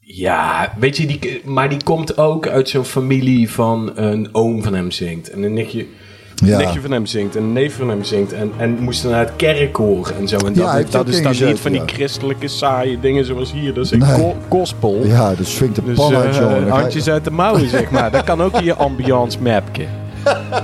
Ja, 0.00 0.74
weet 0.78 0.96
je, 0.96 1.06
die, 1.06 1.40
maar 1.44 1.68
die 1.68 1.82
komt 1.84 2.18
ook 2.18 2.48
uit 2.48 2.68
zo'n 2.68 2.84
familie 2.84 3.50
van 3.50 3.92
een 3.94 4.28
oom 4.32 4.62
van 4.62 4.74
hem 4.74 4.90
zingt. 4.90 5.30
En 5.30 5.42
een 5.42 5.52
nichtje, 5.52 5.86
Ja. 6.34 6.52
een 6.52 6.58
nichtje 6.58 6.80
van 6.80 6.90
hem 6.90 7.06
zingt. 7.06 7.36
En 7.36 7.42
een 7.42 7.52
neef 7.52 7.76
van 7.76 7.88
hem 7.88 8.04
zingt. 8.04 8.32
En, 8.32 8.52
en 8.56 8.76
moesten 8.80 9.10
naar 9.10 9.20
het 9.20 9.32
kerkkoor 9.36 10.12
en 10.20 10.28
zo. 10.28 10.36
En 10.36 10.54
Ja, 10.54 10.76
dat, 10.76 10.92
dat 10.92 11.08
is 11.08 11.22
dan 11.22 11.46
niet 11.48 11.60
van 11.60 11.72
die 11.72 11.82
christelijke 11.86 12.48
saaie 12.48 13.00
dingen 13.00 13.24
zoals 13.24 13.52
hier. 13.52 13.74
Dat 13.74 13.84
is 13.84 13.90
een 13.90 13.98
Nee. 13.98 14.34
gospel. 14.48 15.00
Ja, 15.04 15.34
dat 15.34 15.46
swingt 15.46 15.74
de 15.74 15.82
Dus 15.84 15.96
pan 15.96 16.14
uit, 16.16 16.36
eh, 16.38 16.40
je- 16.64 16.70
handjes 16.70 17.08
uit 17.08 17.24
de 17.24 17.30
mouwen, 17.30 17.68
zeg 17.68 17.90
maar. 17.90 18.10
Dat 18.10 18.24
kan 18.24 18.42
ook 18.42 18.52
in 18.58 18.64
je 18.64 18.74
ambiance 18.74 19.38
mapje. 19.42 19.84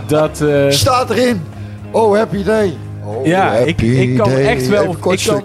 Dat, 0.07 0.41
eh, 0.41 0.65
Staat 0.69 1.11
erin. 1.11 1.43
Oh, 1.91 2.17
happy 2.17 2.43
day. 2.45 2.77
Oh, 3.05 3.27
Ja, 3.27 3.53
ik- 3.53 3.67
happy 3.67 3.85
ik 3.87 4.17
kan 4.17 4.29
day. 4.29 4.45
echt 4.47 4.69
wel- 4.69 4.79
Even 4.81 4.95
een 4.95 4.99
kort 5.01 5.21
ik 5.21 5.27
kan- 5.27 5.43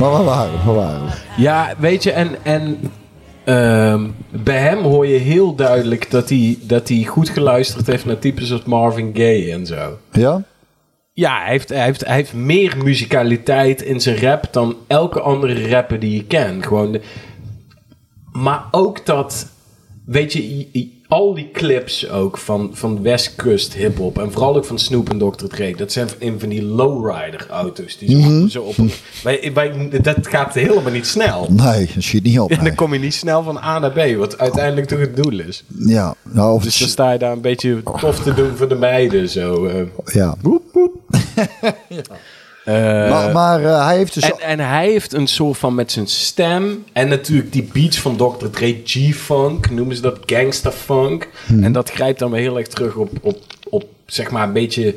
Maar 0.00 0.10
waar 0.10 0.24
waren 0.24 0.52
we? 0.52 0.58
Waar 0.64 0.74
waren 0.74 1.06
we? 1.06 1.12
Ja, 1.42 1.74
weet 1.78 2.02
je, 2.02 2.10
en, 2.12 2.28
en 2.42 2.78
ehm, 3.44 4.08
bij 4.30 4.58
hem 4.58 4.82
hoor 4.82 5.06
je 5.06 5.18
heel 5.18 5.54
duidelijk 5.54 6.10
dat 6.10 6.28
hij, 6.28 6.58
dat 6.62 6.88
hij 6.88 7.04
goed 7.04 7.28
geluisterd 7.28 7.86
heeft 7.86 8.04
naar 8.04 8.18
types 8.18 8.52
als 8.52 8.64
Marvin 8.64 9.10
Gaye 9.14 9.52
en 9.52 9.66
zo. 9.66 9.98
Ja? 10.12 10.42
Ja, 11.12 11.40
hij 11.42 11.50
heeft, 11.50 11.68
hij, 11.68 11.84
heeft, 11.84 12.04
hij 12.06 12.14
heeft 12.14 12.32
meer 12.32 12.76
muzikaliteit 12.84 13.82
in 13.82 14.00
zijn 14.00 14.16
rap 14.20 14.48
dan 14.52 14.76
elke 14.86 15.20
andere 15.20 15.68
rapper 15.68 16.00
die 16.00 16.14
je 16.14 16.24
kent. 16.24 16.66
Gewoon 16.66 16.92
de- 16.92 17.00
maar 18.32 18.64
ook 18.70 19.06
dat, 19.06 19.46
weet 20.06 20.32
je, 20.32 20.66
al 21.10 21.34
die 21.34 21.50
clips 21.52 22.08
ook 22.10 22.38
van, 22.38 22.70
van 22.72 23.02
West 23.02 23.34
Coast 23.36 23.74
hip-hop 23.74 24.18
en 24.18 24.32
vooral 24.32 24.56
ook 24.56 24.64
van 24.64 24.78
Snoop 24.78 25.10
en 25.10 25.18
Dr. 25.18 25.46
Dre, 25.46 25.74
dat 25.76 25.92
zijn 25.92 26.08
van, 26.08 26.34
van 26.38 26.48
die 26.48 26.62
lowrider 26.64 27.46
auto's. 27.50 27.98
Die 27.98 28.16
Mhm. 28.16 28.48
zo 28.48 28.62
op, 28.62 28.74
wij, 29.22 29.50
wij, 29.54 29.88
dat 30.02 30.26
gaat 30.26 30.54
helemaal 30.54 30.92
niet 30.92 31.06
snel. 31.06 31.46
Nee, 31.50 31.88
dat 31.94 32.02
schiet 32.02 32.22
niet 32.22 32.40
op. 32.40 32.50
En 32.50 32.56
nee. 32.56 32.66
dan 32.66 32.74
kom 32.74 32.92
je 32.92 32.98
niet 32.98 33.14
snel 33.14 33.42
van 33.42 33.58
A 33.58 33.78
naar 33.78 33.92
B, 33.92 34.16
wat 34.16 34.38
uiteindelijk 34.38 34.86
toch 34.86 34.98
het 34.98 35.16
doel 35.16 35.40
is. 35.40 35.64
Ja, 35.78 36.14
nou, 36.22 36.54
of 36.54 36.62
Dus 36.62 36.78
dan 36.78 36.88
sta 36.88 37.12
je 37.12 37.18
daar 37.18 37.32
een 37.32 37.40
beetje 37.40 37.82
tof 38.00 38.18
te 38.22 38.34
doen 38.34 38.56
voor 38.56 38.68
de 38.68 38.74
meiden. 38.74 39.28
Zo. 39.28 39.66
eh. 39.66 39.82
ja. 40.04 40.36
maar 43.10 43.32
maar 43.32 43.64
eh, 43.64 43.84
hij 43.86 43.96
heeft 43.96 44.14
dus... 44.14 44.24
en, 44.24 44.40
en 44.40 44.60
hij 44.60 44.90
heeft 44.90 45.12
een 45.12 45.26
soort 45.26 45.58
van 45.58 45.74
met 45.74 45.92
zijn 45.92 46.06
stem. 46.06 46.84
En 46.92 47.08
natuurlijk 47.08 47.52
die 47.52 47.68
beats 47.72 47.98
van 48.00 48.16
Dr. 48.16 48.46
Dre, 48.50 48.80
G-Funk, 48.84 49.70
noemen 49.70 49.96
ze 49.96 50.02
dat 50.02 50.18
gangsta 50.26 50.72
funk. 50.72 51.28
Hmm. 51.46 51.62
En 51.64 51.72
dat 51.72 51.90
grijpt 51.90 52.18
dan 52.18 52.30
weer 52.30 52.40
heel 52.40 52.58
erg 52.58 52.68
terug 52.68 52.94
op, 52.94 53.10
op, 53.22 53.38
op 53.68 53.84
zeg 54.06 54.30
maar 54.30 54.46
een 54.46 54.52
beetje 54.52 54.94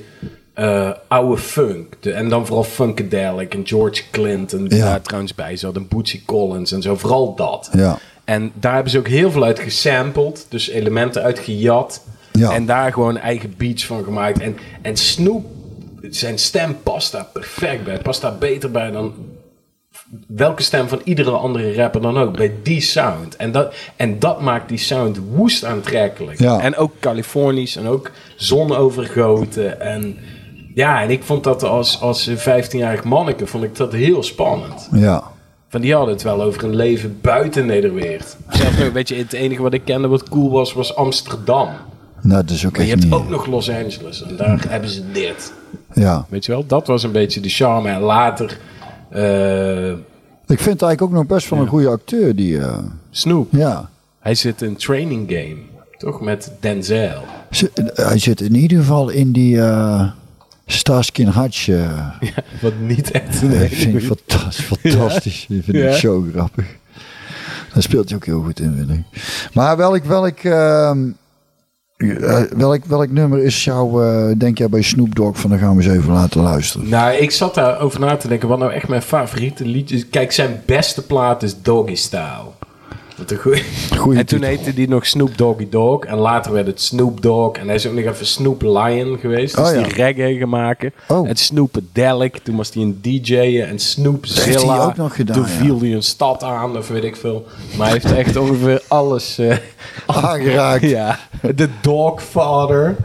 eh, 0.54 0.90
oude 1.08 1.42
funk. 1.42 1.94
De, 2.00 2.12
en 2.12 2.30
dan 2.30 2.46
vooral 2.46 2.64
Funkadelic 2.64 3.54
en 3.54 3.68
George 3.68 4.02
Clinton, 4.12 4.68
die 4.68 4.78
Ja. 4.78 4.86
daar 4.86 5.02
trouwens 5.02 5.36
bij 5.36 5.56
zat. 5.58 5.76
En 5.76 5.88
Bootsy 5.88 6.22
Collins 6.26 6.72
en 6.72 6.82
zo, 6.82 6.96
vooral 6.96 7.36
dat. 7.36 7.70
Ja. 7.74 7.98
En 8.24 8.52
daar 8.54 8.74
hebben 8.74 8.92
ze 8.92 8.98
ook 8.98 9.08
heel 9.08 9.32
veel 9.32 9.44
uit 9.44 9.60
gesampled. 9.60 10.46
Dus 10.50 10.70
elementen 10.70 11.24
uit 11.24 11.40
gejat. 11.40 12.02
Ja. 12.32 12.52
En 12.52 12.66
daar 12.66 12.94
gewoon 12.94 13.18
eigen 13.18 13.54
beats 13.58 13.86
van 13.86 14.04
gemaakt. 14.04 14.40
En, 14.40 14.58
en 14.82 14.98
Snoop, 14.98 15.46
zijn 16.10 16.40
stem 16.40 16.78
past 16.84 17.12
daar 17.12 17.26
perfect 17.34 17.84
bij. 17.84 17.98
Past 17.98 18.22
daar 18.22 18.38
beter 18.38 18.72
bij 18.72 18.92
dan 18.92 19.14
welke 20.28 20.64
stem 20.64 20.88
van 20.88 21.02
iedere 21.04 21.32
andere 21.32 21.76
rapper 21.76 22.02
dan 22.02 22.18
ook. 22.18 22.38
Bij 22.38 22.54
die 22.64 22.82
sound. 22.82 23.36
En 23.36 23.52
dat, 23.52 23.76
en 23.96 24.20
dat 24.20 24.42
maakt 24.42 24.70
die 24.70 24.78
sound 24.78 25.20
woest 25.32 25.66
aantrekkelijk. 25.66 26.40
Ja. 26.40 26.60
En 26.60 26.76
ook 26.76 26.92
Californisch. 27.00 27.76
En 27.76 27.88
ook 27.88 28.12
zonovergoten. 28.36 29.82
En 29.82 30.18
ja, 30.74 31.02
en 31.02 31.10
ik 31.10 31.24
vond 31.24 31.44
dat 31.44 31.64
als, 31.64 32.02
als 32.02 32.30
15-jarig 32.30 33.04
manneke 33.04 33.48
vond 33.48 33.64
ik 33.64 33.76
dat 33.76 33.94
heel 33.94 34.24
spannend. 34.24 34.90
Ja. 34.92 35.24
Van 35.70 35.82
die 35.82 35.94
hadden 35.94 36.14
het 36.14 36.24
wel 36.24 36.42
over 36.42 36.64
een 36.64 36.76
leven 36.76 37.18
buiten 37.22 37.66
Nederweert. 37.66 38.38
Zelfs 38.50 38.78
nog, 38.78 38.92
weet 38.92 39.10
je, 39.10 39.16
het 39.16 39.34
enige 39.34 39.62
wat 39.62 39.74
ik 39.74 39.82
kende 39.86 40.08
wat 40.08 40.30
cool 40.30 40.52
was, 40.52 40.74
was 40.74 40.96
Amsterdam. 40.96 41.70
Nou, 42.24 42.42
dat 42.46 42.50
is 42.56 42.66
ook 42.66 42.72
Maar 42.78 42.86
je 42.86 42.90
hebt 42.92 43.04
niet... 43.04 43.14
ook 43.14 43.30
nog 43.30 43.46
Los 43.46 43.70
Angeles 43.70 44.24
en 44.24 44.36
daar 44.36 44.66
hebben 44.70 44.90
ze 44.90 45.12
dit. 45.12 45.54
Ja. 45.94 46.26
Weet 46.30 46.46
je 46.46 46.52
wel, 46.52 46.66
dat 46.68 46.88
was 46.88 47.04
een 47.04 47.12
beetje 47.12 47.40
de 47.40 47.50
charme. 47.50 47.90
En 47.90 48.00
later, 48.02 48.58
eh, 49.10 49.90
Ik 49.90 50.60
vind 50.60 50.80
het 50.80 50.82
eigenlijk 50.82 51.02
ook 51.02 51.12
nog 51.12 51.26
best 51.26 51.50
wel 51.50 51.60
een 51.60 51.68
goede 51.68 51.88
acteur, 51.90 52.36
die... 52.36 52.60
eh, 52.60 52.78
Snoop. 53.12 53.48
Ja. 53.52 53.90
Hij 54.20 54.36
zit 54.36 54.62
in 54.62 54.76
Training 54.76 55.30
Game, 55.32 55.58
toch? 55.98 56.22
Met 56.22 56.52
Denzel. 56.60 57.22
Hij 57.94 58.18
zit 58.18 58.42
in 58.42 58.56
ieder 58.56 58.78
geval 58.78 59.10
in 59.10 59.32
die 59.32 59.62
eh 59.62 60.10
Starsky 60.66 61.26
Hutch. 61.26 61.66
Ja, 62.20 62.20
wat 62.62 62.74
niet 62.88 63.12
echt 63.12 63.42
een 63.42 63.50
dat 63.50 63.58
hele 63.58 63.70
vind 63.76 63.96
ik 63.96 64.06
goeie- 64.08 64.16
fantastisch. 64.28 64.66
fantastisch. 64.82 65.46
Ik 65.50 65.64
vind 65.64 65.78
Ja. 65.78 65.90
die 65.90 65.94
show 65.98 66.30
grappig. 66.32 66.66
Daar 67.74 67.84
speelt 67.84 68.08
hij 68.10 68.18
ook 68.18 68.26
heel 68.26 68.42
goed 68.44 68.60
in, 68.60 68.76
vind 68.78 68.90
ik. 68.90 69.22
Maar 69.54 69.78
welk, 69.78 70.04
welk, 70.04 70.40
eh, 71.98 72.42
welk, 72.58 72.86
welk 72.86 73.10
nummer 73.12 73.44
is 73.44 73.64
jou, 73.64 74.06
eh, 74.06 74.32
denk 74.38 74.58
jij 74.58 74.70
bij 74.70 74.82
Snoop 74.82 75.16
Dogg 75.16 75.40
van 75.40 75.50
dan 75.50 75.60
gaan 75.60 75.76
we 75.78 75.84
eens 75.84 75.94
even 75.98 76.14
laten 76.14 76.42
luisteren? 76.42 76.90
Nou, 76.90 77.14
ik 77.16 77.32
zat 77.32 77.56
daarover 77.56 78.00
na 78.00 78.16
te 78.18 78.28
denken, 78.28 78.48
wat 78.48 78.60
nou 78.60 78.72
echt 78.72 78.88
mijn 78.88 79.02
favoriete 79.02 79.66
liedje 79.66 79.96
is. 79.96 80.10
Kijk, 80.10 80.32
zijn 80.32 80.62
beste 80.66 81.06
plaat 81.06 81.44
is 81.44 81.62
Doggy 81.62 81.96
Style. 81.96 82.52
Wat 83.18 83.32
een 83.32 83.38
goeie. 83.38 83.64
Goeie 83.98 84.20
en 84.20 84.26
toen 84.26 84.40
titel. 84.40 84.56
heette 84.56 84.74
die 84.74 84.88
nog 84.90 85.06
Snoop 85.06 85.38
Doggy 85.38 85.70
Dogg. 85.70 86.06
En 86.06 86.18
later 86.18 86.52
werd 86.52 86.68
het 86.68 86.82
Snoop 86.82 87.22
Dogg. 87.22 87.60
En 87.60 87.66
hij 87.66 87.76
is 87.76 87.88
ook 87.88 87.94
nog 87.94 88.04
even 88.06 88.26
Snoop 88.26 88.62
Lion 88.62 89.18
geweest. 89.20 89.56
Dus 89.56 89.68
Oh, 89.70 89.76
ja. 89.76 89.82
die 89.84 89.94
reggae 89.94 90.38
gaan 90.38 90.50
maken. 90.50 90.94
Oh. 91.08 91.30
En 91.30 91.36
Snoopedelic. 91.36 92.38
Toen 92.38 92.56
was 92.56 92.74
hij 92.74 92.84
een 92.84 93.00
DJ'en. 93.02 93.68
En 93.68 93.80
Snoop 93.80 94.28
Dat 94.28 94.40
heeft 94.40 94.64
hij 94.64 94.80
ook 94.80 94.96
nog 94.96 95.16
gedaan, 95.16 95.36
Toen 95.36 95.46
viel 95.48 95.80
hij 95.80 95.94
een 95.94 96.04
stad 96.04 96.44
aan. 96.44 96.78
Of 96.78 96.88
weet 96.88 97.04
ik 97.04 97.16
veel. 97.16 97.46
Maar 97.78 97.90
hij 97.90 98.00
heeft 98.02 98.16
echt 98.18 98.36
ongeveer 98.38 98.82
alles... 98.88 99.38
eh, 99.38 99.58
Aangeraakt. 100.06 100.90
ja. 101.00 101.20
The 101.56 101.70
Dogfather. 101.82 102.96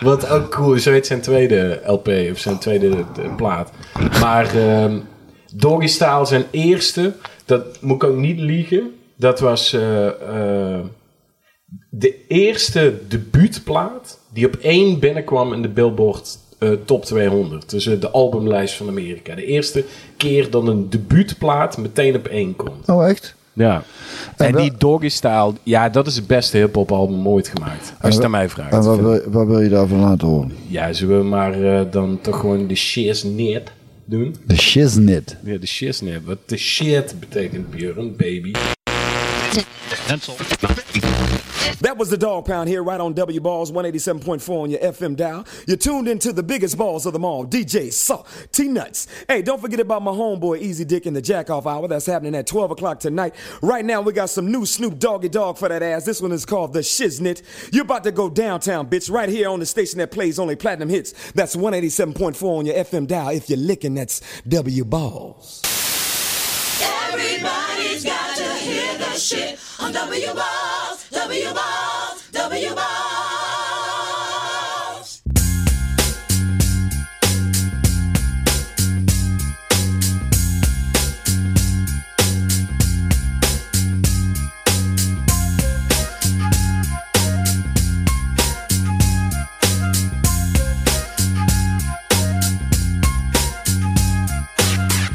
Wat 0.00 0.28
ook 0.28 0.50
cool 0.50 0.74
is. 0.74 0.82
Zo 0.82 0.90
heet 0.90 1.06
zijn 1.06 1.20
tweede 1.20 1.80
LP. 1.86 2.08
Of 2.30 2.38
zijn 2.38 2.58
tweede 2.58 2.88
eh, 2.88 3.36
plaat. 3.36 3.70
Maar 4.20 4.56
ehm 4.56 4.98
Doggy 5.54 5.86
Style 5.86 6.24
zijn 6.24 6.44
eerste. 6.50 7.12
Dat 7.44 7.82
moet 7.82 8.02
ik 8.02 8.08
ook 8.08 8.16
niet 8.16 8.38
liegen. 8.38 8.94
Dat 9.16 9.40
was 9.40 9.72
eh, 9.72 10.06
eh, 10.06 10.80
de 11.90 12.26
eerste 12.28 12.94
debuutplaat 13.08 14.18
die 14.32 14.46
op 14.46 14.54
één 14.54 14.98
binnenkwam 14.98 15.52
in 15.52 15.62
de 15.62 15.68
Billboard 15.68 16.38
Top 16.84 17.04
200. 17.04 17.70
Dus 17.70 17.84
de 17.84 18.10
albumlijst 18.10 18.74
van 18.74 18.88
Amerika. 18.88 19.34
De 19.34 19.44
eerste 19.44 19.84
keer 20.16 20.50
dat 20.50 20.66
een 20.66 20.90
debuutplaat 20.90 21.76
meteen 21.76 22.16
op 22.16 22.26
één 22.26 22.56
komt. 22.56 22.88
Oh, 22.88 23.08
echt? 23.08 23.36
Ja. 23.58 23.82
En 24.36 24.46
En, 24.46 24.52
wel- 24.52 24.62
die 24.62 24.72
Doggy 24.78 25.08
Style, 25.08 25.52
ja, 25.62 25.88
dat 25.88 26.06
is 26.06 26.16
het 26.16 26.26
beste 26.26 26.56
hip-hop 26.56 26.92
album 26.92 27.28
ooit 27.28 27.48
gemaakt. 27.48 27.92
Als 28.00 28.10
je 28.10 28.16
het 28.16 28.24
aan 28.24 28.30
mij 28.30 28.48
vraagt. 28.48 28.72
En 28.72 28.82
wat 28.82 28.98
wil, 28.98 29.20
wat 29.26 29.46
wil 29.46 29.60
je 29.60 29.68
daarvan 29.68 29.98
laten 30.00 30.28
horen? 30.28 30.52
Ja, 30.66 30.92
zullen 30.92 31.18
we 31.18 31.24
maar 31.24 31.62
eh, 31.62 31.80
dan 31.90 32.18
toch 32.22 32.40
gewoon 32.40 32.66
de 32.66 32.74
shiznit 32.74 33.72
doen? 34.04 34.36
De 34.46 34.56
Shiznit. 34.56 35.36
Ja, 35.44 35.56
de 35.58 35.66
shiznit. 35.66 36.20
Wat 36.24 36.38
de 36.46 36.56
shit 36.56 37.14
betekent, 37.20 37.70
Björn, 37.70 38.16
baby. 38.16 38.52
That 41.76 41.96
was 41.96 42.10
the 42.10 42.16
dog 42.16 42.46
pound 42.46 42.68
here 42.68 42.82
right 42.82 43.00
on 43.00 43.12
W 43.12 43.40
Balls 43.40 43.70
187.4 43.70 44.62
on 44.62 44.70
your 44.70 44.80
FM 44.80 45.16
dial. 45.16 45.46
You're 45.66 45.76
tuned 45.76 46.08
into 46.08 46.32
the 46.32 46.42
biggest 46.42 46.76
balls 46.76 47.06
of 47.06 47.12
them 47.12 47.24
all, 47.24 47.46
DJ 47.46 47.92
Saw 47.92 48.24
T 48.52 48.68
Nuts. 48.68 49.06
Hey, 49.28 49.42
don't 49.42 49.60
forget 49.60 49.80
about 49.80 50.02
my 50.02 50.10
homeboy 50.10 50.60
Easy 50.60 50.84
Dick 50.84 51.06
in 51.06 51.14
the 51.14 51.22
Jack 51.22 51.50
Off 51.50 51.66
Hour. 51.66 51.86
That's 51.86 52.06
happening 52.06 52.34
at 52.34 52.46
12 52.46 52.72
o'clock 52.72 53.00
tonight. 53.00 53.34
Right 53.62 53.84
now, 53.84 54.00
we 54.00 54.12
got 54.12 54.30
some 54.30 54.50
new 54.50 54.66
Snoop 54.66 54.98
Doggy 54.98 55.28
Dog 55.28 55.58
for 55.58 55.68
that 55.68 55.82
ass. 55.82 56.04
This 56.04 56.20
one 56.20 56.32
is 56.32 56.44
called 56.44 56.72
The 56.72 56.80
Shiznit. 56.80 57.42
You're 57.72 57.84
about 57.84 58.04
to 58.04 58.12
go 58.12 58.28
downtown, 58.28 58.88
bitch, 58.88 59.10
right 59.10 59.28
here 59.28 59.48
on 59.48 59.60
the 59.60 59.66
station 59.66 59.98
that 59.98 60.10
plays 60.10 60.38
only 60.38 60.56
platinum 60.56 60.88
hits. 60.88 61.32
That's 61.32 61.54
187.4 61.54 62.42
on 62.42 62.66
your 62.66 62.76
FM 62.76 63.06
dial. 63.06 63.28
If 63.30 63.48
you're 63.48 63.58
licking, 63.58 63.94
that's 63.94 64.20
W 64.48 64.84
Balls. 64.84 65.62
Everybody's 66.82 68.04
got 68.04 68.36
to 68.36 68.54
hear 68.54 68.98
the 68.98 69.18
shit 69.18 69.58
on 69.80 69.92
W 69.92 70.26
Balls, 70.26 70.67
W 71.38 71.54
Balls, 71.54 72.30
W 72.32 72.74
Balls. 72.74 73.12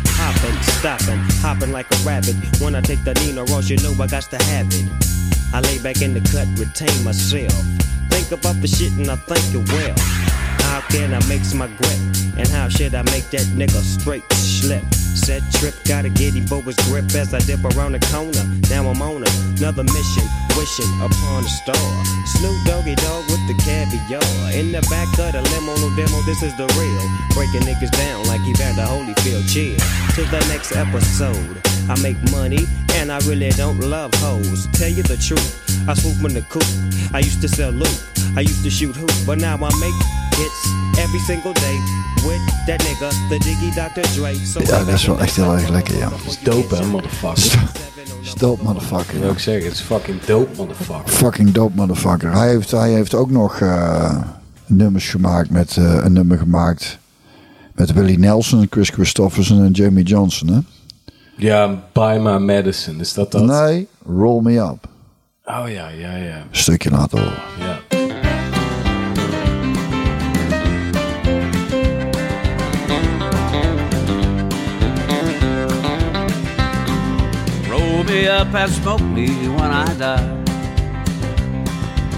Hopping, 0.08 0.62
stopping, 0.64 1.20
hopping 1.42 1.74
like 1.74 1.92
a 1.92 1.96
rabbit. 2.06 2.36
When 2.62 2.76
I 2.76 2.82
take 2.82 3.04
the 3.04 3.14
Nina 3.16 3.44
Ross, 3.44 3.70
you 3.70 3.76
know 3.78 3.92
I 4.02 4.08
got 4.08 4.24
to 4.24 4.42
have 4.44 4.68
it. 4.72 5.33
I 5.54 5.60
lay 5.60 5.78
back 5.78 6.02
in 6.02 6.16
the 6.16 6.22
cut, 6.22 6.48
retain 6.58 7.04
myself. 7.04 7.54
Think 8.10 8.32
about 8.32 8.60
the 8.60 8.68
shit 8.68 8.92
and 8.94 9.12
I 9.12 9.16
think 9.16 9.54
it 9.54 9.72
well. 9.72 10.23
Can 10.90 11.14
I 11.14 11.20
mix 11.28 11.54
my 11.54 11.68
grip? 11.68 12.00
And 12.38 12.48
how 12.48 12.68
should 12.70 12.96
I 12.96 13.04
make 13.04 13.30
that 13.30 13.46
nigga 13.54 13.82
straight 13.82 14.24
slip? 14.34 14.84
Said 14.94 15.44
trip, 15.54 15.76
got 15.86 16.06
a 16.06 16.10
giddy 16.10 16.42
for 16.42 16.62
grip 16.62 17.06
as 17.14 17.34
I 17.34 17.40
dip 17.40 17.64
around 17.64 17.94
the 17.94 18.02
corner. 18.12 18.44
Now 18.70 18.90
I'm 18.90 19.02
on 19.02 19.24
another 19.24 19.84
mission, 19.84 20.26
wishing 20.58 20.90
upon 21.00 21.46
a 21.46 21.50
star. 21.50 21.88
Snoop 22.26 22.58
Doggy 22.66 22.96
Dog 22.96 23.24
with 23.30 23.44
the 23.48 23.56
caviar. 23.62 24.26
In 24.52 24.72
the 24.72 24.82
back 24.90 25.08
of 25.20 25.34
the 25.34 25.42
limo, 25.54 25.78
no 25.78 25.96
demo, 25.96 26.22
this 26.26 26.42
is 26.42 26.56
the 26.58 26.66
real. 26.76 27.06
Breaking 27.38 27.62
niggas 27.68 27.92
down 27.92 28.26
like 28.26 28.42
Evander 28.42 28.84
Holyfield. 28.84 29.46
Chill 29.48 29.78
to 30.16 30.22
the 30.32 30.42
next 30.50 30.76
episode. 30.76 31.62
I 31.90 32.00
make 32.02 32.18
money 32.32 32.66
and 32.96 33.12
I 33.12 33.20
really 33.28 33.50
don't 33.52 33.80
love 33.80 34.14
hoes. 34.16 34.68
Tell 34.74 34.90
you 34.90 35.04
the 35.04 35.18
truth, 35.18 35.88
I 35.88 35.94
swoop 35.94 36.18
in 36.26 36.34
the 36.34 36.42
coop. 36.50 36.66
I 37.14 37.20
used 37.20 37.42
to 37.42 37.50
sell 37.50 37.72
loot, 37.72 38.04
I 38.36 38.42
used 38.42 38.64
to 38.64 38.70
shoot 38.70 38.96
hoop, 38.96 39.12
but 39.26 39.38
now 39.38 39.56
I 39.56 39.72
make 39.80 40.23
hits 40.36 40.62
every 41.04 41.20
single 41.20 41.54
day 41.54 41.78
with 42.28 42.42
that 42.66 42.80
nigga, 42.82 43.10
the 43.30 43.38
Diggy 43.40 43.70
Dr. 43.72 44.02
Dre. 44.16 44.36
So 44.46 44.60
Ja, 44.60 44.84
dat 44.84 44.94
is 44.94 45.06
wel 45.06 45.20
echt 45.20 45.36
heel 45.36 45.54
erg 45.54 45.70
lekker, 45.70 45.98
ja. 45.98 46.10
is 46.28 46.40
dope, 46.44 46.76
hè, 46.76 46.86
motherfucker. 46.86 47.62
Is 48.22 48.34
dope, 48.34 48.64
motherfucker. 48.64 49.20
wil 49.20 49.32
ik 49.32 49.40
zeggen, 49.40 49.64
het 49.64 49.74
is 49.74 49.82
fucking 49.82 50.22
dope, 50.22 50.50
motherfucker. 50.58 51.14
Fucking 51.14 51.52
dope, 51.52 51.76
motherfucker. 51.76 52.32
Hij 52.32 52.50
heeft, 52.50 52.72
hij 52.72 52.92
heeft 52.92 53.14
ook 53.14 53.30
nog 53.30 53.60
eh, 53.60 54.18
nummers 54.66 55.10
gemaakt 55.10 55.50
met 55.50 55.78
eh, 55.78 56.00
een 56.04 56.14
nummer 56.14 56.38
gemaakt 56.38 56.98
met 57.74 57.94
Willie 57.94 58.20
Nelson, 58.20 58.68
Chris 58.70 58.90
Christofferson 58.90 59.64
en 59.64 59.72
Jamie 59.72 60.04
Johnson, 60.04 60.48
hè? 60.48 60.60
Ja, 61.38 61.84
Buy 61.94 62.18
My 62.18 62.38
Medicine, 62.38 63.00
is 63.00 63.14
dat 63.14 63.32
dat? 63.32 63.44
Nee, 63.44 63.88
Roll 64.06 64.42
Me 64.42 64.58
Up. 64.58 64.88
Oh 65.46 65.70
ja, 65.70 65.88
ja, 65.88 66.16
ja. 66.16 66.36
Een 66.36 66.46
stukje 66.52 66.90
laten 66.90 67.20
horen. 67.20 67.42
Ja. 67.60 67.93
Roll 78.04 78.12
me 78.12 78.28
up 78.28 78.54
and 78.54 78.72
smoke 78.72 79.02
me 79.02 79.30
when 79.48 79.72
I 79.72 79.86
die. 79.98 80.44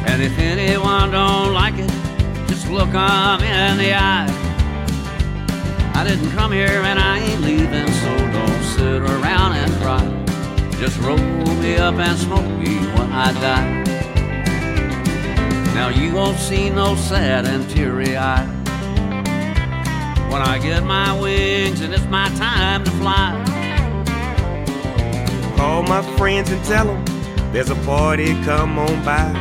And 0.07 0.21
if 0.21 0.35
anyone 0.39 1.11
don't 1.11 1.53
like 1.53 1.75
it, 1.77 1.91
just 2.47 2.67
look 2.71 2.87
look 2.87 2.95
'em 2.95 3.43
in 3.43 3.77
the 3.77 3.93
eye. 3.93 4.27
I 5.93 6.03
didn't 6.03 6.31
come 6.31 6.51
here 6.53 6.81
and 6.81 6.99
I 6.99 7.19
ain't 7.19 7.41
leaving, 7.41 7.91
so 8.01 8.17
don't 8.37 8.63
sit 8.75 9.01
around 9.03 9.51
and 9.61 9.71
cry. 9.81 10.05
Just 10.79 10.99
roll 11.01 11.17
me 11.61 11.77
up 11.77 11.95
and 11.95 12.17
smoke 12.17 12.49
me 12.63 12.77
when 12.95 13.11
I 13.11 13.31
die. 13.47 13.83
Now 15.75 15.89
you 15.89 16.13
won't 16.15 16.39
see 16.39 16.71
no 16.71 16.95
sad 16.95 17.45
and 17.45 17.69
teary 17.69 18.17
eye. 18.17 18.47
When 20.31 20.41
I 20.41 20.57
get 20.57 20.83
my 20.83 21.13
wings 21.19 21.81
and 21.81 21.93
it's 21.93 22.07
my 22.07 22.29
time 22.29 22.83
to 22.85 22.91
fly. 22.91 23.54
Call 25.65 25.81
my 25.81 26.03
friends 26.15 26.51
and 26.51 26.63
tell 26.63 26.85
them 26.85 27.03
there's 27.51 27.71
a 27.71 27.75
party, 27.87 28.39
come 28.43 28.77
on 28.77 29.03
by. 29.03 29.31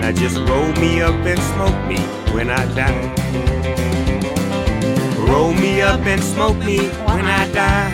Now 0.00 0.12
just 0.12 0.36
roll 0.48 0.70
me 0.74 1.02
up 1.02 1.16
and 1.26 1.40
smoke 1.52 1.80
me 1.88 1.98
when 2.32 2.48
I 2.48 2.64
die. 2.76 3.06
Roll 5.26 5.52
me 5.52 5.82
up 5.82 5.98
and 6.06 6.22
smoke 6.22 6.56
me 6.58 6.78
when 7.08 7.24
I 7.26 7.50
die. 7.50 7.90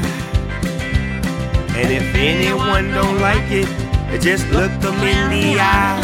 And 1.75 1.91
if 1.91 2.15
anyone 2.15 2.91
don't 2.91 3.19
like 3.19 3.51
it, 3.51 3.69
just 4.21 4.47
look 4.51 4.73
them 4.83 4.97
in 4.97 5.31
the 5.31 5.59
eye. 5.59 6.03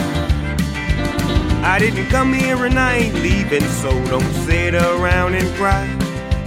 I 1.63 1.79
didn't 1.79 2.07
come 2.07 2.33
here 2.33 2.65
and 2.65 2.79
I 2.79 2.95
ain't 2.97 3.17
leaving, 3.17 3.69
so 3.83 3.91
don't 4.07 4.33
sit 4.47 4.75
around 4.75 5.35
and 5.35 5.47
cry. 5.57 5.87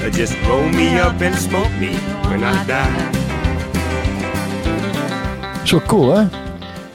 Just 0.10 0.36
roll 0.48 0.68
me 0.70 0.98
up 0.98 1.22
and 1.22 1.36
smoke 1.36 1.72
me 1.74 1.94
when 2.30 2.44
I 2.44 2.66
die. 2.66 3.29
Zo 5.70 5.82
cool, 5.88 6.16
hè? 6.16 6.24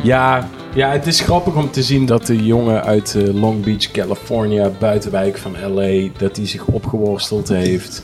Ja, 0.03 0.49
ja, 0.75 0.91
het 0.91 1.07
is 1.07 1.21
grappig 1.21 1.55
om 1.55 1.71
te 1.71 1.83
zien 1.83 2.07
dat 2.07 2.27
de 2.27 2.45
jongen 2.45 2.85
uit 2.85 3.15
eh, 3.15 3.35
Long 3.35 3.65
Beach, 3.65 3.91
California, 3.91 4.71
buitenwijk 4.79 5.39
van 5.39 5.57
LA, 5.75 6.09
dat 6.19 6.37
hij 6.37 6.47
zich 6.47 6.65
opgeworsteld 6.67 7.49
heeft. 7.49 8.03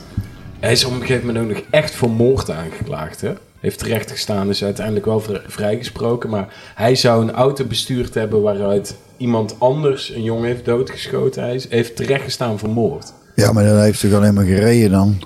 Hij 0.59 0.71
is 0.71 0.85
op 0.85 0.91
een 0.91 0.99
gegeven 1.01 1.25
moment 1.25 1.45
ook 1.45 1.51
nog 1.51 1.63
echt 1.69 1.95
voor 1.95 2.09
moord 2.09 2.51
aangeklaagd, 2.51 3.21
hè? 3.21 3.33
Heeft 3.59 3.79
terecht 3.79 4.11
gestaan, 4.11 4.49
is 4.49 4.63
uiteindelijk 4.63 5.05
wel 5.05 5.19
vri- 5.19 5.41
vrijgesproken. 5.47 6.29
Maar 6.29 6.53
hij 6.75 6.95
zou 6.95 7.21
een 7.23 7.31
auto 7.31 7.65
bestuurd 7.65 8.13
hebben 8.13 8.41
waaruit 8.41 8.95
iemand 9.17 9.55
anders 9.59 10.09
een 10.09 10.23
jongen 10.23 10.45
heeft 10.45 10.65
doodgeschoten. 10.65 11.43
Hij 11.43 11.55
is, 11.55 11.69
heeft 11.69 11.95
terecht 11.95 12.23
gestaan 12.23 12.59
voor 12.59 12.69
moord. 12.69 13.13
Ja, 13.35 13.51
maar 13.51 13.63
dan 13.63 13.79
heeft 13.79 14.01
hij 14.01 14.15
alleen 14.15 14.33
maar 14.33 14.45
gereden 14.45 14.91
dan. 14.91 15.17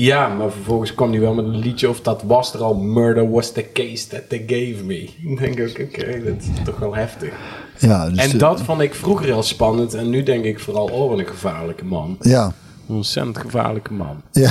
Ja, 0.00 0.28
maar 0.28 0.50
vervolgens 0.50 0.94
kwam 0.94 1.10
hij 1.10 1.20
wel 1.20 1.34
met 1.34 1.44
een 1.44 1.58
liedje 1.58 1.88
of 1.88 2.00
dat 2.00 2.22
was 2.26 2.54
er 2.54 2.62
al. 2.62 2.74
Murder 2.74 3.30
was 3.30 3.52
the 3.52 3.66
case 3.72 4.08
that 4.08 4.28
they 4.28 4.44
gave 4.46 4.84
me. 4.84 4.98
Ik 5.22 5.38
denk 5.38 5.60
ook, 5.60 5.78
oké, 5.88 6.22
dat 6.24 6.34
is 6.38 6.64
toch 6.64 6.78
wel 6.78 6.94
heftig. 6.94 7.32
Ja, 7.78 8.08
dus 8.08 8.18
en 8.18 8.30
de- 8.30 8.36
dat 8.36 8.62
vond 8.62 8.80
ik 8.80 8.94
vroeger 8.94 9.26
heel 9.26 9.42
spannend. 9.42 9.94
En 9.94 10.10
nu 10.10 10.22
denk 10.22 10.44
ik 10.44 10.60
vooral, 10.60 10.86
oh, 10.86 11.08
wat 11.10 11.18
een 11.18 11.26
gevaarlijke 11.26 11.84
man. 11.84 12.16
Ja. 12.20 12.52
Een 12.88 12.94
ontzettend 12.96 13.38
gevaarlijke 13.38 13.92
man. 13.92 14.22
Ja. 14.32 14.50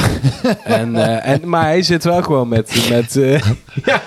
En, 0.64 0.96
eh, 0.96 1.32
en, 1.34 1.50
maar 1.50 1.64
hij 1.64 1.82
zit 1.84 2.04
wel 2.04 2.22
gewoon 2.24 2.48
met... 2.48 2.88
met 2.90 3.16
eh, 3.16 3.42
ja, 3.86 4.02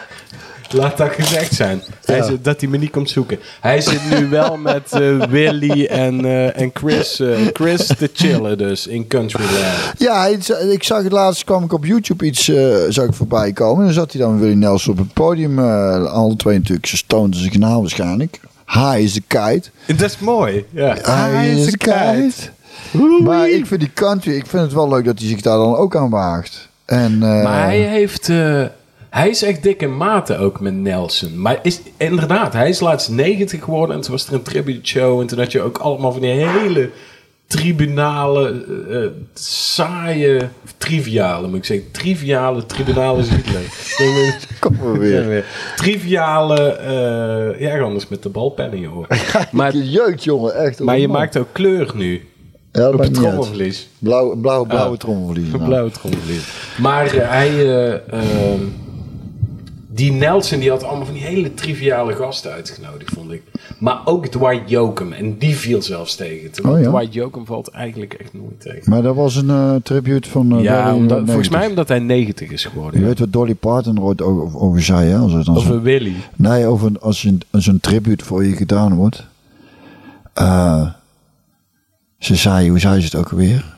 laat 0.81 0.97
dat 0.97 1.11
gezegd 1.13 1.55
zijn. 1.55 1.83
Hij 2.05 2.17
Ja. 2.17 2.23
zit, 2.25 2.45
dat 2.45 2.61
hij 2.61 2.71
me 2.71 2.77
niet 2.79 2.91
komt 2.91 3.11
zoeken. 3.11 3.39
Hij 3.61 3.81
zit 3.81 4.01
nu 4.19 4.27
wel 4.29 4.57
met 4.57 4.93
eh, 4.93 5.23
Willy 5.25 5.85
en, 5.85 6.25
eh, 6.25 6.61
en 6.61 6.71
Chris, 6.75 7.21
eh, 7.21 7.29
Chris 7.53 7.87
te 7.87 8.11
chillen 8.13 8.59
dus 8.59 8.87
in 8.87 9.07
Countryland. 9.07 9.57
Ja, 9.99 10.21
hij- 10.21 10.39
ik 10.73 10.83
zag 10.83 11.03
het 11.03 11.13
laatst, 11.13 11.45
kwam 11.45 11.65
ik 11.65 11.73
op 11.73 11.85
YouTube 11.85 12.25
iets 12.27 12.49
eh 12.49 12.75
zag 12.89 13.05
ik 13.07 13.15
voorbij 13.15 13.53
komen. 13.53 13.79
En 13.79 13.85
dan 13.85 13.93
zat 13.95 14.13
hij 14.13 14.21
dan 14.21 14.33
met 14.33 14.41
Willie 14.41 14.57
Nelson 14.57 14.93
op 14.93 14.99
het 14.99 15.13
podium. 15.13 15.59
eh 15.59 16.05
alle 16.13 16.37
twee 16.37 16.59
natuurlijk, 16.59 16.87
ze 16.87 16.97
stonden 16.97 17.41
zijn 17.41 17.53
kanaal 17.53 17.81
waarschijnlijk. 17.81 18.41
High 18.67 18.99
is 18.99 19.13
the 19.13 19.23
kite. 19.27 19.71
Dat 19.97 20.11
is 20.11 20.19
mooi. 20.19 20.65
Ja. 20.71 20.95
High 20.95 21.59
is 21.59 21.71
the 21.71 21.77
kite. 21.79 22.51
Maar 23.25 23.49
ik 23.51 23.67
vind 23.67 23.81
die 23.81 23.91
country, 23.95 24.33
ik 24.35 24.47
vind 24.47 24.63
het 24.63 24.73
wel 24.73 24.89
leuk 24.89 25.05
dat 25.05 25.19
hij 25.19 25.29
zich 25.29 25.41
daar 25.41 25.57
dan 25.57 25.77
ook 25.77 25.97
aan 25.97 26.11
waagt. 26.11 26.69
En, 26.85 27.13
eh, 27.23 27.43
Maar 27.43 27.63
hij 27.65 27.79
heeft... 27.81 28.31
hij 29.13 29.29
is 29.29 29.43
echt 29.43 29.63
dik 29.63 29.83
in 29.83 29.97
mate 29.97 30.37
ook 30.37 30.61
met 30.61 30.75
Nelson. 30.75 31.41
Maar 31.41 31.59
is, 31.63 31.81
inderdaad, 31.97 32.53
hij 32.53 32.69
is 32.69 32.81
laatst 32.81 33.09
90 33.09 33.65
geworden. 33.65 33.97
En 33.97 34.03
toen 34.03 34.11
was 34.13 34.27
er 34.27 34.33
een 34.35 34.43
tribute 34.43 34.87
show. 34.89 35.21
En 35.21 35.27
toen 35.27 35.39
had 35.39 35.53
je 35.53 35.61
ook 35.63 35.79
allemaal 35.79 36.13
van 36.13 36.21
die 36.21 36.31
hele 36.31 36.91
tribunale, 37.47 38.65
eh, 38.89 39.05
eh, 39.05 39.11
saaie, 39.35 40.49
triviale 40.77 41.47
moet 41.49 41.57
ik 41.57 41.65
zeggen. 41.65 41.91
Triviale 41.91 42.67
tribunalen 42.67 43.21
is 43.25 43.29
Hitler. 43.29 43.63
Kom 44.61 44.77
maar 44.83 44.99
weer. 44.99 45.45
Triviale, 45.77 46.61
eh, 46.73 47.61
ja, 47.61 47.81
anders 47.81 48.09
met 48.09 48.23
de 48.23 48.29
balpennen, 48.29 48.81
joh. 48.81 49.05
Maar, 49.51 49.77
jeugd, 49.77 50.25
jongen, 50.25 50.55
echt. 50.55 50.81
maar 50.81 50.99
je 50.99 51.09
man. 51.09 51.17
maakt 51.17 51.37
ook 51.37 51.49
kleur 51.53 51.91
nu. 51.95 52.27
Ja, 52.73 52.81
dat 52.81 52.93
op 52.93 52.99
het 53.01 53.09
niet 53.09 53.19
trommelvlies. 53.19 53.89
Blauw, 53.99 54.35
blauw, 54.37 54.65
blauwe 54.65 54.93
Ah. 54.93 54.99
trommelvlies. 54.99 55.49
nou. 55.53 55.65
Blauwe 55.65 55.91
trommelvlies. 55.91 56.43
Maar 56.79 57.07
eh, 57.07 57.29
hij... 57.29 57.49
eh, 57.51 57.93
ehm, 57.93 58.61
die 59.95 60.13
Nelson 60.13 60.59
die 60.61 60.71
had 60.71 60.85
allemaal 60.85 61.05
van 61.05 61.15
die 61.15 61.23
hele 61.25 61.55
triviale 61.55 62.13
gasten 62.15 62.53
uitgenodigd, 62.53 63.13
vond 63.15 63.33
ik. 63.33 63.43
Maar 63.79 64.01
ook 64.05 64.27
Dwight 64.27 64.71
Yoakam. 64.71 65.13
En 65.13 65.39
die 65.39 65.57
viel 65.57 65.83
zelfs 65.83 66.15
tegen. 66.15 66.51
Terwijl 66.51 66.75
Oh, 66.77 66.83
ja? 66.83 66.89
Dwight 66.91 67.15
Yoakam 67.15 67.47
valt 67.47 67.69
eigenlijk 67.69 68.15
echt 68.15 68.33
nooit 68.33 68.61
tegen. 68.61 68.91
Maar 68.91 69.03
dat 69.03 69.15
was 69.15 69.37
een 69.37 69.51
eh, 69.51 69.75
tribute 69.83 70.29
van 70.31 70.57
eh, 70.57 70.63
ja, 70.63 70.95
omdat, 70.95 71.19
eh, 71.19 71.25
volgens 71.25 71.49
90. 71.49 71.51
mij 71.59 71.69
omdat 71.69 71.89
hij 71.89 71.99
90 71.99 72.51
is 72.51 72.65
geworden. 72.65 72.95
Je 72.95 73.01
ja. 73.01 73.07
weet 73.07 73.19
wat 73.19 73.33
Dolly 73.33 73.55
Parton 73.55 73.97
er 73.97 74.03
ooit 74.03 74.23
over, 74.23 74.59
over 74.61 74.83
zei, 74.83 75.09
hè? 75.11 75.17
Als 75.19 75.33
het 75.33 75.45
dan 75.45 75.57
Over 75.57 75.69
zo- 75.75 75.81
Willy. 75.81 76.15
Nee, 76.37 76.67
over 76.67 76.87
een- 76.87 77.01
als 77.01 77.25
een, 77.25 77.43
als 77.51 77.67
een 77.67 77.81
tribute 77.81 78.25
voor 78.25 78.45
je 78.45 78.57
gedaan 78.57 78.95
wordt. 78.95 79.27
Ze 82.19 82.37
zei, 82.37 82.69
hoe 82.69 82.79
zei 82.79 82.99
ze 83.01 83.05
het 83.05 83.15
ook 83.15 83.31
alweer? 83.31 83.72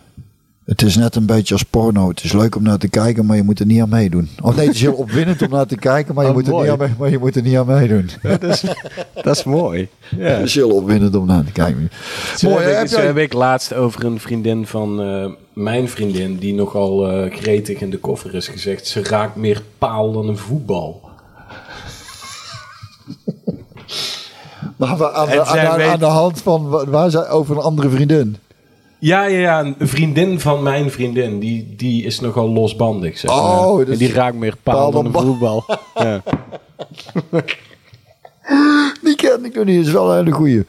Het 0.64 0.82
is 0.82 0.96
net 0.96 1.16
een 1.16 1.26
beetje 1.26 1.54
als 1.54 1.62
porno. 1.62 2.08
Het 2.08 2.24
is 2.24 2.32
leuk 2.32 2.56
om 2.56 2.62
naar 2.62 2.78
te 2.78 2.88
kijken, 2.88 3.26
maar 3.26 3.36
je 3.36 3.42
moet 3.42 3.60
er 3.60 3.66
niet 3.66 3.80
aan 3.80 3.88
meedoen. 3.88 4.28
Of 4.42 4.56
nee, 4.56 4.66
het 4.66 4.74
is 4.74 4.80
heel 4.80 4.92
opwindend 4.94 5.42
om 5.42 5.50
naar 5.50 5.66
te 5.66 5.76
kijken, 5.76 6.14
maar 6.14 6.24
je, 6.24 6.30
Oh, 6.30 6.36
moet, 6.36 6.46
er 6.46 6.52
mooi. 6.52 6.70
niet 6.70 6.80
aan, 6.80 6.86
mee- 6.86 6.94
maar 6.98 7.10
je 7.10 7.18
moet 7.18 7.36
er 7.36 7.42
niet 7.42 7.56
aan 7.56 7.66
meedoen. 7.66 8.10
dat, 8.22 8.42
is, 8.42 8.62
dat 9.22 9.36
is 9.36 9.44
mooi. 9.44 9.88
Ja. 10.16 10.24
Het 10.24 10.46
is 10.46 10.54
heel 10.54 10.70
opwindend 10.70 11.14
om 11.16 11.26
naar 11.26 11.44
te 11.44 11.52
kijken. 11.52 11.90
Zo, 12.36 12.48
Mooi, 12.50 12.64
heb, 12.64 12.82
ik, 12.82 12.88
zo 12.90 13.00
heb 13.00 13.16
ik 13.16 13.32
laatst 13.32 13.74
over 13.74 14.04
een 14.04 14.20
vriendin 14.20 14.66
van 14.66 15.02
eh, 15.02 15.30
mijn 15.52 15.88
vriendin, 15.88 16.36
die 16.36 16.54
nogal 16.54 17.10
eh 17.10 17.32
gretig 17.36 17.80
in 17.80 17.90
de 17.90 17.98
koffer 17.98 18.34
is 18.34 18.48
gezegd. 18.48 18.86
Ze 18.86 19.02
raakt 19.02 19.36
meer 19.36 19.62
paal 19.78 20.12
dan 20.12 20.28
een 20.28 20.38
voetbal. 20.38 21.02
Maar 24.76 24.88
aan, 25.12 25.30
aan, 25.46 25.80
aan 25.82 25.98
de 25.98 26.04
hand 26.04 26.42
van, 26.42 26.68
wa- 26.68 26.86
waar 26.86 27.10
zij 27.10 27.28
over 27.28 27.56
een 27.56 27.62
andere 27.62 27.88
vriendin. 27.88 28.36
Ja, 29.04 29.24
ja, 29.24 29.38
ja, 29.38 29.60
een 29.60 29.88
vriendin 29.88 30.40
van 30.40 30.62
mijn 30.62 30.90
vriendin, 30.90 31.38
die, 31.40 31.74
die 31.76 32.04
is 32.04 32.20
nogal 32.20 32.48
losbandig. 32.48 33.18
Zeg. 33.18 33.30
Oh, 33.30 33.80
en 33.80 33.86
dus- 33.86 33.98
die 33.98 34.12
raakt 34.12 34.36
meer 34.36 34.56
paal, 34.62 34.90
dan 34.90 35.12
dan 35.12 35.22
voetbal. 35.22 35.64
ja. 35.94 36.22
Die 39.02 39.16
ken 39.16 39.44
ik 39.44 39.54
nog 39.54 39.64
niet, 39.64 39.86
is 39.86 39.92
wel 39.92 40.10
een 40.10 40.16
hele 40.16 40.30
goeie. 40.30 40.64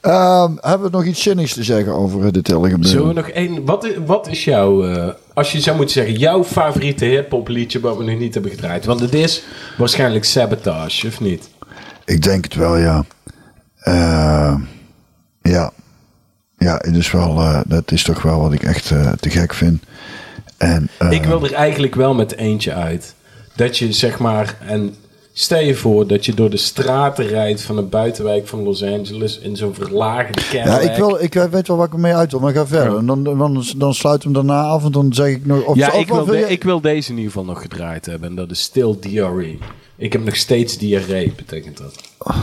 Ehm, 0.00 0.52
hebben 0.60 0.90
we 0.90 0.96
nog 0.96 1.04
iets 1.04 1.22
zinnigs 1.22 1.52
te 1.54 1.62
zeggen 1.62 1.92
over 1.92 2.24
eh, 2.26 2.32
de 2.32 2.42
Telegram? 2.42 2.82
Zullen 2.82 3.08
we 3.08 3.12
nog 3.14 3.28
één... 3.28 3.64
Wat, 3.64 3.84
is- 3.84 3.96
wat 4.06 4.28
is 4.28 4.44
jouw... 4.44 4.84
eh, 4.88 5.08
als 5.34 5.52
je 5.52 5.60
zou 5.60 5.76
moeten 5.76 5.94
zeggen, 5.94 6.14
jouw 6.18 6.44
favoriete 6.44 7.04
hip-hop 7.04 7.48
liedje 7.48 7.80
wat 7.80 7.96
we 7.96 8.04
nog 8.04 8.18
niet 8.18 8.34
hebben 8.34 8.52
gedraaid? 8.52 8.84
Want 8.84 9.00
het 9.00 9.14
is 9.14 9.42
waarschijnlijk 9.76 10.24
Sabotage, 10.24 11.06
of 11.06 11.20
niet? 11.20 11.50
Ik 12.04 12.22
denk 12.22 12.44
het 12.44 12.54
wel, 12.54 12.76
ja. 12.76 13.04
Eh, 13.78 14.54
ja. 15.42 15.72
Ja, 16.64 16.74
het 16.82 16.96
is 16.96 17.10
wel, 17.10 17.38
eh, 17.40 17.60
dat 17.66 17.92
is 17.92 18.02
toch 18.02 18.22
wel 18.22 18.40
wat 18.40 18.52
ik 18.52 18.62
echt 18.62 18.90
eh, 18.90 19.12
te 19.12 19.30
gek 19.30 19.54
vind. 19.54 19.82
En, 20.56 20.88
eh, 20.98 21.10
Ik 21.10 21.24
wil 21.24 21.44
er 21.44 21.52
eigenlijk 21.52 21.94
wel 21.94 22.14
met 22.14 22.36
eentje 22.36 22.72
uit. 22.74 23.14
Dat 23.56 23.78
je 23.78 23.92
zeg 23.92 24.18
maar, 24.18 24.56
en 24.66 24.94
stel 25.32 25.60
je 25.60 25.74
voor 25.74 26.06
dat 26.06 26.26
je 26.26 26.34
door 26.34 26.50
de 26.50 26.56
straten 26.56 27.26
rijdt 27.26 27.62
van 27.62 27.76
een 27.78 27.88
buitenwijk 27.88 28.46
van 28.48 28.62
Los 28.62 28.82
Angeles 28.82 29.38
in 29.38 29.56
zo'n 29.56 29.74
verlagende 29.74 30.40
ja, 30.52 30.64
Cadillac. 30.64 30.82
ik, 30.90 30.96
wil, 30.96 31.22
ik 31.22 31.34
weet 31.50 31.68
wel 31.68 31.76
waar 31.76 31.86
ik 31.86 31.92
ermee 31.92 32.14
uit 32.14 32.30
wil, 32.30 32.40
maar 32.40 32.52
ga 32.52 32.66
verder. 32.66 32.96
En 32.98 33.06
Dan, 33.06 33.22
dan, 33.24 33.64
dan 33.76 33.94
sluit 33.94 34.22
hem 34.22 34.32
daarna 34.32 34.62
af 34.62 34.84
en 34.84 34.92
dan 34.92 35.12
zeg 35.12 35.26
ik 35.28 35.46
nog... 35.46 35.64
Of, 35.64 35.76
ja, 35.76 35.92
ik 35.92 36.06
wil, 36.08 36.16
wat 36.16 36.26
de- 36.26 36.36
je- 36.36 36.48
ik 36.48 36.64
wil 36.64 36.80
deze 36.80 37.10
in 37.10 37.16
ieder 37.16 37.32
geval 37.32 37.46
nog 37.46 37.60
gedraaid 37.62 38.06
hebben. 38.06 38.28
En 38.28 38.34
dat 38.34 38.50
is 38.50 38.60
Still 38.62 38.96
DRE. 39.00 39.58
Ik 39.96 40.12
heb 40.12 40.24
nog 40.24 40.36
steeds 40.36 40.78
diarree, 40.78 41.32
betekent 41.36 41.76
dat. 41.78 41.94
Dat 42.18 42.34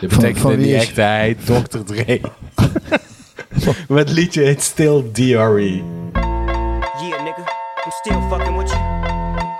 Van- 0.00 0.08
betekent 0.08 0.38
van 0.38 0.50
in 0.52 0.56
wie 0.58 0.66
die 0.66 0.76
is- 0.76 0.82
echtheid 0.82 1.46
Dr. 1.46 1.84
Dre. 1.84 2.20
het 3.98 4.10
liedje 4.10 4.42
heet 4.42 4.62
Still. 4.62 5.10
DRE. 5.12 5.82
Yeah, 7.00 7.24
nigga, 7.24 7.44
I'm 7.84 7.92
still 8.04 8.20
fucking 8.30 8.56
with 8.56 8.70
you. 8.70 8.80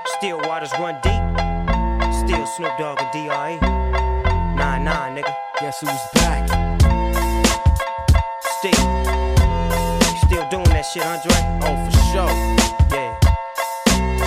Still 0.04 0.36
waters 0.48 0.70
run 0.78 0.94
deep. 1.02 1.22
Still 2.24 2.46
Snoop 2.46 2.76
Dogg 2.78 2.98
and 3.00 3.12
D.R.E. 3.12 3.56
Nah, 4.56 4.78
nah, 4.78 5.08
nigga. 5.14 5.32
Guess 5.60 5.80
who's 5.80 6.10
back? 6.14 6.48
Still. 8.58 8.84
Still 10.26 10.46
doing 10.50 10.68
that 10.74 10.84
shit, 10.92 11.04
Andre? 11.04 11.36
Oh, 11.62 11.76
for 11.84 11.92
sure. 12.10 12.32
Yeah. 12.90 13.18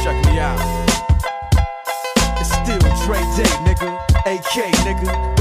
Check 0.03 0.17
me 0.25 0.39
out. 0.39 0.59
It's 2.39 2.51
still 2.53 2.79
Dre 3.05 3.19
Day, 3.35 3.51
nigga. 3.65 3.89
AK, 4.25 4.71
nigga. 4.85 5.38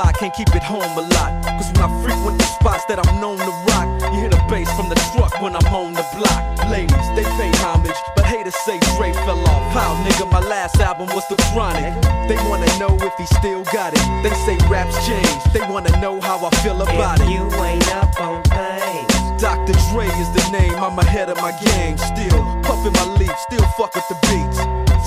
Though 0.00 0.06
I've 0.06 0.14
grown 0.14 0.16
a 0.16 0.16
lot, 0.16 0.18
can't 0.18 0.34
keep 0.34 0.54
it 0.54 0.62
home 0.62 0.96
a 0.96 1.02
lot. 1.12 1.44
Cause 1.44 1.72
when 1.72 1.82
I 1.84 2.02
frequent 2.02 2.38
the 2.38 2.44
spots 2.44 2.84
that 2.86 2.98
I'm 3.04 3.20
known 3.20 3.38
to 3.38 3.52
rock, 3.68 3.88
you 4.12 4.20
hear 4.20 4.30
the 4.30 4.40
bass 4.48 4.70
from 4.76 4.88
the 4.88 4.96
truck 5.12 5.40
when 5.42 5.54
I'm 5.56 5.66
on 5.74 5.92
the 5.92 6.04
block. 6.16 6.40
Ladies, 6.70 7.08
they 7.16 7.24
pay 7.36 7.50
homage, 7.60 7.96
but 8.16 8.24
haters 8.24 8.56
say 8.64 8.78
Dre 8.96 9.12
fell 9.12 9.40
off. 9.48 9.72
How, 9.72 9.92
nigga, 10.04 10.30
my 10.30 10.40
last 10.40 10.80
album 10.80 11.08
was 11.14 11.26
The 11.28 11.36
Chronic. 11.52 11.92
They 12.28 12.36
wanna 12.48 12.70
know 12.78 12.96
if 13.00 13.14
he 13.18 13.26
still 13.40 13.64
got 13.72 13.92
it. 13.92 14.04
They 14.24 14.32
say 14.46 14.56
raps 14.68 14.96
change. 15.06 15.42
They 15.52 15.60
wanna 15.68 15.92
know 16.00 16.20
how 16.20 16.38
I 16.44 16.50
feel 16.62 16.80
about 16.80 17.20
If 17.20 17.28
it. 17.28 17.32
you 17.32 17.44
ain't 17.60 17.88
up 17.92 18.20
on 18.20 18.42
things. 18.44 19.12
Dr. 19.40 19.74
Dre 19.92 20.06
is 20.20 20.30
the 20.32 20.44
name, 20.52 20.76
I'm 20.80 20.98
ahead 20.98 21.28
of 21.28 21.36
my 21.38 21.52
game. 21.60 21.96
Still 21.98 22.40
puffin' 22.62 22.92
my 22.92 23.06
leaf, 23.20 23.34
still 23.48 23.66
fuck 23.76 23.94
with 23.94 24.08
the 24.08 24.16
beats. 24.28 24.58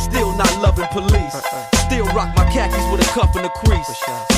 Still 0.05 0.35
not 0.37 0.53
loving 0.61 0.87
police. 0.93 1.33
Uh-uh. 1.33 1.72
Still 1.93 2.09
rock 2.17 2.33
my 2.35 2.49
khakis 2.49 2.81
with 2.89 3.05
a 3.05 3.09
cuff 3.13 3.35
and 3.35 3.45
a 3.45 3.53
crease. 3.53 3.85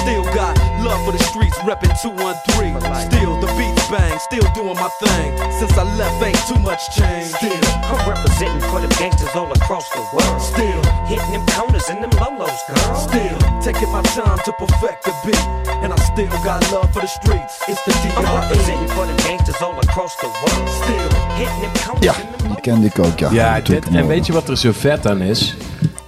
Still 0.03 0.27
got 0.35 0.59
love 0.83 0.99
for 1.07 1.13
the 1.15 1.23
streets, 1.23 1.55
reppin' 1.63 1.95
213. 2.03 2.75
Still 3.07 3.39
the 3.39 3.47
beats 3.55 3.87
bang, 3.87 4.19
still 4.19 4.43
doing 4.51 4.75
my 4.75 4.91
thing. 4.99 5.31
Since 5.55 5.71
I 5.79 5.87
left, 5.95 6.19
ain't 6.19 6.35
too 6.51 6.59
much 6.59 6.83
change. 6.91 7.31
Still, 7.31 7.55
I'm 7.87 8.03
representing 8.11 8.59
for 8.67 8.83
them 8.83 8.91
gangsters 8.99 9.31
all 9.39 9.49
across 9.55 9.87
the 9.95 10.03
world. 10.11 10.41
Still 10.41 10.83
hitting 11.07 11.31
them 11.31 11.47
corners 11.55 11.87
and 11.87 12.03
them 12.03 12.11
lolos, 12.19 12.59
girl. 12.67 12.95
Still 13.07 13.39
taking 13.63 13.87
my 13.87 14.03
time 14.11 14.37
to 14.43 14.51
perfect 14.59 15.07
the 15.07 15.15
beat. 15.23 15.45
And 15.79 15.93
I 15.93 15.97
still 16.11 16.35
got 16.43 16.59
love 16.75 16.91
for 16.91 16.99
the 16.99 17.07
streets. 17.07 17.55
It's 17.71 17.79
the 17.87 17.95
I'm 18.19 18.27
representing 18.35 18.91
for 18.91 19.07
them 19.07 19.15
gangsters 19.23 19.61
all 19.61 19.79
across 19.79 20.13
the 20.19 20.27
world. 20.27 20.67
Still 20.83 21.09
hitting 21.39 21.61
them 21.63 21.73
corners 21.87 22.03
Ja, 22.03 22.15
and 22.19 22.35
them 22.35 22.51
die 22.51 22.61
kende 22.61 22.87
ik 22.87 22.99
ook, 22.99 23.19
ja. 23.19 23.31
Ja, 23.31 23.61
dit, 23.61 23.87
en 23.87 24.07
weet 24.07 24.25
je 24.25 24.33
wat 24.33 24.49
er 24.49 24.57
zo 24.57 24.71
vet 24.73 25.07
aan 25.07 25.21
is? 25.21 25.55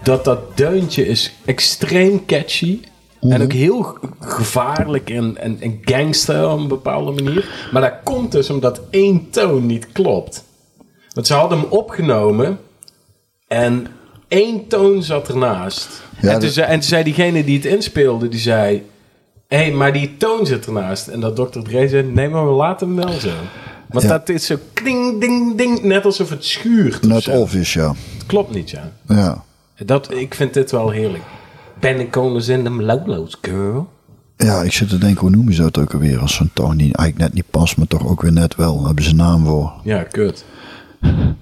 Dat 0.07 0.23
dat 0.25 0.57
deuntje 0.57 1.07
is 1.07 1.34
extreem 1.45 2.25
catchy. 2.25 2.79
En 3.21 3.41
ook 3.41 3.51
heel 3.53 3.97
gevaarlijk 4.19 5.09
en, 5.09 5.38
en, 5.38 5.57
en 5.61 5.79
gangster 5.81 6.49
op 6.49 6.59
een 6.59 6.67
bepaalde 6.67 7.23
manier. 7.23 7.67
Maar 7.71 7.81
dat 7.81 7.93
komt 8.03 8.31
dus 8.31 8.49
omdat 8.49 8.81
één 8.89 9.29
toon 9.29 9.65
niet 9.65 9.91
klopt. 9.91 10.43
Want 11.13 11.27
ze 11.27 11.34
hadden 11.34 11.59
hem 11.59 11.67
opgenomen 11.69 12.59
en 13.47 13.88
één 14.27 14.67
toon 14.67 15.03
zat 15.03 15.27
ernaast. 15.27 15.88
Ja, 16.21 16.27
en, 16.27 16.31
toen 16.34 16.39
dat- 16.41 16.51
zei, 16.53 16.67
en 16.67 16.73
toen 16.73 16.89
zei 16.89 17.03
diegene 17.03 17.43
die 17.43 17.55
het 17.57 17.65
inspeelde, 17.65 18.27
die 18.29 18.39
zei... 18.39 18.84
Hé, 19.47 19.57
hey, 19.57 19.71
maar 19.71 19.93
die 19.93 20.17
toon 20.17 20.45
zit 20.45 20.65
ernaast. 20.65 21.07
En 21.07 21.19
dat 21.19 21.35
Dr. 21.35 21.59
Dre 21.59 21.88
zei, 21.88 22.03
nee, 22.03 22.29
maar 22.29 22.45
we 22.47 22.53
laten 22.53 22.88
hem 22.88 22.95
wel 23.05 23.19
zo. 23.19 23.31
Want 23.89 24.03
Ja. 24.03 24.09
dat 24.09 24.29
is 24.29 24.45
zo 24.45 24.55
ding, 24.84 25.21
ding, 25.21 25.57
ding, 25.57 25.81
net 25.81 26.05
alsof 26.05 26.29
het 26.29 26.45
schuurt. 26.45 27.01
Net 27.03 27.27
of 27.27 27.53
is, 27.55 27.73
ja. 27.73 27.88
Het 28.17 28.25
klopt 28.25 28.53
niet, 28.53 28.69
ja. 28.69 28.91
Ja. 29.07 29.45
Dat, 29.86 30.12
ik 30.12 30.34
vind 30.34 30.54
dit 30.54 30.72
wel 30.72 30.90
heerlijk. 30.90 31.24
Paniconers 31.80 32.48
in 32.48 32.64
them 32.64 32.82
Lolo's, 32.82 33.38
girl. 33.41 33.90
Ja, 34.38 34.62
ik 34.62 34.72
zit 34.72 34.90
te 34.90 34.98
denken, 34.98 35.22
hoe 35.22 35.30
noemen 35.30 35.54
ze 35.54 35.62
dat 35.62 35.78
ook 35.78 35.94
alweer? 35.94 36.20
Als 36.20 36.36
zo'n 36.36 36.49
toon 36.54 36.78
die 36.78 36.95
eigenlijk 36.95 37.18
net 37.18 37.34
niet 37.34 37.52
past, 37.52 37.78
maar 37.78 37.88
toch 37.88 38.08
ook 38.08 38.22
weer 38.22 38.34
net 38.34 38.56
wel. 38.56 38.76
Daar 38.78 38.86
hebben 38.86 39.04
ze 39.04 39.10
een 39.10 39.16
naam 39.16 39.45
voor. 39.45 39.74
Ja, 39.84 40.04
kut. 40.04 40.45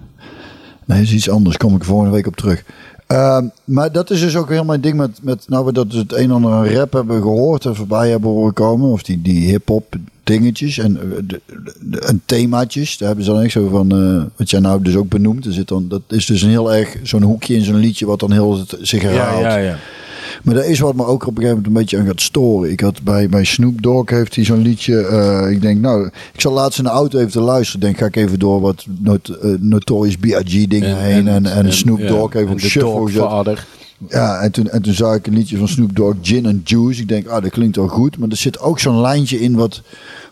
Nee, 0.88 1.02
is 1.02 1.14
iets 1.14 1.30
anders. 1.30 1.57
Kom 1.57 1.76
ik 1.76 1.84
volgende 1.84 2.12
week 2.12 2.28
op 2.28 2.36
terug. 2.36 2.64
Ehm, 3.07 3.48
maar 3.64 3.91
dat 3.91 4.10
is 4.10 4.20
dus 4.20 4.36
ook 4.36 4.49
heel 4.49 4.66
mijn 4.66 4.82
ding 4.82 4.98
met, 4.98 5.20
met 5.22 5.45
nou 5.48 5.66
we 5.66 5.74
dat 5.74 5.90
dus 5.90 5.99
het 5.99 6.14
een 6.14 6.24
en 6.24 6.32
ander 6.32 6.74
rap 6.74 6.94
hebben 6.94 7.22
gehoord 7.22 7.66
en 7.66 7.76
voorbij 7.76 8.10
hebben 8.10 8.30
horen 8.30 8.53
komen. 8.53 8.90
Of 8.90 9.03
die, 9.03 9.22
die 9.22 9.49
hip-hop 9.49 9.95
dingetjes 10.26 10.77
en, 10.77 10.97
eh, 10.97 11.18
de, 11.27 11.41
de- 11.81 11.99
en 11.99 12.22
themaatjes. 12.26 12.97
Daar 12.97 13.07
hebben 13.07 13.26
ze 13.26 13.31
dan 13.31 13.41
echt 13.41 13.52
zo 13.52 13.68
van, 13.68 13.91
eh, 13.91 14.23
wat 14.38 14.49
jij 14.49 14.60
nou 14.60 14.81
dus 14.81 14.95
ook 14.95 15.10
benoemt. 15.10 15.45
Er 15.45 15.53
zit 15.53 15.68
dan, 15.68 15.85
dat 15.88 16.02
is 16.10 16.26
dus 16.26 16.41
een 16.41 16.49
heel 16.49 16.73
erg 16.73 16.95
zo'n 17.03 17.22
hoekje 17.23 17.56
in 17.56 17.64
zo'n 17.64 17.76
liedje 17.76 18.06
wat 18.06 18.19
dan 18.19 18.31
heel 18.31 18.57
het 18.57 18.77
zich 18.81 19.02
herhaalt. 19.02 19.41
Ja, 19.41 19.57
ja, 19.57 19.64
ja. 19.64 19.77
Maar 20.43 20.56
dat 20.56 20.65
is 20.65 20.80
wat 20.80 20.95
me 20.95 21.06
ook 21.06 21.22
op 21.27 21.38
een 21.38 21.43
gegeven 21.43 21.47
moment 21.49 21.68
een 21.68 21.73
beetje 21.81 21.97
aan 21.97 22.06
gaat 22.06 22.22
storen. 22.22 22.72
Ik 22.72 22.80
had 22.80 23.02
bij, 23.03 23.30
bij 23.30 23.43
Snoop 23.43 23.81
Dogg 23.81 24.10
heeft 24.10 24.35
hij 24.35 24.45
zo'n 24.45 24.61
liedje. 24.61 25.02
eh, 25.02 25.52
ik 25.52 25.61
denk, 25.61 25.80
nou, 25.81 26.06
ik 26.34 26.41
zal 26.41 26.53
laatst 26.53 26.77
in 26.77 26.84
de 26.84 26.89
auto 26.89 27.19
even 27.19 27.31
te 27.31 27.39
luisteren. 27.41 27.81
Denk, 27.81 27.97
ga 27.97 28.06
ik 28.06 28.15
even 28.15 28.39
door 28.39 28.61
wat 28.61 28.85
not, 28.99 29.30
eh, 29.30 29.49
Notorious 29.60 30.18
B.I.G. 30.18 30.68
dingen 30.68 30.97
heen. 30.97 31.27
En, 31.27 31.45
en, 31.45 31.73
Snoop 31.73 31.99
Dogg 32.07 32.34
even 32.34 32.47
en 32.47 32.53
op 32.53 32.60
de 32.60 32.68
shuffle. 32.69 32.89
Ja, 34.09 34.39
en 34.39 34.51
toen, 34.51 34.69
en 34.69 34.81
toen 34.81 34.93
zag 34.93 35.15
ik 35.15 35.27
een 35.27 35.34
liedje 35.34 35.57
van 35.57 35.67
Snoop 35.67 35.95
Dogg, 35.95 36.15
Gin 36.22 36.45
and 36.45 36.69
Juice. 36.69 37.01
Ik 37.01 37.07
denk, 37.07 37.27
ah, 37.27 37.43
dat 37.43 37.51
klinkt 37.51 37.76
wel 37.76 37.88
goed. 37.88 38.17
Maar 38.17 38.30
er 38.30 38.38
zit 38.38 38.59
ook 38.59 38.80
zo'n 38.80 39.01
lijntje 39.01 39.39
in 39.39 39.55
wat 39.55 39.81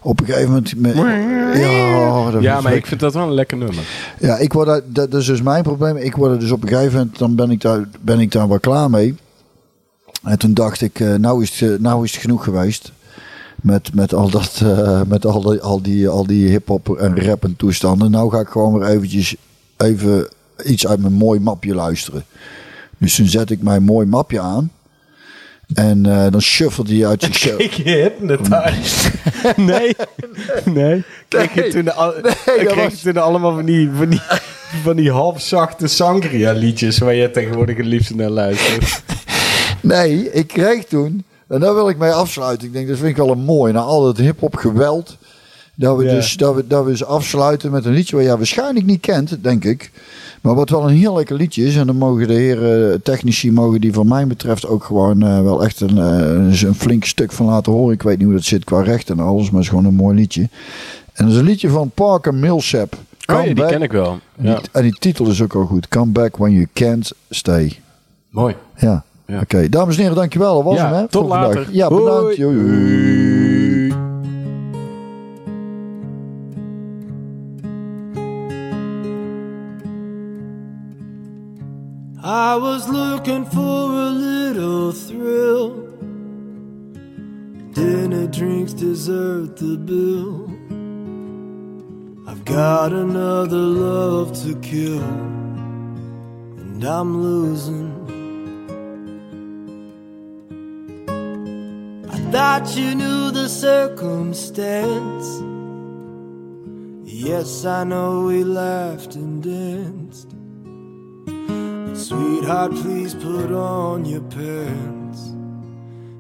op 0.02 0.20
een 0.20 0.26
gegeven 0.26 0.50
moment... 0.50 0.76
Met, 0.78 0.96
ja, 0.96 2.32
dat 2.32 2.42
Ja, 2.42 2.62
maar 2.62 2.74
ik 2.74 2.86
vind 2.86 3.00
dat 3.00 3.14
wel 3.14 3.24
een 3.28 3.34
lekker 3.34 3.58
nummer. 3.58 3.84
ja, 4.20 4.38
ik 4.38 4.54
word 4.54 4.68
daar, 4.68 4.82
dat, 4.86 5.12
dat 5.12 5.22
is 5.22 5.28
dus 5.28 5.42
mijn 5.42 5.64
probleem. 5.64 5.98
Ik 5.98 6.16
word 6.16 6.32
er 6.32 6.40
dus 6.40 6.52
op 6.52 6.64
een 6.64 6.68
gegeven 6.68 6.98
moment, 6.98 7.18
dan 7.18 7.36
ben 7.36 7.52
ik 7.52 7.62
daar, 7.62 7.88
ben 8.02 8.20
ik 8.20 8.32
daar 8.32 8.48
wel 8.48 8.60
klaar 8.60 8.90
mee. 8.90 9.16
En 10.24 10.40
toen 10.40 10.54
dacht 10.54 10.82
ik, 10.82 11.00
eh, 11.00 11.16
nou, 11.16 11.44
is 11.44 11.60
het, 11.60 11.82
nou 11.82 12.04
is 12.04 12.12
het 12.12 12.22
genoeg 12.22 12.44
geweest. 12.44 12.92
Met, 13.56 13.94
met 13.94 14.14
al 14.14 14.30
dat, 14.30 14.62
eh, 14.64 15.02
met 15.08 15.26
al 15.26 15.42
die, 15.42 15.60
al 15.60 15.82
die, 15.82 16.10
al 16.10 16.26
die 16.26 16.50
hip-hop 16.50 16.98
en 16.98 17.26
rap 17.26 17.44
en 17.44 17.56
toestanden. 17.56 18.12
Nou 18.12 18.32
ga 18.32 18.40
ik 18.40 18.48
gewoon 18.48 18.80
weer 18.80 18.88
eventjes 18.88 19.36
even 19.78 20.28
iets 20.66 20.88
uit 20.88 21.00
mijn 21.00 21.14
mooi 21.14 21.40
mapje 21.40 21.76
luisteren. 21.76 22.26
Dus 23.04 23.16
toen 23.16 23.28
zet 23.28 23.50
ik 23.52 23.62
mijn 23.62 23.84
mooi 23.84 24.08
mapje 24.08 24.40
aan. 24.40 24.72
En 25.74 26.06
eh, 26.06 26.32
dan 26.32 26.42
shuffelde 26.42 26.96
hij 26.98 27.08
uit 27.08 27.24
zichzelf. 27.34 27.60
Ik 27.60 27.74
hypnotized. 27.74 29.12
nee, 29.58 29.96
nee. 30.66 31.04
Kreeg 31.28 31.54
je 31.54 31.68
toen, 31.68 31.96
al, 31.96 32.14
dat 32.22 32.38
kreeg 32.46 32.76
was- 32.76 33.02
je 33.02 33.12
toen 33.14 33.22
allemaal 33.24 33.54
van 33.54 33.66
die, 33.66 33.90
van 33.98 34.10
die, 34.10 34.22
van 34.84 34.96
die 34.96 35.12
halfzachte 35.12 35.88
sangria 35.88 36.52
liedjes 36.52 36.98
waar 36.98 37.14
je 37.14 37.32
tegenwoordig 37.32 37.78
het 37.78 37.86
liefst 37.86 38.16
naar 38.16 38.30
luistert. 38.30 39.02
Nee, 39.82 40.32
ik 40.32 40.48
kreeg 40.48 40.86
toen, 40.86 41.24
en 41.48 41.60
daar 41.60 41.74
wil 41.74 41.90
ik 41.90 41.98
mee 41.98 42.12
afsluiten. 42.12 42.68
Ik 42.68 42.74
denk, 42.74 42.88
dat 42.88 42.98
vind 42.98 43.10
ik 43.10 43.16
wel 43.18 43.32
een 43.32 43.44
mooi. 43.44 43.74
Na 43.74 43.80
al 43.80 44.08
het 44.08 44.18
hip-hop 44.18 44.56
geweld. 44.56 45.18
Dat 45.76 45.98
we, 45.98 46.04
Ja. 46.04 46.12
dus, 46.14 46.34
dat, 46.38 46.56
we, 46.56 46.68
dat 46.68 46.84
we 46.84 46.90
eens 46.90 47.06
afsluiten 47.06 47.72
met 47.72 47.86
een 47.86 47.94
liedje 47.94 48.16
wat 48.16 48.26
jij 48.26 48.38
waarschijnlijk 48.38 48.86
niet 48.86 49.00
kent, 49.02 49.44
denk 49.44 49.64
ik. 49.66 49.92
Maar 50.44 50.56
wat 50.56 50.70
wel 50.70 50.90
een 50.90 50.96
heel 50.96 51.16
lekker 51.16 51.36
liedje 51.36 51.66
is. 51.66 51.76
En 51.76 51.86
dan 51.88 51.96
mogen 51.98 52.28
de 52.28 52.34
heren 52.34 53.02
technici, 53.02 53.52
mogen 53.52 53.82
die 53.82 53.94
van 53.94 54.08
mij 54.08 54.28
betreft 54.28 54.68
ook 54.68 54.84
gewoon 54.84 55.22
eh, 55.24 55.42
wel 55.42 55.64
echt 55.64 55.82
een, 55.82 55.98
eh, 55.98 56.62
een 56.62 56.76
flink 56.76 57.06
stuk 57.06 57.32
van 57.32 57.46
laten 57.46 57.72
horen. 57.72 57.94
Ik 57.94 58.02
weet 58.04 58.18
niet 58.18 58.26
hoe 58.26 58.36
dat 58.36 58.44
zit 58.44 58.64
qua 58.64 58.82
rechten 58.82 59.18
en 59.20 59.26
alles, 59.26 59.44
maar 59.46 59.54
het 59.54 59.64
is 59.64 59.70
gewoon 59.70 59.86
een 59.86 59.94
mooi 59.94 60.16
liedje. 60.16 60.42
En 61.14 61.26
dat 61.26 61.34
is 61.34 61.36
een 61.40 61.46
liedje 61.46 61.70
van 61.70 61.90
Parker 61.94 62.34
Millsap. 62.34 62.94
Oh 62.94 63.00
ja, 63.18 63.36
Come 63.42 63.54
die 63.54 63.66
ken 63.66 63.82
ik 63.82 63.92
wel. 63.92 64.12
En 64.12 64.20
die- 64.36 64.50
Ja. 64.52 64.60
En 64.72 64.82
die 64.84 64.96
titel 65.00 65.28
is 65.28 65.42
ook 65.42 65.54
al 65.56 65.66
goed. 65.66 65.88
Come 65.88 66.12
back 66.12 66.38
when 66.38 66.52
you 66.52 66.68
can't 66.74 67.12
stay. 67.30 67.80
Mooi. 68.30 68.56
Ja. 68.78 69.04
Ja. 69.26 69.40
Oké, 69.40 69.70
dames 69.70 69.96
en 69.96 70.02
heren, 70.02 70.18
dankjewel. 70.18 70.56
Dat 70.56 70.64
was 70.64 70.76
Ja, 70.76 70.86
hem, 70.90 70.94
hè? 71.02 71.08
tot 71.08 71.28
vandaag. 71.30 71.48
later. 71.56 71.68
Ja, 71.72 71.88
bedankt. 71.88 72.38
Hoi. 72.38 73.63
I 82.26 82.56
was 82.56 82.88
looking 82.88 83.44
for 83.44 83.60
a 83.60 84.10
little 84.10 84.94
thrill. 84.94 85.72
Dinner, 87.74 88.28
drinks, 88.28 88.72
dessert, 88.72 89.58
the 89.58 89.76
bill. 89.76 90.50
I've 92.26 92.46
got 92.46 92.94
another 92.94 93.58
love 93.58 94.42
to 94.44 94.56
kill, 94.62 95.04
and 95.04 96.82
I'm 96.82 97.22
losing. 97.22 97.92
I 102.10 102.18
thought 102.32 102.74
you 102.78 102.96
knew 102.96 103.32
the 103.32 103.50
circumstance. 103.50 105.42
Yes, 107.04 107.66
I 107.66 107.84
know 107.84 108.24
we 108.28 108.46
laughed 108.46 109.16
and 109.16 109.44
danced. 109.44 110.34
Sweetheart, 111.96 112.72
please 112.72 113.14
put 113.14 113.52
on 113.52 114.04
your 114.04 114.22
pants 114.22 115.28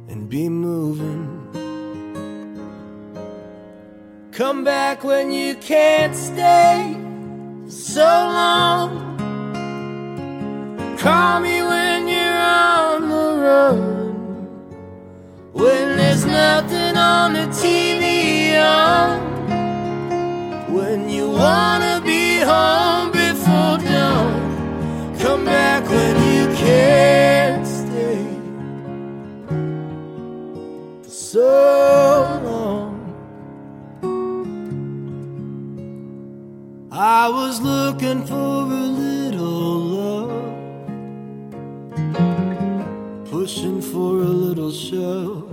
and 0.07 0.29
be 0.29 0.47
moving. 0.47 1.27
Come 4.31 4.63
back 4.63 5.03
when 5.03 5.31
you 5.31 5.55
can't 5.55 6.15
stay 6.15 6.95
so 7.67 8.03
long. 8.03 9.17
Call 10.99 11.39
me 11.39 11.63
when 11.63 12.07
you're 12.07 12.37
on 12.37 13.09
the 13.09 13.41
run. 13.41 14.23
When 15.53 15.97
there's 15.97 16.23
nothing 16.25 16.97
on 16.97 17.33
the 17.33 17.47
TV 17.47 18.55
on. 18.61 19.19
When 20.71 21.09
you 21.09 21.31
wanna 21.31 21.99
be 22.05 22.41
home 22.41 22.92
so 31.43 32.39
long. 32.49 32.91
I 36.91 37.27
was 37.29 37.59
looking 37.61 38.25
for 38.25 38.57
a 38.81 38.85
little 39.03 39.71
love, 39.99 40.45
pushing 43.31 43.81
for 43.81 44.11
a 44.31 44.33
little 44.45 44.71
shove. 44.71 45.51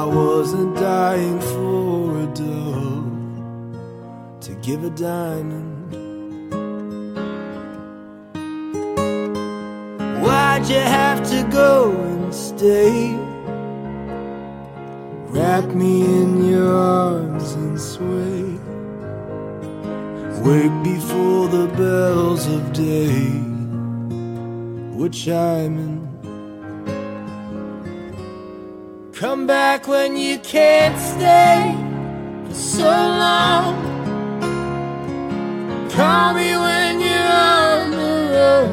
I 0.00 0.04
wasn't 0.04 0.76
dying 0.76 1.40
for 1.52 2.20
a 2.24 2.26
dove 2.42 3.12
to 4.44 4.50
give 4.66 4.80
a 4.84 4.90
diamond. 4.90 5.66
Why'd 10.22 10.64
you 10.68 10.84
have 10.98 11.20
to 11.30 11.38
go 11.50 11.72
and 11.90 12.34
stay? 12.34 13.27
Wrap 15.38 15.66
me 15.72 16.02
in 16.02 16.44
your 16.50 16.74
arms 16.74 17.52
and 17.52 17.80
sway. 17.80 18.58
Wake 20.42 20.82
before 20.82 21.46
the 21.46 21.68
bells 21.76 22.48
of 22.48 22.72
day 22.72 23.40
were 24.98 25.10
chiming. 25.10 26.02
Come 29.12 29.46
back 29.46 29.86
when 29.86 30.16
you 30.16 30.40
can't 30.40 30.98
stay 30.98 31.72
for 32.48 32.54
so 32.54 32.90
long. 33.24 33.76
Call 35.88 36.34
me 36.34 36.50
when 36.66 37.00
you're 37.00 37.32
on 37.54 37.90
the 37.92 38.14
road. 38.34 38.72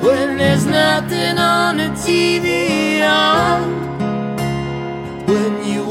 When 0.00 0.38
there's 0.38 0.64
nothing 0.64 1.38
on 1.38 1.76
the 1.78 1.90
TV 2.06 3.02
on. 3.02 3.85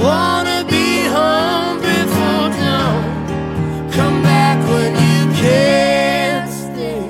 Wanna 0.06 0.64
be 0.69 0.88
home 1.15 1.77
before 1.82 2.49
dawn. 2.60 3.90
Come 3.91 4.22
back 4.22 4.60
when 4.69 4.94
you 5.06 5.22
can't 5.34 6.48
stay 6.61 7.06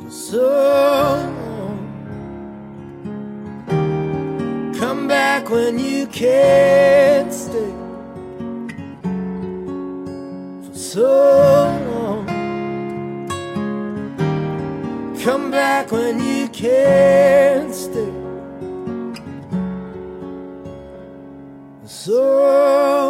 for 0.00 0.10
so 0.12 0.46
long. 1.40 1.78
Come 4.78 5.08
back 5.08 5.50
when 5.50 5.80
you 5.80 6.06
can't 6.06 7.32
stay 7.34 7.72
for 10.66 10.78
so 10.92 11.10
long. 11.90 12.26
Come 15.24 15.50
back 15.50 15.90
when 15.90 16.22
you 16.22 16.46
can't 16.48 17.74
stay. 17.74 18.09
So 22.00 23.09